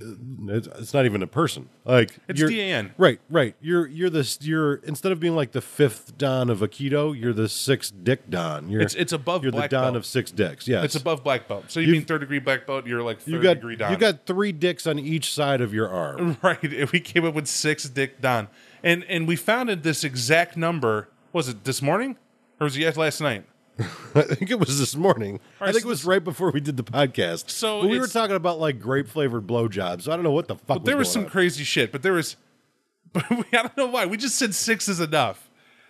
it's, 0.00 0.66
it's 0.66 0.94
not 0.94 1.04
even 1.04 1.22
a 1.22 1.26
person. 1.26 1.68
Like 1.84 2.16
It's 2.28 2.40
DAN. 2.42 2.92
Right, 2.96 3.20
right. 3.28 3.54
You're 3.60 3.86
you're 3.86 4.10
this. 4.10 4.38
You're 4.40 4.74
instead 4.76 5.12
of 5.12 5.20
being 5.20 5.36
like 5.36 5.52
the 5.52 5.60
fifth 5.60 6.16
Don 6.18 6.48
of 6.50 6.60
Aikido, 6.60 7.18
you're 7.18 7.32
the 7.32 7.48
sixth 7.48 7.92
Dick 8.02 8.30
Don. 8.30 8.68
You're 8.70 8.80
It's- 8.82 8.94
it's 9.00 9.12
above 9.12 9.42
You're 9.42 9.52
black 9.52 9.70
the 9.70 9.76
Don 9.76 9.84
belt. 9.84 9.96
of 9.96 10.06
six 10.06 10.30
dicks. 10.30 10.66
Yes, 10.66 10.84
It's 10.84 10.94
above 10.96 11.22
black 11.22 11.48
belt. 11.48 11.64
So 11.68 11.80
you 11.80 11.86
You've- 11.86 11.98
mean 11.98 12.06
third 12.06 12.20
degree 12.20 12.38
black 12.38 12.66
belt? 12.66 12.86
You're 12.86 13.02
like 13.02 13.20
third 13.20 13.30
You 13.34 13.42
got 13.42 13.54
degree 13.54 13.76
Don. 13.76 13.90
you 13.92 13.98
got 13.98 14.26
three 14.26 14.52
dicks 14.52 14.86
on 14.86 14.98
each 14.98 15.32
side 15.34 15.60
of 15.60 15.74
your 15.74 15.88
arm. 15.88 16.36
Right. 16.42 16.90
We 16.92 17.00
came 17.00 17.24
up 17.24 17.34
with 17.34 17.46
six 17.46 17.88
Dick 17.88 18.20
Don. 18.20 18.48
And 18.82 19.04
and 19.04 19.28
we 19.28 19.36
founded 19.36 19.82
this 19.82 20.04
exact 20.04 20.56
number. 20.56 21.08
Was 21.32 21.48
it 21.48 21.64
this 21.64 21.82
morning? 21.82 22.16
Or 22.58 22.64
was 22.64 22.76
it 22.76 22.96
last 22.96 23.20
night? 23.20 23.44
I 24.14 24.22
think 24.22 24.50
it 24.50 24.58
was 24.58 24.78
this 24.78 24.94
morning. 24.96 25.40
I 25.60 25.66
think 25.72 25.82
so 25.82 25.88
it 25.88 25.90
was 25.90 26.04
right 26.04 26.22
before 26.22 26.50
we 26.50 26.60
did 26.60 26.76
the 26.76 26.84
podcast. 26.84 27.50
So 27.50 27.82
But 27.82 27.90
we 27.90 27.98
were 27.98 28.06
talking 28.06 28.36
about 28.36 28.58
like 28.60 28.80
grape 28.80 29.08
flavored 29.08 29.46
blowjobs. 29.46 30.02
So 30.02 30.12
I 30.12 30.16
don't 30.16 30.24
know 30.24 30.32
what 30.32 30.48
the 30.48 30.56
fuck. 30.56 30.66
But 30.66 30.84
there 30.84 30.96
was 30.96 31.10
some 31.10 31.24
on. 31.24 31.30
crazy 31.30 31.64
shit. 31.64 31.92
But 31.92 32.02
there 32.02 32.12
was 32.12 32.36
but 33.12 33.28
we, 33.30 33.44
I 33.52 33.62
don't 33.62 33.76
know 33.76 33.86
why. 33.86 34.06
We 34.06 34.16
just 34.16 34.36
said 34.36 34.54
six 34.54 34.88
is 34.88 35.00
enough. 35.00 35.48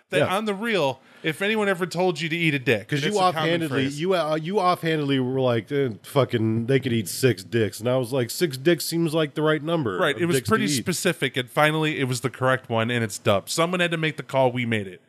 That 0.09 0.19
Yeah. 0.19 0.35
on 0.35 0.43
the 0.43 0.53
real, 0.53 0.99
if 1.23 1.41
anyone 1.41 1.69
ever 1.69 1.85
told 1.85 2.19
you 2.19 2.27
to 2.27 2.35
eat 2.35 2.53
a 2.53 2.59
dick. 2.59 2.89
because 2.89 3.05
you 3.05 3.17
offhandedly 3.17 3.87
you 3.87 4.13
uh, 4.13 4.35
you 4.35 4.59
offhandedly 4.59 5.19
were 5.19 5.39
like 5.39 5.71
eh, 5.71 5.89
fucking 6.03 6.65
they 6.65 6.81
could 6.81 6.91
eat 6.91 7.07
six 7.07 7.43
dicks, 7.45 7.79
and 7.79 7.87
I 7.87 7.95
was 7.95 8.11
like 8.11 8.29
six 8.29 8.57
dicks 8.57 8.83
seems 8.83 9.13
like 9.13 9.35
the 9.35 9.41
right 9.41 9.63
number. 9.63 9.97
Right. 9.97 10.17
It 10.17 10.25
was 10.25 10.41
pretty 10.41 10.67
specific, 10.67 11.37
and 11.37 11.49
finally, 11.49 11.97
it 11.99 12.05
was 12.09 12.21
the 12.21 12.29
correct 12.29 12.69
one, 12.69 12.91
and 12.91 13.03
it's 13.05 13.17
dubbed. 13.17 13.49
Someone 13.49 13.79
had 13.79 13.91
to 13.91 13.97
make 13.97 14.17
the 14.17 14.23
call. 14.23 14.51
We 14.51 14.65
made 14.65 14.87
it, 14.87 14.99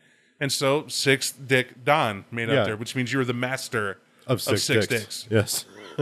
and 0.42 0.52
so 0.52 0.86
six 0.88 1.32
Dick 1.32 1.84
Don 1.84 2.24
made 2.30 2.48
Yeah. 2.50 2.56
up 2.60 2.66
there, 2.66 2.76
which 2.76 2.94
means 2.94 3.12
you 3.12 3.18
were 3.18 3.24
the 3.24 3.32
master 3.32 3.98
of 4.26 4.42
six, 4.42 4.64
six 4.64 4.86
dicks. 4.86 5.26
Yes, 5.30 5.64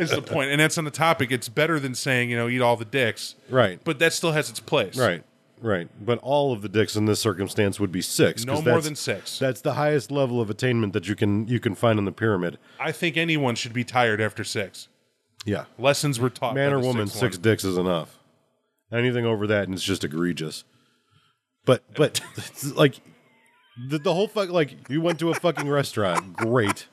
Is 0.00 0.10
the 0.10 0.22
point, 0.24 0.50
and 0.50 0.60
that's 0.60 0.78
on 0.78 0.84
the 0.84 0.90
topic. 0.90 1.30
It's 1.30 1.48
better 1.48 1.78
than 1.78 1.94
saying 1.94 2.30
you 2.30 2.36
know 2.36 2.48
eat 2.48 2.60
all 2.60 2.76
the 2.76 2.84
dicks, 2.84 3.34
right, 3.48 3.78
but 3.84 3.98
that 4.00 4.12
still 4.12 4.32
has 4.32 4.50
its 4.50 4.60
place. 4.60 4.96
right, 4.96 5.22
right. 5.60 5.88
But 6.04 6.18
all 6.22 6.52
of 6.52 6.62
the 6.62 6.68
dicks 6.68 6.96
in 6.96 7.04
this 7.06 7.20
circumstance 7.20 7.78
would 7.80 7.92
be 7.92 8.02
six. 8.02 8.44
No 8.44 8.54
more 8.54 8.62
that's- 8.62 8.84
than 8.84 8.96
six. 8.96 9.38
That's 9.38 9.60
the 9.60 9.74
highest 9.74 10.10
level 10.10 10.40
of 10.40 10.50
attainment 10.50 10.92
that 10.94 11.06
you 11.08 11.14
can 11.16 11.46
you 11.48 11.60
can 11.60 11.74
find 11.74 11.98
in 11.98 12.04
the 12.04 12.12
pyramid. 12.12 12.58
I 12.78 12.92
think 12.92 13.16
anyone 13.16 13.54
should 13.54 13.72
be 13.72 13.84
tired 13.84 14.20
after 14.20 14.42
six. 14.44 14.88
Yeah, 15.44 15.64
Lessons 15.78 16.20
were 16.20 16.30
taught. 16.30 16.54
man 16.54 16.70
by 16.70 16.76
or 16.76 16.80
the 16.82 16.86
woman, 16.86 17.06
sixth 17.06 17.20
six 17.20 17.36
one. 17.36 17.42
dicks 17.42 17.64
is 17.64 17.76
enough. 17.78 18.18
Anything 18.92 19.24
over 19.24 19.46
that, 19.46 19.64
and 19.64 19.74
it's 19.74 19.82
just 19.84 20.04
egregious. 20.04 20.64
But 21.64 21.82
but 21.94 22.20
like 22.74 23.00
the, 23.88 23.98
the 23.98 24.14
whole 24.14 24.28
fuck 24.28 24.50
like 24.50 24.88
you 24.88 25.00
went 25.00 25.18
to 25.20 25.30
a 25.30 25.34
fucking 25.34 25.68
restaurant, 25.68 26.36
great. 26.36 26.86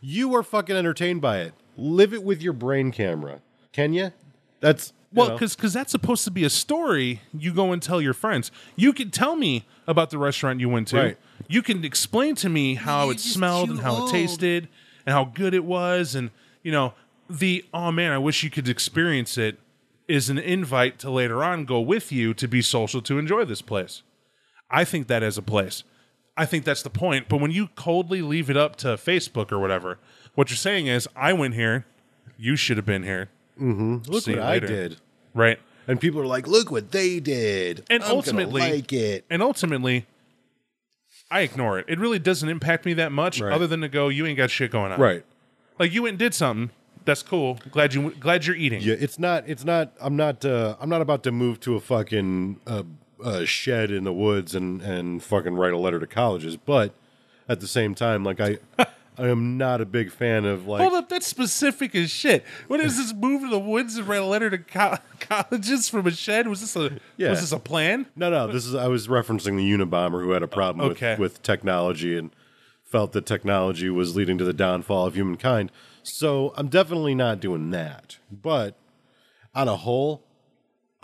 You 0.00 0.28
were 0.28 0.42
fucking 0.42 0.76
entertained 0.76 1.20
by 1.20 1.38
it. 1.40 1.54
Live 1.76 2.12
it 2.14 2.22
with 2.22 2.42
your 2.42 2.52
brain 2.52 2.92
camera, 2.92 3.40
can 3.72 3.92
you? 3.92 4.12
That's 4.60 4.92
Well, 5.12 5.30
know. 5.30 5.38
because 5.38 5.72
that's 5.72 5.90
supposed 5.90 6.24
to 6.24 6.30
be 6.30 6.44
a 6.44 6.50
story 6.50 7.22
you 7.36 7.52
go 7.52 7.72
and 7.72 7.82
tell 7.82 8.00
your 8.00 8.14
friends. 8.14 8.50
You 8.76 8.92
can 8.92 9.10
tell 9.10 9.36
me 9.36 9.66
about 9.86 10.10
the 10.10 10.18
restaurant 10.18 10.60
you 10.60 10.68
went 10.68 10.88
to. 10.88 10.96
Right. 10.96 11.18
You 11.48 11.62
can 11.62 11.84
explain 11.84 12.34
to 12.36 12.48
me 12.48 12.74
how 12.74 13.10
it 13.10 13.20
smelled 13.20 13.70
and 13.70 13.80
how 13.80 14.06
it 14.06 14.10
tasted 14.10 14.68
and 15.04 15.12
how 15.12 15.24
good 15.24 15.52
it 15.52 15.64
was. 15.64 16.14
And, 16.14 16.30
you 16.62 16.72
know, 16.72 16.94
the, 17.28 17.64
oh 17.74 17.90
man, 17.90 18.12
I 18.12 18.18
wish 18.18 18.42
you 18.42 18.50
could 18.50 18.68
experience 18.68 19.36
it 19.36 19.58
is 20.06 20.30
an 20.30 20.38
invite 20.38 20.98
to 21.00 21.10
later 21.10 21.42
on 21.42 21.64
go 21.64 21.80
with 21.80 22.12
you 22.12 22.34
to 22.34 22.46
be 22.46 22.62
social 22.62 23.00
to 23.02 23.18
enjoy 23.18 23.44
this 23.44 23.62
place. 23.62 24.02
I 24.70 24.84
think 24.84 25.06
that 25.08 25.22
has 25.22 25.38
a 25.38 25.42
place. 25.42 25.82
I 26.36 26.46
think 26.46 26.64
that's 26.64 26.82
the 26.82 26.90
point. 26.90 27.28
But 27.28 27.40
when 27.40 27.50
you 27.50 27.68
coldly 27.76 28.22
leave 28.22 28.50
it 28.50 28.56
up 28.56 28.76
to 28.76 28.88
Facebook 28.88 29.52
or 29.52 29.58
whatever, 29.58 29.98
what 30.34 30.50
you're 30.50 30.56
saying 30.56 30.86
is, 30.88 31.08
I 31.14 31.32
went 31.32 31.54
here, 31.54 31.86
you 32.36 32.56
should 32.56 32.76
have 32.76 32.86
been 32.86 33.04
here. 33.04 33.28
look 33.58 34.24
see 34.24 34.34
what 34.34 34.42
I 34.42 34.58
did. 34.58 34.96
Right. 35.32 35.58
And 35.86 36.00
people 36.00 36.20
are 36.20 36.26
like, 36.26 36.46
look 36.48 36.70
what 36.70 36.90
they 36.92 37.20
did. 37.20 37.84
And 37.90 38.02
I'm 38.02 38.10
ultimately, 38.10 38.60
like 38.62 38.92
it. 38.92 39.24
And 39.30 39.42
ultimately, 39.42 40.06
I 41.30 41.40
ignore 41.40 41.78
it. 41.78 41.86
It 41.88 41.98
really 41.98 42.18
doesn't 42.18 42.48
impact 42.48 42.84
me 42.86 42.94
that 42.94 43.12
much, 43.12 43.40
Right. 43.40 43.52
other 43.52 43.66
than 43.66 43.80
to 43.82 43.88
go, 43.88 44.08
you 44.08 44.26
ain't 44.26 44.36
got 44.38 44.50
shit 44.50 44.70
going 44.70 44.92
on. 44.92 45.00
Right. 45.00 45.24
Like 45.78 45.92
you 45.92 46.02
went 46.02 46.12
and 46.12 46.18
did 46.18 46.34
something. 46.34 46.70
That's 47.04 47.22
cool. 47.22 47.58
Glad 47.70 47.92
you 47.92 48.12
glad 48.18 48.46
you're 48.46 48.56
eating. 48.56 48.80
Yeah, 48.80 48.94
it's 48.98 49.18
not. 49.18 49.44
It's 49.46 49.62
not. 49.64 49.92
I'm 50.00 50.16
not. 50.16 50.42
Uh, 50.42 50.74
I'm 50.80 50.88
not 50.88 51.02
about 51.02 51.22
to 51.24 51.32
move 51.32 51.60
to 51.60 51.74
a 51.76 51.80
fucking 51.80 52.60
uh, 52.66 52.84
uh, 53.24 53.44
shed 53.44 53.90
in 53.90 54.04
the 54.04 54.12
woods 54.12 54.54
and 54.54 54.80
and 54.82 55.22
fucking 55.22 55.54
write 55.54 55.72
a 55.72 55.78
letter 55.78 55.98
to 55.98 56.06
colleges. 56.06 56.56
But 56.56 56.94
at 57.48 57.60
the 57.60 57.66
same 57.66 57.94
time, 57.94 58.22
like 58.24 58.40
I, 58.40 58.58
I 59.18 59.28
am 59.28 59.56
not 59.58 59.80
a 59.80 59.86
big 59.86 60.10
fan 60.12 60.44
of 60.44 60.66
like. 60.66 60.80
Hold 60.82 60.94
up, 60.94 61.08
that's 61.08 61.26
specific 61.26 61.94
as 61.94 62.10
shit. 62.10 62.44
What 62.68 62.80
is 62.80 62.96
this? 62.96 63.12
Move 63.14 63.42
to 63.42 63.48
the 63.50 63.58
woods 63.58 63.96
and 63.96 64.06
write 64.06 64.20
a 64.20 64.26
letter 64.26 64.50
to 64.50 64.58
co- 64.58 64.98
colleges 65.20 65.88
from 65.88 66.06
a 66.06 66.10
shed? 66.10 66.46
Was 66.48 66.60
this 66.60 66.76
a 66.76 66.98
Yeah. 67.16 67.30
was 67.30 67.40
this 67.40 67.52
a 67.52 67.58
plan? 67.58 68.06
No, 68.14 68.30
no. 68.30 68.46
This 68.46 68.66
is. 68.66 68.74
I 68.74 68.88
was 68.88 69.08
referencing 69.08 69.56
the 69.56 69.70
Unabomber 69.72 70.22
who 70.22 70.30
had 70.32 70.42
a 70.42 70.48
problem 70.48 70.90
Okay. 70.92 71.12
with 71.12 71.18
with 71.20 71.42
technology 71.42 72.16
and 72.18 72.30
felt 72.84 73.12
that 73.12 73.26
technology 73.26 73.90
was 73.90 74.14
leading 74.14 74.38
to 74.38 74.44
the 74.44 74.52
downfall 74.52 75.06
of 75.06 75.14
humankind. 75.16 75.72
So 76.04 76.52
I'm 76.56 76.68
definitely 76.68 77.14
not 77.14 77.40
doing 77.40 77.70
that. 77.70 78.18
But 78.30 78.76
on 79.54 79.68
a 79.68 79.76
whole, 79.76 80.22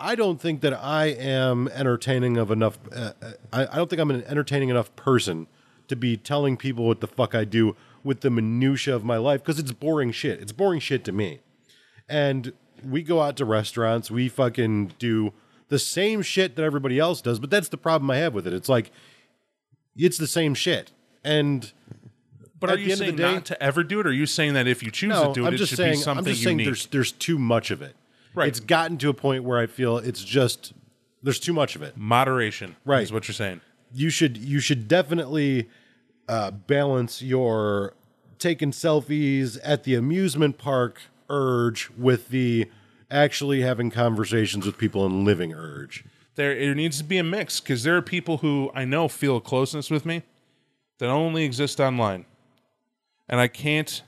I 0.01 0.14
don't 0.14 0.40
think 0.40 0.60
that 0.62 0.72
I 0.72 1.06
am 1.06 1.68
entertaining 1.68 2.36
of 2.36 2.51
enough. 2.51 2.78
Uh, 2.94 3.12
uh, 3.22 3.32
I, 3.52 3.66
I 3.66 3.77
don't 3.77 3.89
think 3.90 4.01
I'm 4.01 4.10
an 4.10 4.24
entertaining 4.24 4.68
enough 4.68 4.94
person 4.97 5.47
to 5.89 5.97
be 5.97 6.16
telling 6.16 6.56
people 6.56 6.86
what 6.86 7.01
the 7.01 7.06
fuck 7.06 7.35
I 7.35 7.44
do 7.44 7.77
with 8.02 8.20
the 8.20 8.31
minutia 8.31 8.94
of 8.94 9.05
my 9.05 9.16
life 9.16 9.43
because 9.43 9.59
it's 9.59 9.72
boring 9.72 10.10
shit. 10.12 10.40
It's 10.40 10.52
boring 10.52 10.81
shit 10.81 11.05
to 11.05 11.12
me. 11.12 11.40
And 12.09 12.52
we 12.85 13.02
go 13.02 13.20
out 13.20 13.36
to 13.36 13.44
restaurants, 13.44 14.10
we 14.10 14.28
fucking 14.28 14.93
do 14.98 15.32
the 15.68 15.78
same 15.78 16.22
shit 16.22 16.56
that 16.56 16.62
everybody 16.62 16.98
else 16.98 17.20
does, 17.20 17.39
but 17.39 17.51
that's 17.51 17.68
the 17.68 17.77
problem 17.77 18.10
I 18.10 18.16
have 18.16 18.35
with 18.35 18.47
it. 18.47 18.52
It's 18.52 18.68
like 18.68 18.90
it's 19.97 20.18
the 20.18 20.27
same 20.27 20.55
shit. 20.55 20.93
And 21.22 21.72
But 22.59 22.70
At 22.70 22.74
are 22.74 22.77
the 22.78 22.82
you 22.85 22.93
end 22.93 22.93
of 22.93 22.98
the 22.98 23.05
saying 23.06 23.16
day- 23.16 23.35
not 23.35 23.44
to 23.47 23.62
ever 23.62 23.85
do 23.85 24.01
it, 24.01 24.06
or 24.06 24.10
are 24.10 24.12
you 24.12 24.27
saying 24.27 24.55
that 24.55 24.66
if 24.66 24.82
you 24.82 24.90
choose 24.90 25.10
no, 25.10 25.28
to 25.28 25.32
do 25.32 25.44
it, 25.44 25.48
I'm 25.48 25.55
it 25.55 25.59
should 25.59 25.77
saying. 25.77 25.93
be 25.93 25.97
something 25.98 26.24
I'm 26.27 26.31
just 26.32 26.43
saying 26.43 26.59
unique? 26.60 26.66
there's 26.66 26.86
there's 26.86 27.12
too 27.12 27.39
much 27.39 27.70
of 27.70 27.82
it. 27.82 27.94
Right. 28.35 28.48
It's 28.48 28.61
gotten 28.61 28.97
to 28.98 29.09
a 29.09 29.15
point 29.15 29.44
where 29.44 29.59
I 29.59 29.66
feel 29.66 29.98
it's 29.98 30.23
just 30.24 30.73
there's 31.23 31.40
too 31.40 31.52
much 31.52 31.77
of 31.77 31.82
it. 31.82 31.97
Moderation, 31.97 32.77
Right. 32.85 33.02
Is 33.02 33.12
what 33.12 33.28
you're 33.28 33.35
saying. 33.35 33.61
you 33.93 34.11
should 34.11 34.36
you 34.36 34.61
should 34.61 34.89
definitely 34.89 35.69
uh, 36.28 36.51
balance 36.52 37.23
your 37.23 37.94
taking 38.39 38.70
selfies 38.70 39.59
at 39.65 39.85
the 39.85 39.94
amusement 39.94 40.57
park 40.59 41.01
urge 41.28 41.90
with 41.98 42.28
the 42.28 42.70
actually 43.11 43.61
having 43.62 43.90
conversations 43.90 44.65
with 44.65 44.78
people 44.78 45.05
and 45.05 45.24
living 45.24 45.52
urge. 45.52 46.05
There, 46.36 46.52
it 46.57 46.74
needs 46.77 46.97
to 46.98 47.05
be 47.05 47.19
a 47.19 47.24
mix 47.24 47.61
because 47.61 47.82
there 47.82 47.97
are 47.97 48.02
people 48.02 48.39
who 48.39 48.70
I 48.74 48.85
know 48.85 49.09
feel 49.09 49.40
closeness 49.40 49.90
with 49.90 50.07
me 50.07 50.23
that 50.98 51.09
only 51.11 51.44
exist 51.44 51.81
online, 51.81 52.24
and 53.28 53.40
I 53.40 53.48
can't. 53.48 54.02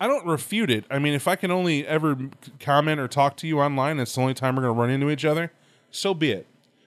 I 0.00 0.06
don't 0.06 0.26
refute 0.26 0.70
it. 0.70 0.84
I 0.90 0.98
mean, 0.98 1.14
if 1.14 1.28
I 1.28 1.36
can 1.36 1.50
only 1.50 1.86
ever 1.86 2.16
comment 2.60 3.00
or 3.00 3.08
talk 3.08 3.36
to 3.38 3.46
you 3.46 3.60
online, 3.60 4.00
it's 4.00 4.14
the 4.14 4.20
only 4.20 4.34
time 4.34 4.56
we're 4.56 4.62
going 4.62 4.74
to 4.74 4.80
run 4.80 4.90
into 4.90 5.08
each 5.10 5.24
other. 5.24 5.52
So 5.90 6.12
be 6.14 6.32
it, 6.32 6.46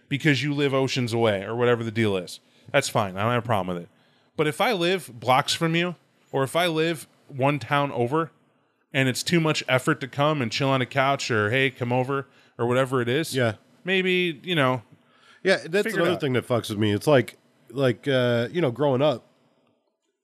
because 0.09 0.43
you 0.43 0.53
live 0.53 0.73
oceans 0.73 1.13
away 1.13 1.43
or 1.43 1.55
whatever 1.55 1.83
the 1.83 1.91
deal 1.91 2.17
is. 2.17 2.39
That's 2.71 2.89
fine. 2.89 3.15
I 3.15 3.23
don't 3.23 3.31
have 3.31 3.43
a 3.43 3.45
problem 3.45 3.75
with 3.75 3.83
it. 3.85 3.89
But 4.35 4.47
if 4.47 4.59
I 4.59 4.73
live 4.73 5.09
blocks 5.19 5.53
from 5.53 5.73
you, 5.75 5.95
or 6.31 6.43
if 6.43 6.55
I 6.55 6.67
live 6.67 7.07
one 7.27 7.59
town 7.59 7.91
over, 7.93 8.31
and 8.93 9.07
it's 9.07 9.23
too 9.23 9.39
much 9.39 9.63
effort 9.67 9.99
to 10.01 10.07
come 10.07 10.41
and 10.41 10.51
chill 10.51 10.69
on 10.69 10.81
a 10.81 10.85
couch, 10.85 11.31
or 11.31 11.49
hey, 11.49 11.69
come 11.69 11.93
over, 11.93 12.27
or 12.57 12.67
whatever 12.67 13.01
it 13.01 13.07
is, 13.07 13.33
Yeah. 13.35 13.53
maybe 13.85 14.39
you 14.43 14.55
know 14.55 14.81
Yeah, 15.43 15.57
that's 15.65 15.85
Figure 15.85 15.99
it 15.99 16.01
another 16.01 16.11
out. 16.15 16.21
thing 16.21 16.33
that 16.33 16.45
fucks 16.47 16.69
with 16.69 16.77
me. 16.77 16.91
It's 16.93 17.07
like 17.07 17.37
like 17.71 18.07
uh, 18.07 18.49
you 18.51 18.59
know, 18.61 18.71
growing 18.71 19.01
up, 19.01 19.25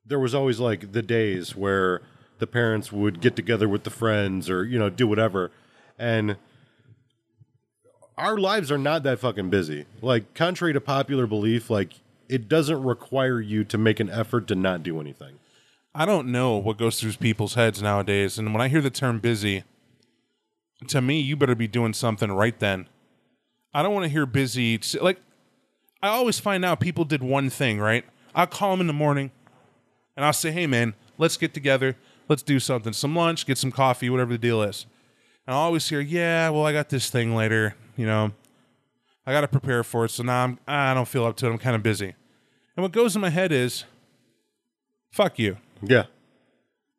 there 0.05 0.19
was 0.19 0.35
always 0.35 0.59
like 0.59 0.91
the 0.91 1.01
days 1.01 1.55
where 1.55 2.01
the 2.39 2.47
parents 2.47 2.91
would 2.91 3.21
get 3.21 3.35
together 3.35 3.67
with 3.69 3.83
the 3.83 3.89
friends 3.89 4.49
or 4.49 4.65
you 4.65 4.79
know 4.79 4.89
do 4.89 5.07
whatever, 5.07 5.51
and 5.97 6.37
our 8.17 8.37
lives 8.37 8.71
are 8.71 8.77
not 8.77 9.03
that 9.03 9.19
fucking 9.19 9.49
busy. 9.49 9.85
Like 10.01 10.33
contrary 10.33 10.73
to 10.73 10.81
popular 10.81 11.27
belief, 11.27 11.69
like 11.69 11.93
it 12.29 12.47
doesn't 12.47 12.83
require 12.83 13.41
you 13.41 13.63
to 13.65 13.77
make 13.77 13.99
an 13.99 14.09
effort 14.09 14.47
to 14.47 14.55
not 14.55 14.83
do 14.83 14.99
anything. 14.99 15.39
I 15.95 16.05
don't 16.05 16.31
know 16.31 16.57
what 16.57 16.77
goes 16.77 16.99
through 16.99 17.13
people's 17.13 17.53
heads 17.53 17.81
nowadays. 17.81 18.39
And 18.39 18.51
when 18.53 18.61
I 18.61 18.67
hear 18.67 18.81
the 18.81 18.89
term 18.89 19.19
busy, 19.19 19.63
to 20.87 21.01
me, 21.01 21.19
you 21.19 21.35
better 21.35 21.55
be 21.55 21.67
doing 21.67 21.93
something 21.93 22.31
right 22.31 22.57
then. 22.59 22.87
I 23.73 23.83
don't 23.83 23.93
want 23.93 24.05
to 24.05 24.09
hear 24.09 24.25
busy. 24.25 24.79
Like, 24.99 25.19
I 26.01 26.07
always 26.07 26.39
find 26.39 26.65
out 26.65 26.79
people 26.79 27.05
did 27.05 27.21
one 27.21 27.49
thing, 27.49 27.79
right? 27.79 28.05
I'll 28.33 28.47
call 28.47 28.71
them 28.71 28.81
in 28.81 28.87
the 28.87 28.93
morning 28.93 29.31
and 30.15 30.25
I'll 30.25 30.33
say, 30.33 30.51
hey, 30.51 30.65
man, 30.65 30.95
let's 31.17 31.37
get 31.37 31.53
together. 31.53 31.95
Let's 32.29 32.41
do 32.43 32.59
something. 32.59 32.93
Some 32.93 33.15
lunch, 33.15 33.45
get 33.45 33.57
some 33.57 33.71
coffee, 33.71 34.09
whatever 34.09 34.31
the 34.31 34.37
deal 34.37 34.61
is. 34.61 34.85
And 35.45 35.55
I'll 35.55 35.63
always 35.63 35.87
hear, 35.89 35.99
yeah, 35.99 36.49
well, 36.49 36.65
I 36.65 36.71
got 36.71 36.89
this 36.89 37.09
thing 37.09 37.35
later. 37.35 37.75
You 37.97 38.05
know, 38.05 38.31
I 39.25 39.31
got 39.33 39.41
to 39.41 39.47
prepare 39.47 39.83
for 39.83 40.05
it. 40.05 40.09
So 40.11 40.23
now 40.23 40.43
I'm, 40.43 40.59
I 40.67 40.93
don't 40.93 41.07
feel 41.07 41.25
up 41.25 41.35
to 41.37 41.47
it. 41.47 41.51
I'm 41.51 41.57
kind 41.57 41.75
of 41.75 41.83
busy. 41.83 42.15
And 42.75 42.81
what 42.83 42.91
goes 42.91 43.15
in 43.15 43.21
my 43.21 43.29
head 43.29 43.51
is, 43.51 43.83
fuck 45.11 45.37
you. 45.37 45.57
Yeah, 45.85 46.05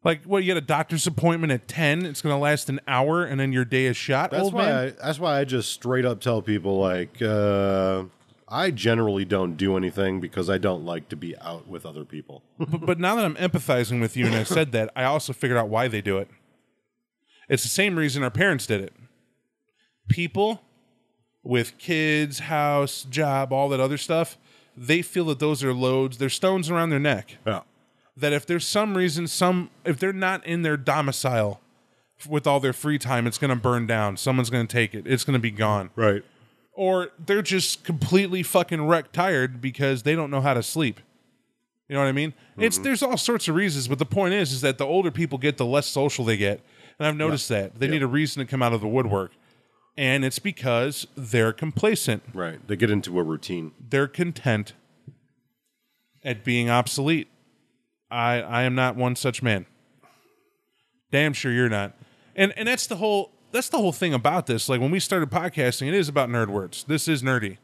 Like, 0.04 0.24
what? 0.24 0.44
You 0.44 0.48
get 0.48 0.58
a 0.58 0.60
doctor's 0.66 1.06
appointment 1.06 1.52
at 1.52 1.66
ten. 1.66 2.04
It's 2.04 2.20
going 2.20 2.34
to 2.34 2.38
last 2.38 2.68
an 2.68 2.80
hour, 2.86 3.24
and 3.24 3.40
then 3.40 3.50
your 3.50 3.64
day 3.64 3.86
is 3.86 3.96
shot. 3.96 4.30
that's 4.30 4.42
old 4.42 4.52
why. 4.52 4.66
man. 4.66 4.76
I, 4.76 4.90
that's 4.90 5.18
why 5.18 5.40
I 5.40 5.44
just 5.44 5.72
straight 5.72 6.04
up 6.04 6.20
tell 6.20 6.42
people 6.42 6.78
like 6.78 7.22
uh, 7.22 8.04
I 8.54 8.70
generally 8.70 9.24
don't 9.24 9.56
do 9.56 9.76
anything 9.76 10.20
because 10.20 10.48
I 10.48 10.58
don't 10.58 10.84
like 10.84 11.08
to 11.08 11.16
be 11.16 11.36
out 11.38 11.66
with 11.66 11.84
other 11.84 12.04
people. 12.04 12.44
but, 12.58 12.80
but 12.86 13.00
now 13.00 13.16
that 13.16 13.24
I'm 13.24 13.34
empathizing 13.34 14.00
with 14.00 14.16
you, 14.16 14.26
and 14.26 14.34
I 14.36 14.44
said 14.44 14.70
that, 14.72 14.90
I 14.94 15.04
also 15.04 15.32
figured 15.32 15.58
out 15.58 15.68
why 15.68 15.88
they 15.88 16.00
do 16.00 16.18
it. 16.18 16.28
It's 17.48 17.64
the 17.64 17.68
same 17.68 17.96
reason 17.96 18.22
our 18.22 18.30
parents 18.30 18.66
did 18.66 18.80
it. 18.80 18.92
People 20.08 20.62
with 21.42 21.76
kids, 21.78 22.38
house, 22.40 23.02
job, 23.04 23.52
all 23.52 23.68
that 23.70 23.80
other 23.80 23.98
stuff, 23.98 24.38
they 24.76 25.02
feel 25.02 25.24
that 25.26 25.40
those 25.40 25.62
are 25.64 25.74
loads. 25.74 26.18
They're 26.18 26.28
stones 26.28 26.70
around 26.70 26.90
their 26.90 27.00
neck. 27.00 27.38
yeah. 27.46 27.62
that 28.16 28.32
if 28.32 28.46
there's 28.46 28.66
some 28.66 28.96
reason 28.96 29.26
some 29.26 29.70
if 29.84 29.98
they're 29.98 30.12
not 30.12 30.46
in 30.46 30.62
their 30.62 30.76
domicile 30.76 31.60
with 32.28 32.46
all 32.46 32.60
their 32.60 32.72
free 32.72 32.98
time 32.98 33.26
it's 33.26 33.38
going 33.38 33.50
to 33.50 33.56
burn 33.56 33.86
down 33.88 34.16
someone's 34.16 34.48
going 34.50 34.64
to 34.66 34.72
take 34.72 34.94
it 34.94 35.04
it's 35.06 35.24
going 35.24 35.34
to 35.34 35.40
be 35.40 35.50
gone 35.50 35.90
Right. 35.96 36.22
Or 36.74 37.10
they're 37.24 37.42
just 37.42 37.84
completely 37.84 38.42
fucking 38.42 38.86
wrecked 38.86 39.12
tired 39.12 39.60
because 39.60 40.02
they 40.02 40.14
don't 40.14 40.30
know 40.30 40.40
how 40.40 40.54
to 40.54 40.62
sleep 40.62 41.00
you 41.88 41.94
know 41.94 42.00
what 42.00 42.08
i 42.08 42.12
mean 42.12 42.34
it's 42.56 42.76
mm-hmm. 42.76 42.84
there's 42.84 43.02
all 43.02 43.16
sorts 43.16 43.48
of 43.48 43.54
reasons 43.54 43.88
but 43.88 43.98
the 43.98 44.06
point 44.06 44.34
is 44.34 44.52
is 44.52 44.60
that 44.60 44.78
the 44.78 44.86
older 44.86 45.10
people 45.10 45.38
get 45.38 45.56
the 45.56 45.66
less 45.66 45.86
social 45.86 46.24
they 46.24 46.36
get 46.36 46.60
and 46.98 47.06
i've 47.06 47.16
noticed 47.16 47.48
that 47.48 47.78
they 47.78 47.88
need 47.88 48.02
a 48.02 48.06
reason 48.06 48.44
to 48.44 48.50
come 48.50 48.62
out 48.62 48.72
of 48.72 48.80
the 48.80 48.88
woodwork 48.88 49.32
and 49.96 50.24
it's 50.24 50.40
because 50.40 51.06
they're 51.16 51.52
complacent 51.52 52.22
Right. 52.34 52.66
They 52.66 52.76
get 52.76 52.90
into 52.90 53.18
a 53.18 53.22
routine. 53.22 53.72
they're 53.90 54.08
content 54.08 54.72
at 56.24 56.42
being 56.42 56.70
obsolete. 56.70 57.28
I 58.10 58.40
I 58.40 58.62
am 58.62 58.74
not 58.74 58.96
one 58.96 59.14
such 59.14 59.42
man. 59.42 59.66
Damn 61.10 61.32
sure 61.32 61.52
you're 61.52 61.68
not. 61.68 61.92
And 62.34 62.52
and 62.56 62.66
that's 62.66 62.86
the 62.86 62.96
whole 62.96 63.30
that's 63.54 63.68
the 63.70 63.78
whole 63.78 63.92
thing 63.92 64.12
about 64.12 64.46
this. 64.46 64.68
Like 64.68 64.80
when 64.80 64.90
we 64.90 65.00
started 65.00 65.30
podcasting, 65.30 65.86
it 65.88 65.94
is 65.94 66.08
about 66.08 66.28
nerd 66.28 66.48
words. 66.48 66.84
This 66.84 67.08
is 67.08 67.22
nerdy. 67.22 67.58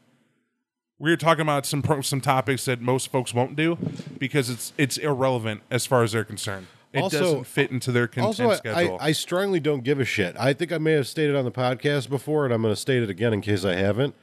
We 0.97 1.11
are 1.11 1.17
talking 1.17 1.41
about 1.41 1.65
some 1.65 1.81
pro, 1.81 2.01
some 2.01 2.21
topics 2.21 2.65
that 2.65 2.79
most 2.79 3.11
folks 3.11 3.33
won't 3.33 3.55
do 3.55 3.77
because 4.17 4.49
it's 4.49 4.73
it's 4.77 4.97
irrelevant 4.97 5.61
as 5.69 5.85
far 5.85 6.03
as 6.03 6.13
they're 6.13 6.23
concerned. 6.23 6.67
It 6.93 7.01
Also- 7.01 7.19
doesn't 7.19 7.43
fit 7.45 7.71
into 7.71 7.91
their 7.91 8.07
content 8.07 8.25
Also, 8.25 8.49
I, 8.49 8.55
schedule. 8.55 8.97
I, 8.99 9.07
I 9.07 9.11
strongly 9.11 9.59
don't 9.59 9.83
give 9.83 9.99
a 9.99 10.05
shit. 10.05 10.35
I 10.37 10.53
think 10.53 10.71
I 10.71 10.77
may 10.77 10.93
have 10.93 11.07
stated 11.07 11.35
on 11.35 11.45
the 11.45 11.51
podcast 11.51 12.09
before, 12.09 12.45
and 12.45 12.53
I'm 12.53 12.61
going 12.61 12.73
to 12.73 12.79
state 12.79 13.01
it 13.03 13.09
again 13.09 13.33
in 13.33 13.41
case 13.41 13.63
I 13.65 13.75
haven't. 13.75 14.15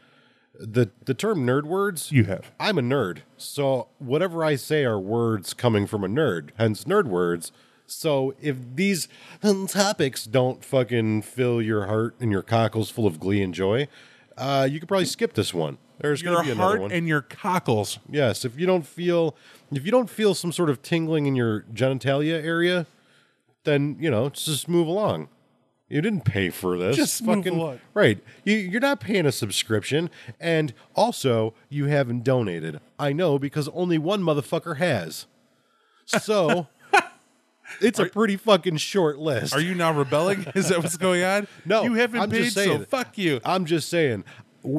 The 0.58 0.90
the 1.04 1.14
term 1.14 1.46
nerd 1.46 1.64
words. 1.64 2.10
you 2.10 2.24
have. 2.24 2.50
I'm 2.58 2.78
a 2.78 2.82
nerd, 2.82 3.18
so 3.36 3.88
whatever 3.98 4.44
I 4.44 4.56
say 4.56 4.84
are 4.84 4.98
words 4.98 5.54
coming 5.54 5.86
from 5.86 6.02
a 6.02 6.08
nerd, 6.08 6.50
hence 6.58 6.84
nerd 6.84 7.04
words. 7.06 7.52
So 7.90 8.34
if 8.40 8.56
these 8.74 9.08
topics 9.68 10.24
don't 10.24 10.64
fucking 10.64 11.22
fill 11.22 11.60
your 11.62 11.86
heart 11.86 12.14
and 12.20 12.30
your 12.30 12.42
cockles 12.42 12.90
full 12.90 13.06
of 13.06 13.18
glee 13.18 13.42
and 13.42 13.54
joy, 13.54 13.88
uh, 14.36 14.68
you 14.70 14.78
could 14.78 14.88
probably 14.88 15.06
skip 15.06 15.32
this 15.34 15.52
one. 15.52 15.78
There's 16.00 16.22
going 16.22 16.36
to 16.36 16.44
be 16.44 16.50
another 16.52 16.62
heart 16.68 16.80
one. 16.82 16.92
and 16.92 17.08
your 17.08 17.22
cockles. 17.22 17.98
Yes, 18.08 18.44
if 18.44 18.58
you 18.58 18.66
don't 18.66 18.86
feel 18.86 19.34
if 19.72 19.84
you 19.84 19.90
don't 19.90 20.08
feel 20.08 20.34
some 20.34 20.52
sort 20.52 20.70
of 20.70 20.80
tingling 20.82 21.26
in 21.26 21.34
your 21.34 21.62
genitalia 21.74 22.42
area, 22.44 22.86
then 23.64 23.96
you 23.98 24.10
know 24.10 24.28
just 24.28 24.68
move 24.68 24.86
along. 24.86 25.28
You 25.88 26.00
didn't 26.02 26.20
pay 26.26 26.50
for 26.50 26.76
this. 26.78 26.96
Just 26.96 27.22
move 27.22 27.38
fucking 27.38 27.58
along. 27.58 27.80
right. 27.94 28.22
You, 28.44 28.54
you're 28.56 28.80
not 28.80 29.00
paying 29.00 29.24
a 29.26 29.32
subscription, 29.32 30.10
and 30.38 30.72
also 30.94 31.54
you 31.68 31.86
haven't 31.86 32.22
donated. 32.24 32.78
I 32.98 33.12
know 33.12 33.38
because 33.38 33.68
only 33.68 33.98
one 33.98 34.22
motherfucker 34.22 34.76
has. 34.76 35.26
So 36.04 36.68
it's 37.80 37.98
a 37.98 38.06
pretty 38.06 38.36
fucking 38.36 38.76
short 38.78 39.18
list. 39.18 39.54
Are 39.54 39.60
you 39.60 39.74
now 39.74 39.92
rebelling? 39.92 40.46
Is 40.54 40.68
that 40.68 40.82
what's 40.82 40.96
going 40.96 41.22
on? 41.22 41.46
No, 41.64 41.82
you 41.82 41.94
haven't 41.94 42.20
I'm 42.20 42.30
paid, 42.30 42.52
so 42.52 42.78
fuck 42.80 43.18
you. 43.18 43.40
I'm 43.44 43.64
just 43.64 43.88
saying, 43.88 44.24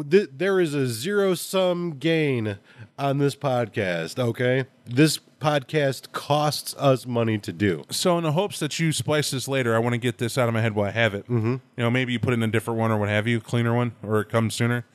th- 0.10 0.30
there 0.36 0.60
is 0.60 0.74
a 0.74 0.88
zero 0.88 1.36
sum 1.36 1.98
gain 1.99 2.57
on 2.98 3.18
this 3.18 3.36
podcast. 3.36 4.18
Okay, 4.18 4.66
this 4.86 5.20
podcast 5.40 6.11
costs 6.11 6.76
us 6.78 7.06
money 7.06 7.38
to 7.40 7.53
do. 7.53 7.84
So, 7.90 8.18
in 8.18 8.24
the 8.24 8.32
hopes 8.32 8.60
that 8.60 8.80
you 8.80 8.91
splice 8.91 9.32
this 9.32 9.48
later, 9.48 9.76
I 9.76 9.80
want 9.80 9.94
to 9.94 9.98
get 9.99 10.18
this 10.18 10.38
out 10.38 10.48
of 10.48 10.53
my 10.53 10.61
head 10.61 10.74
while 10.74 10.88
I 10.88 10.91
have 10.91 11.14
it. 11.14 11.26
Mm-hmm. 11.26 11.52
You 11.52 11.60
know, 11.78 11.91
maybe 11.91 12.14
you 12.14 12.20
put 12.20 12.32
it 12.32 12.36
in 12.36 12.44
a 12.44 12.48
different 12.48 12.80
one 12.80 12.91
or 12.91 12.98
what 12.98 13.10
have 13.10 13.28
you, 13.28 13.40
cleaner 13.40 13.74
one, 13.76 13.94
or 14.03 14.22
it 14.22 14.30
comes 14.30 14.56
sooner. 14.56 14.86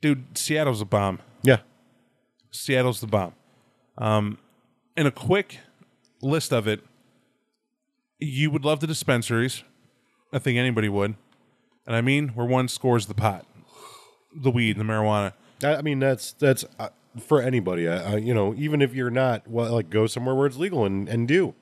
Dude, 0.00 0.38
Seattle's 0.38 0.80
a 0.80 0.86
bomb. 0.86 1.20
Yeah, 1.42 1.58
Seattle's 2.50 3.00
the 3.00 3.06
bomb. 3.06 3.34
Um, 3.98 4.38
in 4.96 5.06
a 5.06 5.10
quick 5.10 5.58
list 6.22 6.52
of 6.52 6.66
it, 6.66 6.82
you 8.20 8.50
would 8.50 8.64
love 8.64 8.80
the 8.80 8.86
dispensaries. 8.86 9.64
I 10.32 10.38
think 10.38 10.58
anybody 10.58 10.88
would. 10.88 11.14
And 11.86 11.96
I 11.96 12.00
mean, 12.00 12.28
where 12.28 12.46
one 12.46 12.68
scores 12.68 13.06
the 13.06 13.14
pot, 13.14 13.46
the 14.34 14.50
weed, 14.50 14.76
the 14.76 14.84
marijuana. 14.84 15.32
I, 15.62 15.76
I 15.76 15.82
mean 15.82 15.98
that's 15.98 16.32
that's 16.32 16.64
uh, 16.78 16.90
for 17.18 17.40
anybody. 17.42 17.88
I, 17.88 18.12
I, 18.12 18.16
you 18.16 18.34
know, 18.34 18.54
even 18.56 18.82
if 18.82 18.94
you're 18.94 19.10
not, 19.10 19.48
well, 19.48 19.72
like 19.72 19.90
go 19.90 20.06
somewhere 20.06 20.34
where 20.34 20.46
it's 20.46 20.56
legal 20.56 20.84
and 20.84 21.08
and 21.08 21.26
do. 21.26 21.54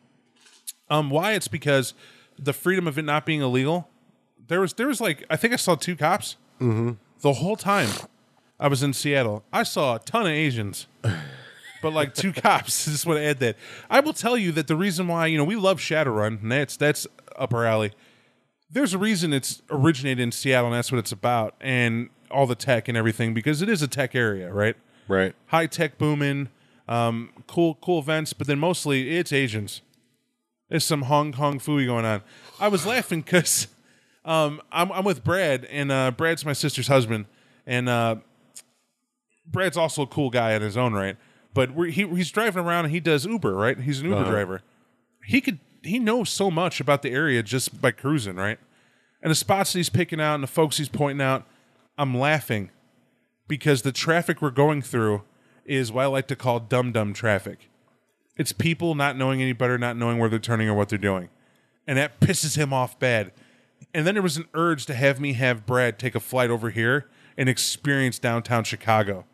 Um, 0.91 1.11
why? 1.11 1.33
It's 1.33 1.49
because 1.49 1.95
the 2.39 2.53
freedom 2.53 2.87
of 2.87 2.99
it 2.99 3.03
not 3.03 3.25
being 3.25 3.41
illegal. 3.41 3.89
There 4.49 4.61
was 4.61 4.75
there 4.75 4.89
was 4.89 5.01
like 5.01 5.25
I 5.31 5.37
think 5.37 5.53
I 5.53 5.57
saw 5.57 5.75
two 5.75 5.97
cops 5.97 6.37
The 7.21 7.35
whole 7.35 7.57
time 7.57 7.89
I 8.59 8.69
was 8.69 8.83
in 8.83 8.93
Seattle, 8.93 9.45
I 9.53 9.63
saw 9.63 9.97
a 9.97 9.99
ton 9.99 10.23
of 10.23 10.33
Asians. 10.33 10.87
But 11.83 11.93
like 11.93 12.15
two 12.15 12.33
cops, 12.45 12.85
just 12.85 13.07
want 13.07 13.19
to 13.19 13.25
add 13.25 13.39
that. 13.41 13.57
I 13.89 14.01
will 14.01 14.13
tell 14.13 14.37
you 14.37 14.53
that 14.53 14.67
the 14.67 14.77
reason 14.77 15.09
why 15.09 15.27
you 15.27 15.39
know 15.39 15.45
we 15.45 15.57
love 15.57 15.79
Shadowrun, 15.79 16.43
and 16.43 16.53
that's 16.53 16.77
that's 16.77 17.07
up 17.37 17.55
our 17.55 17.65
alley. 17.65 17.93
There's 18.71 18.93
a 18.93 18.99
reason 18.99 19.33
it's 19.33 19.63
originated 19.71 20.21
in 20.21 20.33
Seattle, 20.33 20.67
and 20.67 20.77
that's 20.77 20.93
what 20.93 20.99
it's 20.99 21.13
about, 21.13 21.55
and 21.61 22.11
all 22.31 22.47
the 22.47 22.55
tech 22.55 22.89
and 22.89 22.99
everything, 22.99 23.33
because 23.33 23.63
it 23.63 23.69
is 23.69 23.81
a 23.81 23.89
tech 23.89 24.15
area, 24.15 24.53
right? 24.53 24.77
Right. 25.07 25.35
High 25.47 25.67
tech 25.67 25.97
booming, 25.97 26.51
um, 26.87 27.31
cool 27.47 27.79
cool 27.81 27.99
events, 27.99 28.33
but 28.35 28.47
then 28.47 28.59
mostly 28.59 29.17
it's 29.17 29.33
Asians. 29.33 29.81
There's 30.69 30.85
some 30.85 31.03
Hong 31.03 31.33
Kong 31.33 31.59
Phooey 31.59 31.87
going 31.87 32.05
on. 32.05 32.23
I 32.61 32.69
was 32.69 32.85
laughing 32.85 33.23
because 33.23 33.69
um, 34.25 34.61
I'm, 34.71 34.93
I'm 34.93 35.05
with 35.05 35.25
Brad, 35.25 35.65
and 35.67 35.91
uh, 35.91 36.11
Brad's 36.11 36.45
my 36.45 36.53
sister's 36.53 36.89
husband, 36.89 37.25
and 37.67 37.89
uh, 37.89 38.17
Brad's 39.47 39.79
also 39.79 40.03
a 40.03 40.07
cool 40.07 40.29
guy 40.29 40.53
in 40.53 40.61
his 40.61 40.77
own 40.77 40.93
right. 40.93 41.17
But 41.59 41.73
we're, 41.73 41.87
he, 41.87 42.07
he's 42.07 42.31
driving 42.31 42.65
around 42.65 42.85
and 42.85 42.95
he 42.95 43.01
does 43.01 43.27
Uber, 43.27 43.53
right? 43.53 43.81
He's 43.81 43.99
an 43.99 44.05
Uber 44.05 44.21
uh-huh. 44.21 44.31
driver. 44.31 44.63
He 45.25 45.41
could 45.41 45.59
he 45.83 45.99
knows 45.99 46.31
so 46.31 46.53
much 46.53 46.79
about 46.79 47.03
the 47.03 47.11
area 47.11 47.43
just 47.43 47.83
by 47.83 47.91
cruising, 47.91 48.37
right? 48.37 48.61
And 49.21 49.33
the 49.33 49.35
spots 49.35 49.73
he's 49.73 49.89
picking 49.89 50.21
out 50.21 50.37
and 50.37 50.45
the 50.45 50.47
folks 50.47 50.77
he's 50.77 50.89
pointing 50.89 51.21
out, 51.21 51.45
I'm 51.99 52.17
laughing 52.17 52.71
because 53.49 53.83
the 53.83 53.91
traffic 53.91 54.41
we're 54.41 54.53
going 54.53 54.83
through 54.83 55.23
is 55.65 55.91
what 55.91 56.05
I 56.05 56.07
like 56.07 56.29
to 56.29 56.37
call 56.37 56.61
dumb 56.61 56.93
dumb 56.93 57.13
traffic. 57.13 57.69
It's 58.37 58.53
people 58.53 58.95
not 58.95 59.17
knowing 59.17 59.43
any 59.43 59.53
better, 59.53 59.79
not 59.79 59.97
knowing 59.97 60.19
where 60.19 60.29
they're 60.29 60.39
turning 60.39 60.69
or 60.69 60.75
what 60.75 60.89
they're 60.89 60.97
doing. 60.97 61.29
And 61.89 61.99
that 61.99 62.21
pisses 62.21 62.57
him 62.57 62.73
off 62.73 63.01
bad. 63.01 63.33
And 63.93 64.07
then 64.07 64.15
there 64.15 64.23
was 64.23 64.37
an 64.37 64.47
urge 64.55 64.87
to 64.87 64.95
have 64.95 65.19
me 65.19 65.33
have 65.33 65.67
Brad 65.67 65.99
take 65.99 66.15
a 66.15 66.21
flight 66.21 66.51
over 66.51 66.71
here 66.71 67.09
and 67.37 67.49
experience 67.49 68.21
downtown 68.21 68.63
Chicago. 68.63 69.25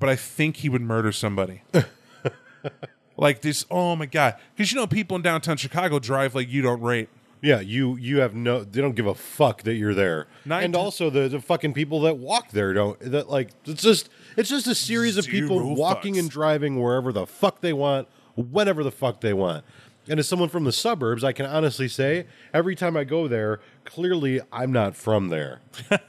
But 0.00 0.08
I 0.08 0.16
think 0.16 0.56
he 0.56 0.68
would 0.68 0.82
murder 0.82 1.12
somebody. 1.12 1.62
like 3.16 3.42
this, 3.42 3.64
oh 3.70 3.94
my 3.94 4.06
God. 4.06 4.34
Because 4.56 4.72
you 4.72 4.78
know, 4.78 4.86
people 4.86 5.16
in 5.16 5.22
downtown 5.22 5.56
Chicago 5.56 6.00
drive 6.00 6.34
like 6.34 6.48
you 6.48 6.62
don't 6.62 6.80
rate. 6.80 7.08
Yeah, 7.42 7.60
you 7.60 7.96
you 7.96 8.20
have 8.20 8.34
no 8.34 8.64
they 8.64 8.82
don't 8.82 8.94
give 8.94 9.06
a 9.06 9.14
fuck 9.14 9.62
that 9.62 9.74
you're 9.74 9.94
there. 9.94 10.26
Nine 10.44 10.64
and 10.64 10.76
also 10.76 11.08
the, 11.08 11.28
the 11.28 11.40
fucking 11.40 11.72
people 11.72 12.00
that 12.02 12.18
walk 12.18 12.50
there 12.50 12.74
don't 12.74 13.00
that 13.00 13.30
like 13.30 13.50
it's 13.64 13.82
just 13.82 14.10
it's 14.36 14.50
just 14.50 14.66
a 14.66 14.74
series 14.74 15.16
of 15.16 15.26
people 15.26 15.58
Zero 15.58 15.72
walking 15.74 16.14
fucks. 16.14 16.18
and 16.18 16.30
driving 16.30 16.82
wherever 16.82 17.12
the 17.12 17.26
fuck 17.26 17.60
they 17.62 17.72
want, 17.72 18.08
whenever 18.36 18.84
the 18.84 18.90
fuck 18.90 19.20
they 19.22 19.32
want. 19.32 19.64
And 20.10 20.18
as 20.18 20.26
someone 20.26 20.48
from 20.48 20.64
the 20.64 20.72
suburbs, 20.72 21.22
I 21.22 21.32
can 21.32 21.46
honestly 21.46 21.86
say 21.86 22.26
every 22.52 22.74
time 22.74 22.96
I 22.96 23.04
go 23.04 23.28
there, 23.28 23.60
clearly 23.84 24.40
I'm 24.50 24.72
not 24.72 24.96
from 24.96 25.28
there. 25.28 25.60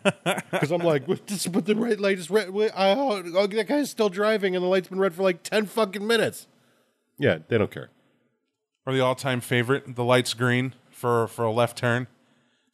Because 0.52 0.72
I'm 0.72 0.82
like, 0.82 1.08
"What, 1.08 1.26
just 1.26 1.52
put 1.52 1.66
the 1.66 1.76
right 1.76 2.00
light 2.00 2.20
is 2.20 2.30
red. 2.30 2.50
I, 2.76 2.92
oh, 2.92 3.24
oh, 3.36 3.48
that 3.48 3.68
guy's 3.68 3.90
still 3.90 4.10
driving, 4.10 4.56
and 4.56 4.64
the 4.64 4.68
light's 4.68 4.90
been 4.90 5.00
red 5.00 5.14
for 5.14 5.24
like 5.24 5.44
ten 5.44 5.66
fucking 5.66 6.06
minutes. 6.06 6.48
Yeah, 7.18 7.40
they 7.48 7.58
don't 7.58 7.72
care. 7.72 7.90
Or 8.86 8.94
the 8.94 9.00
all 9.00 9.16
time 9.16 9.40
favorite, 9.42 9.96
the 9.96 10.04
light's 10.04 10.34
green 10.34 10.76
for, 10.90 11.28
for 11.28 11.46
a 11.46 11.52
left 11.52 11.78
turn. 11.78 12.08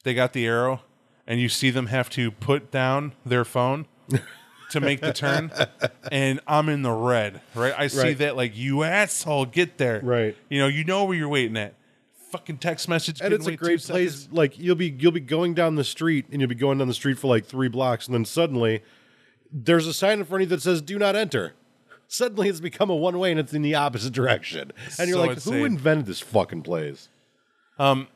They 0.03 0.13
got 0.13 0.33
the 0.33 0.45
arrow, 0.47 0.81
and 1.25 1.39
you 1.39 1.49
see 1.49 1.69
them 1.69 1.87
have 1.87 2.09
to 2.11 2.31
put 2.31 2.71
down 2.71 3.13
their 3.25 3.45
phone 3.45 3.85
to 4.71 4.79
make 4.81 5.01
the 5.01 5.13
turn. 5.13 5.51
And 6.11 6.39
I'm 6.47 6.69
in 6.69 6.83
the 6.83 6.91
red, 6.91 7.41
right? 7.53 7.73
I 7.77 7.87
see 7.87 7.99
Right. 7.99 8.17
that, 8.19 8.37
like, 8.37 8.55
you 8.55 8.83
asshole, 8.83 9.45
get 9.47 9.77
there. 9.77 9.99
Right. 10.01 10.37
You 10.49 10.59
know, 10.59 10.67
you 10.67 10.85
know 10.85 11.03
where 11.03 11.17
you're 11.17 11.27
waiting 11.27 11.57
at. 11.57 11.73
Fucking 12.31 12.57
text 12.59 12.87
message. 12.87 13.19
and 13.19 13.25
couldn't 13.31 13.39
it's 13.39 13.47
a 13.47 13.51
wait 13.51 13.59
great 13.59 13.81
place. 13.81 14.13
seconds. 14.15 14.29
Like 14.33 14.57
you'll 14.59 14.75
be 14.75 14.93
you'll 14.99 15.11
be 15.13 15.19
going 15.21 15.53
down 15.53 15.75
the 15.75 15.83
street 15.83 16.25
and 16.31 16.41
you'll 16.41 16.49
be 16.49 16.55
going 16.55 16.77
down 16.77 16.87
the 16.89 16.93
street 16.93 17.17
for 17.19 17.27
like 17.27 17.45
three 17.45 17.67
blocks, 17.69 18.05
and 18.05 18.13
then 18.13 18.25
suddenly 18.25 18.83
there's 19.51 19.87
a 19.87 19.93
sign 19.93 20.19
in 20.19 20.25
front 20.25 20.43
of 20.43 20.49
you 20.49 20.55
that 20.57 20.61
says 20.61 20.81
"Do 20.81 20.99
not 20.99 21.15
enter." 21.15 21.53
Suddenly, 22.09 22.49
it's 22.49 22.59
become 22.59 22.89
a 22.89 22.95
one 22.95 23.17
way 23.19 23.31
and 23.31 23.39
it's 23.39 23.53
in 23.53 23.61
the 23.61 23.75
opposite 23.75 24.11
direction, 24.13 24.71
and 24.99 25.07
you're 25.09 25.17
So 25.17 25.21
like, 25.21 25.31
insane. 25.37 25.53
"Who 25.53 25.65
invented 25.65 26.05
this 26.05 26.19
fucking 26.19 26.63
place?" 26.63 27.07
Um, 27.79 28.07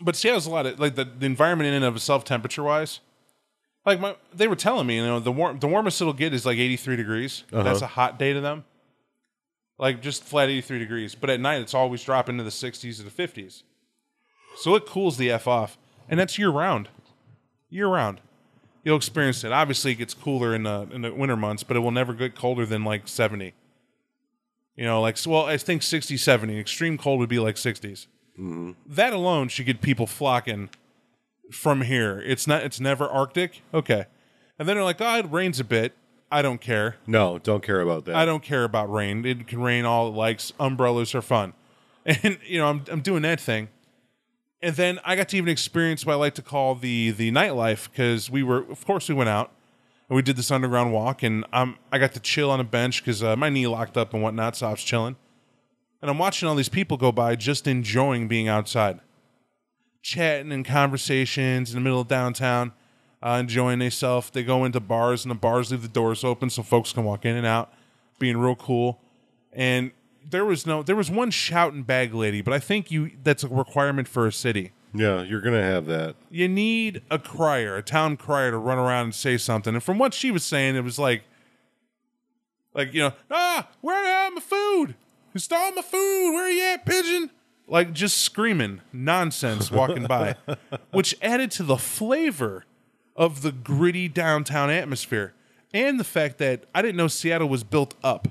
but 0.00 0.16
Seattle's 0.16 0.46
a 0.46 0.50
lot 0.50 0.64
of 0.64 0.80
like 0.80 0.94
the, 0.94 1.04
the 1.04 1.26
environment 1.26 1.68
in 1.68 1.74
and 1.74 1.84
of 1.84 1.96
itself, 1.96 2.24
temperature 2.24 2.62
wise. 2.62 3.00
Like 3.88 4.00
my, 4.00 4.16
they 4.34 4.48
were 4.48 4.54
telling 4.54 4.86
me, 4.86 4.96
you 4.96 5.02
know, 5.02 5.18
the 5.18 5.32
warm, 5.32 5.58
the 5.60 5.66
warmest 5.66 5.98
it'll 6.02 6.12
get 6.12 6.34
is 6.34 6.44
like 6.44 6.58
eighty 6.58 6.76
three 6.76 6.94
degrees. 6.94 7.44
Uh-huh. 7.50 7.62
That's 7.62 7.80
a 7.80 7.86
hot 7.86 8.18
day 8.18 8.34
to 8.34 8.40
them. 8.42 8.64
Like 9.78 10.02
just 10.02 10.24
flat 10.24 10.50
eighty 10.50 10.60
three 10.60 10.78
degrees, 10.78 11.14
but 11.14 11.30
at 11.30 11.40
night 11.40 11.62
it's 11.62 11.72
always 11.72 12.04
dropping 12.04 12.34
into 12.34 12.44
the 12.44 12.50
sixties 12.50 13.00
or 13.00 13.04
the 13.04 13.10
fifties. 13.10 13.62
So 14.58 14.74
it 14.74 14.84
cools 14.84 15.16
the 15.16 15.30
f 15.30 15.48
off, 15.48 15.78
and 16.06 16.20
that's 16.20 16.38
year 16.38 16.50
round. 16.50 16.90
Year 17.70 17.88
round, 17.88 18.20
you'll 18.84 18.98
experience 18.98 19.42
it. 19.42 19.52
Obviously, 19.52 19.92
it 19.92 19.94
gets 19.94 20.12
cooler 20.12 20.54
in 20.54 20.64
the 20.64 20.86
in 20.92 21.00
the 21.00 21.14
winter 21.14 21.36
months, 21.36 21.62
but 21.62 21.74
it 21.74 21.80
will 21.80 21.90
never 21.90 22.12
get 22.12 22.34
colder 22.34 22.66
than 22.66 22.84
like 22.84 23.08
seventy. 23.08 23.54
You 24.76 24.84
know, 24.84 25.00
like 25.00 25.16
well, 25.26 25.46
I 25.46 25.56
think 25.56 25.82
60, 25.82 26.18
70. 26.18 26.60
Extreme 26.60 26.98
cold 26.98 27.20
would 27.20 27.28
be 27.28 27.40
like 27.40 27.56
60s 27.56 28.06
mm-hmm. 28.38 28.72
that 28.86 29.12
alone 29.12 29.48
should 29.48 29.66
get 29.66 29.80
people 29.80 30.06
flocking 30.06 30.70
from 31.50 31.82
here. 31.82 32.22
It's 32.24 32.46
not. 32.46 32.62
It's 32.62 32.80
never 32.80 33.06
Arctic. 33.06 33.62
Okay, 33.72 34.06
and 34.58 34.68
then 34.68 34.76
they're 34.76 34.84
like, 34.84 35.00
"Oh, 35.00 35.18
it 35.18 35.30
rains 35.30 35.60
a 35.60 35.64
bit. 35.64 35.94
I 36.30 36.42
don't 36.42 36.60
care. 36.60 36.96
No, 37.06 37.38
don't 37.38 37.62
care 37.62 37.80
about 37.80 38.04
that. 38.04 38.16
I 38.16 38.24
don't 38.24 38.42
care 38.42 38.64
about 38.64 38.92
rain. 38.92 39.24
It 39.24 39.46
can 39.46 39.60
rain 39.62 39.84
all 39.84 40.08
it 40.08 40.14
likes. 40.14 40.52
Umbrellas 40.58 41.14
are 41.14 41.22
fun." 41.22 41.54
And 42.22 42.38
you 42.46 42.58
know, 42.58 42.66
I'm 42.68 42.84
I'm 42.90 43.00
doing 43.00 43.22
that 43.22 43.38
thing. 43.38 43.68
And 44.62 44.74
then 44.74 44.98
I 45.04 45.14
got 45.14 45.28
to 45.28 45.36
even 45.36 45.50
experience 45.50 46.06
what 46.06 46.14
I 46.14 46.16
like 46.16 46.34
to 46.36 46.42
call 46.42 46.74
the 46.74 47.10
the 47.10 47.30
nightlife 47.30 47.90
because 47.90 48.30
we 48.30 48.42
were, 48.42 48.58
of 48.70 48.84
course, 48.86 49.08
we 49.08 49.14
went 49.14 49.28
out 49.28 49.52
and 50.08 50.16
we 50.16 50.22
did 50.22 50.36
this 50.36 50.50
underground 50.50 50.92
walk, 50.92 51.22
and 51.22 51.44
um, 51.52 51.76
I 51.92 51.98
got 51.98 52.14
to 52.14 52.20
chill 52.20 52.50
on 52.50 52.60
a 52.60 52.64
bench 52.64 53.02
because 53.02 53.22
uh, 53.22 53.36
my 53.36 53.50
knee 53.50 53.66
locked 53.66 53.96
up 53.96 54.14
and 54.14 54.22
whatnot, 54.22 54.56
so 54.56 54.68
I 54.68 54.70
was 54.70 54.82
chilling. 54.82 55.16
And 56.00 56.10
I'm 56.10 56.18
watching 56.18 56.48
all 56.48 56.54
these 56.54 56.68
people 56.68 56.96
go 56.96 57.12
by, 57.12 57.36
just 57.36 57.66
enjoying 57.66 58.26
being 58.28 58.48
outside, 58.48 59.00
chatting 60.08 60.52
and 60.52 60.64
conversations 60.64 61.70
in 61.70 61.74
the 61.74 61.80
middle 61.80 62.00
of 62.00 62.08
downtown, 62.08 62.72
uh, 63.22 63.36
enjoying 63.40 63.78
themselves. 63.78 64.30
They 64.30 64.42
go 64.42 64.64
into 64.64 64.80
bars, 64.80 65.24
and 65.24 65.30
the 65.30 65.34
bars 65.34 65.70
leave 65.70 65.82
the 65.82 65.88
doors 65.88 66.24
open 66.24 66.48
so 66.48 66.62
folks 66.62 66.92
can 66.92 67.04
walk 67.04 67.26
in 67.26 67.36
and 67.36 67.46
out, 67.46 67.72
being 68.18 68.38
real 68.38 68.56
cool. 68.56 69.00
And 69.52 69.92
there 70.28 70.46
was 70.46 70.66
no, 70.66 70.82
there 70.82 70.96
was 70.96 71.10
one 71.10 71.30
shouting 71.30 71.82
bag 71.82 72.14
lady, 72.14 72.40
but 72.40 72.54
I 72.54 72.58
think 72.58 72.90
you 72.90 73.10
that's 73.22 73.44
a 73.44 73.48
requirement 73.48 74.08
for 74.08 74.26
a 74.26 74.32
city. 74.32 74.72
Yeah, 74.94 75.22
you're 75.22 75.42
gonna 75.42 75.62
have 75.62 75.84
that. 75.86 76.16
You 76.30 76.48
need 76.48 77.02
a 77.10 77.18
crier, 77.18 77.76
a 77.76 77.82
town 77.82 78.16
crier, 78.16 78.50
to 78.50 78.56
run 78.56 78.78
around 78.78 79.04
and 79.04 79.14
say 79.14 79.36
something. 79.36 79.74
And 79.74 79.82
from 79.82 79.98
what 79.98 80.14
she 80.14 80.30
was 80.30 80.42
saying, 80.42 80.76
it 80.76 80.84
was 80.84 80.98
like, 80.98 81.24
like 82.72 82.94
you 82.94 83.02
know, 83.02 83.12
ah, 83.30 83.68
where 83.82 83.96
are 83.96 84.30
my 84.30 84.40
food? 84.40 84.94
Who 85.34 85.38
stole 85.38 85.72
my 85.72 85.82
food? 85.82 86.32
Where 86.32 86.46
are 86.46 86.50
you 86.50 86.64
at, 86.64 86.86
pigeon? 86.86 87.30
Like 87.70 87.92
just 87.92 88.18
screaming 88.20 88.80
nonsense 88.92 89.70
walking 89.70 90.06
by, 90.06 90.36
which 90.90 91.14
added 91.20 91.50
to 91.52 91.62
the 91.62 91.76
flavor 91.76 92.64
of 93.14 93.42
the 93.42 93.52
gritty 93.52 94.08
downtown 94.08 94.70
atmosphere 94.70 95.34
and 95.74 96.00
the 96.00 96.04
fact 96.04 96.38
that 96.38 96.64
I 96.74 96.80
didn't 96.80 96.96
know 96.96 97.08
Seattle 97.08 97.48
was 97.48 97.62
built 97.64 97.94
up. 98.02 98.26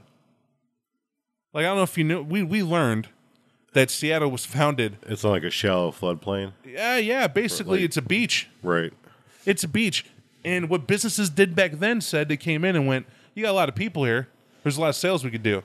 Like 1.53 1.65
I 1.65 1.67
don't 1.67 1.77
know 1.77 1.83
if 1.83 1.97
you 1.97 2.03
knew, 2.03 2.23
we 2.23 2.41
we 2.43 2.63
learned 2.63 3.09
that 3.73 3.91
Seattle 3.91 4.31
was 4.31 4.45
founded. 4.45 4.97
It's 5.03 5.23
not 5.23 5.31
like 5.31 5.43
a 5.43 5.51
shallow 5.51 5.91
floodplain, 5.91 6.53
Yeah, 6.65 6.97
yeah. 6.97 7.27
Basically, 7.27 7.79
like- 7.79 7.85
it's 7.85 7.97
a 7.97 8.01
beach. 8.01 8.49
right? 8.63 8.91
It's 9.45 9.63
a 9.63 9.67
beach. 9.67 10.05
And 10.43 10.69
what 10.69 10.87
businesses 10.87 11.29
did 11.29 11.55
back 11.55 11.73
then 11.73 12.01
said 12.01 12.27
they 12.29 12.37
came 12.37 12.63
in 12.65 12.75
and 12.75 12.87
went, 12.87 13.05
You 13.35 13.43
got 13.43 13.51
a 13.51 13.53
lot 13.53 13.69
of 13.69 13.75
people 13.75 14.03
here. 14.05 14.29
There's 14.63 14.77
a 14.77 14.81
lot 14.81 14.89
of 14.89 14.95
sales 14.95 15.23
we 15.23 15.29
could 15.31 15.43
do. 15.43 15.63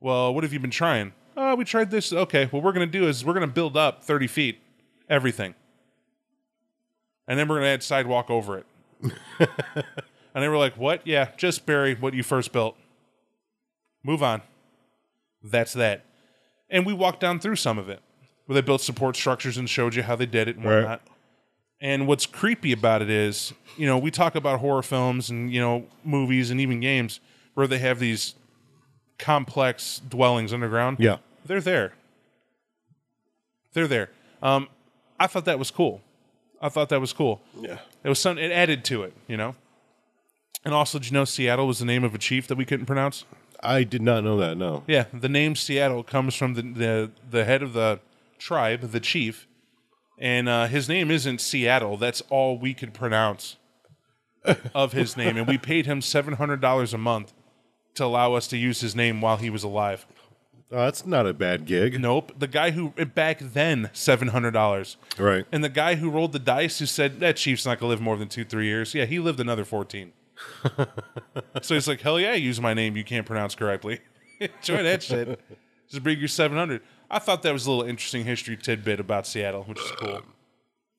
Well, 0.00 0.32
what 0.34 0.44
have 0.44 0.52
you 0.52 0.60
been 0.60 0.70
trying? 0.70 1.12
Oh, 1.36 1.54
we 1.56 1.64
tried 1.64 1.90
this. 1.90 2.12
Okay, 2.12 2.46
what 2.46 2.62
we're 2.62 2.72
going 2.72 2.88
to 2.90 2.98
do 2.98 3.08
is 3.08 3.24
we're 3.24 3.34
going 3.34 3.46
to 3.48 3.52
build 3.52 3.76
up 3.76 4.04
30 4.04 4.26
feet, 4.26 4.60
everything. 5.08 5.54
And 7.26 7.38
then 7.38 7.48
we're 7.48 7.56
going 7.56 7.64
to 7.66 7.70
add 7.70 7.82
sidewalk 7.82 8.30
over 8.30 8.58
it. 8.58 8.66
and 9.40 10.42
they 10.42 10.48
were 10.48 10.56
like, 10.58 10.76
What? 10.76 11.06
Yeah, 11.06 11.30
just 11.36 11.66
bury 11.66 11.94
what 11.94 12.14
you 12.14 12.22
first 12.22 12.52
built. 12.52 12.76
Move 14.02 14.22
on. 14.22 14.42
That's 15.42 15.72
that. 15.74 16.04
And 16.70 16.86
we 16.86 16.92
walked 16.92 17.20
down 17.20 17.40
through 17.40 17.56
some 17.56 17.78
of 17.78 17.88
it 17.88 18.00
where 18.46 18.54
they 18.54 18.60
built 18.60 18.80
support 18.80 19.16
structures 19.16 19.56
and 19.56 19.68
showed 19.68 19.94
you 19.94 20.02
how 20.02 20.16
they 20.16 20.26
did 20.26 20.48
it 20.48 20.56
and 20.56 20.64
Right. 20.64 20.76
whatnot. 20.80 21.02
And 21.80 22.06
what's 22.06 22.24
creepy 22.26 22.72
about 22.72 23.02
it 23.02 23.10
is, 23.10 23.52
you 23.76 23.86
know, 23.86 23.98
we 23.98 24.10
talk 24.10 24.34
about 24.36 24.60
horror 24.60 24.82
films 24.82 25.28
and, 25.28 25.52
you 25.52 25.60
know, 25.60 25.86
movies 26.04 26.50
and 26.50 26.60
even 26.60 26.80
games 26.80 27.20
where 27.54 27.66
they 27.66 27.78
have 27.78 27.98
these 27.98 28.34
complex 29.18 30.00
dwellings 30.08 30.52
underground. 30.52 30.98
Yeah, 31.00 31.18
They're 31.44 31.60
there. 31.60 31.92
They're 33.72 33.88
there. 33.88 34.10
Um, 34.42 34.68
I 35.18 35.26
thought 35.26 35.44
that 35.46 35.58
was 35.58 35.70
cool. 35.70 36.00
I 36.60 36.68
thought 36.68 36.88
that 36.88 37.00
was 37.00 37.12
cool. 37.12 37.40
yeah. 37.58 37.78
It 38.02 38.08
was 38.08 38.18
some. 38.18 38.38
It 38.38 38.52
added 38.52 38.84
to 38.86 39.02
it, 39.02 39.12
you 39.26 39.36
know. 39.36 39.54
And 40.64 40.72
also, 40.72 40.98
did 40.98 41.08
you 41.10 41.14
know 41.14 41.24
Seattle 41.24 41.66
was 41.66 41.78
the 41.78 41.84
name 41.84 42.04
of 42.04 42.14
a 42.14 42.18
chief 42.18 42.46
that 42.46 42.56
we 42.56 42.64
couldn't 42.64 42.86
pronounce? 42.86 43.24
I 43.62 43.82
did 43.84 44.02
not 44.02 44.24
know 44.24 44.36
that. 44.38 44.56
No. 44.56 44.82
Yeah, 44.86 45.06
the 45.12 45.28
name 45.28 45.56
Seattle 45.56 46.02
comes 46.02 46.34
from 46.34 46.54
the 46.54 46.62
the, 46.62 47.10
the 47.30 47.44
head 47.44 47.62
of 47.62 47.72
the 47.72 48.00
tribe, 48.38 48.80
the 48.92 49.00
chief, 49.00 49.46
and 50.18 50.48
uh, 50.48 50.66
his 50.66 50.88
name 50.88 51.10
isn't 51.10 51.40
Seattle. 51.40 51.96
That's 51.96 52.20
all 52.30 52.58
we 52.58 52.74
could 52.74 52.94
pronounce. 52.94 53.56
of 54.74 54.92
his 54.92 55.16
name, 55.16 55.38
and 55.38 55.46
we 55.46 55.56
paid 55.56 55.86
him 55.86 56.02
seven 56.02 56.34
hundred 56.34 56.60
dollars 56.60 56.92
a 56.92 56.98
month 56.98 57.32
to 57.94 58.04
allow 58.04 58.34
us 58.34 58.46
to 58.48 58.56
use 58.56 58.80
his 58.80 58.94
name 58.96 59.20
while 59.20 59.36
he 59.36 59.50
was 59.50 59.62
alive. 59.64 60.06
Oh, 60.72 60.78
that's 60.84 61.06
not 61.06 61.26
a 61.26 61.32
bad 61.34 61.66
gig. 61.66 62.00
Nope, 62.00 62.32
the 62.38 62.48
guy 62.48 62.70
who 62.72 62.92
eh, 62.98 63.04
back 63.04 63.38
then 63.38 63.90
seven 63.92 64.28
hundred 64.28 64.52
dollars, 64.52 64.96
Right. 65.18 65.44
and 65.52 65.62
the 65.62 65.68
guy 65.68 65.94
who 65.94 66.10
rolled 66.10 66.32
the 66.32 66.38
dice 66.38 66.78
who 66.80 66.86
said 66.86 67.20
that 67.20 67.36
Chief's 67.36 67.64
not 67.66 67.78
gonna 67.78 67.90
live 67.90 68.00
more 68.00 68.16
than 68.16 68.28
two 68.28 68.44
three 68.44 68.66
years. 68.66 68.94
Yeah, 68.94 69.04
he 69.04 69.18
lived 69.20 69.38
another 69.40 69.64
fourteen. 69.64 70.12
so 71.62 71.74
he's 71.74 71.86
like, 71.86 72.00
hell 72.00 72.18
yeah, 72.18 72.34
use 72.34 72.60
my 72.60 72.74
name 72.74 72.96
you 72.96 73.04
can't 73.04 73.26
pronounce 73.26 73.54
correctly. 73.54 74.00
Enjoy 74.40 74.82
that 74.82 75.02
shit. 75.02 75.38
Just 75.88 76.02
bring 76.02 76.18
your 76.18 76.28
seven 76.28 76.56
hundred. 76.58 76.80
I 77.10 77.18
thought 77.20 77.42
that 77.42 77.52
was 77.52 77.66
a 77.66 77.70
little 77.70 77.88
interesting 77.88 78.24
history 78.24 78.56
tidbit 78.56 78.98
about 78.98 79.26
Seattle, 79.26 79.62
which 79.64 79.78
is 79.80 79.90
cool. 79.92 80.22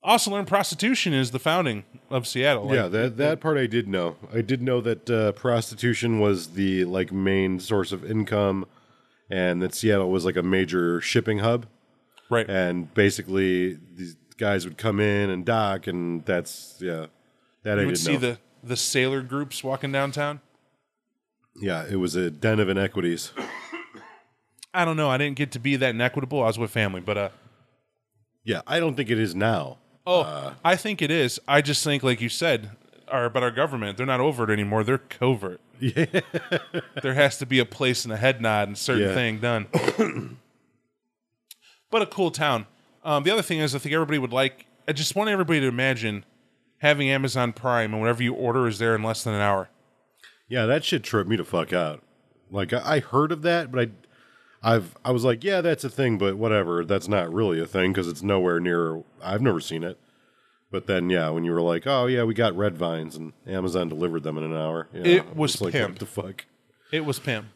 Also 0.05 0.29
learned 0.29 0.47
prostitution 0.47 1.13
is 1.13 1.31
the 1.31 1.39
founding 1.39 1.83
of 2.11 2.27
Seattle. 2.27 2.65
Like, 2.67 2.75
yeah, 2.75 2.87
that 2.87 3.17
that 3.17 3.39
part 3.39 3.57
I 3.57 3.65
did 3.65 3.87
know. 3.87 4.15
I 4.31 4.41
did 4.41 4.61
know 4.61 4.79
that 4.81 5.09
uh, 5.09 5.31
prostitution 5.31 6.19
was 6.19 6.49
the 6.49 6.85
like 6.85 7.11
main 7.11 7.59
source 7.59 7.91
of 7.91 8.09
income, 8.09 8.65
and 9.31 9.61
that 9.63 9.73
Seattle 9.73 10.11
was 10.11 10.23
like 10.23 10.35
a 10.35 10.43
major 10.43 11.01
shipping 11.01 11.39
hub. 11.39 11.65
right. 12.29 12.47
And 12.47 12.93
basically, 12.93 13.79
these 13.95 14.15
guys 14.37 14.63
would 14.65 14.77
come 14.77 14.99
in 14.99 15.29
and 15.31 15.43
dock, 15.43 15.87
and 15.87 16.23
that's 16.25 16.77
yeah, 16.79 17.07
that 17.63 17.79
I 17.79 17.81
you 17.81 17.87
would 17.87 17.95
did 17.95 17.99
you 18.01 18.05
see 18.05 18.13
know. 18.13 18.19
the 18.19 18.37
the 18.63 18.77
sailor 18.77 19.21
groups 19.21 19.63
walking 19.63 19.91
downtown. 19.91 20.39
yeah, 21.59 21.83
it 21.89 21.95
was 21.95 22.15
a 22.15 22.29
den 22.29 22.59
of 22.59 22.69
inequities. 22.69 23.31
I 24.73 24.85
don't 24.85 24.97
know. 24.97 25.09
I 25.09 25.17
didn't 25.17 25.37
get 25.37 25.51
to 25.53 25.59
be 25.59 25.77
that 25.77 25.95
inequitable. 25.95 26.43
I 26.43 26.47
was 26.47 26.59
with 26.59 26.69
family, 26.69 27.01
but 27.01 27.17
uh, 27.17 27.29
Yeah, 28.43 28.61
I 28.67 28.79
don't 28.79 28.95
think 28.95 29.09
it 29.09 29.17
is 29.19 29.33
now. 29.33 29.77
Oh, 30.07 30.53
I 30.63 30.75
think 30.75 31.01
it 31.01 31.11
is. 31.11 31.39
I 31.47 31.61
just 31.61 31.83
think, 31.83 32.03
like 32.03 32.21
you 32.21 32.29
said, 32.29 32.71
our 33.07 33.25
about 33.25 33.43
our 33.43 33.51
government, 33.51 33.97
they're 33.97 34.05
not 34.05 34.19
overt 34.19 34.49
anymore. 34.49 34.83
They're 34.83 34.97
covert. 34.97 35.59
Yeah. 35.79 36.05
there 37.01 37.13
has 37.15 37.37
to 37.39 37.45
be 37.45 37.59
a 37.59 37.65
place 37.65 38.05
and 38.05 38.13
a 38.13 38.17
head 38.17 38.41
nod 38.41 38.67
and 38.69 38.77
certain 38.77 39.09
Yeah. 39.09 39.13
thing 39.13 39.39
done. 39.39 39.67
but 41.91 42.01
a 42.01 42.05
cool 42.05 42.31
town. 42.31 42.65
Um, 43.03 43.23
the 43.23 43.31
other 43.31 43.41
thing 43.41 43.59
is, 43.59 43.75
I 43.75 43.79
think 43.79 43.93
everybody 43.93 44.17
would 44.17 44.33
like. 44.33 44.65
I 44.87 44.93
just 44.93 45.15
want 45.15 45.29
everybody 45.29 45.59
to 45.59 45.67
imagine 45.67 46.23
having 46.79 47.09
Amazon 47.09 47.53
Prime 47.53 47.91
and 47.93 48.01
whatever 48.01 48.23
you 48.23 48.33
order 48.33 48.67
is 48.67 48.79
there 48.79 48.95
in 48.95 49.03
less 49.03 49.23
than 49.23 49.33
an 49.33 49.41
hour. 49.41 49.69
Yeah, 50.47 50.65
that 50.67 50.83
shit 50.83 51.03
tripped 51.03 51.29
me 51.29 51.37
to 51.37 51.43
fuck 51.45 51.73
out. 51.73 52.01
Like 52.51 52.71
I, 52.73 52.95
I 52.95 52.99
heard 52.99 53.31
of 53.31 53.41
that, 53.41 53.71
but 53.71 53.79
I, 53.81 53.91
I've 54.65 54.97
I 55.05 55.11
was 55.11 55.23
like, 55.23 55.43
yeah, 55.43 55.61
that's 55.61 55.83
a 55.83 55.89
thing, 55.89 56.17
but 56.17 56.37
whatever. 56.37 56.83
That's 56.83 57.07
not 57.07 57.31
really 57.31 57.61
a 57.61 57.67
thing 57.67 57.93
because 57.93 58.07
it's 58.07 58.23
nowhere 58.23 58.59
near. 58.59 59.03
I've 59.23 59.41
never 59.41 59.59
seen 59.59 59.83
it. 59.83 59.99
But 60.71 60.87
then, 60.87 61.09
yeah, 61.09 61.29
when 61.29 61.45
you 61.45 61.51
were 61.51 61.61
like, 61.61 61.85
oh 61.85 62.07
yeah, 62.07 62.23
we 62.23 62.33
got 62.33 62.57
red 62.57 62.75
vines 62.75 63.15
and 63.15 63.33
Amazon 63.47 63.87
delivered 63.87 64.23
them 64.23 64.37
in 64.37 64.43
an 64.43 64.53
hour. 64.53 64.89
It 64.91 65.35
was 65.35 65.61
like, 65.61 65.73
pimped. 65.73 65.89
what 65.89 65.99
the 65.99 66.05
fuck? 66.07 66.45
It 66.91 67.05
was 67.05 67.19
Pim. 67.19 67.51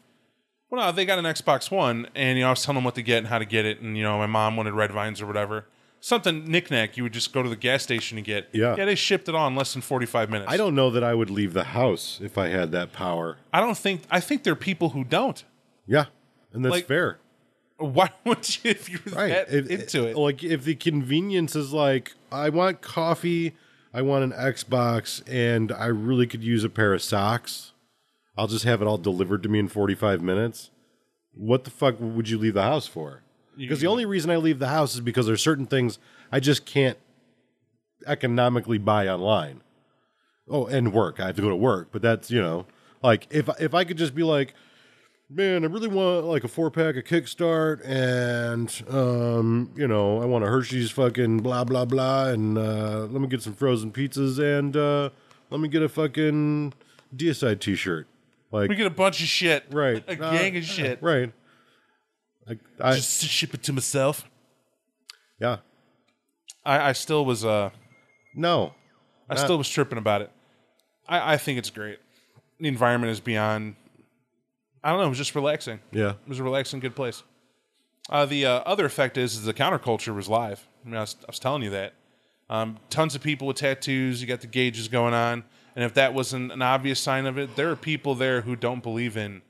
Well, 0.70 0.86
no, 0.86 0.92
they 0.92 1.04
got 1.04 1.18
an 1.18 1.24
Xbox 1.24 1.68
One, 1.68 2.06
and 2.14 2.38
you 2.38 2.44
know, 2.44 2.48
I 2.48 2.50
was 2.50 2.62
telling 2.62 2.76
them 2.76 2.84
what 2.84 2.94
to 2.94 3.02
get 3.02 3.18
and 3.18 3.26
how 3.26 3.38
to 3.40 3.44
get 3.44 3.66
it, 3.66 3.80
and 3.80 3.96
you 3.96 4.04
know, 4.04 4.16
my 4.18 4.26
mom 4.26 4.56
wanted 4.56 4.72
red 4.74 4.92
vines 4.92 5.20
or 5.20 5.26
whatever. 5.26 5.66
Something 5.98 6.48
knickknack 6.48 6.96
you 6.96 7.02
would 7.02 7.12
just 7.12 7.32
go 7.32 7.42
to 7.42 7.48
the 7.48 7.56
gas 7.56 7.82
station 7.82 8.16
and 8.16 8.24
get. 8.24 8.48
Yeah. 8.52 8.76
yeah, 8.78 8.84
they 8.84 8.94
shipped 8.94 9.28
it 9.28 9.34
on 9.34 9.56
less 9.56 9.72
than 9.72 9.82
forty 9.82 10.06
five 10.06 10.30
minutes. 10.30 10.50
I 10.50 10.56
don't 10.56 10.76
know 10.76 10.90
that 10.90 11.02
I 11.02 11.12
would 11.12 11.28
leave 11.28 11.54
the 11.54 11.64
house 11.64 12.20
if 12.22 12.38
I 12.38 12.48
had 12.48 12.70
that 12.72 12.92
power. 12.92 13.38
I 13.52 13.60
don't 13.60 13.76
think. 13.76 14.02
I 14.10 14.20
think 14.20 14.44
there 14.44 14.52
are 14.52 14.56
people 14.56 14.90
who 14.90 15.02
don't. 15.02 15.42
Yeah, 15.86 16.06
and 16.52 16.64
that's 16.64 16.72
Like- 16.72 16.86
fair. 16.86 17.18
Why 17.78 18.10
would 18.26 18.46
you 18.64 18.70
if 18.72 18.88
you're 18.90 19.00
right 19.16 19.28
that 19.30 19.52
If- 19.52 19.70
into 19.70 20.06
it? 20.06 20.16
like 20.16 20.44
if 20.44 20.64
the 20.64 20.74
convenience 20.74 21.56
is 21.56 21.72
like 21.72 22.12
i 22.30 22.50
want 22.50 22.82
coffee 22.82 23.54
i 23.94 24.02
want 24.02 24.22
an 24.22 24.32
xbox 24.32 25.22
and 25.26 25.72
i 25.72 25.86
really 25.86 26.26
could 26.26 26.44
use 26.44 26.62
a 26.62 26.68
pair 26.68 26.92
of 26.92 27.00
socks 27.00 27.72
i'll 28.36 28.48
just 28.48 28.64
have 28.66 28.82
it 28.82 28.84
all 28.86 28.98
delivered 28.98 29.42
to 29.44 29.48
me 29.48 29.58
in 29.60 29.66
45 29.68 30.20
minutes 30.20 30.70
what 31.32 31.64
the 31.64 31.70
fuck 31.70 31.94
would 31.98 32.28
you 32.28 32.36
leave 32.36 32.52
the 32.52 32.62
house 32.62 32.86
for 32.86 33.22
because 33.56 33.80
the 33.80 33.86
only 33.86 34.04
reason 34.04 34.30
i 34.30 34.36
leave 34.36 34.58
the 34.58 34.68
house 34.68 34.92
is 34.94 35.00
because 35.00 35.24
there's 35.26 35.42
certain 35.42 35.64
things 35.64 35.98
i 36.30 36.38
just 36.38 36.66
can't 36.66 36.98
economically 38.06 38.76
buy 38.78 39.08
online 39.08 39.62
oh 40.48 40.66
and 40.66 40.92
work 40.92 41.18
i 41.20 41.26
have 41.28 41.36
to 41.36 41.42
go 41.42 41.48
to 41.48 41.56
work 41.56 41.88
but 41.92 42.02
that's 42.02 42.30
you 42.30 42.40
know 42.42 42.66
like 43.02 43.26
if 43.30 43.48
if 43.58 43.74
i 43.74 43.84
could 43.84 43.96
just 43.98 44.14
be 44.14 44.22
like 44.22 44.52
man, 45.30 45.64
I 45.64 45.68
really 45.68 45.88
want 45.88 46.26
like 46.26 46.44
a 46.44 46.48
four 46.48 46.70
pack 46.70 46.96
of 46.96 47.04
Kickstart, 47.04 47.80
and 47.84 48.82
um, 48.90 49.70
you 49.76 49.86
know, 49.86 50.20
I 50.20 50.24
want 50.24 50.44
a 50.44 50.48
Hershey's 50.48 50.90
fucking 50.90 51.38
blah 51.38 51.64
blah 51.64 51.84
blah, 51.84 52.28
and 52.28 52.58
uh, 52.58 53.06
let 53.10 53.20
me 53.20 53.28
get 53.28 53.42
some 53.42 53.54
frozen 53.54 53.92
pizzas, 53.92 54.38
and 54.38 54.76
uh, 54.76 55.10
let 55.50 55.60
me 55.60 55.68
get 55.68 55.82
a 55.82 55.88
fucking 55.88 56.72
DSI 57.14 57.58
T-shirt, 57.58 58.06
like 58.50 58.68
we 58.68 58.76
get 58.76 58.86
a 58.86 58.90
bunch 58.90 59.20
of 59.20 59.28
shit, 59.28 59.64
right, 59.70 60.02
A 60.08 60.12
uh, 60.12 60.30
gang 60.32 60.56
of 60.56 60.64
shit. 60.64 61.02
right. 61.02 61.32
Like 62.46 62.58
I, 62.80 62.94
Just 62.96 63.22
ship 63.24 63.54
it 63.54 63.62
to 63.64 63.72
myself. 63.72 64.28
yeah, 65.38 65.58
I, 66.64 66.88
I 66.88 66.92
still 66.92 67.24
was. 67.24 67.44
Uh, 67.44 67.70
no, 68.34 68.74
I 69.28 69.36
still 69.36 69.56
was 69.58 69.68
tripping 69.68 69.98
about 69.98 70.22
it. 70.22 70.32
I, 71.06 71.34
I 71.34 71.36
think 71.36 71.58
it's 71.58 71.70
great. 71.70 71.98
The 72.58 72.66
environment 72.66 73.12
is 73.12 73.20
beyond. 73.20 73.76
I 74.82 74.90
don't 74.90 75.00
know. 75.00 75.06
It 75.06 75.10
was 75.10 75.18
just 75.18 75.34
relaxing. 75.34 75.80
yeah, 75.92 76.10
It 76.10 76.28
was 76.28 76.38
a 76.38 76.42
relaxing, 76.42 76.80
good 76.80 76.96
place. 76.96 77.22
Uh, 78.08 78.26
the 78.26 78.46
uh, 78.46 78.52
other 78.60 78.86
effect 78.86 79.16
is, 79.16 79.34
is 79.34 79.44
the 79.44 79.54
counterculture 79.54 80.14
was 80.14 80.28
live. 80.28 80.66
I 80.84 80.88
mean, 80.88 80.96
I 80.96 81.00
was, 81.00 81.16
I 81.22 81.26
was 81.28 81.38
telling 81.38 81.62
you 81.62 81.70
that. 81.70 81.94
Um, 82.48 82.78
tons 82.88 83.14
of 83.14 83.22
people 83.22 83.46
with 83.46 83.58
tattoos. 83.58 84.20
You 84.20 84.26
got 84.26 84.40
the 84.40 84.48
gauges 84.48 84.88
going 84.88 85.14
on, 85.14 85.44
and 85.76 85.84
if 85.84 85.94
that 85.94 86.14
wasn't 86.14 86.50
an 86.50 86.62
obvious 86.62 86.98
sign 86.98 87.26
of 87.26 87.38
it, 87.38 87.54
there 87.54 87.70
are 87.70 87.76
people 87.76 88.16
there 88.16 88.40
who 88.40 88.56
don't 88.56 88.82
believe 88.82 89.16
in. 89.16 89.42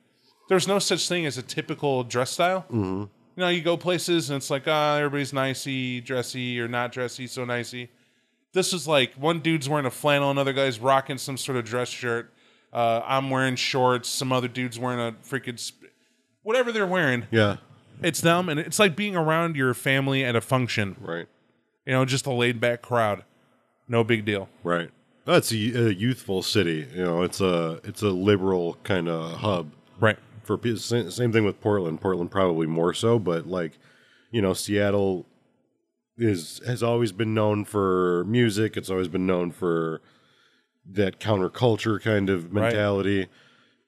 There's 0.51 0.69
no 0.69 0.79
such 0.79 1.09
thing 1.09 1.25
as 1.25 1.39
a 1.39 1.43
typical 1.43 2.05
dress 2.05 2.31
style. 2.33 2.67
Mm-hmm. 2.71 3.01
You 3.01 3.09
know, 3.37 3.49
you 3.49 3.63
go 3.63 3.77
places 3.77 4.29
and 4.29 4.37
it's 4.37 4.51
like, 4.51 4.65
ah, 4.67 4.97
everybody's 4.97 5.33
nicey, 5.33 6.01
dressy, 6.01 6.61
or 6.61 6.69
not 6.69 6.93
dressy, 6.93 7.27
so 7.27 7.45
nicey. 7.45 7.89
This 8.53 8.73
is 8.73 8.87
like 8.87 9.15
one 9.15 9.41
dude's 9.41 9.69
wearing 9.69 9.87
a 9.87 9.91
flannel, 9.91 10.31
another 10.31 10.53
guy's 10.53 10.81
rocking 10.81 11.17
some 11.17 11.37
sort 11.39 11.57
of 11.57 11.65
dress 11.65 11.89
shirt. 11.89 12.35
Uh, 12.73 13.03
I'm 13.05 13.31
wearing 13.31 13.57
shorts. 13.57 14.09
Some 14.09 14.33
other 14.33 14.49
dude's 14.49 14.79
wearing 14.79 15.01
a 15.01 15.13
freaking 15.27 15.59
sp- 15.59 15.91
whatever 16.43 16.71
they're 16.73 16.87
wearing. 16.87 17.27
yeah, 17.31 17.57
It's 18.03 18.21
them, 18.21 18.49
and 18.49 18.61
it's 18.61 18.79
like 18.79 18.95
being 18.97 19.17
around 19.17 19.57
your 19.57 19.75
family 19.75 20.25
at 20.25 20.37
a 20.37 20.41
function. 20.41 20.97
right, 21.01 21.27
You 21.87 21.93
know, 21.93 22.05
just 22.05 22.27
a 22.27 22.33
laid 22.33 22.61
back 22.61 22.81
crowd. 22.83 23.25
No 23.89 24.05
big 24.05 24.25
deal. 24.25 24.49
right. 24.63 24.91
That's 25.27 25.53
a, 25.53 25.57
a 25.57 25.91
youthful 25.91 26.43
city. 26.43 26.89
You 26.95 27.05
know, 27.05 27.23
it's 27.23 27.41
a 27.41 27.81
it's 27.85 28.03
a 28.03 28.09
liberal 28.09 28.79
kind 28.85 29.07
of 29.09 29.33
hub. 29.39 29.71
Right. 30.01 30.19
for 30.45 30.57
pe- 30.57 30.77
same 30.77 31.11
same 31.11 31.31
thing 31.31 31.45
with 31.45 31.61
Portland. 31.61 32.01
Portland 32.01 32.31
probably 32.31 32.67
more 32.67 32.95
so, 32.95 33.19
but 33.19 33.47
like 33.47 33.73
you 34.31 34.41
know, 34.41 34.55
Seattle 34.55 35.27
is 36.17 36.61
has 36.67 36.83
always 36.83 37.13
been 37.13 37.35
known 37.35 37.65
for 37.65 38.25
music. 38.25 38.77
It's 38.77 38.91
always 38.91 39.09
been 39.09 39.27
known 39.27 39.51
for 39.53 40.01
that 40.93 41.21
counterculture 41.21 42.01
kind 42.03 42.29
of 42.31 42.45
Right. 42.53 42.65
mentality. 42.65 43.29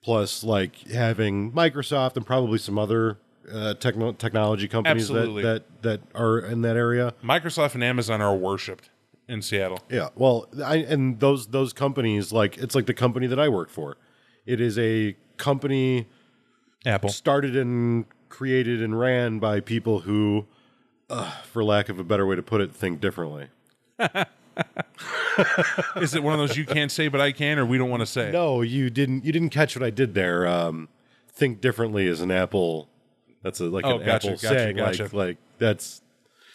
Plus, 0.03 0.43
like 0.43 0.77
having 0.89 1.53
Microsoft 1.53 2.17
and 2.17 2.27
probably 2.27 2.59
some 2.59 2.77
other 2.79 3.19
uh, 3.53 3.75
techno- 3.75 4.13
technology 4.13 4.67
companies 4.69 5.09
that, 5.09 5.33
that 5.43 5.83
that 5.83 6.01
are 6.15 6.39
in 6.41 6.63
that 6.63 6.77
area. 6.77 7.15
Microsoft 7.23 7.75
and 7.75 7.85
Amazon 7.85 8.21
are 8.21 8.35
worshipped 8.37 8.91
in 9.29 9.43
Seattle. 9.43 9.81
Yeah, 9.89 10.09
well, 10.17 10.49
I 10.65 10.77
and 10.79 11.21
those 11.21 11.49
those 11.49 11.73
companies 11.73 12.33
like 12.33 12.59
it's 12.59 12.75
like 12.75 12.87
the 12.87 12.95
company 12.95 13.27
that 13.29 13.39
I 13.39 13.49
work 13.49 13.69
for. 13.71 13.97
It 14.45 14.61
is 14.61 14.77
a 14.79 15.17
company 15.37 16.09
Apple. 16.85 17.11
started 17.11 17.57
and 17.57 18.07
created 18.29 18.83
and 18.83 18.99
ran 18.99 19.39
by 19.39 19.61
people 19.61 20.01
who, 20.01 20.47
uh, 21.11 21.31
for 21.45 21.63
lack 21.63 21.89
of 21.89 21.99
a 22.01 22.05
better 22.05 22.27
way 22.27 22.35
to 22.35 22.43
put 22.43 22.61
it, 22.61 22.73
think 22.75 23.01
differently. 23.01 23.47
Is 25.97 26.15
it 26.15 26.23
one 26.23 26.33
of 26.35 26.39
those 26.39 26.57
you 26.57 26.65
can't 26.67 26.91
say 26.91 27.09
but 27.09 27.21
I 27.21 27.33
can, 27.33 27.59
or 27.59 27.67
we 27.67 27.79
don't 27.79 27.91
want 27.91 28.01
to 28.01 28.07
say? 28.07 28.31
No, 28.31 28.63
you 28.63 28.91
didn't. 28.91 29.25
You 29.25 29.33
didn't 29.33 29.51
catch 29.51 29.77
what 29.77 29.83
I 29.83 29.91
did 29.91 30.15
there. 30.15 30.47
Um, 30.47 30.89
think 31.33 31.61
differently 31.61 32.07
is 32.07 32.21
an 32.21 32.31
Apple. 32.31 32.89
That's 33.43 33.61
a 33.61 33.65
like 33.65 33.85
Oh, 33.85 33.99
an 33.99 34.07
gotcha, 34.07 34.29
Apple 34.29 34.31
gotcha, 34.31 34.47
saying. 34.49 34.77
gotcha. 34.77 35.03
Like 35.05 35.13
like 35.13 35.37
that's 35.59 36.03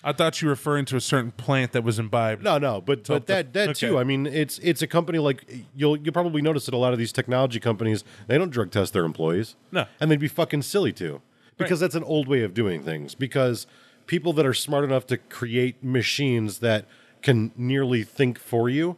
I 0.03 0.13
thought 0.13 0.41
you 0.41 0.47
were 0.47 0.51
referring 0.51 0.85
to 0.85 0.95
a 0.95 1.01
certain 1.01 1.31
plant 1.31 1.71
that 1.73 1.83
was 1.83 1.99
imbibed. 1.99 2.43
no 2.43 2.57
no. 2.57 2.79
But 2.81 3.07
but 3.07 3.27
that 3.27 3.53
that 3.53 3.69
okay. 3.69 3.87
too. 3.87 3.97
I 3.97 4.03
mean, 4.03 4.25
it's 4.25 4.59
it's 4.59 4.81
a 4.81 4.87
company 4.87 5.17
like 5.19 5.43
you'll 5.75 5.97
you'll 5.97 6.13
probably 6.13 6.41
notice 6.41 6.65
that 6.65 6.73
a 6.73 6.77
lot 6.77 6.93
of 6.93 6.99
these 6.99 7.11
technology 7.11 7.59
companies 7.59 8.03
they 8.27 8.37
don't 8.37 8.51
drug 8.51 8.71
test 8.71 8.93
their 8.93 9.05
employees. 9.05 9.55
No. 9.71 9.85
and 9.99 10.09
they'd 10.11 10.19
be 10.19 10.27
fucking 10.27 10.61
silly 10.61 10.93
to 10.93 11.21
because 11.57 11.79
that's 11.79 11.95
an 11.95 12.03
old 12.03 12.27
way 12.27 12.43
of 12.43 12.53
doing 12.53 12.83
things. 12.83 13.15
Because 13.15 13.65
people 14.05 14.31
that 14.33 14.45
are 14.45 14.53
smart 14.53 14.85
enough 14.85 15.05
to 15.07 15.17
create 15.17 15.83
machines 15.83 16.59
that 16.59 16.85
can 17.27 17.51
nearly 17.57 18.03
think 18.03 18.39
for 18.39 18.69
you 18.69 18.95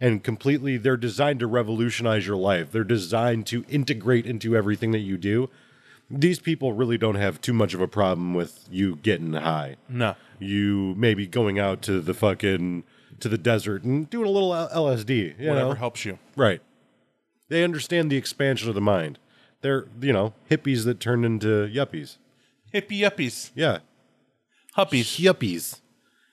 and 0.00 0.22
completely 0.22 0.76
they're 0.76 0.96
designed 0.96 1.40
to 1.40 1.46
revolutionize 1.48 2.26
your 2.26 2.36
life. 2.36 2.70
They're 2.70 2.84
designed 2.84 3.46
to 3.48 3.64
integrate 3.68 4.24
into 4.24 4.56
everything 4.56 4.92
that 4.92 5.00
you 5.00 5.16
do. 5.18 5.50
These 6.08 6.38
people 6.38 6.72
really 6.74 6.96
don't 6.96 7.16
have 7.16 7.40
too 7.40 7.52
much 7.52 7.74
of 7.74 7.80
a 7.80 7.88
problem 7.88 8.34
with 8.34 8.68
you 8.70 8.96
getting 8.96 9.32
high 9.32 9.76
No. 9.88 10.14
you 10.38 10.94
maybe 10.96 11.26
going 11.26 11.58
out 11.58 11.82
to 11.82 12.00
the 12.00 12.14
fucking 12.14 12.84
to 13.18 13.28
the 13.28 13.38
desert 13.38 13.82
and 13.82 14.08
doing 14.10 14.26
a 14.26 14.30
little 14.30 14.50
LSD. 14.52 15.38
You 15.40 15.48
Whatever 15.48 15.70
know? 15.70 15.74
helps 15.74 16.04
you. 16.04 16.18
Right. 16.36 16.60
They 17.48 17.64
understand 17.64 18.10
the 18.10 18.16
expansion 18.16 18.68
of 18.68 18.74
the 18.76 18.80
mind. 18.80 19.18
They're, 19.60 19.86
you 20.00 20.12
know, 20.12 20.34
hippies 20.50 20.84
that 20.84 21.00
turned 21.00 21.24
into 21.24 21.66
yuppies. 21.68 22.16
Hippie 22.72 23.00
yuppies. 23.00 23.50
Yeah. 23.54 23.78
Huppies. 24.76 25.18
Yuppies. 25.18 25.80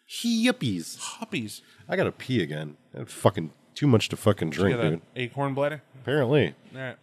Yuppies. 0.09 0.97
Hoppies. 0.97 1.61
I 1.87 1.95
gotta 1.95 2.11
pee 2.11 2.41
again. 2.41 2.77
I 2.95 2.99
had 2.99 3.09
fucking 3.09 3.51
too 3.75 3.87
much 3.87 4.09
to 4.09 4.17
fucking 4.17 4.49
You 4.49 4.53
drink, 4.53 4.75
got 4.77 4.83
dude. 4.83 4.93
an 4.93 5.01
acorn 5.15 5.53
bladder? 5.53 5.81
Apparently. 6.01 6.55
All 6.75 6.81
right. 6.81 6.97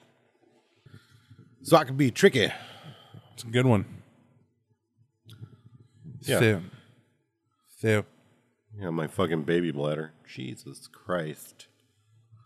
So 1.63 1.77
I 1.77 1.85
can 1.85 1.97
be 1.97 2.11
tricky. 2.11 2.53
It's 3.35 3.45
a 3.45 3.47
good 3.49 3.67
one. 3.67 3.85
Yeah. 6.23 6.39
Theo. 6.41 6.63
Theo. 7.81 8.05
Yeah, 8.79 8.91
my 8.91 9.07
fucking 9.07 9.43
baby 9.43 9.71
bladder. 9.71 10.13
Jesus 10.27 10.89
Christ. 10.89 11.67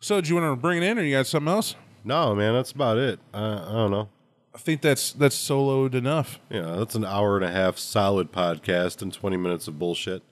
So, 0.00 0.20
do 0.20 0.28
you 0.28 0.34
want 0.40 0.52
to 0.52 0.60
bring 0.60 0.82
it 0.82 0.84
in, 0.86 0.98
or 0.98 1.02
you 1.02 1.16
got 1.16 1.26
something 1.26 1.52
else? 1.52 1.74
No, 2.04 2.34
man, 2.34 2.54
that's 2.54 2.72
about 2.72 2.98
it. 2.98 3.20
Uh, 3.34 3.64
I 3.68 3.72
don't 3.72 3.90
know. 3.90 4.08
I 4.54 4.58
think 4.58 4.80
that's 4.80 5.12
that's 5.12 5.36
soloed 5.36 5.94
enough. 5.94 6.40
Yeah, 6.50 6.76
that's 6.76 6.94
an 6.94 7.04
hour 7.04 7.36
and 7.36 7.44
a 7.44 7.50
half 7.50 7.78
solid 7.78 8.32
podcast 8.32 9.02
and 9.02 9.12
20 9.12 9.36
minutes 9.36 9.68
of 9.68 9.78
bullshit. 9.78 10.22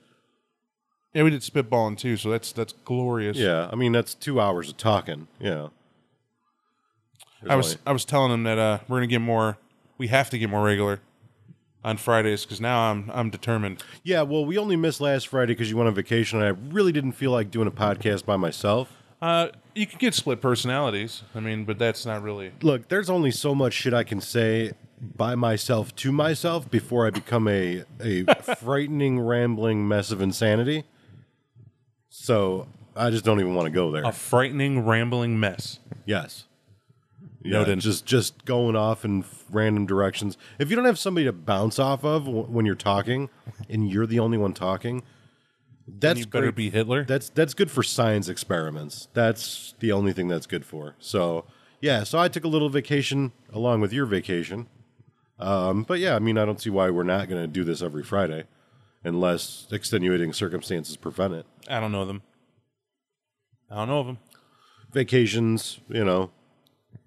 Yeah, 1.15 1.23
we 1.23 1.31
did 1.31 1.41
spitballing 1.41 1.97
too, 1.97 2.17
so 2.17 2.31
that's 2.31 2.53
that's 2.53 2.75
glorious. 2.85 3.37
Yeah, 3.37 3.69
I 3.73 3.77
mean, 3.77 3.93
that's 3.93 4.15
two 4.15 4.41
hours 4.41 4.69
of 4.71 4.77
talking. 4.77 5.29
Yeah. 5.41 5.69
I 7.49 7.57
was 7.57 7.79
I 7.87 7.93
was 7.93 8.05
telling 8.05 8.33
him 8.33 8.43
that 8.45 8.59
uh, 8.59 8.79
we're 8.89 8.99
gonna 8.99 9.07
get 9.07 9.21
more. 9.21 9.59
We 9.97 10.09
have 10.09 10.31
to 10.31 10.39
get 10.39 10.51
more 10.51 10.65
regular 10.65 11.01
on 11.85 11.97
Fridays 11.97 12.45
because 12.45 12.61
now 12.61 12.91
I'm 12.91 13.11
I'm 13.13 13.31
determined. 13.31 13.83
Yeah, 14.03 14.23
well, 14.23 14.45
we 14.45 14.59
only 14.59 14.77
missed 14.77 15.01
last 15.01 15.29
Friday 15.29 15.55
because 15.55 15.71
you 15.71 15.77
went 15.77 15.89
on 15.89 15.95
vacation, 15.95 16.41
and 16.43 16.47
I 16.47 16.75
really 16.75 16.93
didn't 16.93 17.13
feel 17.13 17.31
like 17.31 17.51
doing 17.51 17.69
a 17.69 17.73
podcast 17.73 18.25
by 18.25 18.37
myself. 18.37 18.93
Uh, 19.21 19.49
you 19.75 19.87
can 19.87 19.99
get 19.99 20.15
split 20.15 20.41
personalities. 20.41 21.23
I 21.35 21.41
mean, 21.41 21.65
but 21.65 21.79
that's 21.79 22.05
not 22.07 22.23
really. 22.23 22.53
Look, 22.63 22.89
there's 22.89 23.11
only 23.11 23.31
so 23.31 23.55
much 23.55 23.73
shit 23.73 23.95
I 23.95 24.05
can 24.05 24.21
say 24.21 24.73
by 25.01 25.35
myself 25.35 25.95
to 25.97 26.13
myself 26.13 26.71
before 26.71 27.07
I 27.07 27.11
become 27.11 27.49
a 27.49 27.85
a 28.01 28.25
frightening, 28.57 29.21
rambling 29.21 29.87
mess 29.87 30.11
of 30.11 30.21
insanity. 30.21 30.85
So 32.21 32.67
I 32.97 33.11
just 33.11 33.25
don't 33.25 33.41
even 33.41 33.55
want 33.55 33.67
to 33.67 33.71
go 33.73 33.91
there. 33.91 34.05
A 34.05 34.13
frightening, 34.13 34.85
rambling 34.85 35.39
mess. 35.39 35.79
Yes. 36.05 36.45
Yeah, 37.43 37.59
Noted. 37.59 37.79
just 37.81 38.05
just 38.05 38.45
going 38.45 38.75
off 38.75 39.05
in 39.05 39.25
random 39.51 39.87
directions. 39.87 40.37
If 40.59 40.71
you 40.71 40.77
don't 40.77 40.85
have 40.85 40.99
somebody 40.99 41.25
to 41.27 41.33
bounce 41.33 41.79
off 41.79 42.05
of 42.05 42.25
w- 42.25 42.45
when 42.47 42.67
you're 42.67 42.75
talking, 42.75 43.31
and 43.71 43.89
you're 43.89 44.07
the 44.07 44.19
only 44.19 44.37
one 44.37 44.53
talking, 44.53 45.05
that's 45.87 46.19
you 46.19 46.27
better 46.27 46.47
great. 46.47 46.57
be 46.57 46.71
Hitler. 46.71 47.05
That's 47.05 47.29
that's 47.31 47.55
good 47.55 47.71
for 47.71 47.85
science 47.85 48.29
experiments. 48.29 49.07
That's 49.15 49.75
the 49.79 49.93
only 49.93 50.13
thing 50.13 50.27
that's 50.27 50.47
good 50.47 50.65
for. 50.67 50.97
So 50.99 51.45
yeah, 51.81 52.03
so 52.03 52.19
I 52.19 52.27
took 52.27 52.43
a 52.45 52.49
little 52.49 52.69
vacation 52.69 53.31
along 53.53 53.81
with 53.83 53.93
your 53.93 54.05
vacation. 54.05 54.67
Um, 55.39 55.85
but 55.85 56.01
yeah, 56.01 56.17
I 56.17 56.19
mean, 56.19 56.37
I 56.37 56.45
don't 56.45 56.61
see 56.61 56.71
why 56.71 56.91
we're 56.91 57.05
not 57.05 57.29
going 57.29 57.41
to 57.41 57.47
do 57.47 57.63
this 57.63 57.81
every 57.83 58.03
Friday, 58.03 58.45
unless 59.05 59.67
extenuating 59.71 60.33
circumstances 60.33 60.97
prevent 60.97 61.35
it. 61.35 61.47
I 61.69 61.81
don't 61.81 61.93
know 61.93 62.05
them. 62.05 62.23
I 63.71 63.77
don't 63.77 63.89
know 63.89 64.01
of 64.01 64.07
them. 64.07 64.19
Vacations, 64.93 65.81
you 65.89 66.05
know, 66.05 66.31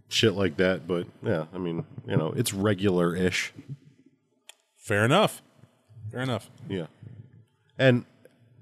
shit 0.08 0.34
like 0.34 0.58
that. 0.58 0.88
But 0.88 1.08
yeah, 1.24 1.46
I 1.54 1.58
mean, 1.58 1.86
you 2.08 2.16
know, 2.16 2.34
it's 2.36 2.54
regular 2.54 3.16
ish. 3.16 3.54
Fair 4.78 5.06
enough. 5.06 5.42
Fair 6.12 6.22
enough. 6.22 6.50
Yeah. 6.70 6.88
And 7.78 8.06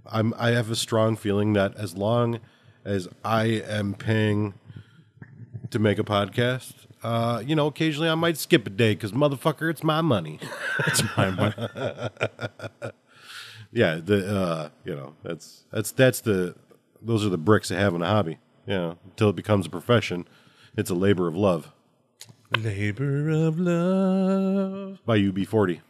I'm 0.06 0.34
I 0.38 0.52
have 0.52 0.72
a 0.72 0.76
strong 0.76 1.16
feeling 1.16 1.54
that 1.54 1.76
as 1.76 1.96
long 1.96 2.40
as 2.86 3.08
I 3.24 3.46
am 3.46 3.94
paying 3.94 4.54
to 5.72 5.80
make 5.80 6.00
a 6.00 6.04
podcast, 6.04 6.74
uh, 7.04 7.44
you 7.46 7.56
know, 7.56 7.68
occasionally 7.68 8.10
I 8.10 8.16
might 8.16 8.38
skip 8.38 8.66
a 8.68 8.70
day 8.70 8.96
because 8.96 9.12
motherfucker, 9.12 9.70
it's 9.70 9.84
my 9.84 10.02
money. 10.02 10.40
It's 10.88 11.04
my 11.18 11.30
money. 11.30 11.54
yeah, 13.72 14.00
the 14.04 14.38
uh, 14.38 14.70
you 14.84 14.96
know, 14.96 15.16
that's 15.24 15.66
that's 15.72 15.92
that's 15.92 16.22
the 16.22 16.56
those 17.02 17.26
are 17.26 17.30
the 17.30 17.38
bricks 17.38 17.72
of 17.72 17.78
having 17.78 18.02
a 18.02 18.08
hobby. 18.08 18.38
You 18.66 18.74
know, 18.74 18.98
until 19.06 19.30
it 19.30 19.36
becomes 19.36 19.66
a 19.66 19.70
profession, 19.70 20.28
it's 20.78 20.90
a 20.90 20.96
labor 20.96 21.28
of 21.28 21.36
love. 21.36 21.72
Labor 22.58 23.30
of 23.30 23.60
love. 23.60 25.00
By 25.06 25.20
UB40. 25.20 25.82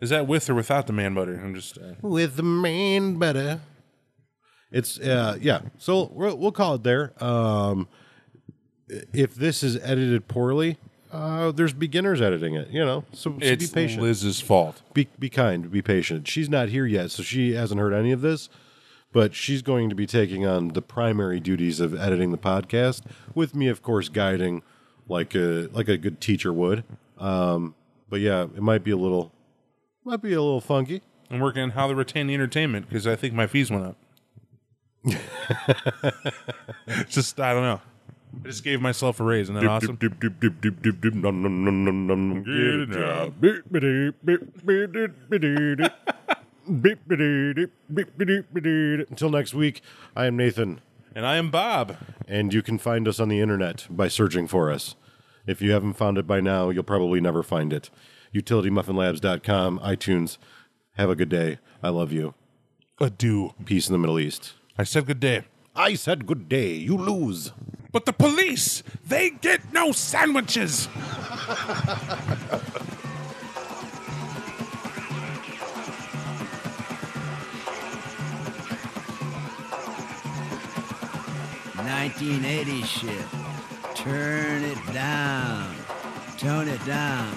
Is 0.00 0.10
that 0.10 0.26
with 0.26 0.48
or 0.48 0.54
without 0.54 0.86
the 0.86 0.92
man 0.92 1.14
butter? 1.14 1.40
I'm 1.42 1.54
just. 1.54 1.78
Uh, 1.78 1.94
with 2.02 2.36
the 2.36 2.42
man 2.42 3.18
better. 3.18 3.60
It's 4.70 4.98
uh 5.00 5.36
yeah. 5.40 5.62
So 5.78 6.10
we'll, 6.12 6.36
we'll 6.36 6.52
call 6.52 6.74
it 6.74 6.82
there. 6.84 7.12
Um, 7.22 7.88
if 8.88 9.34
this 9.34 9.62
is 9.62 9.76
edited 9.76 10.28
poorly, 10.28 10.78
uh, 11.12 11.52
there's 11.52 11.72
beginners 11.72 12.20
editing 12.20 12.54
it. 12.54 12.68
You 12.70 12.84
know, 12.84 13.04
so, 13.12 13.30
so 13.30 13.30
be 13.30 13.46
it's 13.46 13.70
patient. 13.70 14.02
Liz's 14.02 14.40
fault. 14.40 14.82
Be 14.94 15.08
be 15.18 15.28
kind. 15.28 15.70
Be 15.70 15.82
patient. 15.82 16.28
She's 16.28 16.48
not 16.48 16.68
here 16.68 16.86
yet, 16.86 17.10
so 17.10 17.22
she 17.22 17.54
hasn't 17.54 17.80
heard 17.80 17.92
any 17.92 18.12
of 18.12 18.20
this. 18.20 18.48
But 19.12 19.34
she's 19.34 19.60
going 19.62 19.88
to 19.88 19.96
be 19.96 20.06
taking 20.06 20.46
on 20.46 20.68
the 20.68 20.82
primary 20.82 21.40
duties 21.40 21.80
of 21.80 21.98
editing 21.98 22.30
the 22.30 22.38
podcast, 22.38 23.02
with 23.34 23.56
me, 23.56 23.66
of 23.66 23.82
course, 23.82 24.08
guiding 24.08 24.62
like 25.08 25.34
a 25.34 25.68
like 25.72 25.88
a 25.88 25.98
good 25.98 26.20
teacher 26.20 26.52
would. 26.52 26.84
Um, 27.18 27.74
but 28.08 28.20
yeah, 28.20 28.42
it 28.44 28.62
might 28.62 28.84
be 28.84 28.92
a 28.92 28.96
little, 28.96 29.32
might 30.04 30.22
be 30.22 30.32
a 30.32 30.40
little 30.40 30.60
funky. 30.60 31.02
I'm 31.30 31.40
working 31.40 31.62
on 31.62 31.70
how 31.70 31.88
to 31.88 31.94
retain 31.94 32.28
the 32.28 32.34
entertainment 32.34 32.88
because 32.88 33.06
I 33.06 33.16
think 33.16 33.34
my 33.34 33.46
fees 33.46 33.70
went 33.70 33.86
up. 33.86 33.96
Just 37.08 37.40
I 37.40 37.52
don't 37.52 37.62
know. 37.62 37.80
I 38.44 38.48
just 38.48 38.64
gave 38.64 38.80
myself 38.80 39.18
a 39.20 39.24
raise, 39.24 39.48
and 39.48 39.56
then 39.58 39.66
awesome. 39.66 39.96
Get 39.96 40.12
a 40.12 40.16
job. 42.86 43.34
Until 49.10 49.30
next 49.30 49.54
week, 49.54 49.82
I 50.16 50.26
am 50.26 50.36
Nathan, 50.36 50.80
And 51.14 51.26
I 51.26 51.36
am 51.36 51.50
Bob. 51.50 51.96
and 52.28 52.54
you 52.54 52.62
can 52.62 52.78
find 52.78 53.08
us 53.08 53.18
on 53.20 53.28
the 53.28 53.40
internet 53.40 53.86
by 53.90 54.08
searching 54.08 54.46
for 54.46 54.70
us. 54.70 54.94
If 55.46 55.60
you 55.60 55.72
haven't 55.72 55.94
found 55.94 56.18
it 56.18 56.26
by 56.26 56.40
now, 56.40 56.70
you'll 56.70 56.82
probably 56.84 57.20
never 57.20 57.42
find 57.42 57.72
it. 57.72 57.90
UtilityMuffinLabs.com, 58.34 59.80
iTunes. 59.80 60.38
Have 60.96 61.10
a 61.10 61.16
good 61.16 61.28
day. 61.28 61.58
I 61.82 61.88
love 61.88 62.12
you. 62.12 62.34
Adieu. 63.00 63.54
Peace 63.64 63.88
in 63.88 63.92
the 63.92 63.98
Middle 63.98 64.20
East. 64.20 64.52
I 64.78 64.84
said 64.84 65.06
good 65.06 65.20
day. 65.20 65.42
I 65.74 65.94
said 65.94 66.26
good 66.26 66.48
day. 66.48 66.74
You 66.74 66.96
lose. 66.96 67.52
But 67.92 68.06
the 68.06 68.12
police, 68.12 68.84
they 69.04 69.30
get 69.30 69.72
no 69.72 69.90
sandwiches. 69.90 70.88
Nineteen 81.76 82.44
eighty 82.44 82.82
shit. 82.82 83.26
Turn 83.94 84.62
it 84.62 84.78
down. 84.92 85.74
Tone 86.38 86.68
it 86.68 86.84
down. 86.86 87.28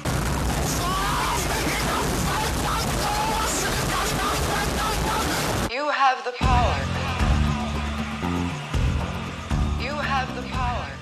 You 5.71 5.89
have 5.89 6.23
the 6.23 6.31
power. 6.37 6.92
have 10.25 10.35
the 10.41 10.49
power. 10.49 10.92